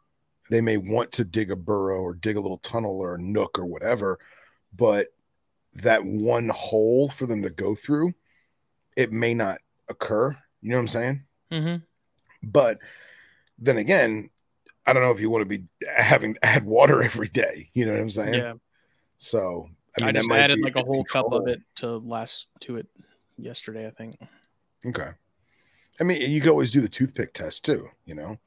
they 0.51 0.61
may 0.61 0.77
want 0.77 1.11
to 1.12 1.25
dig 1.25 1.51
a 1.51 1.57
burrow 1.57 2.03
or 2.03 2.12
dig 2.12 2.37
a 2.37 2.41
little 2.43 2.59
tunnel 2.59 3.01
or 3.01 3.15
a 3.15 3.23
nook 3.23 3.59
or 3.59 3.65
whatever, 3.65 4.19
but 4.77 5.15
that 5.77 6.05
one 6.05 6.51
hole 6.51 7.09
for 7.09 7.25
them 7.25 7.41
to 7.41 7.51
go 7.51 7.75
through, 7.75 8.12
it 8.99 9.12
may 9.12 9.33
not 9.33 9.62
occur. 9.89 10.37
You 10.61 10.69
know 10.69 10.77
what 10.77 10.83
I'm 10.83 10.89
saying? 10.89 11.23
Mm-hmm. 11.51 11.77
But 12.43 12.81
then 13.61 13.77
again, 13.77 14.31
I 14.87 14.93
don't 14.93 15.03
know 15.03 15.11
if 15.11 15.20
you 15.20 15.31
want 15.31 15.43
to 15.43 15.59
be 15.59 15.65
having 15.97 16.35
to 16.35 16.45
add 16.45 16.65
water 16.65 17.03
every 17.11 17.28
day. 17.28 17.70
You 17.74 17.87
know 17.87 17.93
what 17.93 18.01
I'm 18.01 18.11
saying? 18.11 18.35
Yeah, 18.35 18.55
So 19.19 19.69
I, 20.01 20.05
mean, 20.07 20.15
that 20.15 20.20
just 20.20 20.31
added 20.31 20.61
like 20.62 20.77
a 20.77 20.82
whole 20.82 21.05
cup 21.05 21.32
of 21.32 21.47
it 21.47 21.61
to 21.77 21.99
last 21.99 22.49
to 22.61 22.77
it 22.77 22.87
yesterday. 23.37 23.87
I 23.87 23.91
think. 23.91 24.16
Okay. 24.87 25.11
I 26.01 26.05
mean, 26.05 26.31
you 26.31 26.41
could 26.41 26.51
always 26.51 26.70
do 26.73 26.81
the 26.81 26.89
toothpick 26.89 27.35
test 27.35 27.65
too. 27.65 27.89
You 28.07 28.15
know, 28.15 28.39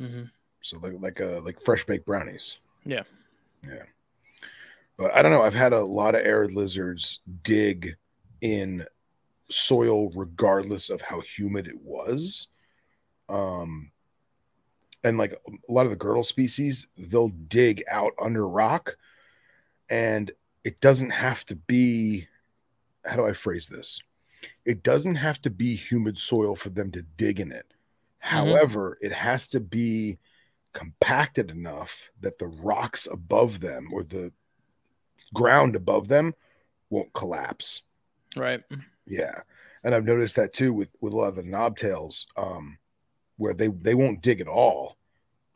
Mm-hmm. 0.00 0.24
so 0.60 0.78
like 0.78 0.92
like 1.00 1.20
uh 1.20 1.40
like 1.40 1.60
fresh 1.60 1.84
baked 1.84 2.06
brownies. 2.06 2.58
Yeah. 2.84 3.02
Yeah. 3.66 3.82
But 4.96 5.14
I 5.16 5.22
don't 5.22 5.32
know. 5.32 5.42
I've 5.42 5.54
had 5.54 5.72
a 5.72 5.80
lot 5.84 6.14
of 6.14 6.24
arid 6.24 6.52
lizards 6.52 7.20
dig 7.42 7.96
in 8.40 8.84
soil 9.50 10.10
regardless 10.14 10.88
of 10.90 11.00
how 11.00 11.20
humid 11.20 11.66
it 11.66 11.80
was. 11.82 12.46
Um 13.28 13.90
and 15.08 15.18
like 15.18 15.32
a 15.32 15.72
lot 15.72 15.86
of 15.86 15.90
the 15.90 15.96
girdle 15.96 16.24
species, 16.24 16.88
they'll 16.96 17.28
dig 17.28 17.82
out 17.90 18.12
under 18.20 18.46
rock 18.46 18.96
and 19.90 20.30
it 20.64 20.80
doesn't 20.80 21.10
have 21.10 21.44
to 21.46 21.56
be 21.56 22.28
how 23.04 23.16
do 23.16 23.26
I 23.26 23.32
phrase 23.32 23.68
this? 23.68 24.00
It 24.64 24.82
doesn't 24.82 25.14
have 25.16 25.40
to 25.42 25.50
be 25.50 25.74
humid 25.74 26.18
soil 26.18 26.54
for 26.54 26.68
them 26.68 26.90
to 26.92 27.02
dig 27.02 27.40
in 27.40 27.52
it. 27.52 27.72
However, 28.18 28.98
it 29.00 29.12
has 29.12 29.48
to 29.48 29.60
be 29.60 30.18
compacted 30.74 31.50
enough 31.50 32.10
that 32.20 32.38
the 32.38 32.48
rocks 32.48 33.08
above 33.10 33.60
them 33.60 33.88
or 33.92 34.02
the 34.02 34.30
ground 35.32 35.74
above 35.74 36.08
them 36.08 36.34
won't 36.90 37.12
collapse. 37.14 37.82
Right. 38.36 38.62
Yeah. 39.06 39.40
And 39.82 39.94
I've 39.94 40.04
noticed 40.04 40.36
that 40.36 40.52
too 40.52 40.72
with, 40.72 40.90
with 41.00 41.14
a 41.14 41.16
lot 41.16 41.28
of 41.28 41.36
the 41.36 41.42
knobtails, 41.42 42.26
um, 42.36 42.78
where 43.36 43.54
they, 43.54 43.68
they 43.68 43.94
won't 43.94 44.20
dig 44.20 44.40
at 44.40 44.48
all 44.48 44.97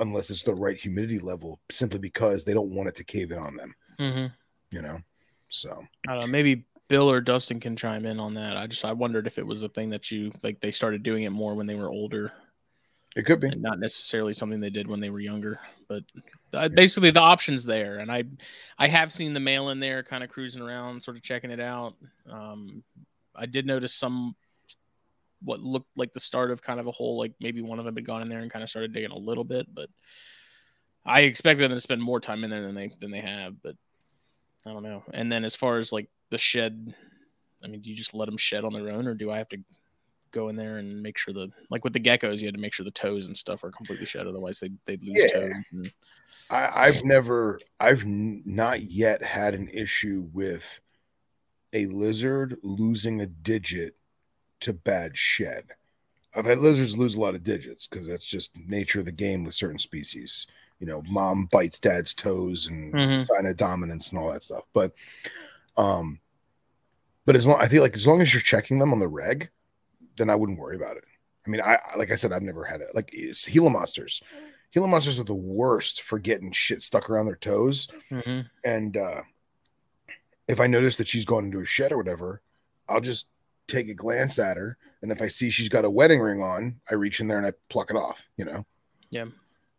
unless 0.03 0.31
it's 0.31 0.43
the 0.43 0.55
right 0.55 0.77
humidity 0.77 1.19
level, 1.19 1.61
simply 1.71 1.99
because 1.99 2.45
they 2.45 2.53
don't 2.55 2.71
want 2.75 2.89
it 2.89 2.95
to 2.97 3.05
cave 3.05 3.33
in 3.33 3.39
on 3.39 3.57
them, 3.57 3.75
Mm-hmm. 3.99 4.27
you 4.71 4.83
know? 4.83 4.99
So 5.49 5.83
I 6.09 6.13
don't 6.13 6.21
know. 6.23 6.27
Maybe 6.27 6.65
Bill 6.89 7.11
or 7.11 7.21
Dustin 7.21 7.61
can 7.61 7.77
chime 7.77 8.05
in 8.07 8.21
on 8.21 8.35
that. 8.35 8.57
I 8.57 8.67
just 8.67 8.85
I 8.85 8.93
wondered 8.93 9.27
if 9.27 9.39
it 9.39 9.47
was 9.47 9.63
a 9.63 9.69
thing 9.69 9.91
that 9.91 10.11
you 10.11 10.33
like 10.43 10.61
they 10.61 10.71
started 10.71 11.03
doing 11.03 11.23
it 11.25 11.31
more 11.31 11.55
when 11.55 11.67
they 11.67 11.75
were 11.75 11.91
older 11.91 12.33
it 13.15 13.27
could 13.27 13.41
be. 13.41 13.49
and 13.49 13.61
not 13.61 13.79
necessarily 13.79 14.33
something 14.33 14.61
they 14.61 14.71
did 14.71 14.89
when 14.89 15.01
they 15.01 15.11
were 15.11 15.21
younger. 15.21 15.61
But 15.89 16.05
uh, 16.55 16.69
basically, 16.69 17.11
the 17.11 17.21
options 17.21 17.65
there, 17.65 17.99
and 17.99 18.11
I 18.11 18.25
I 18.79 18.89
have 18.89 19.13
seen 19.13 19.35
the 19.35 19.41
male 19.41 19.69
in 19.69 19.81
there 19.81 20.03
kind 20.03 20.25
of 20.25 20.31
cruising 20.31 20.63
around, 20.63 21.03
sort 21.03 21.19
of 21.19 21.23
checking 21.23 21.51
it 21.51 21.61
out. 21.61 21.95
Um, 22.31 22.83
I 23.37 23.45
did 23.47 23.67
notice 23.67 23.95
some 23.95 24.35
what 25.45 25.61
looked 25.61 25.89
like 25.97 26.13
the 26.13 26.21
start 26.21 26.51
of 26.51 26.63
kind 26.63 26.81
of 26.81 26.87
a 26.87 26.93
hole, 26.93 27.19
like 27.19 27.33
maybe 27.41 27.63
one 27.63 27.79
of 27.79 27.85
them 27.85 27.95
had 27.95 28.07
gone 28.07 28.23
in 28.23 28.29
there 28.29 28.41
and 28.41 28.51
kind 28.51 28.63
of 28.63 28.71
started 28.71 28.93
digging 28.93 29.11
a 29.11 29.17
little 29.19 29.45
bit, 29.45 29.67
but 29.73 29.89
I 31.05 31.23
expected 31.23 31.65
them 31.65 31.77
to 31.77 31.81
spend 31.81 32.03
more 32.03 32.21
time 32.21 32.45
in 32.45 32.51
there 32.51 32.63
than 32.63 32.75
they 32.75 32.91
than 33.01 33.11
they 33.11 33.21
have, 33.21 33.61
but 33.63 33.77
I 34.65 34.73
don't 34.73 34.83
know. 34.85 35.03
And 35.13 35.31
then 35.31 35.45
as 35.45 35.57
far 35.57 35.79
as 35.79 35.93
like 35.93 36.09
the 36.31 36.39
shed, 36.39 36.95
I 37.63 37.67
mean, 37.67 37.81
do 37.81 37.91
you 37.91 37.97
just 37.97 38.15
let 38.15 38.27
them 38.27 38.37
shed 38.37 38.65
on 38.65 38.73
their 38.73 38.91
own, 38.91 39.07
or 39.07 39.15
do 39.15 39.31
I 39.31 39.39
have 39.39 39.49
to 39.51 39.59
go 40.31 40.49
in 40.49 40.57
there 40.57 40.79
and 40.79 41.03
make 41.03 41.19
sure 41.19 41.35
the 41.35 41.51
like 41.71 41.85
with 41.85 41.93
the 41.93 42.01
geckos, 42.01 42.39
you 42.39 42.47
had 42.47 42.55
to 42.55 42.61
make 42.61 42.73
sure 42.73 42.85
the 42.85 42.91
toes 42.91 43.27
and 43.27 43.37
stuff 43.37 43.65
are 43.65 43.73
completely 43.73 44.07
shed, 44.07 44.27
otherwise 44.27 44.61
they 44.61 44.71
they'd 44.87 45.03
lose 45.03 45.19
Yeah. 45.33 45.41
toes. 45.41 45.53
And, 45.73 45.93
I, 46.51 46.89
I've 46.89 47.05
never, 47.05 47.61
I've 47.81 48.03
n- 48.03 48.43
not 48.45 48.83
yet 48.83 49.23
had 49.23 49.55
an 49.55 49.69
issue 49.69 50.29
with 50.35 50.81
a 51.73 51.87
lizard 51.87 52.59
losing 52.63 53.23
a 53.23 53.27
digit 53.27 53.97
to 54.63 54.73
bad 54.73 55.17
shed. 55.17 55.73
I've 56.35 56.47
had 56.47 56.59
lizards 56.59 56.97
lose 56.97 57.15
a 57.15 57.21
lot 57.21 57.35
of 57.35 57.45
digits 57.45 57.87
because 57.87 58.07
that's 58.07 58.27
just 58.27 58.57
nature 58.57 59.01
of 59.01 59.05
the 59.05 59.13
game 59.13 59.45
with 59.45 59.55
certain 59.55 59.79
species. 59.79 60.47
You 60.81 60.87
know, 60.87 61.03
mom 61.03 61.47
bites 61.53 61.79
dad's 61.79 62.15
toes 62.15 62.67
and 62.67 62.93
Mhm. 62.93 63.27
sign 63.27 63.47
of 63.47 63.57
dominance 63.57 64.09
and 64.09 64.19
all 64.19 64.33
that 64.33 64.43
stuff. 64.43 64.65
But, 64.73 64.95
um, 65.77 66.21
but 67.25 67.37
as 67.37 67.47
long 67.47 67.61
I 67.61 67.69
feel 67.69 67.83
like 67.83 67.95
as 67.95 68.07
long 68.07 68.21
as 68.21 68.33
you're 68.33 68.41
checking 68.41 68.79
them 68.79 68.93
on 68.93 68.99
the 68.99 69.09
reg, 69.09 69.51
then 70.17 70.29
I 70.31 70.35
wouldn't 70.35 70.59
worry 70.59 70.77
about 70.77 70.97
it. 70.97 71.05
I 71.47 71.51
mean, 71.51 71.61
I 71.61 71.79
like 71.97 72.11
I 72.11 72.17
said, 72.17 72.33
I've 72.33 72.43
never 72.43 72.65
had 72.65 72.81
it. 72.81 72.95
Like 72.95 73.11
it's 73.13 73.47
Gila 73.49 73.71
monsters. 73.71 74.23
Gila 74.73 74.89
monsters 74.89 75.21
are 75.21 75.25
the 75.25 75.35
worst 75.35 76.03
for 76.03 76.19
getting 76.19 76.51
shit 76.51 76.83
stuck 76.83 77.11
around 77.11 77.27
their 77.27 77.37
toes. 77.37 77.89
Mhm. 78.11 78.49
And 78.65 78.97
uh, 78.97 79.23
if 80.49 80.61
I 80.61 80.67
notice 80.67 80.97
that 80.97 81.09
she's 81.09 81.25
going 81.25 81.47
into 81.47 81.61
a 81.61 81.65
shed 81.67 81.93
or 81.93 81.97
whatever, 81.97 82.43
I'll 82.89 83.01
just 83.01 83.27
take 83.69 83.89
a 83.89 83.95
glance 83.95 84.39
at 84.39 84.57
her. 84.57 84.77
And 85.03 85.11
if 85.11 85.21
I 85.21 85.29
see 85.29 85.51
she's 85.51 85.69
got 85.69 85.85
a 85.85 85.91
wedding 85.91 86.21
ring 86.21 86.43
on, 86.43 86.81
I 86.91 86.95
reach 86.95 87.21
in 87.21 87.29
there 87.29 87.39
and 87.39 87.47
I 87.47 87.53
pluck 87.69 87.91
it 87.91 87.97
off, 87.97 88.29
you 88.37 88.45
know? 88.45 88.65
Yeah. 89.11 89.27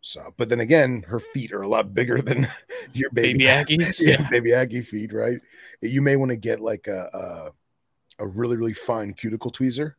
So, 0.02 0.34
but 0.36 0.50
then 0.50 0.60
again, 0.60 1.02
her 1.08 1.18
feet 1.18 1.52
are 1.52 1.62
a 1.62 1.68
lot 1.68 1.94
bigger 1.94 2.20
than 2.20 2.46
your 2.92 3.10
baby, 3.10 3.38
Baby 3.38 3.44
Aggies, 3.78 4.00
yeah, 4.06 4.20
yeah. 4.20 4.28
baby 4.28 4.52
Aggie 4.52 4.82
feet, 4.82 5.12
right? 5.14 5.38
You 5.80 6.02
may 6.02 6.16
want 6.16 6.30
to 6.30 6.36
get 6.36 6.60
like 6.60 6.88
a, 6.88 7.52
a, 8.18 8.24
a 8.24 8.26
really, 8.26 8.56
really 8.58 8.74
fine 8.74 9.14
cuticle 9.14 9.50
tweezer 9.50 9.94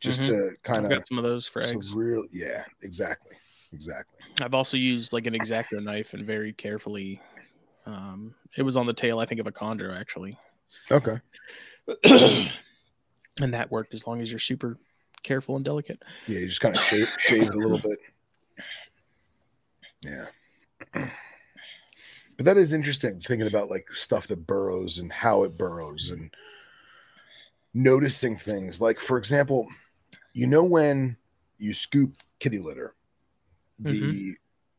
just 0.00 0.22
Mhm. 0.22 0.26
to 0.26 0.50
kind 0.62 0.84
of 0.84 0.90
got 0.90 1.06
some 1.06 1.18
of 1.18 1.24
those 1.24 1.46
for 1.46 1.62
eggs. 1.62 1.92
real, 1.94 2.24
yeah, 2.32 2.64
exactly. 2.82 3.36
Exactly. 3.72 4.18
I've 4.40 4.54
also 4.54 4.76
used 4.76 5.12
like 5.12 5.26
an 5.26 5.34
exacto 5.34 5.82
knife 5.82 6.14
and 6.14 6.24
very 6.24 6.52
carefully. 6.52 7.20
Um, 7.86 8.34
it 8.56 8.62
was 8.62 8.76
on 8.76 8.86
the 8.86 8.92
tail, 8.94 9.18
I 9.18 9.26
think, 9.26 9.40
of 9.40 9.46
a 9.46 9.52
chondro 9.52 9.94
actually, 9.98 10.38
Okay. 10.90 11.18
and 13.40 13.54
that 13.54 13.70
worked 13.70 13.94
as 13.94 14.06
long 14.06 14.20
as 14.20 14.30
you're 14.30 14.38
super 14.38 14.78
careful 15.22 15.56
and 15.56 15.64
delicate. 15.64 16.02
Yeah, 16.26 16.40
you 16.40 16.46
just 16.46 16.60
kind 16.60 16.76
of 16.76 16.82
shave, 16.82 17.08
shave 17.18 17.42
it 17.44 17.54
a 17.54 17.58
little 17.58 17.78
bit. 17.78 17.98
Yeah. 20.02 20.26
But 22.36 22.46
that 22.46 22.56
is 22.56 22.72
interesting 22.72 23.20
thinking 23.20 23.46
about 23.46 23.70
like 23.70 23.92
stuff 23.92 24.26
that 24.28 24.46
burrows 24.46 24.98
and 24.98 25.12
how 25.12 25.44
it 25.44 25.56
burrows 25.56 26.10
and 26.10 26.34
noticing 27.72 28.36
things. 28.36 28.80
Like, 28.80 29.00
for 29.00 29.18
example, 29.18 29.68
you 30.32 30.46
know, 30.46 30.64
when 30.64 31.16
you 31.58 31.72
scoop 31.72 32.16
kitty 32.40 32.58
litter, 32.58 32.94
the 33.78 34.00
mm-hmm. 34.00 34.30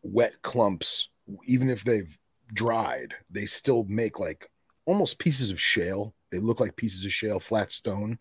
wet 0.03 0.41
clumps, 0.41 1.09
even 1.45 1.69
if 1.69 1.83
they've 1.83 2.17
dried, 2.53 3.13
they 3.29 3.45
still 3.45 3.85
make 3.85 4.19
like 4.19 4.49
almost 4.85 5.19
pieces 5.19 5.49
of 5.49 5.59
shale. 5.59 6.13
They 6.31 6.39
look 6.39 6.59
like 6.59 6.75
pieces 6.75 7.05
of 7.05 7.13
shale, 7.13 7.39
flat 7.39 7.71
stone. 7.71 8.19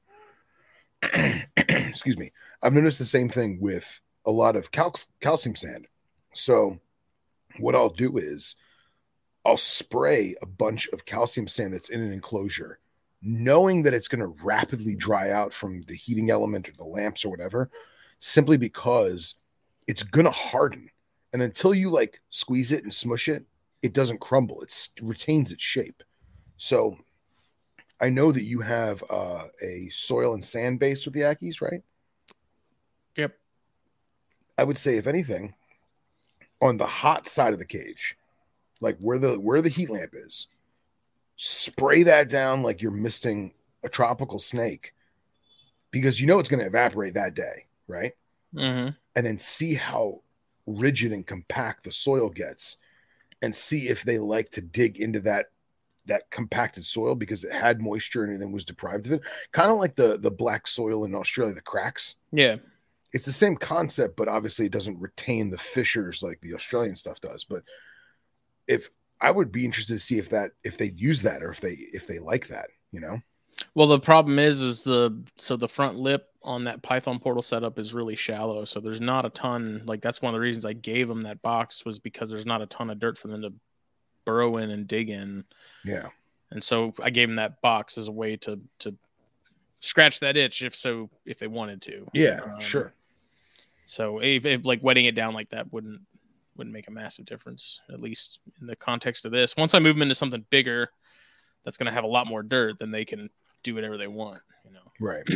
Excuse 1.56 2.18
me. 2.18 2.32
I've 2.62 2.72
noticed 2.72 2.98
the 2.98 3.04
same 3.04 3.28
thing 3.28 3.58
with 3.60 4.00
a 4.26 4.30
lot 4.30 4.56
of 4.56 4.70
cal- 4.70 4.94
calcium 5.20 5.56
sand. 5.56 5.86
So, 6.32 6.78
what 7.58 7.74
I'll 7.74 7.90
do 7.90 8.18
is 8.18 8.56
I'll 9.44 9.56
spray 9.56 10.34
a 10.40 10.46
bunch 10.46 10.88
of 10.88 11.04
calcium 11.04 11.46
sand 11.46 11.74
that's 11.74 11.90
in 11.90 12.00
an 12.00 12.12
enclosure, 12.12 12.78
knowing 13.22 13.82
that 13.82 13.94
it's 13.94 14.08
going 14.08 14.20
to 14.20 14.42
rapidly 14.42 14.94
dry 14.94 15.30
out 15.30 15.52
from 15.52 15.82
the 15.82 15.94
heating 15.94 16.30
element 16.30 16.68
or 16.68 16.72
the 16.76 16.84
lamps 16.84 17.24
or 17.24 17.30
whatever, 17.30 17.70
simply 18.20 18.56
because 18.56 19.36
it's 19.86 20.02
going 20.02 20.24
to 20.24 20.30
harden. 20.30 20.90
And 21.32 21.42
until 21.42 21.74
you 21.74 21.90
like 21.90 22.20
squeeze 22.30 22.72
it 22.72 22.82
and 22.82 22.94
smush 22.94 23.28
it, 23.28 23.44
it 23.82 23.92
doesn't 23.92 24.20
crumble. 24.20 24.62
It 24.62 24.74
retains 25.02 25.52
its 25.52 25.62
shape. 25.62 26.02
So, 26.56 26.96
I 28.00 28.08
know 28.08 28.32
that 28.32 28.42
you 28.42 28.60
have 28.60 29.02
uh, 29.08 29.44
a 29.62 29.88
soil 29.90 30.34
and 30.34 30.44
sand 30.44 30.80
base 30.80 31.04
with 31.04 31.14
the 31.14 31.20
Ackies, 31.20 31.60
right? 31.60 31.82
Yep. 33.16 33.38
I 34.58 34.64
would 34.64 34.78
say, 34.78 34.96
if 34.96 35.06
anything, 35.06 35.54
on 36.60 36.76
the 36.76 36.86
hot 36.86 37.28
side 37.28 37.52
of 37.52 37.58
the 37.58 37.64
cage, 37.64 38.16
like 38.80 38.98
where 38.98 39.18
the 39.18 39.38
where 39.38 39.62
the 39.62 39.68
heat 39.68 39.90
lamp 39.90 40.12
is, 40.14 40.48
spray 41.36 42.02
that 42.02 42.28
down 42.28 42.62
like 42.62 42.82
you're 42.82 42.90
misting 42.90 43.52
a 43.82 43.88
tropical 43.88 44.38
snake, 44.38 44.92
because 45.90 46.20
you 46.20 46.26
know 46.26 46.38
it's 46.38 46.48
going 46.48 46.60
to 46.60 46.66
evaporate 46.66 47.14
that 47.14 47.34
day, 47.34 47.66
right? 47.86 48.12
Mm-hmm. 48.54 48.90
And 49.16 49.26
then 49.26 49.38
see 49.38 49.74
how 49.74 50.20
rigid 50.66 51.12
and 51.12 51.26
compact 51.26 51.84
the 51.84 51.92
soil 51.92 52.28
gets, 52.28 52.78
and 53.40 53.54
see 53.54 53.88
if 53.88 54.02
they 54.02 54.18
like 54.18 54.50
to 54.50 54.60
dig 54.60 54.98
into 54.98 55.20
that 55.20 55.46
that 56.06 56.30
compacted 56.30 56.84
soil 56.84 57.14
because 57.14 57.44
it 57.44 57.52
had 57.52 57.80
moisture 57.80 58.24
and 58.24 58.40
then 58.40 58.52
was 58.52 58.64
deprived 58.64 59.06
of 59.06 59.12
it. 59.12 59.22
Kind 59.52 59.70
of 59.70 59.78
like 59.78 59.96
the 59.96 60.18
the 60.18 60.30
black 60.30 60.66
soil 60.66 61.04
in 61.04 61.14
Australia, 61.14 61.54
the 61.54 61.60
cracks 61.60 62.16
Yeah. 62.32 62.56
it's 63.12 63.24
the 63.24 63.32
same 63.32 63.56
concept, 63.56 64.16
but 64.16 64.28
obviously 64.28 64.66
it 64.66 64.72
doesn't 64.72 65.00
retain 65.00 65.50
the 65.50 65.58
fissures 65.58 66.22
like 66.22 66.40
the 66.40 66.54
Australian 66.54 66.96
stuff 66.96 67.20
does. 67.20 67.44
But 67.44 67.62
if 68.66 68.88
I 69.20 69.30
would 69.30 69.52
be 69.52 69.64
interested 69.64 69.94
to 69.94 69.98
see 69.98 70.18
if 70.18 70.30
that 70.30 70.50
if 70.62 70.76
they 70.78 70.92
use 70.96 71.22
that 71.22 71.42
or 71.42 71.50
if 71.50 71.60
they 71.60 71.72
if 71.92 72.06
they 72.06 72.18
like 72.18 72.48
that, 72.48 72.66
you 72.92 73.00
know. 73.00 73.20
Well, 73.76 73.86
the 73.86 74.00
problem 74.00 74.40
is, 74.40 74.60
is 74.60 74.82
the 74.82 75.22
so 75.38 75.56
the 75.56 75.68
front 75.68 75.96
lip 75.96 76.26
on 76.42 76.64
that 76.64 76.82
Python 76.82 77.20
portal 77.20 77.42
setup 77.42 77.78
is 77.78 77.94
really 77.94 78.16
shallow, 78.16 78.64
so 78.64 78.80
there's 78.80 79.00
not 79.00 79.24
a 79.24 79.30
ton. 79.30 79.82
Like 79.86 80.02
that's 80.02 80.20
one 80.20 80.34
of 80.34 80.36
the 80.38 80.40
reasons 80.40 80.64
I 80.64 80.72
gave 80.72 81.06
them 81.06 81.22
that 81.22 81.40
box 81.40 81.84
was 81.84 81.98
because 82.00 82.30
there's 82.30 82.44
not 82.46 82.62
a 82.62 82.66
ton 82.66 82.90
of 82.90 82.98
dirt 82.98 83.16
for 83.16 83.28
them 83.28 83.42
to 83.42 83.52
burrow 84.24 84.56
in 84.58 84.70
and 84.70 84.86
dig 84.86 85.10
in, 85.10 85.44
Yeah. 85.84 86.08
and 86.50 86.62
so 86.62 86.94
I 87.02 87.10
gave 87.10 87.28
them 87.28 87.36
that 87.36 87.60
box 87.62 87.98
as 87.98 88.08
a 88.08 88.12
way 88.12 88.36
to 88.38 88.60
to 88.80 88.94
scratch 89.80 90.20
that 90.20 90.36
itch 90.36 90.62
if 90.62 90.74
so 90.74 91.10
if 91.26 91.38
they 91.38 91.46
wanted 91.46 91.82
to. 91.82 92.06
Yeah, 92.14 92.40
Um, 92.40 92.60
sure. 92.60 92.94
So 93.86 94.18
if, 94.20 94.46
if 94.46 94.64
like 94.64 94.82
wetting 94.82 95.04
it 95.04 95.14
down 95.14 95.34
like 95.34 95.50
that 95.50 95.70
wouldn't 95.72 96.00
wouldn't 96.56 96.72
make 96.72 96.88
a 96.88 96.90
massive 96.92 97.26
difference, 97.26 97.80
at 97.92 98.00
least 98.00 98.38
in 98.60 98.66
the 98.66 98.76
context 98.76 99.24
of 99.26 99.32
this. 99.32 99.56
Once 99.56 99.74
I 99.74 99.80
move 99.80 99.96
them 99.96 100.02
into 100.02 100.14
something 100.14 100.44
bigger, 100.50 100.88
that's 101.64 101.76
going 101.76 101.86
to 101.88 101.92
have 101.92 102.04
a 102.04 102.08
lot 102.08 102.26
more 102.28 102.42
dirt, 102.44 102.78
then 102.78 102.92
they 102.92 103.04
can 103.04 103.28
do 103.64 103.74
whatever 103.74 103.98
they 103.98 104.06
want. 104.06 104.40
You 104.64 104.70
know. 104.72 104.92
Right. 105.00 105.24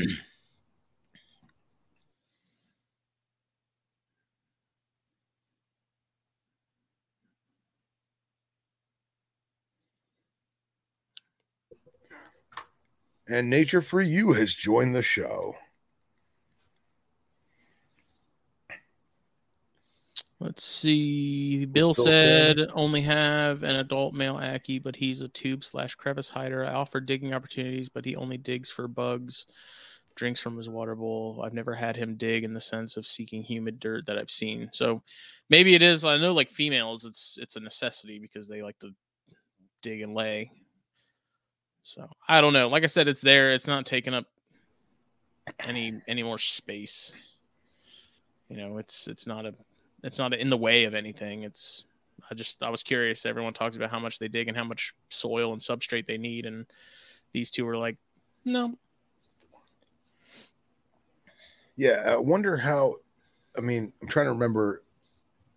and 13.29 13.51
Nature 13.51 13.83
for 13.83 14.01
You 14.01 14.33
has 14.33 14.55
joined 14.55 14.95
the 14.95 15.03
show. 15.03 15.55
Let's 20.41 20.65
see. 20.65 21.65
Bill 21.65 21.93
Bill 21.93 22.05
said 22.05 22.59
only 22.73 23.01
have 23.01 23.65
an 23.65 23.77
adult 23.77 24.15
male 24.15 24.37
Ackie, 24.37 24.83
but 24.83 24.95
he's 24.95 25.21
a 25.21 25.29
tube 25.29 25.65
slash 25.65 25.97
crevice 25.97 26.31
hider. 26.31 26.65
I 26.65 26.75
offer 26.75 27.01
digging 27.01 27.35
opportunities, 27.35 27.89
but 27.89 28.05
he 28.05 28.15
only 28.15 28.37
digs 28.37 28.71
for 28.71 28.87
bugs, 28.87 29.47
drinks 30.15 30.41
from 30.41 30.57
his 30.57 30.69
water 30.69 30.95
bowl. 30.95 31.43
I've 31.45 31.55
never 31.55 31.75
had 31.75 31.97
him 31.97 32.15
dig 32.15 32.45
in 32.45 32.55
the 32.55 32.61
sense 32.61 32.97
of 32.97 33.05
seeking 33.05 33.43
humid 33.43 33.81
dirt 33.81 34.07
that 34.07 34.17
I've 34.17 34.31
seen. 34.31 34.71
So 34.73 35.03
maybe 35.51 35.75
it 35.75 35.83
is. 35.83 36.05
I 36.05 36.17
know 36.19 36.33
like 36.33 36.51
females, 36.51 37.05
it's 37.05 37.37
it's 37.41 37.57
a 37.57 37.61
necessity 37.61 38.21
because 38.21 38.47
they 38.47 38.63
like 38.63 38.79
to 38.79 38.93
dig 39.83 40.03
and 40.03 40.15
lay. 40.15 40.53
So 41.89 42.07
I 42.29 42.43
don't 42.43 42.53
know. 42.53 42.69
Like 42.69 42.83
I 42.83 42.87
said, 42.87 43.09
it's 43.09 43.23
there. 43.23 43.51
It's 43.51 43.67
not 43.67 43.87
taking 43.87 44.13
up 44.13 44.27
any 45.59 46.03
any 46.07 46.23
more 46.23 46.37
space. 46.37 47.15
You 48.51 48.59
know, 48.59 48.77
it's 48.77 49.09
it's 49.09 49.27
not 49.27 49.47
a 49.47 49.55
it's 50.05 50.19
not 50.19 50.35
in 50.35 50.51
the 50.51 50.57
way 50.59 50.85
of 50.85 50.93
anything. 50.93 51.45
It's 51.45 51.87
I 52.31 52.35
just 52.35 52.63
I 52.63 52.69
was 52.69 52.83
curious. 52.83 53.25
Everyone 53.25 53.55
talks 53.55 53.77
about 53.77 53.91
how 53.91 53.99
much 53.99 54.19
they 54.19 54.29
dig 54.29 54.49
and 54.49 54.57
how 54.57 54.65
much 54.65 54.95
soil 55.09 55.55
and 55.55 55.63
substrate 55.63 56.05
they 56.05 56.19
need, 56.19 56.45
and 56.45 56.67
these 57.33 57.51
two 57.51 57.65
were 57.65 57.79
like, 57.79 57.97
no. 58.45 58.77
Yeah, 61.75 62.03
I 62.05 62.17
wonder 62.17 62.59
how. 62.59 62.97
I 63.57 63.63
mean, 63.63 63.95
I'm 64.03 64.09
trying 64.09 64.27
to 64.27 64.33
remember, 64.33 64.83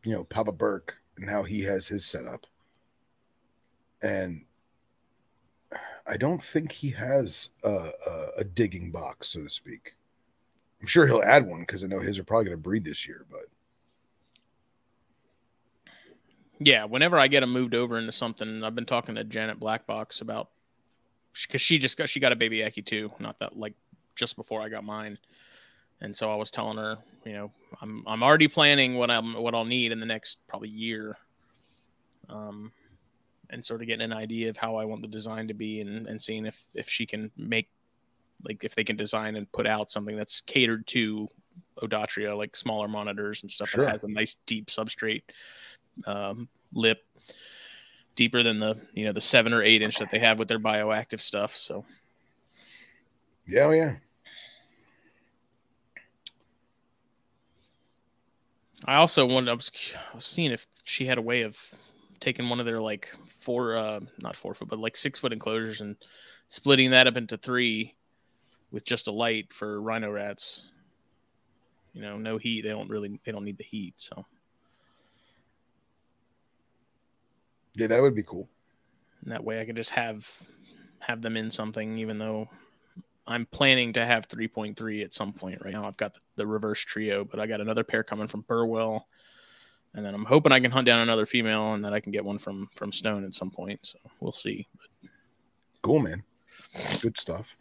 you 0.06 0.14
know, 0.14 0.24
Papa 0.24 0.54
Burke 0.54 0.96
and 1.18 1.30
how 1.30 1.44
he 1.44 1.64
has 1.64 1.90
his 1.90 2.06
setup, 2.06 2.46
and 4.02 4.46
I 6.08 6.18
don't 6.18 6.44
think 6.44 6.72
he 6.72 6.92
has 6.92 7.50
a, 7.64 7.92
a, 8.08 8.28
a 8.38 8.44
digging 8.44 8.92
box, 8.92 9.30
so 9.30 9.44
to 9.44 9.50
speak. 9.50 9.96
I'm 10.82 10.88
sure 10.88 11.08
he'll 11.08 11.24
add 11.24 11.48
one 11.48 11.62
because 11.62 11.84
I 11.84 11.88
know 11.88 12.00
his 12.00 12.20
are 12.20 12.24
probably 12.24 12.46
going 12.46 12.58
to 12.58 12.62
breed 12.62 12.86
this 12.86 13.08
year, 13.08 13.26
but 13.30 13.46
Yeah, 16.60 16.86
whenever 16.86 17.20
I 17.20 17.28
get 17.28 17.44
him 17.44 17.52
moved 17.52 17.74
over 17.74 17.98
into 17.98 18.12
something, 18.12 18.64
I've 18.64 18.76
been 18.76 18.86
talking 18.86 19.16
to 19.16 19.24
Janet 19.24 19.60
Blackbox 19.60 20.22
about 20.22 20.50
because 21.48 21.62
she 21.62 21.80
just 21.80 21.98
got 21.98 22.10
she 22.10 22.20
got 22.20 22.32
a 22.32 22.36
baby 22.36 22.60
Ackie 22.60 22.86
too, 22.86 23.12
not 23.20 23.40
that 23.40 23.58
like 23.58 23.74
just 24.16 24.36
before 24.36 24.62
I 24.62 24.70
got 24.70 24.84
mine, 24.84 25.18
And 26.02 26.16
so 26.16 26.32
I 26.32 26.36
was 26.36 26.52
telling 26.52 26.78
her, 26.78 26.98
you 27.26 27.34
know, 27.34 27.52
I'm 27.82 28.04
I'm 28.08 28.24
already 28.24 28.48
planning 28.48 28.96
what 28.96 29.10
I'm 29.10 29.34
what 29.34 29.56
I'll 29.56 29.66
need 29.66 29.92
in 29.92 30.00
the 30.00 30.06
next 30.06 30.40
probably 30.48 30.70
year. 30.70 31.18
Um, 32.30 32.72
and 33.52 33.64
sort 33.66 33.82
of 33.82 33.88
getting 33.88 34.06
an 34.06 34.14
idea 34.14 34.50
of 34.50 34.58
how 34.58 34.78
I 34.78 34.86
want 34.86 35.02
the 35.02 35.08
design 35.08 35.48
to 35.50 35.54
be 35.54 35.82
and, 35.82 36.08
and 36.08 36.22
seeing 36.22 36.46
if 36.46 36.66
if 36.74 36.90
she 36.90 37.06
can 37.06 37.32
make 37.38 37.70
like 38.44 38.64
if 38.64 38.74
they 38.74 38.84
can 38.84 38.96
design 38.96 39.36
and 39.36 39.52
put 39.52 39.68
out 39.68 39.90
something 39.92 40.18
that's 40.18 40.42
catered 40.42 40.88
to 40.88 41.28
Odatria, 41.82 42.36
like 42.36 42.56
smaller 42.56 42.88
monitors 42.88 43.44
and 43.44 43.52
stuff 43.52 43.70
Sure. 43.70 43.86
that 43.86 43.92
has 43.92 44.04
a 44.04 44.08
nice 44.08 44.38
deep 44.46 44.68
substrate 44.68 45.24
um, 46.06 46.48
lip, 46.74 47.00
deeper 48.16 48.42
than 48.44 48.60
the 48.60 48.80
you 48.94 49.06
know 49.06 49.12
the 49.12 49.22
seven 49.22 49.54
or 49.54 49.62
eight 49.62 49.82
inch 49.82 49.98
that 50.00 50.10
they 50.12 50.20
have 50.20 50.40
with 50.40 50.48
their 50.48 50.60
bioactive 50.60 51.22
stuff. 51.22 51.56
So 51.56 51.86
Yeah, 53.48 53.64
oh, 53.64 53.72
yeah. 53.72 53.96
I 58.86 58.96
also 58.96 59.26
wanted 59.26 59.50
I 59.50 59.54
was, 59.54 59.72
I 59.96 60.16
was 60.16 60.26
seeing 60.26 60.52
if 60.52 60.66
she 60.84 61.06
had 61.06 61.18
a 61.18 61.22
way 61.22 61.44
of 61.44 61.58
taking 62.22 62.48
one 62.48 62.60
of 62.62 62.66
their 62.66 62.80
like 62.80 63.10
four 63.40 63.76
uh 63.76 64.00
not 64.20 64.36
four 64.36 64.54
foot 64.54 64.70
but 64.70 64.80
like 64.80 64.96
six 64.96 65.20
foot 65.20 65.34
enclosures 65.34 65.82
and 65.82 65.98
splitting 66.48 66.92
that 66.92 67.08
up 67.08 67.18
into 67.18 67.36
three 67.36 67.96
with 68.72 68.86
just 68.86 69.08
a 69.08 69.12
light 69.12 69.52
for 69.54 69.82
rhino 69.82 70.10
rats. 70.10 70.64
You 71.94 72.02
know, 72.02 72.18
no 72.18 72.38
heat. 72.38 72.62
They 72.62 72.70
don't 72.70 72.90
really 72.90 73.20
they 73.26 73.34
don't 73.34 73.44
need 73.44 73.58
the 73.58 73.66
heat. 73.66 73.96
So 73.98 74.26
Yeah, 77.76 77.88
that 77.88 78.02
would 78.02 78.16
be 78.16 78.24
cool. 78.24 78.48
and 79.24 79.32
that 79.32 79.44
way 79.44 79.60
I 79.60 79.66
could 79.66 79.76
just 79.76 79.92
have 79.92 80.30
have 81.00 81.22
them 81.22 81.36
in 81.36 81.52
something 81.52 81.98
even 81.98 82.18
though 82.18 82.48
I'm 83.28 83.46
planning 83.46 83.94
to 83.94 84.06
have 84.06 84.28
3.3 84.28 85.04
at 85.04 85.14
some 85.14 85.32
point 85.32 85.62
right 85.64 85.74
now. 85.74 85.86
I've 85.86 85.98
got 85.98 86.14
the, 86.14 86.20
the 86.38 86.48
reverse 86.48 86.82
trio, 86.82 87.24
but 87.24 87.40
I 87.40 87.46
got 87.46 87.62
another 87.62 87.84
pair 87.84 88.04
coming 88.04 88.28
from 88.28 88.42
Burwell. 88.42 89.08
And 89.94 90.06
then 90.06 90.14
I'm 90.14 90.26
hoping 90.26 90.52
I 90.52 90.60
can 90.60 90.72
hunt 90.72 90.86
down 90.86 91.02
another 91.02 91.26
female 91.26 91.74
and 91.74 91.84
that 91.84 91.94
I 91.94 92.00
can 92.00 92.12
get 92.12 92.24
one 92.24 92.40
from 92.40 92.70
from 92.76 92.92
Stone 92.92 93.26
at 93.26 93.34
some 93.34 93.52
point. 93.52 93.80
So 93.84 94.00
we'll 94.20 94.32
see. 94.32 94.68
Cool, 95.82 96.00
man. 96.00 96.24
Good 97.02 97.18
stuff. 97.18 97.58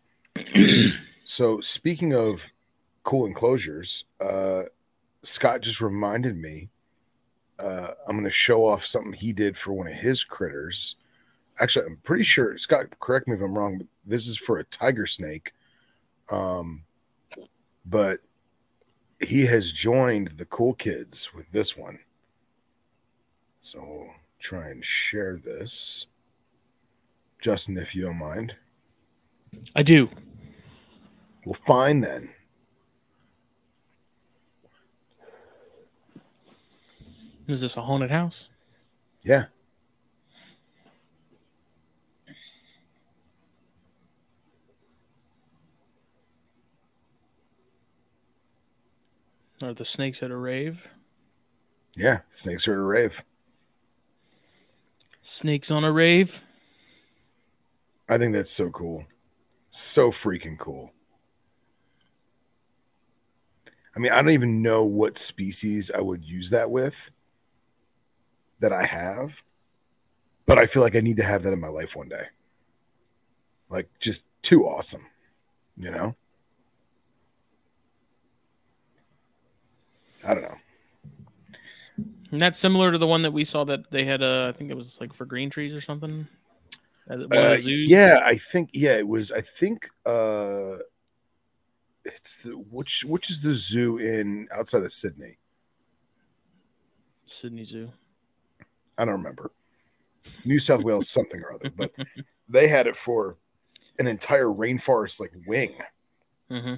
so, 1.25 1.61
speaking 1.61 2.15
of 2.15 2.47
cool 3.03 3.27
enclosures, 3.27 4.05
uh, 4.21 4.63
Scott 5.23 5.63
just 5.63 5.81
reminded 5.81 6.37
me 6.37 6.71
uh, 7.61 7.95
I'm 8.07 8.17
going 8.17 8.25
to 8.25 8.31
show 8.31 8.67
off 8.67 8.87
something 8.87 9.13
he 9.13 9.33
did 9.33 9.57
for 9.57 9.73
one 9.73 9.87
of 9.87 9.95
his 9.95 10.25
critters. 10.25 10.97
Actually, 11.59 11.87
I'm 11.87 11.99
pretty 11.99 12.25
sure, 12.25 12.57
Scott, 12.57 12.87
correct 13.01 13.29
me 13.29 13.35
if 13.35 13.43
I'm 13.43 13.57
wrong, 13.57 13.79
but 13.79 13.87
this 14.07 14.27
is 14.27 14.37
for 14.37 14.59
a 14.59 14.65
tiger 14.65 15.07
snake. 15.07 15.53
Um, 16.31 16.85
but 17.85 18.21
he 19.21 19.45
has 19.47 19.73
joined 19.73 20.29
the 20.37 20.47
cool 20.47 20.75
kids 20.75 21.35
with 21.35 21.51
this 21.53 21.77
one. 21.77 21.99
So, 23.61 24.09
try 24.39 24.69
and 24.69 24.85
share 24.85 25.37
this. 25.37 26.07
Justin, 27.41 27.77
if 27.77 27.95
you 27.95 28.03
don't 28.03 28.19
mind. 28.19 28.57
I 29.77 29.83
do. 29.83 30.09
Well, 31.45 31.59
fine 31.67 32.01
then. 32.01 32.31
Is 37.49 37.61
this 37.61 37.77
a 37.77 37.83
haunted 37.83 38.11
house? 38.11 38.49
Yeah. 39.25 39.47
Are 49.63 49.75
the 49.75 49.85
snakes 49.85 50.23
at 50.23 50.31
a 50.31 50.37
rave? 50.37 50.89
Yeah. 51.95 52.21
Snakes 52.31 52.67
are 52.67 52.73
at 52.73 52.79
a 52.79 52.83
rave. 52.83 53.25
Snakes 55.33 55.71
on 55.71 55.85
a 55.85 55.93
rave? 55.93 56.43
I 58.09 58.19
think 58.19 58.33
that's 58.33 58.51
so 58.51 58.69
cool. 58.71 59.05
So 59.71 60.11
freaking 60.11 60.59
cool. 60.59 60.93
I 63.95 64.01
mean, 64.01 64.11
I 64.11 64.17
don't 64.17 64.33
even 64.33 64.61
know 64.61 64.83
what 64.83 65.17
species 65.17 65.89
I 65.89 66.01
would 66.01 66.25
use 66.25 66.51
that 66.51 66.73
with 66.73 67.13
that 68.59 68.73
I 68.73 68.85
have, 68.85 69.45
but 70.47 70.59
I 70.59 70.67
feel 70.67 70.83
like 70.83 70.97
I 70.97 71.01
need 71.01 71.19
to 71.19 71.23
have 71.23 71.45
that 71.45 71.53
in 71.53 71.61
my 71.61 71.69
life 71.69 71.95
one 71.95 72.09
day. 72.09 72.25
Like, 73.69 73.89
just 74.01 74.27
too 74.43 74.67
awesome, 74.67 75.07
you 75.77 75.93
know? 75.93 76.17
I 80.27 80.35
don't 80.35 80.43
know. 80.43 80.59
And 82.31 82.41
that's 82.41 82.59
similar 82.59 82.93
to 82.93 82.99
the 82.99 83.07
one 83.07 83.23
that 83.23 83.33
we 83.33 83.45
saw 83.45 83.65
that 83.65 83.91
they 83.91 84.05
had. 84.05 84.23
Uh, 84.23 84.47
I 84.49 84.57
think 84.57 84.71
it 84.71 84.77
was 84.77 84.99
like 85.01 85.13
for 85.13 85.25
green 85.25 85.51
trees 85.51 85.75
or 85.75 85.81
something. 85.81 86.27
At 87.09 87.19
one 87.19 87.21
of 87.21 87.29
the 87.29 87.39
Uh, 87.39 87.57
yeah, 87.87 88.21
I 88.25 88.37
think 88.37 88.71
yeah, 88.73 88.97
it 88.97 89.09
was. 89.09 89.33
I 89.33 89.41
think 89.41 89.91
uh, 90.07 90.77
it's 92.05 92.37
the 92.39 92.53
which 92.53 93.05
which 93.05 93.31
is 93.31 93.41
the 93.41 93.53
zoo 93.53 93.99
in 93.99 94.49
outside 94.55 94.83
of 94.83 94.93
Sydney. 94.93 95.39
Sydney 97.27 97.65
Zoo. 97.65 97.91
I 98.97 99.05
don't 99.05 99.15
remember. 99.15 99.51
New 100.45 100.59
South 100.59 100.83
Wales 100.85 101.09
something 101.09 101.41
or 101.43 101.53
other, 101.53 101.71
but 101.77 101.93
they 102.49 102.69
had 102.69 102.87
it 102.87 102.97
for 102.97 103.39
an 103.99 104.07
entire 104.07 104.47
rainforest 104.47 105.21
like 105.21 105.33
wing, 105.47 105.75
hmm 106.49 106.75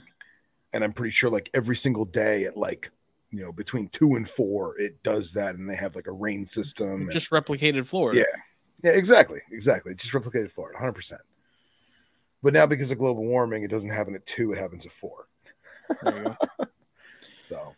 and 0.73 0.83
I'm 0.83 0.93
pretty 0.93 1.11
sure 1.11 1.31
like 1.31 1.51
every 1.53 1.77
single 1.77 2.05
day 2.05 2.45
at 2.45 2.57
like 2.57 2.91
you 3.32 3.42
know 3.42 3.50
between 3.50 3.88
two 3.88 4.14
and 4.14 4.28
four 4.28 4.78
it 4.78 5.02
does 5.02 5.32
that, 5.32 5.56
and 5.56 5.68
they 5.68 5.74
have 5.74 5.96
like 5.96 6.06
a 6.06 6.12
rain 6.12 6.46
system. 6.46 7.02
and- 7.02 7.10
Just 7.10 7.30
replicated 7.30 7.86
Florida. 7.86 8.20
Yeah. 8.20 8.40
Yeah, 8.84 8.96
exactly. 8.96 9.40
Exactly. 9.52 9.94
Just 9.94 10.12
replicated 10.12 10.50
Florida, 10.50 10.76
100%. 10.78 11.12
But 12.42 12.52
now 12.52 12.66
because 12.66 12.90
of 12.90 12.98
global 12.98 13.24
warming, 13.24 13.62
it 13.62 13.70
doesn't 13.70 13.90
happen 13.90 14.14
at 14.14 14.26
two, 14.26 14.52
it 14.52 14.59
happens 14.59 14.84
at 14.84 14.92
four. 14.92 15.28
There 16.02 16.16
you 16.16 16.24
go. 16.24 16.36
So, 17.38 17.74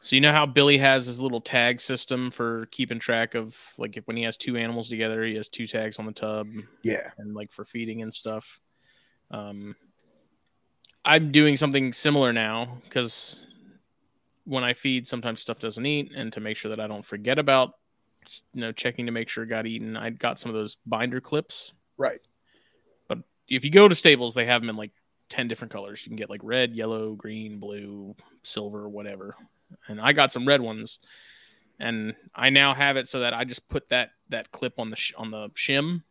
So 0.00 0.16
you 0.16 0.20
know 0.20 0.32
how 0.32 0.44
Billy 0.44 0.76
has 0.78 1.06
his 1.06 1.20
little 1.20 1.40
tag 1.40 1.80
system 1.80 2.30
for 2.30 2.66
keeping 2.70 2.98
track 2.98 3.34
of 3.34 3.58
like 3.78 3.96
if 3.96 4.06
when 4.06 4.16
he 4.16 4.22
has 4.24 4.36
two 4.36 4.56
animals 4.56 4.88
together, 4.88 5.24
he 5.24 5.34
has 5.36 5.48
two 5.48 5.66
tags 5.66 5.98
on 5.98 6.04
the 6.06 6.12
tub 6.12 6.48
yeah. 6.82 7.10
and 7.18 7.34
like 7.34 7.50
for 7.50 7.64
feeding 7.64 8.02
and 8.02 8.12
stuff. 8.12 8.60
Um, 9.30 9.74
I'm 11.04 11.32
doing 11.32 11.56
something 11.56 11.92
similar 11.92 12.32
now 12.32 12.78
because 12.84 13.42
when 14.44 14.64
I 14.64 14.72
feed, 14.74 15.06
sometimes 15.06 15.40
stuff 15.40 15.58
doesn't 15.58 15.84
eat, 15.86 16.12
and 16.14 16.32
to 16.32 16.40
make 16.40 16.56
sure 16.56 16.70
that 16.70 16.80
I 16.80 16.86
don't 16.86 17.04
forget 17.04 17.38
about 17.38 17.74
you 18.52 18.60
know 18.60 18.72
checking 18.72 19.06
to 19.06 19.12
make 19.12 19.28
sure 19.28 19.44
it 19.44 19.48
got 19.48 19.66
eaten, 19.66 19.96
I 19.96 20.10
got 20.10 20.38
some 20.38 20.50
of 20.50 20.54
those 20.54 20.76
binder 20.86 21.20
clips. 21.20 21.72
Right. 21.96 22.20
But 23.08 23.18
if 23.48 23.64
you 23.64 23.70
go 23.70 23.88
to 23.88 23.94
Staples, 23.94 24.34
they 24.34 24.46
have 24.46 24.60
them 24.62 24.70
in 24.70 24.76
like 24.76 24.92
ten 25.28 25.48
different 25.48 25.72
colors. 25.72 26.04
You 26.04 26.10
can 26.10 26.16
get 26.16 26.30
like 26.30 26.40
red, 26.42 26.74
yellow, 26.74 27.14
green, 27.14 27.58
blue, 27.58 28.14
silver, 28.42 28.88
whatever. 28.88 29.34
And 29.88 30.00
I 30.00 30.12
got 30.12 30.30
some 30.32 30.46
red 30.46 30.60
ones, 30.60 31.00
and 31.80 32.14
I 32.34 32.50
now 32.50 32.74
have 32.74 32.96
it 32.96 33.08
so 33.08 33.20
that 33.20 33.34
I 33.34 33.44
just 33.44 33.68
put 33.68 33.88
that 33.88 34.10
that 34.28 34.50
clip 34.50 34.78
on 34.78 34.90
the 34.90 34.96
sh- 34.96 35.14
on 35.16 35.30
the 35.30 35.48
shim 35.50 36.02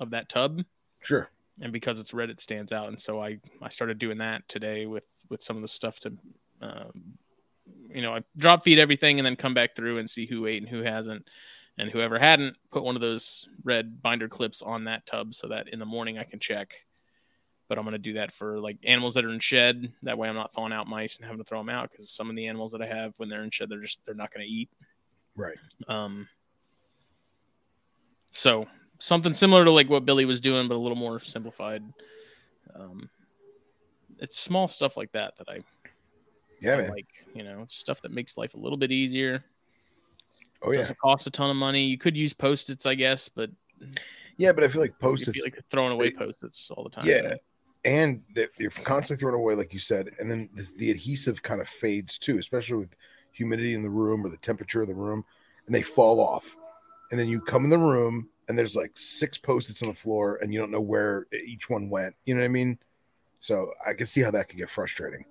of 0.00 0.10
that 0.10 0.28
tub 0.28 0.62
Sure. 1.02 1.28
and 1.60 1.72
because 1.72 2.00
it's 2.00 2.14
red 2.14 2.30
it 2.30 2.40
stands 2.40 2.72
out 2.72 2.88
and 2.88 2.98
so 2.98 3.22
i 3.22 3.36
i 3.60 3.68
started 3.68 3.98
doing 3.98 4.16
that 4.18 4.48
today 4.48 4.86
with 4.86 5.04
with 5.28 5.42
some 5.42 5.54
of 5.56 5.60
the 5.60 5.68
stuff 5.68 6.00
to 6.00 6.12
um, 6.62 7.02
you 7.94 8.02
know 8.02 8.14
i 8.14 8.20
drop 8.36 8.62
feed 8.64 8.78
everything 8.78 9.18
and 9.18 9.26
then 9.26 9.36
come 9.36 9.54
back 9.54 9.74
through 9.74 9.98
and 9.98 10.08
see 10.08 10.26
who 10.26 10.46
ate 10.46 10.62
and 10.62 10.68
who 10.68 10.82
hasn't 10.82 11.28
and 11.78 11.90
whoever 11.90 12.18
hadn't 12.18 12.56
put 12.70 12.84
one 12.84 12.94
of 12.94 13.00
those 13.00 13.48
red 13.64 14.02
binder 14.02 14.28
clips 14.28 14.62
on 14.62 14.84
that 14.84 15.04
tub 15.06 15.34
so 15.34 15.48
that 15.48 15.68
in 15.68 15.78
the 15.78 15.84
morning 15.86 16.18
i 16.18 16.24
can 16.24 16.38
check 16.38 16.74
but 17.68 17.78
i'm 17.78 17.84
going 17.84 17.92
to 17.92 17.98
do 17.98 18.14
that 18.14 18.32
for 18.32 18.58
like 18.60 18.76
animals 18.84 19.14
that 19.14 19.24
are 19.24 19.30
in 19.30 19.40
shed 19.40 19.92
that 20.02 20.16
way 20.16 20.28
i'm 20.28 20.34
not 20.34 20.52
thawing 20.52 20.72
out 20.72 20.86
mice 20.86 21.16
and 21.16 21.24
having 21.24 21.38
to 21.38 21.44
throw 21.44 21.58
them 21.58 21.68
out 21.68 21.90
because 21.90 22.10
some 22.10 22.28
of 22.30 22.36
the 22.36 22.46
animals 22.46 22.72
that 22.72 22.82
i 22.82 22.86
have 22.86 23.14
when 23.18 23.28
they're 23.28 23.44
in 23.44 23.50
shed 23.50 23.68
they're 23.68 23.80
just 23.80 24.00
they're 24.04 24.14
not 24.14 24.32
going 24.32 24.44
to 24.46 24.52
eat 24.52 24.68
Right. 25.34 25.56
um, 25.88 26.28
so 28.32 28.66
something 28.98 29.32
similar 29.32 29.64
to 29.64 29.70
like 29.70 29.90
what 29.90 30.04
Billy 30.04 30.24
was 30.24 30.40
doing, 30.40 30.68
but 30.68 30.74
a 30.74 30.78
little 30.78 30.96
more 30.96 31.18
simplified. 31.20 31.82
Um, 32.74 33.08
it's 34.18 34.38
small 34.38 34.68
stuff 34.68 34.96
like 34.96 35.10
that 35.12 35.36
that 35.36 35.48
I, 35.48 35.58
Yeah, 36.62 36.76
man. 36.76 36.90
like. 36.90 37.06
You 37.34 37.44
know, 37.44 37.62
it's 37.62 37.74
stuff 37.74 38.00
that 38.02 38.12
makes 38.12 38.36
life 38.36 38.54
a 38.54 38.58
little 38.58 38.78
bit 38.78 38.92
easier. 38.92 39.44
Oh, 40.62 40.70
yeah. 40.70 40.78
It 40.78 40.82
doesn't 40.82 40.98
cost 40.98 41.26
a 41.26 41.30
ton 41.30 41.50
of 41.50 41.56
money. 41.56 41.84
You 41.84 41.98
could 41.98 42.16
use 42.16 42.32
post-its, 42.32 42.86
I 42.86 42.94
guess, 42.94 43.28
but 43.28 43.50
Yeah, 44.36 44.52
but 44.52 44.64
I 44.64 44.68
feel 44.68 44.80
like 44.80 44.90
you 44.90 44.96
post 45.00 45.24
feel 45.24 45.34
its. 45.34 45.44
like 45.44 45.58
throwing 45.70 45.92
away 45.92 46.10
post-its 46.12 46.70
all 46.70 46.84
the 46.84 46.90
time. 46.90 47.06
Yeah. 47.06 47.34
And 47.84 48.22
you're 48.58 48.70
constantly 48.70 49.20
throwing 49.20 49.34
away, 49.34 49.54
like 49.54 49.72
you 49.72 49.80
said. 49.80 50.10
And 50.20 50.30
then 50.30 50.48
this, 50.54 50.72
the 50.72 50.90
adhesive 50.90 51.42
kind 51.42 51.60
of 51.60 51.68
fades 51.68 52.18
too, 52.18 52.38
especially 52.38 52.76
with 52.76 52.90
humidity 53.32 53.74
in 53.74 53.82
the 53.82 53.90
room 53.90 54.24
or 54.24 54.28
the 54.28 54.36
temperature 54.36 54.82
of 54.82 54.88
the 54.88 54.94
room, 54.94 55.24
and 55.66 55.74
they 55.74 55.82
fall 55.82 56.20
off. 56.20 56.56
And 57.10 57.18
then 57.18 57.28
you 57.28 57.40
come 57.40 57.64
in 57.64 57.70
the 57.70 57.78
room 57.78 58.28
and 58.48 58.56
there's 58.56 58.76
like 58.76 58.92
six 58.94 59.36
post-its 59.36 59.82
on 59.82 59.88
the 59.88 59.94
floor 59.94 60.36
and 60.36 60.52
you 60.52 60.60
don't 60.60 60.70
know 60.70 60.80
where 60.80 61.26
each 61.44 61.68
one 61.68 61.90
went. 61.90 62.14
You 62.24 62.34
know 62.34 62.40
what 62.40 62.46
I 62.46 62.48
mean? 62.48 62.78
So 63.38 63.72
I 63.84 63.94
can 63.94 64.06
see 64.06 64.20
how 64.20 64.30
that 64.30 64.48
could 64.48 64.58
get 64.58 64.70
frustrating. 64.70 65.24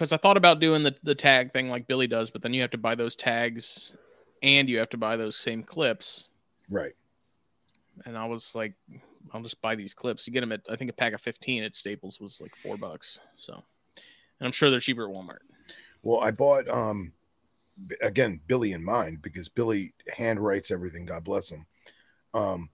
Because 0.00 0.12
I 0.14 0.16
thought 0.16 0.38
about 0.38 0.60
doing 0.60 0.82
the 0.82 0.94
the 1.02 1.14
tag 1.14 1.52
thing 1.52 1.68
like 1.68 1.86
Billy 1.86 2.06
does, 2.06 2.30
but 2.30 2.40
then 2.40 2.54
you 2.54 2.62
have 2.62 2.70
to 2.70 2.78
buy 2.78 2.94
those 2.94 3.14
tags, 3.14 3.92
and 4.42 4.66
you 4.66 4.78
have 4.78 4.88
to 4.90 4.96
buy 4.96 5.14
those 5.14 5.36
same 5.36 5.62
clips. 5.62 6.30
Right. 6.70 6.94
And 8.06 8.16
I 8.16 8.24
was 8.24 8.54
like, 8.54 8.72
I'll 9.34 9.42
just 9.42 9.60
buy 9.60 9.74
these 9.74 9.92
clips. 9.92 10.26
You 10.26 10.32
get 10.32 10.40
them 10.40 10.52
at 10.52 10.62
I 10.70 10.76
think 10.76 10.90
a 10.90 10.94
pack 10.94 11.12
of 11.12 11.20
fifteen 11.20 11.62
at 11.64 11.76
Staples 11.76 12.18
was 12.18 12.40
like 12.40 12.56
four 12.56 12.78
bucks. 12.78 13.20
So, 13.36 13.52
and 13.52 14.46
I'm 14.46 14.52
sure 14.52 14.70
they're 14.70 14.80
cheaper 14.80 15.04
at 15.04 15.14
Walmart. 15.14 15.40
Well, 16.02 16.20
I 16.20 16.30
bought 16.30 16.66
um 16.66 17.12
again 18.00 18.40
Billy 18.46 18.72
in 18.72 18.82
mind 18.82 19.20
because 19.20 19.50
Billy 19.50 19.92
hand 20.16 20.40
writes 20.40 20.70
everything. 20.70 21.04
God 21.04 21.24
bless 21.24 21.50
him. 21.50 21.66
Um, 22.32 22.70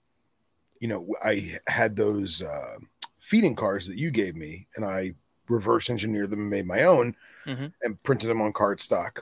you 0.79 0.87
know, 0.87 1.13
I 1.21 1.59
had 1.67 1.97
those 1.97 2.41
uh, 2.41 2.77
feeding 3.19 3.55
cars 3.55 3.85
that 3.87 3.97
you 3.97 4.11
gave 4.11 4.37
me, 4.37 4.67
and 4.77 4.85
I 4.85 5.15
reverse 5.49 5.89
engineered 5.89 6.29
them 6.29 6.41
and 6.41 6.49
made 6.49 6.65
my 6.67 6.83
own, 6.83 7.15
Mhm. 7.45 7.73
and 7.83 8.01
printed 8.03 8.29
them 8.29 8.41
on 8.41 8.53
cardstock. 8.53 9.19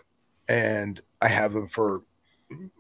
And 0.48 1.02
I 1.22 1.28
have 1.28 1.54
them 1.54 1.68
for 1.68 2.04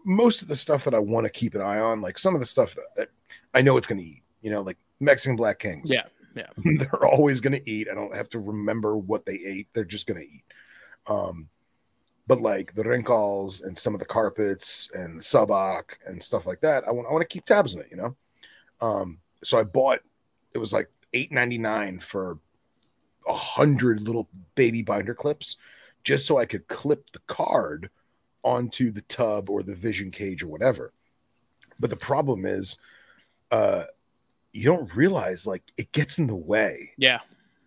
most 0.05 0.41
of 0.41 0.47
the 0.47 0.55
stuff 0.55 0.83
that 0.83 0.93
I 0.93 0.99
want 0.99 1.25
to 1.25 1.29
keep 1.29 1.55
an 1.55 1.61
eye 1.61 1.79
on, 1.79 2.01
like 2.01 2.17
some 2.17 2.33
of 2.35 2.39
the 2.39 2.45
stuff 2.45 2.75
that, 2.75 2.85
that 2.95 3.09
I 3.53 3.61
know 3.61 3.77
it's 3.77 3.87
going 3.87 3.99
to 4.01 4.05
eat. 4.07 4.23
You 4.41 4.51
know, 4.51 4.61
like 4.61 4.77
Mexican 4.99 5.35
Black 5.35 5.57
Kings. 5.59 5.91
Yeah, 5.91 6.05
yeah. 6.35 6.47
they're 6.77 7.05
always 7.05 7.41
going 7.41 7.53
to 7.53 7.69
eat. 7.69 7.87
I 7.91 7.95
don't 7.95 8.13
have 8.13 8.29
to 8.29 8.39
remember 8.39 8.95
what 8.95 9.25
they 9.25 9.35
ate. 9.35 9.67
They're 9.73 9.83
just 9.83 10.05
going 10.05 10.21
to 10.21 10.27
eat. 10.27 10.43
Um, 11.07 11.49
but 12.27 12.41
like 12.41 12.73
the 12.75 12.83
rinkhals 12.83 13.63
and 13.63 13.77
some 13.77 13.93
of 13.93 13.99
the 13.99 14.05
carpets 14.05 14.89
and 14.93 15.19
the 15.19 15.23
suboc 15.23 15.95
and 16.07 16.23
stuff 16.23 16.45
like 16.45 16.61
that, 16.61 16.87
I 16.87 16.91
want 16.91 17.07
I 17.07 17.11
want 17.11 17.21
to 17.21 17.33
keep 17.33 17.45
tabs 17.45 17.75
on 17.75 17.81
it, 17.81 17.87
you 17.91 17.97
know. 17.97 18.15
Um, 18.81 19.19
so 19.43 19.59
I 19.59 19.63
bought 19.63 19.99
it 20.53 20.57
was 20.57 20.73
like 20.73 20.89
eight 21.13 21.31
ninety 21.31 21.57
nine 21.57 21.99
for 21.99 22.39
a 23.27 23.33
hundred 23.33 24.01
little 24.01 24.29
baby 24.55 24.81
binder 24.81 25.13
clips, 25.15 25.57
just 26.03 26.25
so 26.27 26.37
I 26.37 26.45
could 26.45 26.67
clip 26.67 27.11
the 27.11 27.19
card 27.27 27.89
onto 28.43 28.91
the 28.91 29.01
tub 29.01 29.49
or 29.49 29.63
the 29.63 29.73
vision 29.75 30.11
cage 30.11 30.43
or 30.43 30.47
whatever. 30.47 30.93
But 31.79 31.89
the 31.89 31.95
problem 31.95 32.45
is, 32.45 32.77
uh, 33.51 33.85
you 34.53 34.63
don't 34.65 34.95
realize 34.95 35.45
like 35.45 35.63
it 35.77 35.91
gets 35.91 36.17
in 36.17 36.27
the 36.27 36.35
way, 36.35 36.91
Yeah. 36.97 37.19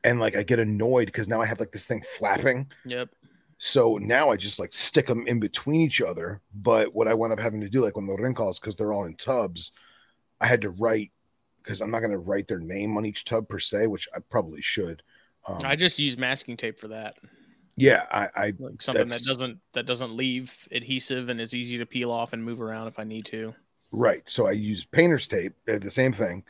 and 0.05 0.21
like 0.21 0.37
I 0.37 0.43
get 0.43 0.59
annoyed 0.59 1.07
because 1.07 1.29
now 1.29 1.41
I 1.43 1.47
have 1.47 1.61
like 1.61 1.73
this 1.73 1.87
thing 1.87 2.03
flapping. 2.17 2.71
Yep. 2.85 3.11
So 3.59 3.99
now 3.99 4.31
I 4.31 4.37
just 4.37 4.61
like 4.61 4.73
stick 4.73 5.07
them 5.07 5.27
in 5.27 5.41
between 5.41 5.81
each 5.81 6.01
other. 6.01 6.41
But 6.55 6.95
what 6.95 7.09
I 7.09 7.15
wound 7.15 7.33
up 7.33 7.41
having 7.41 7.61
to 7.63 7.69
do, 7.69 7.83
like 7.85 7.97
when 7.97 8.07
the 8.07 8.17
rinkhals, 8.17 8.61
because 8.61 8.77
they're 8.77 8.93
all 8.93 9.05
in 9.05 9.17
tubs, 9.17 9.73
I 10.41 10.47
had 10.47 10.61
to 10.63 10.71
write 10.71 11.11
because 11.63 11.81
I'm 11.83 11.91
not 11.91 11.99
going 11.99 12.13
to 12.13 12.19
write 12.19 12.47
their 12.49 12.61
name 12.61 12.97
on 12.97 13.05
each 13.05 13.25
tub 13.25 13.49
per 13.49 13.59
se, 13.59 13.89
which 13.89 14.09
I 14.15 14.21
probably 14.21 14.63
should. 14.63 15.03
Um, 15.49 15.59
I 15.69 15.77
just 15.77 15.99
use 15.99 16.19
masking 16.19 16.57
tape 16.57 16.79
for 16.79 16.89
that. 16.89 17.17
yeah, 17.77 18.07
I, 18.11 18.29
I 18.35 18.53
Like 18.59 18.83
something 18.83 19.09
that 19.09 19.25
doesn't 19.25 19.59
that 19.75 19.87
doesn't 19.87 20.17
leave 20.17 20.67
adhesive 20.73 21.29
and 21.29 21.41
is 21.41 21.55
easy 21.55 21.79
to 21.79 21.87
peel 21.87 22.11
off 22.11 22.33
and 22.33 22.45
move 22.45 22.61
around 22.61 22.89
if 22.89 22.99
I 22.99 23.05
need 23.05 23.25
to. 23.27 23.55
right. 23.93 24.29
So 24.29 24.47
I 24.47 24.53
use 24.53 24.85
painter's 24.85 25.27
tape. 25.27 25.55
uh, 25.69 25.79
The 25.79 25.91
same 25.91 26.13
thing. 26.13 26.45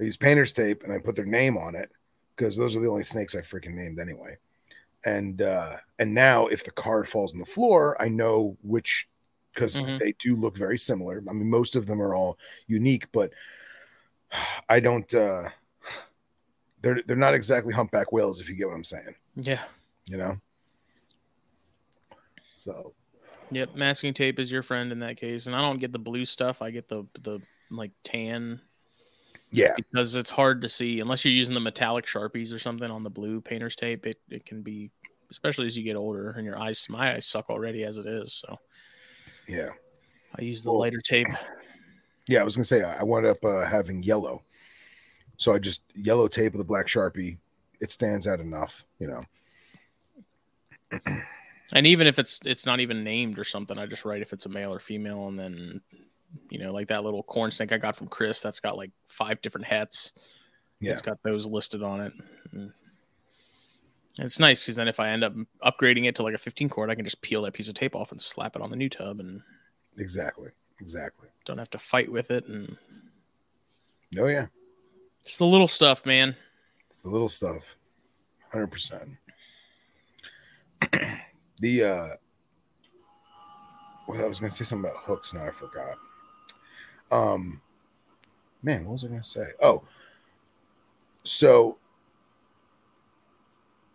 I 0.00 0.04
use 0.04 0.16
painter's 0.16 0.52
tape 0.52 0.82
and 0.84 0.92
I 0.92 0.98
put 0.98 1.16
their 1.16 1.26
name 1.26 1.56
on 1.58 1.74
it 1.74 1.90
because 2.36 2.56
those 2.56 2.76
are 2.76 2.80
the 2.80 2.88
only 2.88 3.04
snakes 3.04 3.34
I 3.36 3.40
freaking 3.40 3.74
named 3.74 4.00
anyway. 4.00 4.38
And 5.04 5.42
uh 5.42 5.78
and 5.98 6.14
now 6.14 6.48
if 6.48 6.64
the 6.64 6.72
card 6.72 7.08
falls 7.08 7.34
on 7.34 7.40
the 7.40 7.46
floor, 7.46 8.00
I 8.02 8.08
know 8.08 8.56
which 8.62 9.08
because 9.54 9.80
Mhm. 9.80 9.98
they 9.98 10.14
do 10.20 10.36
look 10.36 10.56
very 10.58 10.78
similar. 10.78 11.22
I 11.28 11.32
mean, 11.32 11.50
most 11.50 11.76
of 11.76 11.86
them 11.86 12.02
are 12.02 12.14
all 12.14 12.38
unique, 12.68 13.06
but 13.12 13.32
I 14.68 14.80
don't 14.80 15.12
uh 15.14 15.50
they're 16.82 17.00
they're 17.06 17.16
not 17.16 17.34
exactly 17.34 17.72
humpback 17.74 18.12
whales 18.12 18.40
if 18.40 18.48
you 18.48 18.54
get 18.54 18.66
what 18.68 18.74
I'm 18.74 18.84
saying, 18.84 19.14
Yeah. 19.36 19.62
you 20.06 20.16
know. 20.16 20.36
So 22.54 22.94
Yep. 23.50 23.76
Masking 23.76 24.12
tape 24.12 24.38
is 24.38 24.52
your 24.52 24.62
friend 24.62 24.92
in 24.92 24.98
that 24.98 25.16
case, 25.16 25.46
and 25.46 25.56
I 25.56 25.60
don't 25.62 25.78
get 25.78 25.90
the 25.92 25.98
blue 25.98 26.24
stuff. 26.26 26.60
I 26.60 26.70
get 26.70 26.86
the 26.88 27.06
the 27.22 27.40
like 27.70 27.92
tan 28.04 28.60
yeah, 29.50 29.72
because 29.76 30.14
it's 30.16 30.28
hard 30.28 30.60
to 30.60 30.68
see 30.68 31.00
unless 31.00 31.24
you're 31.24 31.32
using 31.34 31.54
the 31.54 31.60
metallic 31.60 32.04
sharpies 32.04 32.52
or 32.52 32.58
something 32.58 32.90
on 32.90 33.02
the 33.02 33.08
blue 33.10 33.40
painter's 33.40 33.74
tape. 33.74 34.06
It 34.06 34.20
it 34.28 34.44
can 34.44 34.60
be, 34.60 34.90
especially 35.30 35.66
as 35.66 35.78
you 35.78 35.82
get 35.84 35.96
older 35.96 36.32
and 36.32 36.44
your 36.44 36.58
eyes. 36.58 36.86
My 36.90 37.14
eyes 37.14 37.24
suck 37.24 37.48
already 37.48 37.84
as 37.84 37.96
it 37.96 38.06
is, 38.06 38.34
so 38.34 38.58
yeah. 39.48 39.70
I 40.38 40.42
use 40.42 40.62
the 40.62 40.70
Well- 40.70 40.80
lighter 40.80 41.00
tape. 41.00 41.28
Yeah, 42.26 42.42
I 42.42 42.44
was 42.44 42.54
gonna 42.54 42.64
say 42.64 42.82
I 42.82 43.00
I 43.00 43.02
wound 43.04 43.24
up 43.24 43.42
uh, 43.42 43.64
having 43.64 44.02
yellow, 44.02 44.42
so 45.38 45.54
I 45.54 45.58
just 45.58 45.82
yellow 45.94 46.28
tape 46.28 46.52
with 46.52 46.60
a 46.60 46.64
black 46.64 46.86
sharpie. 46.86 47.38
It 47.80 47.90
stands 47.90 48.26
out 48.26 48.40
enough, 48.40 48.86
you 48.98 49.08
know. 49.08 49.22
And 51.74 51.86
even 51.86 52.06
if 52.06 52.18
it's 52.18 52.40
it's 52.44 52.64
not 52.64 52.80
even 52.80 53.04
named 53.04 53.38
or 53.38 53.44
something, 53.44 53.76
I 53.76 53.86
just 53.86 54.04
write 54.04 54.22
if 54.22 54.32
it's 54.32 54.46
a 54.46 54.48
male 54.48 54.72
or 54.72 54.78
female, 54.78 55.28
and 55.28 55.38
then 55.38 55.80
you 56.50 56.58
know, 56.58 56.72
like 56.72 56.88
that 56.88 57.04
little 57.04 57.22
corn 57.22 57.50
snake 57.50 57.72
I 57.72 57.78
got 57.78 57.96
from 57.96 58.08
Chris, 58.08 58.40
that's 58.40 58.60
got 58.60 58.76
like 58.76 58.90
five 59.06 59.40
different 59.42 59.66
hets. 59.66 60.12
Yeah. 60.80 60.92
It's 60.92 61.02
got 61.02 61.22
those 61.22 61.46
listed 61.46 61.82
on 61.82 62.00
it. 62.00 62.12
And 62.52 62.72
it's 64.16 64.38
nice 64.38 64.62
because 64.62 64.76
then 64.76 64.88
if 64.88 65.00
I 65.00 65.10
end 65.10 65.24
up 65.24 65.34
upgrading 65.64 66.06
it 66.06 66.16
to 66.16 66.22
like 66.22 66.34
a 66.34 66.38
15 66.38 66.68
cord, 66.68 66.90
I 66.90 66.94
can 66.94 67.04
just 67.04 67.20
peel 67.20 67.42
that 67.42 67.52
piece 67.52 67.68
of 67.68 67.74
tape 67.74 67.94
off 67.94 68.12
and 68.12 68.20
slap 68.20 68.56
it 68.56 68.62
on 68.62 68.70
the 68.70 68.76
new 68.76 68.88
tub, 68.88 69.20
and 69.20 69.42
Exactly, 69.98 70.50
exactly. 70.80 71.28
don't 71.44 71.58
have 71.58 71.70
to 71.70 71.78
fight 71.78 72.10
with 72.10 72.30
it. 72.30 72.46
And 72.46 72.76
Oh 74.18 74.26
yeah, 74.26 74.46
it's 75.28 75.36
the 75.36 75.44
little 75.44 75.68
stuff, 75.68 76.06
man. 76.06 76.34
it's 76.88 77.02
the 77.02 77.10
little 77.10 77.28
stuff, 77.28 77.76
hundred 78.50 78.68
percent. 78.68 79.10
The 81.60 81.82
uh, 81.82 82.08
well, 84.06 84.24
I 84.24 84.28
was 84.28 84.38
gonna 84.38 84.48
say 84.48 84.62
something 84.64 84.88
about 84.88 85.02
hooks. 85.02 85.34
Now 85.34 85.44
I 85.48 85.50
forgot. 85.50 85.96
Um, 87.10 87.60
man, 88.62 88.84
what 88.84 88.92
was 88.92 89.04
I 89.04 89.08
gonna 89.08 89.24
say? 89.24 89.48
Oh, 89.60 89.82
so 91.24 91.76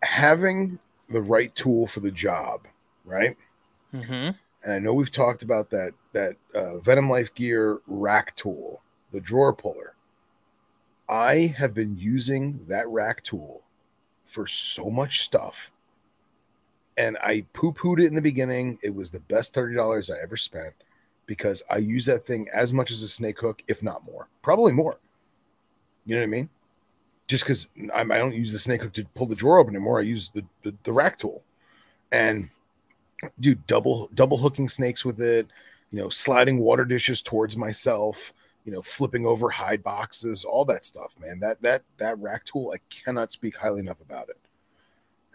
having 0.02 0.78
the 1.08 1.22
right 1.22 1.54
tool 1.54 1.86
for 1.86 2.00
the 2.00 2.10
job, 2.10 2.66
right? 3.06 3.34
Mm-hmm. 3.94 4.12
and 4.64 4.72
I 4.72 4.78
know 4.78 4.92
we've 4.92 5.10
talked 5.10 5.42
about 5.42 5.70
that 5.70 5.92
that 6.12 6.36
uh, 6.54 6.76
Venom 6.80 7.08
Life 7.08 7.34
Gear 7.34 7.80
rack 7.86 8.36
tool, 8.36 8.82
the 9.10 9.20
drawer 9.22 9.54
puller. 9.54 9.93
I 11.08 11.54
have 11.58 11.74
been 11.74 11.96
using 11.98 12.60
that 12.66 12.88
rack 12.88 13.22
tool 13.22 13.62
for 14.24 14.46
so 14.46 14.90
much 14.90 15.20
stuff, 15.20 15.70
and 16.96 17.18
I 17.18 17.44
poo 17.52 17.72
pooed 17.72 18.02
it 18.02 18.06
in 18.06 18.14
the 18.14 18.22
beginning. 18.22 18.78
It 18.82 18.94
was 18.94 19.10
the 19.10 19.20
best 19.20 19.54
thirty 19.54 19.74
dollars 19.74 20.10
I 20.10 20.18
ever 20.22 20.36
spent 20.36 20.74
because 21.26 21.62
I 21.70 21.78
use 21.78 22.06
that 22.06 22.26
thing 22.26 22.48
as 22.52 22.72
much 22.72 22.90
as 22.90 23.02
a 23.02 23.08
snake 23.08 23.40
hook, 23.40 23.62
if 23.68 23.82
not 23.82 24.04
more, 24.04 24.28
probably 24.42 24.72
more. 24.72 24.98
You 26.06 26.14
know 26.14 26.20
what 26.20 26.26
I 26.26 26.30
mean? 26.30 26.48
Just 27.26 27.44
because 27.44 27.68
I 27.94 28.04
don't 28.04 28.34
use 28.34 28.52
the 28.52 28.58
snake 28.58 28.82
hook 28.82 28.92
to 28.94 29.04
pull 29.14 29.26
the 29.26 29.34
drawer 29.34 29.58
open 29.58 29.74
anymore, 29.74 30.00
I 30.00 30.02
use 30.02 30.28
the, 30.28 30.44
the, 30.62 30.74
the 30.84 30.92
rack 30.92 31.18
tool, 31.18 31.42
and 32.12 32.50
do 33.40 33.54
double 33.54 34.10
double 34.14 34.36
hooking 34.38 34.68
snakes 34.68 35.04
with 35.04 35.20
it, 35.20 35.46
you 35.90 35.98
know, 35.98 36.08
sliding 36.08 36.58
water 36.58 36.84
dishes 36.84 37.22
towards 37.22 37.56
myself, 37.56 38.34
you 38.64 38.72
know, 38.72 38.82
flipping 38.82 39.26
over 39.26 39.50
hide 39.50 39.82
boxes, 39.82 40.44
all 40.44 40.64
that 40.64 40.84
stuff, 40.84 41.14
man. 41.20 41.38
That 41.40 41.60
that 41.62 41.82
that 41.98 42.18
rack 42.18 42.44
tool, 42.44 42.72
I 42.74 42.78
cannot 42.88 43.30
speak 43.30 43.56
highly 43.56 43.80
enough 43.80 44.00
about 44.00 44.28
it. 44.30 44.38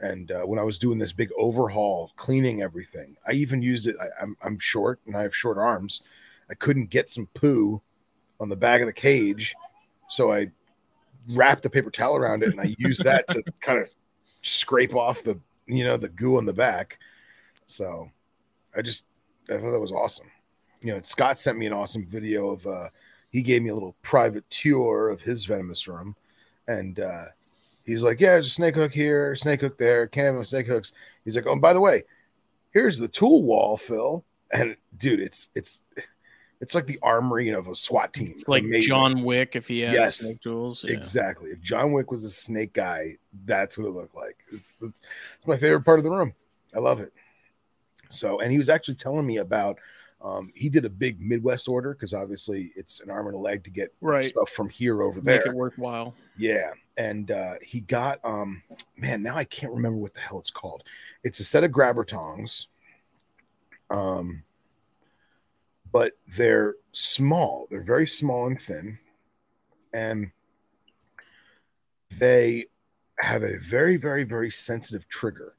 And 0.01 0.31
uh, 0.31 0.41
when 0.43 0.60
I 0.60 0.64
was 0.64 0.77
doing 0.77 0.97
this 0.97 1.14
big 1.14 1.30
overhaul, 1.38 2.11
cleaning 2.15 2.61
everything, 2.61 3.18
I 3.27 3.34
even 3.34 3.61
used 3.61 3.88
it. 3.88 3.95
I, 4.01 4.23
I'm 4.23 4.35
I'm 4.43 4.57
short 4.57 4.99
and 5.06 5.15
I 5.15 5.22
have 5.22 5.35
short 5.35 5.57
arms. 5.57 6.01
I 6.49 6.56
couldn't 6.56 6.89
get 6.89 7.10
some 7.10 7.27
poo 7.35 7.81
on 8.39 8.49
the 8.49 8.56
back 8.56 8.81
of 8.81 8.88
the 8.88 8.93
cage, 8.93 9.53
so 10.07 10.31
I 10.31 10.47
wrapped 11.30 11.65
a 11.65 11.69
paper 11.69 11.91
towel 11.91 12.15
around 12.15 12.41
it 12.41 12.49
and 12.49 12.60
I 12.60 12.73
used 12.80 13.03
that 13.03 13.27
to 13.27 13.43
kind 13.61 13.77
of 13.80 13.89
scrape 14.41 14.95
off 14.95 15.22
the 15.22 15.39
you 15.68 15.84
know 15.84 15.97
the 15.97 16.10
goo 16.10 16.38
on 16.38 16.45
the 16.45 16.53
back. 16.53 16.97
So 17.68 18.10
I 18.76 18.81
just 18.81 19.06
I 19.49 19.57
thought 19.57 19.72
that 19.72 19.80
was 19.80 19.91
awesome. 19.91 20.31
You 20.81 20.93
know, 20.93 21.01
Scott 21.03 21.38
sent 21.38 21.57
me 21.60 21.68
an 21.68 21.73
awesome 21.73 22.07
video 22.07 22.49
of 22.49 22.65
uh 22.65 22.89
he 23.30 23.41
gave 23.41 23.61
me 23.61 23.69
a 23.69 23.73
little 23.73 23.95
private 24.01 24.49
tour 24.49 25.10
of 25.10 25.22
his 25.22 25.45
venomous 25.45 25.88
room 25.88 26.15
and 26.68 26.99
uh 26.99 27.26
he's 27.85 28.03
like, 28.03 28.19
Yeah, 28.19 28.34
there's 28.34 28.47
a 28.47 28.51
snake 28.51 28.76
hook 28.76 28.93
here, 28.93 29.35
snake 29.35 29.61
hook 29.61 29.77
there, 29.77 30.07
can't 30.07 30.26
have 30.26 30.35
no 30.35 30.43
snake 30.43 30.68
hooks. 30.68 30.93
He's 31.26 31.35
like, 31.35 31.45
Oh, 31.47 31.53
and 31.53 31.61
by 31.61 31.73
the 31.73 31.81
way, 31.81 32.03
here's 32.72 32.99
the 32.99 33.07
tool 33.07 33.43
wall, 33.43 33.77
Phil. 33.77 34.23
And 34.51 34.76
dude, 34.97 35.19
it's 35.19 35.49
it's 35.56 35.81
it's 36.61 36.76
like 36.76 36.88
the 36.88 36.99
armory 37.01 37.49
of 37.49 37.68
a 37.68 37.76
SWAT 37.76 38.14
team. 38.14 38.31
It's 38.31 38.47
like 38.47 38.64
amazing. 38.64 38.89
John 38.89 39.23
Wick 39.23 39.56
if 39.56 39.68
he 39.68 39.81
had 39.81 39.93
Yes. 39.93 40.18
snake 40.18 40.41
tools. 40.41 40.84
Yeah. 40.88 40.95
Exactly. 40.95 41.51
If 41.51 41.61
John 41.61 41.93
Wick 41.93 42.11
was 42.11 42.23
a 42.26 42.30
snake 42.30 42.73
guy, 42.73 43.18
that's 43.45 43.77
what 43.77 43.88
it 43.88 43.91
looked 43.91 44.15
like. 44.15 44.38
It's, 44.51 44.76
it's, 44.81 45.01
it's 45.38 45.47
my 45.47 45.57
favorite 45.57 45.85
part 45.85 45.99
of 45.99 46.03
the 46.03 46.11
room. 46.11 46.34
I 46.76 46.80
love 46.80 46.99
it. 46.99 47.14
So, 48.10 48.39
and 48.39 48.51
he 48.51 48.57
was 48.57 48.69
actually 48.69 48.95
telling 48.95 49.26
me 49.26 49.38
about, 49.38 49.80
um, 50.21 50.51
he 50.55 50.69
did 50.69 50.83
a 50.85 50.89
big 50.89 51.21
Midwest 51.21 51.67
order 51.69 51.93
because 51.93 52.13
obviously 52.13 52.71
it's 52.75 52.99
an 52.99 53.09
arm 53.09 53.27
and 53.27 53.35
a 53.35 53.39
leg 53.39 53.63
to 53.63 53.69
get 53.69 53.93
Right. 54.01 54.25
stuff 54.25 54.49
from 54.49 54.67
here 54.69 55.01
over 55.01 55.21
there. 55.21 55.37
Make 55.37 55.47
it 55.47 55.53
worthwhile. 55.53 56.13
Yeah. 56.37 56.71
and 56.97 57.31
uh, 57.31 57.53
he 57.65 57.79
got 57.79 58.19
um, 58.25 58.61
man. 58.97 59.23
Now 59.23 59.37
I 59.37 59.45
can't 59.45 59.71
remember 59.71 59.97
what 59.97 60.13
the 60.13 60.19
hell 60.19 60.39
it's 60.39 60.51
called. 60.51 60.83
It's 61.23 61.39
a 61.39 61.45
set 61.45 61.63
of 61.63 61.71
grabber 61.71 62.03
tongs. 62.03 62.67
Um, 63.89 64.43
but 65.91 66.17
they're 66.37 66.75
small. 66.91 67.67
They're 67.71 67.81
very 67.81 68.07
small 68.07 68.45
and 68.47 68.61
thin, 68.61 68.99
and 69.93 70.31
they 72.11 72.65
have 73.19 73.43
a 73.43 73.57
very, 73.59 73.95
very, 73.97 74.23
very 74.23 74.51
sensitive 74.51 75.07
trigger 75.07 75.55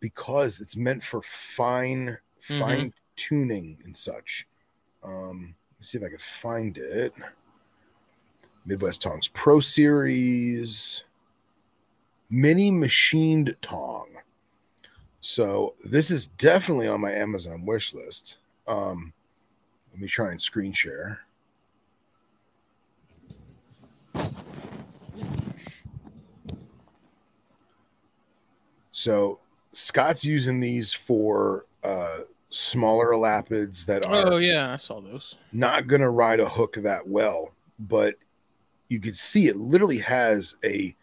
because 0.00 0.60
it's 0.60 0.76
meant 0.76 1.02
for 1.02 1.22
fine, 1.22 2.18
Mhm. 2.48 2.58
fine 2.58 2.94
tuning 3.16 3.78
and 3.84 3.96
such. 3.96 4.46
Um, 5.02 5.54
let's 5.78 5.90
see 5.90 5.98
if 5.98 6.04
I 6.04 6.08
can 6.08 6.18
find 6.18 6.76
it. 6.78 7.12
Midwest 8.64 9.02
Tongs 9.02 9.28
Pro 9.28 9.60
Series 9.60 11.04
mini 12.28 12.70
machined 12.70 13.56
tong. 13.62 14.08
So 15.20 15.74
this 15.84 16.10
is 16.10 16.26
definitely 16.26 16.88
on 16.88 17.00
my 17.00 17.12
Amazon 17.12 17.64
wish 17.64 17.94
list. 17.94 18.38
Um, 18.66 19.12
let 19.92 20.00
me 20.00 20.08
try 20.08 20.30
and 20.30 20.40
screen 20.40 20.72
share. 20.72 21.20
So 28.92 29.38
Scott's 29.72 30.24
using 30.24 30.60
these 30.60 30.92
for 30.92 31.66
uh, 31.84 32.20
smaller 32.56 33.12
elapids 33.12 33.86
that 33.86 34.04
are 34.04 34.32
Oh 34.32 34.36
yeah, 34.38 34.72
I 34.72 34.76
saw 34.76 35.00
those. 35.00 35.36
not 35.52 35.88
to 36.00 36.10
ride 36.10 36.40
a 36.40 36.48
hook 36.48 36.76
that 36.76 37.06
well, 37.06 37.52
but 37.78 38.14
you 38.88 39.00
can 39.00 39.12
see 39.14 39.48
it 39.48 39.56
literally 39.56 39.98
has 39.98 40.56
a 40.64 40.94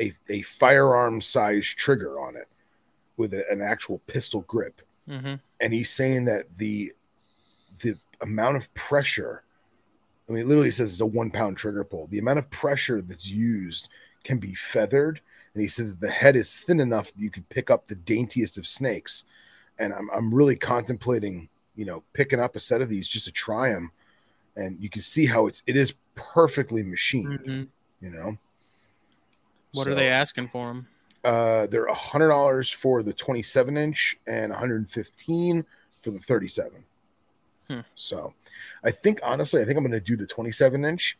a, 0.00 0.12
a 0.28 0.42
firearm 0.42 1.20
size 1.20 1.66
trigger 1.66 2.20
on 2.20 2.36
it 2.36 2.48
with 3.16 3.32
a- 3.32 3.50
an 3.50 3.62
actual 3.62 3.98
pistol 4.06 4.42
grip. 4.42 4.82
hmm 5.08 5.34
And 5.60 5.72
he's 5.72 5.90
saying 5.90 6.26
that 6.26 6.58
the 6.58 6.92
the 7.78 7.96
amount 8.20 8.56
of 8.56 8.72
pressure, 8.74 9.42
I 10.28 10.32
mean, 10.32 10.42
it 10.42 10.46
literally 10.46 10.70
says 10.70 10.92
it's 10.92 11.00
a 11.00 11.06
one 11.06 11.30
pound 11.30 11.56
trigger 11.56 11.84
pull. 11.84 12.06
The 12.08 12.18
amount 12.18 12.38
of 12.38 12.50
pressure 12.50 13.00
that's 13.00 13.28
used 13.30 13.88
can 14.24 14.38
be 14.38 14.54
feathered. 14.54 15.20
And 15.54 15.62
he 15.62 15.68
said 15.68 15.86
that 15.86 16.00
the 16.00 16.10
head 16.10 16.36
is 16.36 16.56
thin 16.56 16.80
enough 16.80 17.12
that 17.12 17.20
you 17.20 17.30
could 17.30 17.48
pick 17.48 17.70
up 17.70 17.86
the 17.86 17.94
daintiest 17.94 18.58
of 18.58 18.66
snakes. 18.66 19.24
And 19.78 19.92
I'm, 19.92 20.10
I'm 20.10 20.34
really 20.34 20.56
contemplating, 20.56 21.48
you 21.74 21.84
know, 21.84 22.02
picking 22.12 22.40
up 22.40 22.56
a 22.56 22.60
set 22.60 22.80
of 22.80 22.88
these 22.88 23.08
just 23.08 23.26
to 23.26 23.32
try 23.32 23.70
them. 23.70 23.90
And 24.56 24.78
you 24.80 24.88
can 24.88 25.02
see 25.02 25.26
how 25.26 25.46
it's 25.46 25.62
it 25.66 25.76
is 25.76 25.94
perfectly 26.14 26.82
machined, 26.82 27.40
hmm 27.44 27.62
you 28.00 28.10
know. 28.10 28.36
What 29.72 29.88
are 29.88 29.94
they 29.94 30.08
asking 30.08 30.48
for 30.48 30.68
them? 30.68 30.86
Uh, 31.24 31.66
they're 31.66 31.86
a 31.86 31.94
hundred 31.94 32.28
dollars 32.28 32.70
for 32.70 33.02
the 33.02 33.12
27 33.12 33.76
inch 33.76 34.16
and 34.26 34.50
115 34.50 35.64
for 36.02 36.10
the 36.10 36.18
37. 36.18 36.84
Hmm. 37.68 37.80
So, 37.94 38.32
I 38.84 38.90
think 38.90 39.20
honestly, 39.22 39.60
I 39.60 39.64
think 39.64 39.76
I'm 39.76 39.82
going 39.82 39.92
to 39.92 40.00
do 40.00 40.16
the 40.16 40.26
27 40.26 40.84
inch 40.84 41.18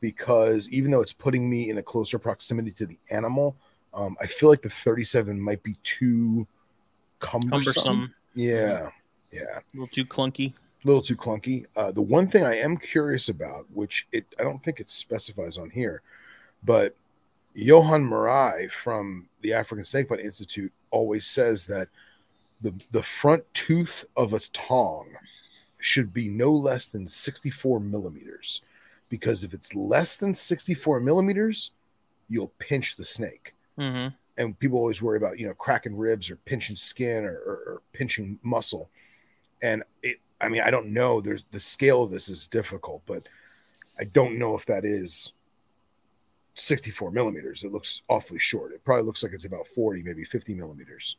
because 0.00 0.68
even 0.70 0.90
though 0.90 1.00
it's 1.00 1.12
putting 1.12 1.50
me 1.50 1.68
in 1.68 1.78
a 1.78 1.82
closer 1.82 2.18
proximity 2.18 2.70
to 2.72 2.86
the 2.86 2.98
animal, 3.10 3.56
um, 3.92 4.16
I 4.20 4.26
feel 4.26 4.48
like 4.48 4.62
the 4.62 4.70
37 4.70 5.40
might 5.40 5.62
be 5.62 5.74
too 5.82 6.46
cumbersome. 7.20 7.46
Cumbersome, 7.50 8.14
Yeah, 8.34 8.90
yeah, 9.32 9.60
a 9.74 9.76
little 9.76 9.88
too 9.88 10.04
clunky. 10.04 10.54
a 10.84 10.86
little 10.86 11.02
too 11.02 11.16
clunky. 11.16 11.66
Uh, 11.76 11.92
the 11.92 12.02
one 12.02 12.26
thing 12.26 12.44
I 12.44 12.56
am 12.56 12.76
curious 12.76 13.28
about, 13.28 13.66
which 13.72 14.06
it 14.12 14.24
I 14.38 14.42
don't 14.42 14.62
think 14.62 14.80
it 14.80 14.88
specifies 14.88 15.58
on 15.58 15.70
here, 15.70 16.02
but 16.64 16.96
Johan 17.54 18.04
Marais 18.04 18.68
from 18.68 19.28
the 19.42 19.54
African 19.54 19.84
Snakebite 19.84 20.20
Institute 20.20 20.72
always 20.90 21.26
says 21.26 21.66
that 21.68 21.88
the 22.60 22.74
the 22.92 23.02
front 23.04 23.44
tooth 23.54 24.04
of 24.16 24.34
a 24.34 24.40
tong 24.40 25.08
should 25.80 26.12
be 26.14 26.28
no 26.28 26.52
less 26.52 26.86
than 26.86 27.06
64 27.08 27.80
millimeters 27.80 28.62
because 29.10 29.44
if 29.44 29.54
it's 29.54 29.74
less 29.74 30.16
than 30.18 30.34
64 30.34 31.00
millimeters, 31.00 31.72
you'll 32.28 32.52
pinch 32.58 32.96
the 32.96 33.04
snake 33.04 33.54
hmm 33.76 34.19
and 34.40 34.58
people 34.58 34.78
always 34.78 35.02
worry 35.02 35.18
about 35.18 35.38
you 35.38 35.46
know 35.46 35.54
cracking 35.54 35.96
ribs 35.96 36.30
or 36.30 36.36
pinching 36.36 36.74
skin 36.76 37.24
or, 37.24 37.34
or, 37.34 37.54
or 37.66 37.82
pinching 37.92 38.38
muscle. 38.42 38.90
And 39.62 39.82
it 40.02 40.18
i 40.40 40.48
mean 40.48 40.62
i 40.62 40.70
don't 40.70 40.92
know. 40.92 41.20
There's 41.20 41.44
the 41.50 41.60
scale 41.60 42.02
of 42.02 42.10
this 42.10 42.28
is 42.28 42.46
difficult 42.46 43.02
but 43.06 43.28
i 43.98 44.04
don't 44.04 44.38
know 44.38 44.54
if 44.54 44.64
that 44.66 44.84
is 44.84 45.34
64 46.54 47.10
millimeters. 47.10 47.62
It 47.62 47.72
looks 47.72 48.02
awfully 48.08 48.38
short. 48.38 48.72
It 48.72 48.84
probably 48.84 49.04
looks 49.04 49.22
like 49.22 49.32
it's 49.32 49.44
about 49.44 49.66
40 49.66 50.02
maybe 50.02 50.24
50 50.24 50.54
millimeters. 50.54 51.16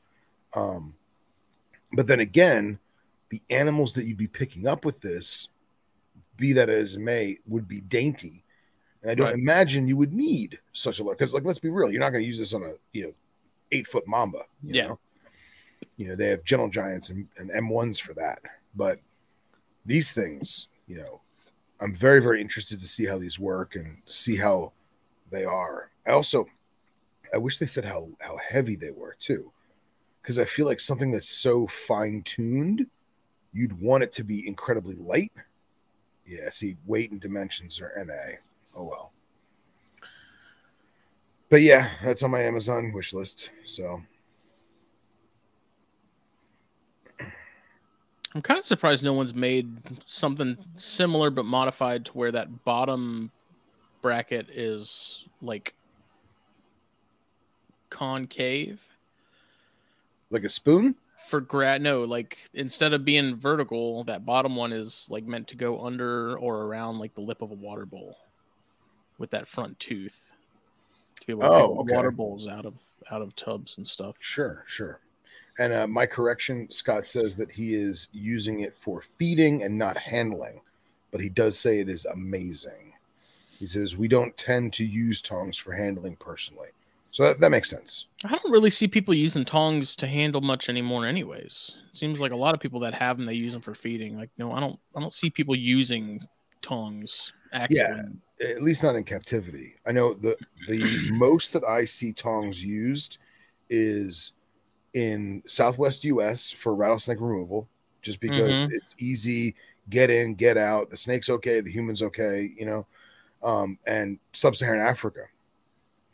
Um 0.54 0.96
but 1.94 2.08
then 2.08 2.20
again 2.20 2.80
the 3.30 3.42
animals 3.50 3.94
that 3.94 4.06
you'd 4.06 4.18
be 4.18 4.28
picking 4.28 4.68
up 4.68 4.84
with 4.84 5.00
this 5.02 5.50
be 6.38 6.54
that 6.54 6.70
as 6.70 6.98
may 6.98 7.38
would 7.46 7.68
be 7.68 7.82
dainty 7.82 8.44
and 9.02 9.12
I 9.12 9.16
don't 9.16 9.28
Right. 9.28 9.36
imagine 9.36 9.88
you 9.88 9.98
would 9.98 10.14
need 10.14 10.60
such 10.74 11.00
a 11.00 11.04
lot 11.04 11.18
because, 11.18 11.34
like, 11.34 11.44
let's 11.44 11.60
be 11.60 11.70
real, 11.70 11.92
you're 11.92 12.00
not 12.00 12.12
going 12.12 12.24
to 12.24 12.28
use 12.28 12.38
this 12.40 12.54
on 12.54 12.64
a 12.64 12.74
you 12.94 13.04
know 13.04 13.14
eight 13.72 13.88
foot 13.88 14.08
mamba. 14.08 14.44
You 14.64 14.76
Yeah. 14.76 14.88
know? 14.90 15.00
you 15.98 16.08
know 16.08 16.16
they 16.16 16.28
have 16.28 16.44
gentle 16.44 16.70
giants 16.70 17.10
and, 17.10 17.28
and 17.38 17.50
M1s 17.52 18.00
for 18.00 18.14
that, 18.14 18.40
but 18.76 19.00
these 19.86 20.12
things, 20.12 20.68
you 20.88 20.96
know, 20.98 21.22
I'm 21.80 21.96
very 21.96 22.20
very 22.22 22.40
interested 22.42 22.80
to 22.80 22.88
see 22.88 23.06
how 23.06 23.18
these 23.18 23.40
work 23.40 23.76
and 23.76 23.98
see 24.06 24.38
how 24.38 24.74
they 25.32 25.44
are. 25.46 25.90
I 26.06 26.12
also, 26.12 26.48
I 27.34 27.38
wish 27.38 27.58
they 27.58 27.66
said 27.66 27.86
how 27.86 28.10
how 28.20 28.38
heavy 28.38 28.76
they 28.76 28.92
were 28.92 29.16
too, 29.20 29.52
because 30.22 30.38
I 30.38 30.46
feel 30.46 30.66
like 30.68 30.80
something 30.80 31.12
that's 31.12 31.28
so 31.30 31.66
fine 31.68 32.22
tuned, 32.24 32.88
you'd 33.54 33.82
want 33.82 34.04
it 34.04 34.12
to 34.14 34.24
be 34.24 34.48
incredibly 34.48 34.96
light. 34.96 35.32
Yeah, 36.26 36.50
see, 36.52 36.78
weight 36.86 37.12
and 37.12 37.20
dimensions 37.20 37.82
are 37.82 37.92
NA. 37.98 38.38
Oh 38.76 38.84
well. 38.84 39.12
But 41.50 41.62
yeah, 41.62 41.90
that's 42.04 42.24
on 42.24 42.32
my 42.32 42.42
Amazon 42.42 42.94
wish 42.94 43.14
list. 43.14 43.52
So 43.66 44.02
I'm 48.34 48.42
kind 48.42 48.58
of 48.58 48.66
surprised 48.66 49.04
no 49.04 49.14
one's 49.14 49.36
made 49.36 49.68
something 50.06 50.58
similar 50.76 51.30
but 51.30 51.44
modified 51.44 52.06
to 52.06 52.12
where 52.14 52.32
that 52.32 52.64
bottom 52.64 53.32
bracket 54.02 54.50
is 54.50 55.26
like 55.42 55.74
concave 57.90 58.80
like 60.30 60.46
a 60.46 60.50
spoon? 60.50 60.96
for 61.28 61.40
grad. 61.42 61.82
No, 61.82 62.04
like 62.04 62.38
instead 62.54 62.94
of 62.94 63.06
being 63.06 63.36
vertical, 63.36 64.04
that 64.06 64.26
bottom 64.26 64.56
one 64.56 64.74
is 64.74 65.08
like 65.10 65.26
meant 65.26 65.48
to 65.50 65.56
go 65.56 65.86
under 65.86 66.38
or 66.38 66.64
around 66.64 67.00
like 67.00 67.14
the 67.16 67.22
lip 67.22 67.42
of 67.42 67.52
a 67.52 67.56
water 67.56 67.86
bowl 67.86 68.18
with 69.22 69.30
that 69.32 69.48
front 69.48 69.80
tooth 69.80 70.32
to 71.22 71.26
be 71.28 71.32
able 71.32 71.44
to 71.44 71.48
Oh, 71.50 71.78
okay. 71.80 71.96
water 71.96 72.12
bowls 72.12 72.48
out 72.48 72.66
of 72.66 72.80
out 73.10 73.22
of 73.22 73.36
tubs 73.36 73.78
and 73.78 73.88
stuff. 73.88 74.16
Sure, 74.20 74.64
sure. 74.68 75.00
And 75.60 75.74
uh, 75.74 75.88
my 75.88 76.06
correction, 76.06 76.70
Scott 76.72 77.06
says 77.06 77.36
that 77.38 77.52
he 77.52 77.74
is 77.76 78.10
using 78.12 78.62
it 78.62 78.76
for 78.76 79.02
feeding 79.02 79.64
and 79.64 79.78
not 79.78 79.98
handling, 79.98 80.62
but 81.12 81.22
he 81.22 81.30
does 81.30 81.58
say 81.60 81.80
it 81.80 81.90
is 81.90 82.06
amazing. 82.06 82.94
He 83.52 83.66
says 83.66 83.98
we 83.98 84.08
don't 84.08 84.36
tend 84.38 84.74
to 84.74 84.86
use 84.86 85.22
tongs 85.22 85.58
for 85.58 85.74
handling 85.74 86.16
personally, 86.16 86.70
so 87.12 87.24
that, 87.24 87.40
that 87.42 87.52
makes 87.52 87.70
sense. 87.70 88.06
I 88.26 88.30
don't 88.30 88.52
really 88.52 88.70
see 88.70 88.88
people 88.88 89.14
using 89.14 89.46
tongs 89.46 89.96
to 89.98 90.08
handle 90.08 90.42
much 90.42 90.70
anymore. 90.70 91.06
Anyways, 91.06 91.76
it 91.92 91.98
seems 91.98 92.22
like 92.22 92.32
a 92.32 92.36
lot 92.36 92.56
of 92.56 92.60
people 92.60 92.80
that 92.80 92.94
have 92.94 93.18
them, 93.18 93.26
they 93.26 93.34
use 93.34 93.54
them 93.54 93.62
for 93.62 93.76
feeding. 93.76 94.18
Like, 94.18 94.30
no, 94.38 94.54
I 94.54 94.60
don't. 94.60 94.80
I 94.96 95.02
don't 95.02 95.14
see 95.14 95.30
people 95.30 95.56
using 95.56 96.26
tongs. 96.62 97.34
Actively. 97.54 97.84
Yeah. 97.84 98.02
At 98.44 98.64
least 98.64 98.84
not 98.84 98.96
in 98.96 99.04
captivity. 99.04 99.76
I 99.86 99.92
know 99.92 100.14
the 100.14 100.38
the 100.68 101.00
most 101.10 101.54
that 101.54 101.64
I 101.64 101.86
see 101.86 102.12
tongs 102.14 102.64
used 102.64 103.20
is 103.70 104.34
in 104.94 105.44
Southwest 105.48 106.04
U.S. 106.06 106.52
for 106.52 106.76
rattlesnake 106.76 107.22
removal, 107.22 107.70
just 108.02 108.20
because 108.20 108.58
Mhm. 108.58 108.72
it's 108.74 108.96
easy, 109.00 109.56
get 109.90 110.10
in, 110.10 110.36
get 110.36 110.58
out. 110.58 110.90
The 110.90 110.98
snake's 110.98 111.30
okay, 111.30 111.62
the 111.62 111.72
human's 111.72 112.02
okay, 112.04 112.52
you 112.58 112.66
know. 112.66 112.86
Um, 113.44 113.80
and 113.88 114.20
Sub-Saharan 114.34 114.82
Africa. 114.82 115.22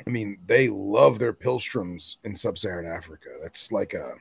I 0.06 0.10
mean, 0.10 0.38
they 0.46 0.70
love 0.70 1.20
their 1.20 1.34
Pillstroms 1.34 2.18
in 2.24 2.36
Sub-Saharan 2.36 2.86
Africa. 2.88 3.30
That's 3.42 3.72
like 3.72 3.94
a, 3.94 4.12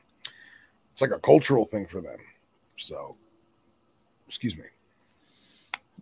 it's 0.91 1.01
like 1.01 1.11
a 1.11 1.19
cultural 1.19 1.65
thing 1.65 1.87
for 1.87 2.01
them. 2.01 2.19
So, 2.77 3.15
excuse 4.27 4.57
me. 4.57 4.65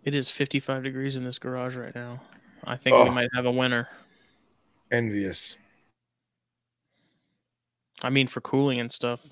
It 0.06 0.14
is 0.14 0.30
55 0.30 0.84
degrees 0.84 1.16
in 1.16 1.24
this 1.24 1.38
garage 1.38 1.74
right 1.76 1.94
now. 1.94 2.22
I 2.64 2.76
think 2.76 2.94
we 2.96 3.02
Oh. 3.02 3.10
might 3.12 3.28
have 3.34 3.44
a 3.44 3.50
winner. 3.50 3.88
Envious. 4.90 5.56
I 8.02 8.10
mean, 8.10 8.28
for 8.28 8.40
cooling 8.40 8.78
and 8.78 8.90
stuff. 8.90 9.28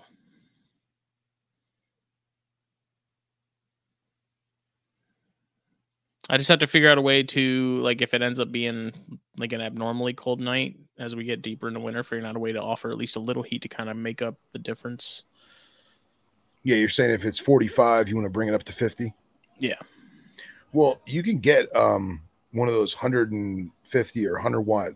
I 6.31 6.39
just 6.39 6.49
have 6.49 6.61
to 6.61 6.67
figure 6.67 6.89
out 6.91 6.97
a 6.97 7.03
way 7.03 7.23
to 7.23 7.77
like 7.77 8.01
if 8.01 8.15
it 8.15 8.23
ends 8.23 8.41
up 8.41 8.51
being 8.51 8.93
like 9.37 9.53
an 9.53 9.61
abnormally 9.61 10.15
cold 10.15 10.41
night 10.41 10.77
as 10.99 11.15
we 11.15 11.25
get 11.25 11.43
deeper 11.43 11.69
into 11.69 11.81
winter, 11.81 12.03
figuring 12.03 12.25
out 12.25 12.37
a 12.37 12.39
way 12.39 12.53
to 12.53 12.63
offer 12.63 12.89
at 12.89 12.97
least 12.97 13.17
a 13.17 13.21
little 13.21 13.43
heat 13.43 13.63
to 13.63 13.69
kind 13.69 13.91
of 13.91 13.97
make 13.97 14.23
up 14.23 14.37
the 14.53 14.59
difference. 14.59 15.25
Yeah, 16.63 16.77
you're 16.77 16.89
saying 16.89 17.11
if 17.11 17.27
it's 17.27 17.39
45, 17.39 18.09
you 18.09 18.15
want 18.17 18.25
to 18.25 18.31
bring 18.31 18.49
it 18.49 18.55
up 18.55 18.63
to 18.65 18.73
50? 18.73 19.13
Yeah. 19.59 19.75
Well, 20.75 21.01
you 21.07 21.23
can 21.23 21.39
get 21.39 21.75
um 21.77 22.23
one 22.53 22.69
of 22.69 22.75
those 22.75 22.95
150 22.97 24.27
or 24.27 24.35
100 24.35 24.63
watt 24.63 24.93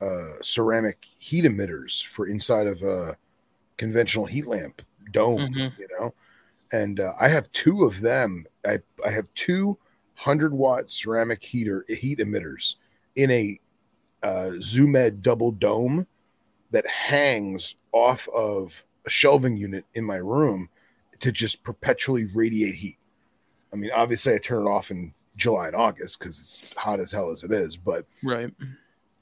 uh, 0.00 0.34
ceramic 0.42 1.06
heat 1.18 1.44
emitters 1.44 2.04
for 2.06 2.26
inside 2.26 2.66
of 2.66 2.82
a 2.82 3.16
conventional 3.78 4.26
heat 4.26 4.46
lamp 4.46 4.82
dome, 5.12 5.50
Mhm. 5.52 5.72
you 5.78 5.88
know. 5.98 6.14
And 6.72 7.00
uh, 7.00 7.14
I 7.20 7.28
have 7.28 7.52
two 7.52 7.84
of 7.84 8.00
them. 8.02 8.46
I 8.66 8.80
I 9.04 9.10
have 9.10 9.32
two 9.34 9.66
100 9.68 10.54
watt 10.54 10.90
ceramic 10.90 11.42
heater 11.44 11.84
heat 11.88 12.20
emitters 12.20 12.76
in 13.16 13.30
a 13.30 13.60
uh, 14.22 14.52
Zoo 14.60 14.88
Med 14.88 15.22
double 15.22 15.52
dome 15.52 16.06
that 16.72 16.86
hangs 16.88 17.76
off 17.92 18.28
of 18.30 18.84
a 19.06 19.10
shelving 19.10 19.56
unit 19.58 19.86
in 19.94 20.04
my 20.04 20.16
room 20.16 20.70
to 21.20 21.32
just 21.32 21.64
perpetually 21.64 22.26
radiate 22.26 22.76
heat. 22.76 22.98
I 23.72 23.76
mean, 23.76 23.90
obviously, 23.94 24.34
I 24.34 24.38
turn 24.38 24.66
it 24.66 24.70
off 24.70 24.90
in 24.90 25.14
July 25.36 25.68
and 25.68 25.76
August 25.76 26.18
because 26.18 26.38
it's 26.38 26.72
hot 26.76 27.00
as 27.00 27.10
hell 27.12 27.30
as 27.30 27.42
it 27.42 27.50
is, 27.52 27.76
but 27.76 28.04
Right. 28.22 28.52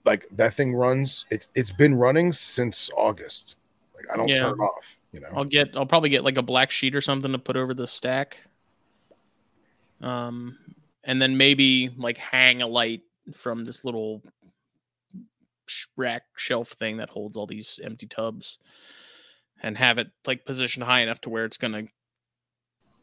like 0.05 0.27
that 0.33 0.55
thing 0.55 0.75
runs. 0.75 1.25
It's 1.31 1.49
it's 1.55 1.71
been 1.71 1.95
running 1.95 2.33
since 2.33 2.91
August. 2.97 3.57
Like 3.95 4.07
I 4.13 4.17
don't 4.17 4.29
Yeah. 4.29 4.39
turn 4.41 4.55
it 4.55 4.63
off. 4.63 4.99
You 5.13 5.21
know. 5.21 5.29
I'll 5.35 5.45
get 5.45 5.77
I'll 5.77 5.87
probably 5.87 6.09
get 6.09 6.25
like 6.25 6.37
a 6.39 6.43
black 6.43 6.71
sheet 6.71 6.95
or 6.95 7.01
something 7.01 7.31
to 7.33 7.39
put 7.39 7.57
over 7.57 7.75
the 7.75 7.87
stack. 7.87 8.39
Um 10.01 10.59
and 11.05 11.21
then 11.21 11.37
maybe 11.37 11.91
like 11.97 12.19
hang 12.19 12.63
a 12.63 12.67
light 12.67 13.03
from 13.35 13.65
this 13.65 13.85
little 13.85 14.23
rack 15.97 16.23
shelf 16.37 16.71
thing 16.71 16.97
that 16.97 17.09
holds 17.11 17.37
all 17.37 17.47
these 17.47 17.79
empty 17.83 18.07
tubs 18.07 18.59
and 19.63 19.79
have 19.79 19.99
it 19.99 20.09
like 20.27 20.45
positioned 20.45 20.85
high 20.85 21.01
enough 21.01 21.21
to 21.21 21.31
where 21.31 21.45
it's 21.45 21.57
going 21.59 21.73
to 21.73 21.87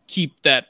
keep 0.07 0.41
that 0.41 0.67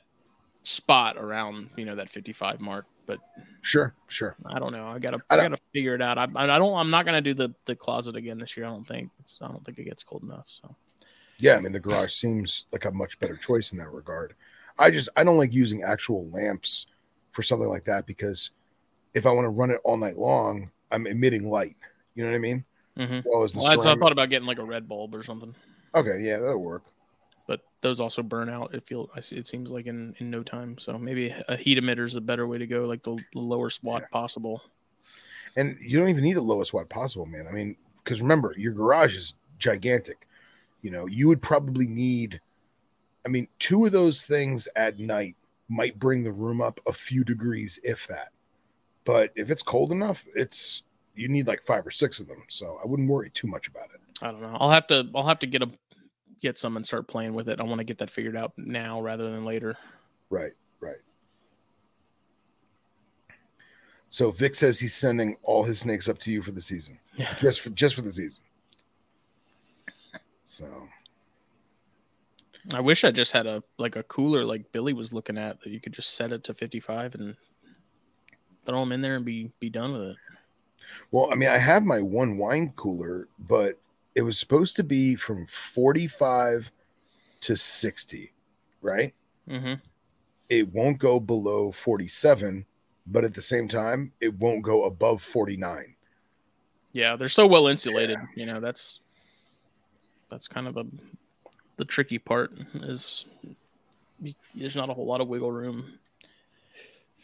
spot 0.68 1.18
around, 1.18 1.70
you 1.78 1.86
know, 1.86 1.96
that 1.96 2.10
55 2.10 2.60
mark, 2.60 2.86
but 3.06 3.20
Sure, 3.62 3.94
sure. 4.08 4.36
I 4.46 4.60
don't 4.60 4.72
know. 4.72 4.88
I 4.88 5.00
got 5.00 5.12
to 5.12 5.20
I 5.30 5.36
I, 5.36 5.42
got 5.42 5.56
to 5.56 5.64
figure 5.74 5.96
it 5.96 6.02
out. 6.02 6.18
I 6.18 6.28
I 6.36 6.58
don't 6.58 6.78
I'm 6.78 6.90
not 6.90 7.06
to 7.06 7.22
do 7.22 7.34
the 7.34 7.54
the 7.66 7.76
closet 7.76 8.16
again 8.16 8.38
this 8.38 8.56
year. 8.56 8.66
I 8.66 8.70
don't 8.70 8.88
think. 8.88 9.10
It's, 9.20 9.38
I 9.42 9.48
don't 9.48 9.64
think 9.66 9.80
it 9.80 9.86
gets 9.86 10.04
cold 10.04 10.24
enough, 10.24 10.46
so 10.48 10.76
Yeah, 11.38 11.56
I 11.56 11.60
mean 11.60 11.72
the 11.72 11.80
garage 11.80 12.14
seems 12.14 12.66
like 12.72 12.86
a 12.86 12.92
much 12.92 13.20
better 13.20 13.36
choice 13.36 13.72
in 13.72 13.78
that 13.80 13.92
regard. 13.92 14.36
I 14.78 14.92
just 14.92 15.10
I 15.16 15.24
don't 15.24 15.38
like 15.38 15.54
using 15.54 15.84
actual 15.84 16.30
lamps 16.30 16.88
for 17.32 17.44
something 17.44 17.68
like 17.68 17.86
that 17.86 18.06
because 18.06 18.52
if 19.14 19.26
I 19.26 19.32
want 19.32 19.46
to 19.46 19.50
run 19.50 19.72
it 19.72 19.82
all 19.84 19.98
night 19.98 20.18
long, 20.18 20.70
I'm 20.92 21.08
emitting 21.08 21.50
light. 21.50 21.76
You 22.16 22.24
know 22.24 22.30
what 22.30 22.36
I 22.36 22.40
mean? 22.40 22.66
mm-hmm. 22.98 23.20
Well, 23.26 23.44
as 23.44 23.54
the 23.54 23.60
Well, 23.60 23.70
that's, 23.70 23.86
I 23.86 23.96
thought 23.96 24.12
about 24.12 24.30
getting 24.30 24.48
like 24.48 24.60
a 24.60 24.66
red 24.66 24.88
bulb 24.88 25.16
or 25.16 25.24
something, 25.24 25.54
okay, 25.96 26.20
yeah, 26.22 26.38
that'll 26.40 26.58
work. 26.58 26.84
But 27.48 27.62
those 27.82 28.00
also 28.00 28.22
burn 28.22 28.50
out. 28.50 28.74
It 28.74 28.86
feel 28.86 29.10
I 29.16 29.22
see. 29.22 29.38
It 29.38 29.48
seems 29.48 29.72
like 29.72 29.88
in 29.88 30.14
in 30.20 30.30
no 30.30 30.44
time. 30.44 30.78
So 30.78 30.98
maybe 30.98 31.34
a 31.48 31.56
heat 31.56 31.80
emitter 31.80 32.06
is 32.06 32.16
a 32.16 32.22
better 32.22 32.46
way 32.46 32.58
to 32.58 32.68
go, 32.68 32.86
like 32.86 33.04
the, 33.04 33.16
the 33.34 33.40
lowest 33.40 33.84
watt 33.84 34.04
possible. 34.12 34.62
And 35.56 35.78
you 35.82 35.98
don't 35.98 36.10
even 36.10 36.24
need 36.24 36.36
the 36.36 36.42
lowest 36.42 36.74
watt 36.74 36.90
possible, 36.90 37.26
man. 37.26 37.48
I 37.50 37.52
mean, 37.52 37.76
because 38.04 38.22
remember, 38.22 38.54
your 38.58 38.74
garage 38.74 39.16
is 39.16 39.34
gigantic. 39.58 40.28
You 40.82 40.92
know, 40.92 41.08
you 41.08 41.28
would 41.28 41.42
probably 41.42 41.88
need, 41.88 42.40
I 43.26 43.30
mean, 43.30 43.48
two 43.58 43.86
of 43.86 43.92
those 43.92 44.22
things 44.22 44.68
at 44.76 45.00
night 45.00 45.36
might 45.68 45.98
bring 45.98 46.22
the 46.24 46.32
room 46.32 46.62
up 46.62 46.80
a 46.86 46.94
few 46.94 47.24
degrees, 47.24 47.80
if 47.84 48.06
that. 48.08 48.30
But 49.04 49.32
if 49.36 49.50
it's 49.50 49.64
cold 49.64 49.92
enough, 49.92 50.24
it's 50.36 50.84
you 51.16 51.28
need 51.28 51.48
like 51.48 51.64
five 51.64 51.88
or 51.88 51.92
six 51.92 52.20
of 52.20 52.28
them. 52.28 52.44
So 52.50 52.80
I 52.84 52.88
wouldn't 52.88 53.10
worry 53.10 53.32
too 53.32 53.48
much 53.48 53.68
about 53.68 53.90
it. 53.94 54.02
I 54.22 54.32
don't 54.32 54.42
know. 54.42 54.56
I'll 54.60 54.70
have 54.70 54.88
to 54.88 55.10
I'll 55.16 55.26
have 55.26 55.40
to 55.40 55.48
get 55.48 55.62
a 55.62 55.70
get 56.42 56.58
some 56.58 56.78
and 56.78 56.86
start 56.86 57.08
playing 57.08 57.34
with 57.34 57.50
it. 57.50 57.60
I 57.60 57.64
want 57.64 57.80
to 57.80 57.84
get 57.86 57.98
that 58.00 58.10
figured 58.10 58.36
out 58.38 58.54
now 58.58 59.02
rather 59.02 59.30
than 59.32 59.46
later. 59.46 59.78
Right, 60.30 60.54
right. 60.80 60.98
So 64.10 64.32
Vic 64.32 64.56
says 64.56 64.80
he's 64.80 64.96
sending 64.96 65.36
all 65.44 65.64
his 65.64 65.80
snakes 65.80 66.08
up 66.08 66.18
to 66.20 66.32
you 66.32 66.42
for 66.42 66.52
the 66.52 66.62
season, 66.62 67.00
Yeah. 67.18 67.34
just 67.36 67.62
for 67.62 67.70
just 67.72 67.96
for 67.96 68.02
the 68.02 68.12
season. 68.12 68.44
So 70.46 70.88
I 72.74 72.80
wish 72.80 73.04
I 73.04 73.12
just 73.12 73.32
had 73.34 73.48
a 73.48 73.62
like 73.78 73.96
a 73.98 74.04
cooler 74.04 74.46
like 74.46 74.72
Billy 74.72 74.94
was 74.94 75.12
looking 75.14 75.38
at 75.38 75.60
that 75.62 75.70
you 75.70 75.80
could 75.82 75.94
just 75.94 76.16
set 76.16 76.32
it 76.32 76.44
to 76.46 76.54
55 76.54 77.16
and 77.16 77.36
throw 78.66 78.80
them 78.80 78.92
in 78.94 79.02
there 79.02 79.16
and 79.18 79.26
be 79.26 79.52
be 79.60 79.70
done 79.70 79.92
with 79.94 80.02
it. 80.12 80.18
Well, 81.12 81.30
I 81.32 81.36
mean, 81.36 81.50
I 81.50 81.58
have 81.58 81.84
my 81.84 82.00
one 82.02 82.38
wine 82.38 82.72
cooler, 82.78 83.28
but 83.40 83.78
it 84.18 84.24
was 84.24 84.40
supposed 84.40 84.76
to 84.76 84.84
be 84.84 85.14
from 85.14 85.46
45 85.46 86.72
to 87.42 87.56
60, 87.56 88.34
right? 88.82 89.14
Mm-hmm. 89.48 89.74
It 90.50 90.74
won't 90.74 90.98
go 90.98 91.20
below 91.20 91.72
47, 91.72 92.66
but 93.06 93.24
at 93.24 93.36
the 93.36 93.44
same 93.44 93.68
time, 93.68 94.12
it 94.20 94.34
won't 94.34 94.64
go 94.64 94.86
above 94.86 95.22
49. 95.22 95.94
Yeah, 96.94 97.16
they're 97.16 97.28
so 97.30 97.46
well 97.46 97.68
insulated. 97.68 98.18
You 98.36 98.48
know, 98.48 98.60
that's 98.60 99.02
that's 100.30 100.48
kind 100.48 100.68
of 100.68 100.78
a 100.78 100.86
the 101.76 101.86
tricky 101.86 102.18
part 102.18 102.52
is 102.74 103.26
there's 104.56 104.76
not 104.76 104.90
a 104.90 104.96
whole 104.96 105.06
lot 105.06 105.22
of 105.22 105.28
wiggle 105.28 105.52
room, 105.52 105.94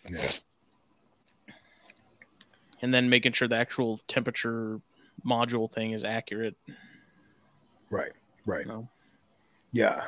Yeah. 0.07 0.29
and 2.83 2.93
then 2.93 3.09
making 3.09 3.31
sure 3.31 3.47
the 3.47 3.55
actual 3.55 3.99
temperature 4.07 4.79
module 5.25 5.71
thing 5.71 5.91
is 5.91 6.03
accurate. 6.03 6.55
Right, 7.89 8.11
right. 8.45 8.65
Know, 8.67 8.87
Yeah. 9.71 10.05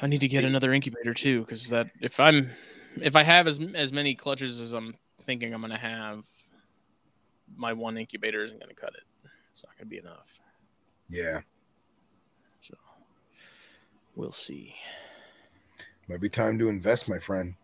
I 0.00 0.08
need 0.08 0.20
to 0.20 0.28
get 0.28 0.44
another 0.44 0.72
incubator 0.72 1.14
too, 1.14 1.40
because 1.40 1.68
that 1.68 1.90
if 2.00 2.18
I'm 2.18 2.50
if 2.96 3.14
I 3.14 3.22
have 3.22 3.46
as 3.46 3.60
as 3.74 3.92
many 3.92 4.14
clutches 4.14 4.60
as 4.60 4.72
I'm 4.72 4.96
thinking 5.26 5.54
I'm 5.54 5.60
gonna 5.60 5.78
have, 5.78 6.24
my 7.56 7.72
one 7.72 7.96
incubator 7.96 8.42
isn't 8.42 8.58
gonna 8.58 8.74
cut 8.74 8.94
it. 8.94 9.28
It's 9.52 9.64
not 9.64 9.76
gonna 9.78 9.88
be 9.88 9.98
enough. 9.98 10.40
Yeah. 11.08 11.42
So 12.62 12.74
we'll 14.16 14.32
see. 14.32 14.74
Might 16.08 16.20
be 16.20 16.28
time 16.28 16.58
to 16.58 16.68
invest, 16.68 17.08
my 17.08 17.18
friend. 17.18 17.54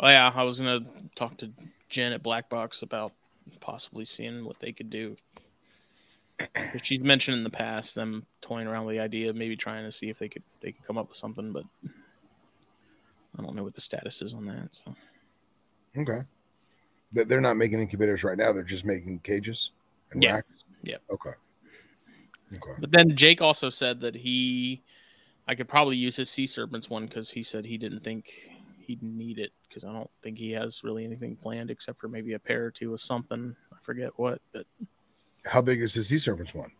Oh 0.00 0.08
yeah, 0.08 0.32
I 0.34 0.42
was 0.42 0.58
gonna 0.58 0.80
talk 1.14 1.36
to 1.38 1.52
Jen 1.90 2.12
at 2.12 2.22
Black 2.22 2.48
Box 2.48 2.80
about 2.80 3.12
possibly 3.60 4.04
seeing 4.04 4.44
what 4.44 4.58
they 4.60 4.72
could 4.72 4.90
do. 4.90 5.16
She's 6.82 7.00
mentioned 7.00 7.38
in 7.38 7.44
the 7.44 7.50
past 7.50 7.94
them 7.94 8.26
toying 8.42 8.66
around 8.66 8.84
with 8.84 8.94
the 8.96 9.00
idea 9.00 9.30
of 9.30 9.36
maybe 9.36 9.56
trying 9.56 9.84
to 9.84 9.92
see 9.92 10.10
if 10.10 10.18
they 10.18 10.28
could 10.28 10.42
they 10.60 10.72
could 10.72 10.84
come 10.84 10.98
up 10.98 11.08
with 11.08 11.16
something, 11.16 11.50
but 11.52 11.64
I 13.38 13.42
don't 13.42 13.54
know 13.56 13.62
what 13.62 13.74
the 13.74 13.80
status 13.80 14.20
is 14.22 14.34
on 14.34 14.44
that. 14.46 14.68
So 14.74 14.94
Okay. 15.96 16.22
They- 17.12 17.24
They're 17.24 17.40
not 17.40 17.56
making 17.56 17.80
incubators 17.80 18.22
right 18.22 18.36
now. 18.36 18.52
They're 18.52 18.62
just 18.62 18.84
making 18.84 19.20
cages 19.20 19.72
and 20.10 20.22
Yeah. 20.22 20.34
racks. 20.34 20.64
Yep. 20.82 21.02
Okay. 21.10 21.32
Okay. 22.54 22.72
But 22.80 22.90
then 22.92 23.16
Jake 23.16 23.40
also 23.40 23.70
said 23.70 24.00
that 24.02 24.14
he, 24.14 24.82
I 25.48 25.54
could 25.54 25.68
probably 25.68 25.96
use 25.96 26.16
his 26.16 26.28
sea 26.30 26.46
serpents 26.46 26.90
one 26.90 27.06
because 27.06 27.30
he 27.30 27.42
said 27.42 27.64
he 27.64 27.78
didn't 27.78 28.00
think 28.00 28.50
he'd 28.86 29.02
need 29.02 29.38
it 29.38 29.52
because 29.68 29.84
I 29.84 29.92
don't 29.92 30.10
think 30.22 30.38
he 30.38 30.50
has 30.52 30.82
really 30.84 31.04
anything 31.04 31.36
planned 31.36 31.70
except 31.70 32.00
for 32.00 32.08
maybe 32.08 32.34
a 32.34 32.38
pair 32.38 32.64
or 32.66 32.70
two 32.70 32.92
of 32.94 33.00
something. 33.00 33.54
I 33.72 33.76
forget 33.82 34.10
what, 34.16 34.40
but 34.52 34.66
How 35.44 35.60
big 35.60 35.82
is 35.82 35.94
his 35.94 36.08
sea 36.08 36.18
serpents 36.18 36.54
one? 36.54 36.70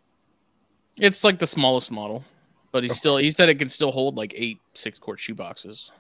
it's 0.99 1.23
like 1.25 1.39
the 1.39 1.47
smallest 1.47 1.91
model. 1.91 2.25
But 2.73 2.83
he's 2.83 2.93
Okay. 2.93 2.99
still 2.99 3.17
he 3.19 3.31
said 3.31 3.49
it 3.49 3.59
can 3.59 3.69
still 3.69 3.93
hold 3.93 4.17
like 4.17 4.33
eight 4.37 4.59
six 4.75 4.99
quart 4.99 5.21
shoe 5.21 5.35
boxes. 5.35 5.91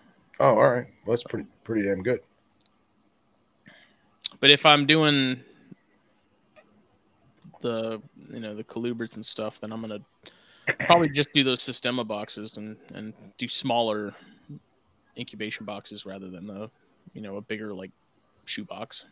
Oh, 0.40 0.56
all 0.56 0.68
right. 0.70 0.86
Well, 1.04 1.16
that's 1.16 1.24
pretty 1.24 1.46
pretty 1.64 1.86
damn 1.88 2.02
good. 2.02 2.20
But 4.40 4.50
if 4.50 4.66
I'm 4.66 4.84
doing 4.86 5.40
the 7.62 8.02
you 8.32 8.40
know 8.40 8.54
the 8.54 8.64
calibers 8.64 9.14
and 9.14 9.24
stuff, 9.24 9.60
then 9.60 9.72
I'm 9.72 9.80
gonna 9.80 10.00
probably 10.86 11.08
just 11.08 11.32
do 11.32 11.42
those 11.44 11.62
Systema 11.62 12.04
boxes 12.04 12.56
and 12.58 12.76
and 12.94 13.14
do 13.38 13.48
smaller 13.48 14.14
incubation 15.16 15.64
boxes 15.64 16.06
rather 16.06 16.28
than 16.28 16.46
the 16.46 16.70
you 17.12 17.20
know 17.20 17.36
a 17.36 17.42
bigger 17.42 17.72
like 17.74 17.90
shoe 18.44 18.64
box. 18.64 19.06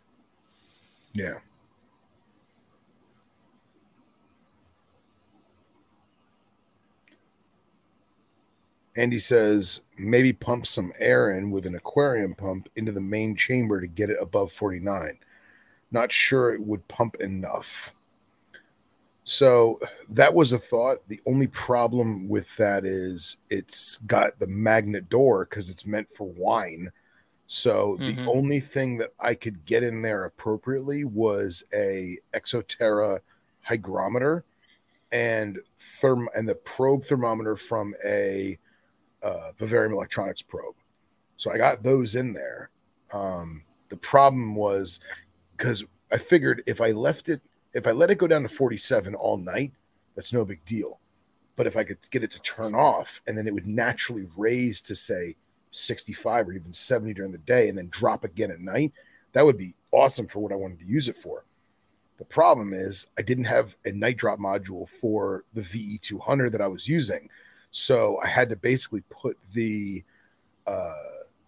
Yeah. 1.12 1.34
Andy 8.96 9.18
says 9.18 9.80
maybe 9.98 10.32
pump 10.32 10.66
some 10.66 10.92
air 10.98 11.36
in 11.36 11.50
with 11.50 11.66
an 11.66 11.74
aquarium 11.74 12.34
pump 12.34 12.68
into 12.76 12.92
the 12.92 13.00
main 13.00 13.34
chamber 13.34 13.80
to 13.80 13.86
get 13.86 14.10
it 14.10 14.18
above 14.20 14.52
49. 14.52 15.18
Not 15.90 16.12
sure 16.12 16.54
it 16.54 16.62
would 16.62 16.86
pump 16.86 17.16
enough. 17.16 17.92
So 19.24 19.80
that 20.10 20.34
was 20.34 20.52
a 20.52 20.58
thought. 20.58 20.98
The 21.08 21.20
only 21.26 21.46
problem 21.46 22.28
with 22.28 22.54
that 22.56 22.84
is 22.84 23.38
it's 23.48 23.98
got 23.98 24.38
the 24.38 24.46
magnet 24.46 25.08
door 25.08 25.46
because 25.46 25.70
it's 25.70 25.86
meant 25.86 26.10
for 26.10 26.28
wine. 26.28 26.92
So 27.46 27.98
Mhm. 27.98 28.04
the 28.04 28.20
only 28.26 28.60
thing 28.60 28.98
that 28.98 29.14
I 29.20 29.34
could 29.34 29.64
get 29.66 29.82
in 29.84 30.02
there 30.02 30.24
appropriately 30.24 31.04
was 31.04 31.64
a 31.74 32.18
Exo 32.34 32.66
Terra 32.66 33.22
hygrometer 33.62 34.44
and 35.12 35.60
therm 35.78 36.26
and 36.34 36.48
the 36.48 36.54
probe 36.56 37.04
thermometer 37.04 37.56
from 37.56 37.94
a 38.04 38.58
uh, 39.22 39.52
Vivarium 39.58 39.94
Electronics 39.94 40.42
probe. 40.42 40.76
So 41.36 41.52
I 41.52 41.58
got 41.58 41.82
those 41.82 42.14
in 42.16 42.32
there. 42.34 42.70
Um, 43.12 43.64
the 43.88 43.96
problem 43.96 44.54
was 44.56 45.00
because 45.56 45.84
I 46.12 46.18
figured 46.18 46.62
if 46.66 46.80
I 46.80 46.92
left 46.92 47.28
it, 47.28 47.42
if 47.74 47.86
I 47.86 47.90
let 47.90 48.10
it 48.10 48.18
go 48.18 48.26
down 48.26 48.42
to 48.42 48.48
47 48.48 49.14
all 49.14 49.36
night, 49.36 49.72
that's 50.14 50.32
no 50.32 50.44
big 50.44 50.64
deal. 50.64 51.00
But 51.56 51.66
if 51.66 51.76
I 51.76 51.84
could 51.84 51.98
get 52.10 52.22
it 52.22 52.30
to 52.32 52.40
turn 52.40 52.74
off 52.74 53.20
and 53.26 53.36
then 53.36 53.46
it 53.46 53.54
would 53.54 53.66
naturally 53.66 54.26
raise 54.36 54.80
to 54.82 54.94
say 54.94 55.36
65 55.72 56.48
or 56.48 56.52
even 56.52 56.72
70 56.72 57.14
during 57.14 57.32
the 57.32 57.38
day 57.38 57.68
and 57.68 57.76
then 57.76 57.88
drop 57.90 58.24
again 58.24 58.50
at 58.50 58.60
night, 58.60 58.92
that 59.32 59.44
would 59.44 59.58
be 59.58 59.74
awesome 59.92 60.26
for 60.26 60.40
what 60.40 60.52
I 60.52 60.56
wanted 60.56 60.78
to 60.80 60.86
use 60.86 61.08
it 61.08 61.16
for. 61.16 61.44
The 62.18 62.24
problem 62.24 62.72
is 62.72 63.08
I 63.18 63.22
didn't 63.22 63.44
have 63.44 63.74
a 63.84 63.90
night 63.90 64.16
drop 64.16 64.38
module 64.38 64.88
for 64.88 65.44
the 65.52 65.60
VE200 65.60 66.52
that 66.52 66.60
I 66.60 66.68
was 66.68 66.88
using. 66.88 67.28
So 67.72 68.20
I 68.22 68.28
had 68.28 68.48
to 68.50 68.56
basically 68.56 69.02
put 69.10 69.36
the 69.52 70.04
uh, 70.66 70.94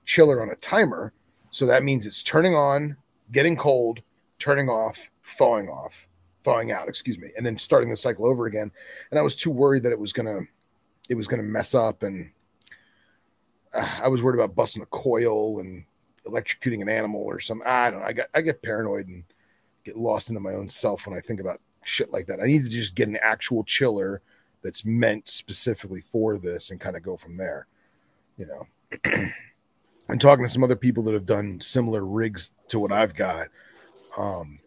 chiller 0.04 0.42
on 0.42 0.50
a 0.50 0.56
timer. 0.56 1.12
So 1.50 1.66
that 1.66 1.84
means 1.84 2.04
it's 2.04 2.24
turning 2.24 2.56
on, 2.56 2.96
getting 3.30 3.56
cold, 3.56 4.02
turning 4.40 4.68
off, 4.68 5.10
thawing 5.22 5.68
off, 5.68 6.08
thawing 6.46 6.70
out, 6.70 6.88
excuse 6.88 7.18
me, 7.18 7.30
and 7.36 7.44
then 7.44 7.58
starting 7.58 7.90
the 7.90 7.96
cycle 7.96 8.24
over 8.24 8.46
again. 8.46 8.70
And 9.10 9.18
I 9.18 9.22
was 9.22 9.34
too 9.34 9.50
worried 9.50 9.82
that 9.82 9.92
it 9.92 9.98
was 9.98 10.12
gonna 10.12 10.40
it 11.10 11.14
was 11.14 11.26
gonna 11.26 11.42
mess 11.42 11.74
up 11.74 12.04
and 12.04 12.30
uh, 13.74 13.98
I 14.02 14.08
was 14.08 14.22
worried 14.22 14.40
about 14.40 14.54
busting 14.54 14.82
a 14.82 14.86
coil 14.86 15.58
and 15.58 15.84
electrocuting 16.24 16.82
an 16.82 16.88
animal 16.88 17.20
or 17.20 17.40
something. 17.40 17.66
I 17.66 17.90
don't 17.90 18.00
know. 18.00 18.06
I 18.06 18.12
got 18.12 18.28
I 18.32 18.40
get 18.40 18.62
paranoid 18.62 19.08
and 19.08 19.24
get 19.84 19.96
lost 19.96 20.30
into 20.30 20.40
my 20.40 20.54
own 20.54 20.68
self 20.68 21.06
when 21.06 21.18
I 21.18 21.20
think 21.20 21.40
about 21.40 21.60
shit 21.84 22.12
like 22.12 22.26
that. 22.26 22.40
I 22.40 22.46
need 22.46 22.62
to 22.64 22.70
just 22.70 22.94
get 22.94 23.08
an 23.08 23.18
actual 23.20 23.64
chiller 23.64 24.22
that's 24.62 24.84
meant 24.84 25.28
specifically 25.28 26.00
for 26.00 26.38
this 26.38 26.70
and 26.70 26.80
kind 26.80 26.96
of 26.96 27.02
go 27.02 27.16
from 27.16 27.36
there. 27.36 27.66
You 28.38 28.46
know. 28.46 28.66
and 30.08 30.20
talking 30.20 30.44
to 30.44 30.50
some 30.50 30.62
other 30.62 30.76
people 30.76 31.02
that 31.02 31.14
have 31.14 31.26
done 31.26 31.60
similar 31.60 32.04
rigs 32.04 32.52
to 32.68 32.78
what 32.78 32.92
I've 32.92 33.14
got, 33.14 33.48
um, 34.16 34.60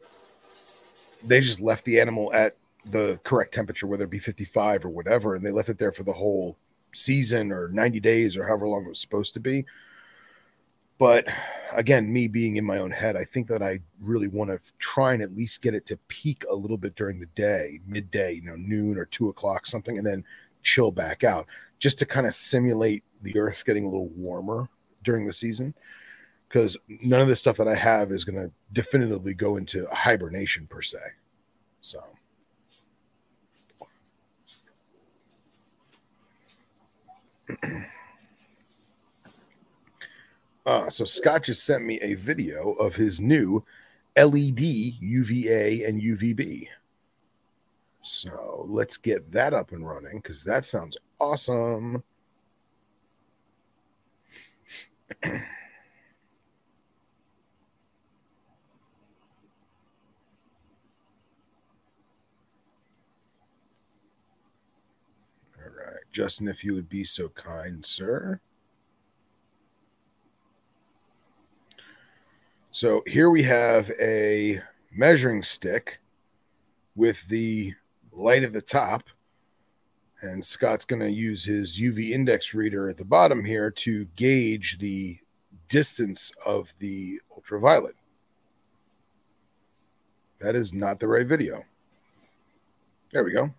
they 1.23 1.41
just 1.41 1.59
left 1.59 1.85
the 1.85 1.99
animal 1.99 2.33
at 2.33 2.55
the 2.85 3.19
correct 3.23 3.53
temperature, 3.53 3.87
whether 3.87 4.05
it 4.05 4.09
be 4.09 4.19
55 4.19 4.85
or 4.85 4.89
whatever, 4.89 5.35
and 5.35 5.45
they 5.45 5.51
left 5.51 5.69
it 5.69 5.77
there 5.77 5.91
for 5.91 6.03
the 6.03 6.13
whole 6.13 6.57
season 6.93 7.51
or 7.51 7.67
90 7.69 7.99
days 7.99 8.35
or 8.35 8.47
however 8.47 8.67
long 8.67 8.85
it 8.85 8.89
was 8.89 9.01
supposed 9.01 9.33
to 9.33 9.39
be. 9.39 9.65
But 10.97 11.27
again, 11.71 12.11
me 12.11 12.27
being 12.27 12.57
in 12.57 12.65
my 12.65 12.77
own 12.77 12.91
head, 12.91 13.15
I 13.15 13.23
think 13.23 13.47
that 13.47 13.61
I 13.61 13.79
really 14.01 14.27
want 14.27 14.49
to 14.49 14.59
try 14.79 15.13
and 15.13 15.21
at 15.21 15.35
least 15.35 15.61
get 15.61 15.73
it 15.73 15.85
to 15.87 15.97
peak 16.09 16.43
a 16.49 16.55
little 16.55 16.77
bit 16.77 16.95
during 16.95 17.19
the 17.19 17.25
day, 17.27 17.79
midday, 17.87 18.33
you 18.33 18.41
know, 18.41 18.57
noon 18.57 18.97
or 18.97 19.05
two 19.05 19.29
o'clock, 19.29 19.65
something, 19.65 19.97
and 19.97 20.05
then 20.05 20.25
chill 20.61 20.91
back 20.91 21.23
out 21.23 21.47
just 21.79 21.99
to 21.99 22.05
kind 22.05 22.27
of 22.27 22.35
simulate 22.35 23.03
the 23.21 23.37
earth 23.37 23.63
getting 23.65 23.85
a 23.85 23.89
little 23.89 24.09
warmer 24.09 24.67
during 25.03 25.25
the 25.25 25.31
season. 25.31 25.73
Because 26.49 26.76
none 26.88 27.21
of 27.21 27.27
the 27.30 27.35
stuff 27.35 27.57
that 27.57 27.67
I 27.67 27.76
have 27.76 28.11
is 28.11 28.26
going 28.26 28.43
to 28.43 28.51
definitively 28.73 29.34
go 29.34 29.55
into 29.55 29.85
hibernation 29.91 30.67
per 30.67 30.81
se. 30.81 30.97
So. 31.81 32.03
Uh, 40.65 40.88
so 40.88 41.03
Scott 41.03 41.41
just 41.41 41.65
sent 41.65 41.84
me 41.84 41.99
a 42.01 42.13
video 42.13 42.73
of 42.73 42.93
his 42.93 43.19
new 43.19 43.63
LED 44.15 44.59
UVA 44.59 45.84
and 45.84 45.99
UVB. 45.99 46.67
So 48.01 48.65
let's 48.67 48.97
get 48.97 49.31
that 49.31 49.53
up 49.53 49.71
and 49.71 49.88
running 49.88 50.17
because 50.17 50.43
that 50.43 50.65
sounds 50.65 50.97
awesome. 51.19 52.03
All 55.23 55.39
right, 65.65 65.98
Justin, 66.11 66.48
if 66.48 66.64
you 66.64 66.73
would 66.73 66.90
be 66.90 67.03
so 67.03 67.30
kind, 67.30 67.86
sir. 67.86 68.40
So 72.72 73.03
here 73.07 73.30
we 73.30 73.44
have 73.44 73.91
a 73.99 74.61
measuring 74.91 75.44
stick 75.44 75.99
with 76.95 77.27
the 77.27 77.73
light 78.11 78.44
at 78.44 78.53
the 78.53 78.61
top. 78.61 79.03
And 80.22 80.44
Scott's 80.44 80.86
going 80.86 81.02
to 81.02 81.10
use 81.10 81.45
his 81.45 81.80
UV 81.80 82.11
index 82.11 82.53
reader 82.53 82.90
at 82.90 82.98
the 82.98 83.06
bottom 83.06 83.45
here 83.45 83.72
to 83.72 84.06
gauge 84.15 84.77
the 84.80 85.18
distance 85.69 86.31
of 86.45 86.73
the 86.80 87.22
ultraviolet. 87.31 87.95
That 90.41 90.56
is 90.56 90.73
not 90.73 90.99
the 90.99 91.07
right 91.07 91.27
video. 91.27 91.64
There 93.11 93.23
we 93.23 93.31
go. 93.31 93.53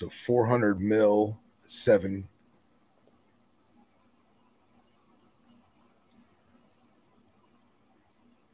So 0.00 0.08
400 0.08 0.80
mil, 0.80 1.38
seven. 1.66 2.26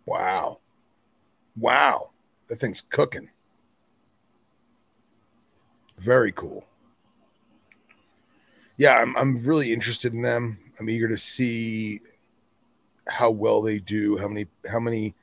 Wow. 0.06 0.58
Wow. 1.56 2.10
That 2.48 2.58
thing's 2.58 2.80
cooking. 2.80 3.30
Very 5.96 6.32
cool. 6.32 6.64
Yeah, 8.76 8.94
I'm, 8.98 9.16
I'm 9.16 9.36
really 9.44 9.72
interested 9.72 10.14
in 10.14 10.22
them. 10.22 10.58
I'm 10.80 10.90
eager 10.90 11.06
to 11.06 11.16
see 11.16 12.00
how 13.06 13.30
well 13.30 13.62
they 13.62 13.78
do, 13.78 14.18
how 14.18 14.26
many, 14.26 14.48
how 14.68 14.80
many, 14.80 15.14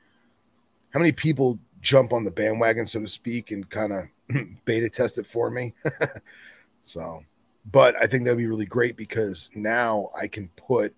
how 0.94 1.00
many 1.00 1.12
people 1.12 1.58
jump 1.82 2.14
on 2.14 2.24
the 2.24 2.30
bandwagon, 2.30 2.86
so 2.86 3.00
to 3.00 3.08
speak, 3.08 3.50
and 3.50 3.68
kind 3.68 3.92
of 3.92 4.04
beta 4.64 4.88
test 4.88 5.18
it 5.18 5.26
for 5.26 5.50
me. 5.50 5.74
so, 6.82 7.22
but 7.70 7.94
I 8.00 8.06
think 8.06 8.24
that'd 8.24 8.38
be 8.38 8.46
really 8.46 8.66
great 8.66 8.96
because 8.96 9.50
now 9.54 10.10
I 10.18 10.28
can 10.28 10.48
put 10.56 10.94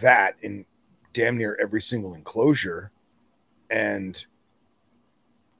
that 0.00 0.36
in 0.42 0.64
damn 1.12 1.36
near 1.36 1.58
every 1.60 1.82
single 1.82 2.14
enclosure 2.14 2.90
and 3.70 4.24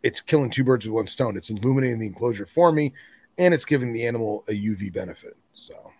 it's 0.02 0.20
killing 0.20 0.50
two 0.50 0.64
birds 0.64 0.86
with 0.86 0.94
one 0.94 1.06
stone. 1.06 1.36
It's 1.36 1.50
illuminating 1.50 1.98
the 1.98 2.06
enclosure 2.06 2.46
for 2.46 2.72
me 2.72 2.92
and 3.36 3.52
it's 3.52 3.64
giving 3.64 3.92
the 3.92 4.06
animal 4.06 4.44
a 4.48 4.52
UV 4.52 4.92
benefit. 4.92 5.36
So, 5.54 5.92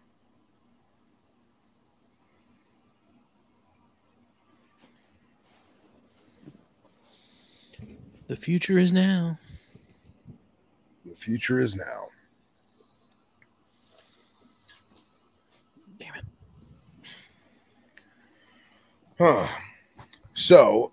The 8.29 8.37
future 8.37 8.79
is 8.79 8.93
now. 8.93 9.39
Future 11.19 11.61
is 11.61 11.77
now. 11.77 12.09
Damn 15.99 16.15
it. 16.15 16.25
Huh. 19.19 19.49
So 20.35 20.93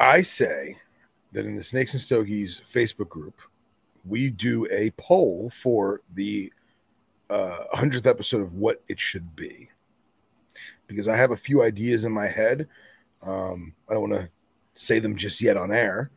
I 0.00 0.22
say 0.22 0.78
that 1.32 1.44
in 1.44 1.54
the 1.54 1.62
Snakes 1.62 1.92
and 1.92 2.00
Stogies 2.00 2.60
Facebook 2.60 3.08
group, 3.08 3.34
we 4.04 4.30
do 4.30 4.66
a 4.70 4.90
poll 4.92 5.50
for 5.54 6.00
the 6.14 6.52
uh, 7.30 7.64
100th 7.74 8.06
episode 8.06 8.40
of 8.40 8.54
what 8.54 8.82
it 8.88 8.98
should 8.98 9.36
be. 9.36 9.68
Because 10.86 11.08
I 11.08 11.16
have 11.16 11.30
a 11.30 11.36
few 11.36 11.62
ideas 11.62 12.04
in 12.04 12.12
my 12.12 12.26
head. 12.26 12.68
Um, 13.22 13.74
I 13.88 13.94
don't 13.94 14.10
want 14.10 14.22
to 14.22 14.28
say 14.74 14.98
them 14.98 15.16
just 15.16 15.40
yet 15.40 15.56
on 15.56 15.70
air, 15.70 16.10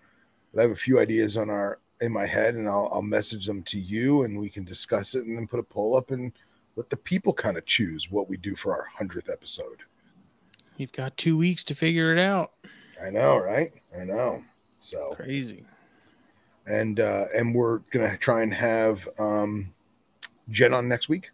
but 0.53 0.59
I 0.59 0.63
have 0.63 0.71
a 0.71 0.75
few 0.75 0.99
ideas 0.99 1.37
on 1.37 1.49
our 1.49 1.79
in 2.01 2.11
my 2.11 2.25
head, 2.25 2.55
and 2.55 2.67
I'll, 2.67 2.89
I'll 2.91 3.01
message 3.01 3.45
them 3.45 3.63
to 3.63 3.79
you, 3.79 4.23
and 4.23 4.37
we 4.39 4.49
can 4.49 4.63
discuss 4.63 5.15
it, 5.15 5.25
and 5.25 5.37
then 5.37 5.47
put 5.47 5.59
a 5.59 5.63
poll 5.63 5.95
up 5.95 6.11
and 6.11 6.31
let 6.75 6.89
the 6.89 6.97
people 6.97 7.33
kind 7.33 7.57
of 7.57 7.65
choose 7.65 8.11
what 8.11 8.29
we 8.29 8.37
do 8.37 8.55
for 8.55 8.73
our 8.73 8.87
100th 8.99 9.31
episode. 9.31 9.81
You've 10.77 10.91
got 10.91 11.15
two 11.15 11.37
weeks 11.37 11.63
to 11.65 11.75
figure 11.75 12.15
it 12.15 12.19
out. 12.19 12.51
I 13.01 13.09
know, 13.09 13.37
right? 13.37 13.71
I 13.97 14.03
know. 14.03 14.43
So, 14.81 15.13
Crazy. 15.15 15.65
and 16.67 16.99
uh, 16.99 17.25
and 17.35 17.55
we're 17.55 17.79
gonna 17.91 18.17
try 18.17 18.43
and 18.43 18.53
have 18.53 19.07
um, 19.17 19.73
Jen 20.49 20.73
on 20.73 20.87
next 20.87 21.09
week. 21.09 21.31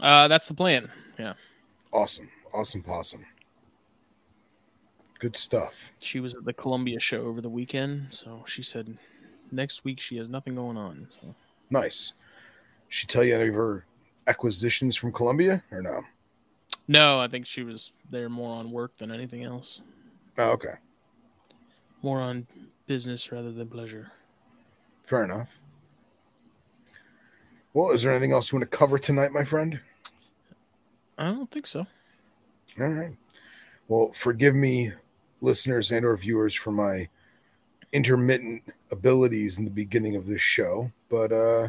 Uh, 0.00 0.26
that's 0.28 0.48
the 0.48 0.54
plan. 0.54 0.90
Yeah. 1.18 1.34
Awesome, 1.92 2.28
awesome, 2.52 2.82
possum. 2.82 3.24
Good 5.20 5.36
stuff. 5.36 5.92
She 6.00 6.20
was 6.20 6.34
at 6.34 6.44
the 6.44 6.52
Columbia 6.52 6.98
show 7.00 7.22
over 7.22 7.40
the 7.40 7.48
weekend, 7.48 8.08
so 8.10 8.42
she 8.46 8.62
said 8.62 8.98
next 9.50 9.84
week 9.84 10.00
she 10.00 10.16
has 10.16 10.28
nothing 10.28 10.54
going 10.54 10.76
on. 10.76 11.06
So. 11.10 11.34
Nice. 11.70 12.12
She 12.88 13.06
tell 13.06 13.24
you 13.24 13.34
any 13.34 13.48
of 13.48 13.54
her 13.54 13.84
acquisitions 14.26 14.96
from 14.96 15.12
Columbia 15.12 15.62
or 15.70 15.82
no? 15.82 16.02
No, 16.88 17.20
I 17.20 17.28
think 17.28 17.46
she 17.46 17.62
was 17.62 17.92
there 18.10 18.28
more 18.28 18.56
on 18.56 18.70
work 18.70 18.96
than 18.96 19.10
anything 19.10 19.42
else. 19.42 19.82
Oh, 20.38 20.50
okay. 20.50 20.74
More 22.02 22.20
on 22.20 22.46
business 22.86 23.32
rather 23.32 23.52
than 23.52 23.68
pleasure. 23.68 24.10
Fair 25.04 25.24
enough. 25.24 25.60
Well, 27.72 27.90
is 27.90 28.02
there 28.02 28.12
anything 28.12 28.32
else 28.32 28.52
you 28.52 28.58
want 28.58 28.70
to 28.70 28.76
cover 28.76 28.98
tonight, 28.98 29.32
my 29.32 29.44
friend? 29.44 29.80
I 31.18 31.24
don't 31.26 31.50
think 31.50 31.66
so. 31.66 31.86
All 32.80 32.88
right. 32.88 33.16
Well, 33.88 34.12
forgive 34.12 34.54
me, 34.54 34.92
listeners 35.40 35.90
and 35.90 36.04
or 36.04 36.16
viewers, 36.16 36.54
for 36.54 36.70
my 36.70 37.08
intermittent 37.94 38.62
abilities 38.90 39.58
in 39.58 39.64
the 39.64 39.70
beginning 39.70 40.16
of 40.16 40.26
this 40.26 40.42
show, 40.42 40.90
but 41.08 41.32
uh 41.32 41.68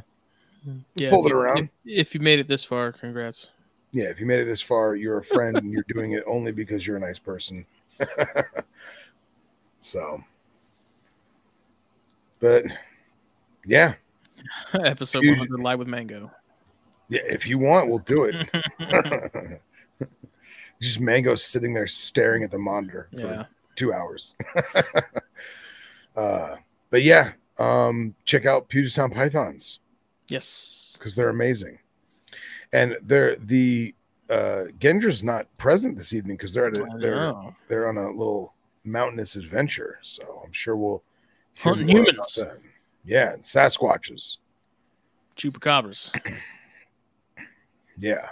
Yeah, 0.95 1.11
pulled 1.11 1.27
if 1.27 1.31
it 1.31 1.35
you- 1.35 1.39
around. 1.41 1.69
If, 1.85 2.10
if 2.10 2.14
you 2.15 2.19
made 2.19 2.39
it 2.39 2.47
this 2.47 2.65
far, 2.65 2.91
congrats. 2.91 3.52
yeah, 3.91 4.06
if 4.06 4.19
you 4.19 4.26
made 4.26 4.39
it 4.41 4.45
this 4.45 4.61
far, 4.61 4.95
you're 4.95 5.19
a 5.19 5.23
friend 5.23 5.56
and 5.56 5.72
you're 5.72 5.85
doing 5.88 6.11
it 6.14 6.23
only 6.27 6.52
because 6.52 6.85
you're 6.85 6.97
a 6.97 6.99
nice 6.99 7.19
person. 7.19 7.65
so, 9.80 10.23
but 12.39 12.65
yeah, 13.65 13.93
Episode 14.73 15.22
Dude. 15.22 15.38
100 15.39 15.60
live 15.61 15.80
with 15.80 15.88
Mango. 15.88 16.31
yeah, 17.10 17.22
if 17.26 17.47
you 17.47 17.57
want, 17.57 17.88
we'll 17.89 17.99
do 17.99 18.26
it. 18.26 18.49
Just 20.81 20.99
Mango 20.99 21.35
sitting 21.35 21.73
there 21.73 21.88
staring 21.88 22.43
at 22.43 22.52
the 22.52 22.60
monitor 22.60 23.07
for 23.14 23.19
yeah. 23.22 23.45
two 23.76 23.93
hours. 23.93 24.35
Uh, 26.16 26.56
but 26.90 27.04
yeah, 27.04 27.34
um, 27.60 28.16
check 28.26 28.46
out 28.46 28.70
Puget 28.70 28.92
Sound 28.92 29.14
Pythons 29.14 29.80
Yes. 30.28 30.96
because 30.98 31.16
they're 31.16 31.30
amazing. 31.30 31.80
And 32.74 32.98
they're 33.02 33.36
the 33.38 33.94
uh 34.30 34.66
Gendra's 34.80 35.24
not 35.24 35.46
present 35.58 35.96
this 35.98 36.12
evening 36.12 36.36
because 36.36 36.52
they're 36.54 36.68
at 36.68 36.78
a, 36.78 36.88
they're 37.00 37.34
they're 37.68 37.88
on 37.88 37.98
a 37.98 38.10
little 38.10 38.54
mountainous 38.84 39.36
adventure. 39.36 40.00
So 40.02 40.42
I'm 40.44 40.52
sure 40.52 40.76
we'll 40.76 41.04
Hunting 41.60 41.88
humans. 41.88 42.40
Yeah, 43.06 43.36
Sasquatches. 43.38 44.38
Chupacabras. 45.38 46.12
Yeah. 47.98 48.30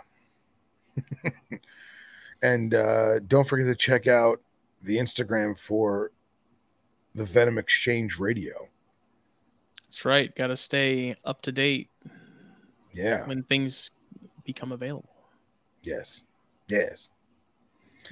and 2.41 2.73
uh, 2.73 3.19
don't 3.19 3.47
forget 3.47 3.67
to 3.67 3.75
check 3.75 4.07
out 4.07 4.41
the 4.81 4.97
Instagram 4.97 5.57
for 5.57 6.11
the 7.15 7.25
Venom 7.25 7.57
Exchange 7.57 8.19
Radio. 8.19 8.67
That's 9.87 10.05
right. 10.05 10.35
Got 10.35 10.47
to 10.47 10.57
stay 10.57 11.15
up 11.23 11.41
to 11.43 11.51
date 11.51 11.89
Yeah. 12.93 13.25
when 13.25 13.43
things 13.43 13.91
become 14.43 14.71
available. 14.71 15.09
Yes. 15.83 16.23
Yes. 16.67 17.09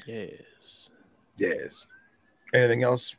Yes. 0.06 0.92
Yes. 1.38 1.88
Anything 2.54 2.84
else? 2.84 3.16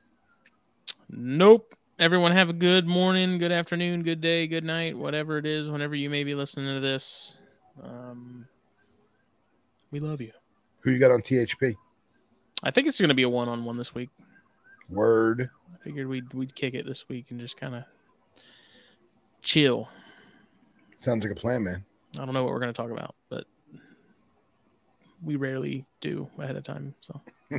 Nope. 1.10 1.74
Everyone 1.98 2.32
have 2.32 2.48
a 2.48 2.52
good 2.54 2.86
morning, 2.86 3.38
good 3.38 3.52
afternoon, 3.52 4.02
good 4.02 4.20
day, 4.20 4.46
good 4.46 4.64
night, 4.64 4.96
whatever 4.96 5.38
it 5.38 5.46
is, 5.46 5.70
whenever 5.70 5.94
you 5.94 6.10
may 6.10 6.24
be 6.24 6.34
listening 6.34 6.74
to 6.74 6.80
this. 6.80 7.36
Um, 7.82 8.46
we 9.90 10.00
love 10.00 10.20
you. 10.20 10.32
Who 10.80 10.90
you 10.90 10.98
got 10.98 11.10
on 11.10 11.22
THP? 11.22 11.74
I 12.62 12.70
think 12.70 12.88
it's 12.88 12.98
going 13.00 13.10
to 13.10 13.14
be 13.14 13.22
a 13.22 13.28
one 13.28 13.48
on 13.48 13.64
one 13.64 13.76
this 13.76 13.94
week. 13.94 14.10
Word. 14.92 15.50
I 15.74 15.82
figured 15.84 16.06
we'd 16.08 16.32
we'd 16.34 16.54
kick 16.54 16.74
it 16.74 16.86
this 16.86 17.08
week 17.08 17.26
and 17.30 17.40
just 17.40 17.56
kind 17.58 17.74
of 17.74 17.84
chill. 19.42 19.88
Sounds 20.96 21.24
like 21.24 21.32
a 21.32 21.40
plan, 21.40 21.64
man. 21.64 21.84
I 22.14 22.24
don't 22.24 22.34
know 22.34 22.44
what 22.44 22.52
we're 22.52 22.60
going 22.60 22.72
to 22.72 22.76
talk 22.76 22.90
about, 22.90 23.14
but 23.28 23.44
we 25.22 25.36
rarely 25.36 25.84
do 26.00 26.28
ahead 26.38 26.56
of 26.56 26.64
time. 26.64 26.94
So 27.00 27.20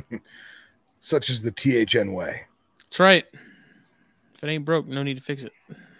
Such 1.00 1.28
is 1.28 1.42
the 1.42 1.50
THN 1.50 2.12
way. 2.12 2.42
that's 2.84 3.00
right. 3.00 3.24
If 4.34 4.42
it 4.42 4.48
ain't 4.48 4.64
broke, 4.64 4.86
no 4.86 5.02
need 5.02 5.16
to 5.16 5.22
fix 5.22 5.44
it. 5.44 5.52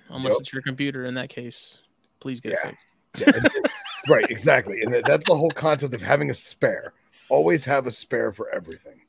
Unless 0.08 0.36
it's 0.40 0.52
your 0.52 0.62
computer. 0.62 1.04
In 1.06 1.14
that 1.14 1.28
case, 1.28 1.80
please 2.20 2.40
get 2.40 2.52
Yeah. 2.52 2.68
it 2.70 2.76
fixed. 3.16 3.32
Yeah, 3.34 3.70
right, 4.14 4.30
exactly. 4.30 4.80
And 4.82 4.94
that's 5.04 5.24
the 5.26 5.36
whole 5.36 5.50
concept 5.50 5.94
of 5.94 6.02
having 6.02 6.30
a 6.30 6.34
spare. 6.34 6.92
Always 7.28 7.64
have 7.64 7.86
a 7.86 7.90
spare 7.90 8.32
for 8.32 8.48
everything. 8.50 9.00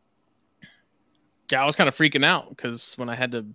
Yeah, 1.51 1.61
I 1.61 1.65
was 1.65 1.75
kind 1.75 1.87
of 1.87 1.95
freaking 1.95 2.25
out 2.25 2.49
because 2.49 2.93
when 2.97 3.09
I 3.09 3.15
had 3.15 3.31
to 3.33 3.45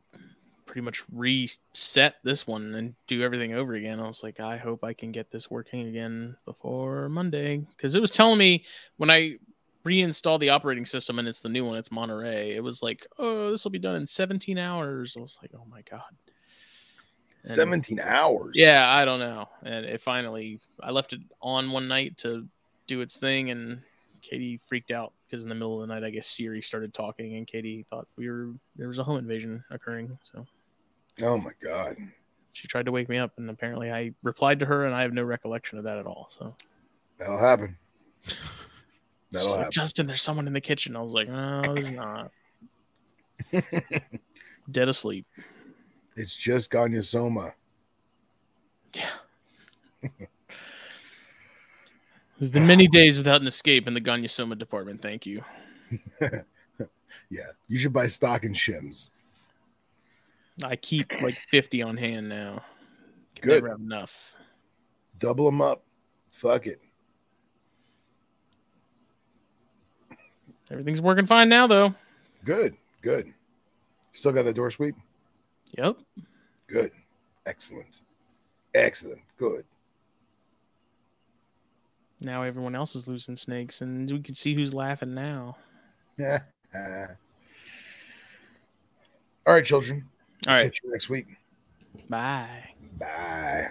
pretty 0.67 0.83
much 0.83 1.03
reset 1.13 2.15
this 2.23 2.47
one 2.47 2.75
and 2.77 2.95
do 3.09 3.23
everything 3.23 3.55
over 3.55 3.75
again, 3.75 3.99
I 3.99 4.07
was 4.07 4.23
like, 4.23 4.39
I 4.39 4.57
hope 4.57 4.85
I 4.85 4.93
can 4.93 5.11
get 5.11 5.31
this 5.31 5.51
working 5.51 5.89
again 5.89 6.37
before 6.45 7.09
Monday. 7.09 7.57
Because 7.57 7.97
it 7.97 8.01
was 8.01 8.13
telling 8.13 8.39
me 8.39 8.65
when 8.97 9.11
I 9.11 9.39
reinstall 9.85 10.39
the 10.39 10.51
operating 10.51 10.87
system 10.87 11.19
and 11.19 11.27
it's 11.27 11.41
the 11.41 11.49
new 11.49 11.65
one, 11.65 11.77
it's 11.77 11.91
Monterey. 11.91 12.55
It 12.55 12.63
was 12.63 12.83
like, 12.83 13.07
oh, 13.19 13.51
this 13.51 13.65
will 13.65 13.73
be 13.73 13.79
done 13.79 13.97
in 13.97 14.07
17 14.07 14.59
hours. 14.59 15.17
I 15.17 15.21
was 15.21 15.39
like, 15.43 15.51
oh 15.57 15.67
my 15.69 15.83
god. 15.83 16.03
And- 17.45 17.53
17 17.55 17.99
hours. 17.99 18.53
Yeah, 18.55 18.89
I 18.89 19.05
don't 19.05 19.21
know. 19.21 19.49
And 19.65 19.87
it 19.87 20.01
finally, 20.01 20.61
I 20.81 20.91
left 20.91 21.13
it 21.13 21.21
on 21.41 21.73
one 21.73 21.89
night 21.89 22.19
to 22.19 22.47
do 22.87 23.01
its 23.01 23.17
thing, 23.17 23.51
and 23.51 23.81
Katie 24.21 24.59
freaked 24.59 24.91
out 24.91 25.13
because 25.31 25.45
in 25.45 25.49
the 25.49 25.55
middle 25.55 25.81
of 25.81 25.89
the 25.89 25.95
night, 25.95 26.05
I 26.05 26.11
guess 26.11 26.27
Siri 26.27 26.61
started 26.61 26.93
talking, 26.93 27.37
and 27.37 27.47
Katie 27.47 27.85
thought 27.89 28.09
we 28.17 28.29
were 28.29 28.51
there 28.77 28.89
was 28.89 28.99
a 28.99 29.05
home 29.05 29.19
invasion 29.19 29.63
occurring. 29.71 30.19
So 30.23 30.45
Oh 31.23 31.39
my 31.39 31.53
god. 31.63 31.97
she 32.53 32.67
tried 32.67 32.87
to 32.87 32.93
wake 32.93 33.09
me 33.09 33.19
up, 33.19 33.33
and 33.37 33.49
apparently 33.51 33.93
I 33.93 34.13
replied 34.23 34.59
to 34.61 34.67
her, 34.67 34.87
and 34.87 34.95
I 34.95 35.03
have 35.03 35.13
no 35.13 35.23
recollection 35.23 35.79
of 35.79 35.85
that 35.85 35.99
at 35.99 36.07
all. 36.07 36.27
So 36.31 36.55
That'll 37.19 37.39
happen. 37.39 37.77
That'll 39.31 39.51
like, 39.51 39.59
happen. 39.59 39.73
Justin, 39.73 40.07
there's 40.07 40.23
someone 40.23 40.47
in 40.47 40.53
the 40.53 40.61
kitchen. 40.61 40.97
I 40.97 41.03
was 41.03 41.13
like, 41.13 41.29
no, 41.29 41.75
there's 41.75 41.91
not. 41.93 42.31
Dead 44.71 44.89
asleep. 44.89 45.27
It's 46.17 46.37
just 46.37 46.71
Gonyosoma. 46.73 47.53
There's 52.41 52.51
been 52.51 52.67
many 52.67 52.89
days 52.89 53.19
without 53.19 53.43
an 53.43 53.47
escape 53.47 53.87
in 53.87 53.93
the 53.93 54.01
Gonyosoma 54.01 54.59
department. 54.59 55.03
Thank 55.03 55.27
you. 55.27 55.45
Yeah. 57.31 57.47
You 57.69 57.79
should 57.79 57.93
buy 57.93 58.09
stock 58.09 58.43
in 58.43 58.53
shims. 58.53 59.11
I 60.65 60.75
keep 60.75 61.11
like 61.23 61.39
50 61.51 61.83
on 61.83 61.97
hand 61.97 62.29
now. 62.29 62.65
Can 63.37 63.49
Good. 63.49 63.63
Never 63.63 63.69
have 63.69 63.81
enough. 63.81 64.37
Double 65.19 65.45
them 65.47 65.63
up. 65.63 65.85
Fuck 66.33 66.67
it. 66.67 66.81
Everything's 70.71 71.01
working 71.01 71.27
fine 71.27 71.49
now, 71.49 71.69
though. 71.69 71.95
Good. 72.45 72.77
Good. 73.01 73.33
Still 74.11 74.33
got 74.33 74.43
the 74.45 74.53
door 74.53 74.71
sweep? 74.71 74.97
Yep. 75.79 75.99
Good. 76.67 76.91
Excellent. 77.47 78.01
Excellent. 78.75 79.21
Good 79.39 79.65
now 82.21 82.43
everyone 82.43 82.75
else 82.75 82.95
is 82.95 83.09
losing 83.09 83.37
snakes, 83.37 83.81
and 83.81 84.11
we 84.11 84.21
can 84.21 84.35
see 84.35 84.55
who's 84.55 84.75
laughing 84.75 85.15
now. 85.15 85.57
Yeah. 86.19 86.41
All 89.47 89.55
right, 89.55 89.65
children. 89.65 90.09
All 90.47 90.55
right. 90.55 90.65
Catch 90.65 90.81
you 90.85 90.91
next 90.91 91.09
week. 91.09 91.27
Bye. 92.09 92.71
Bye. 92.99 93.69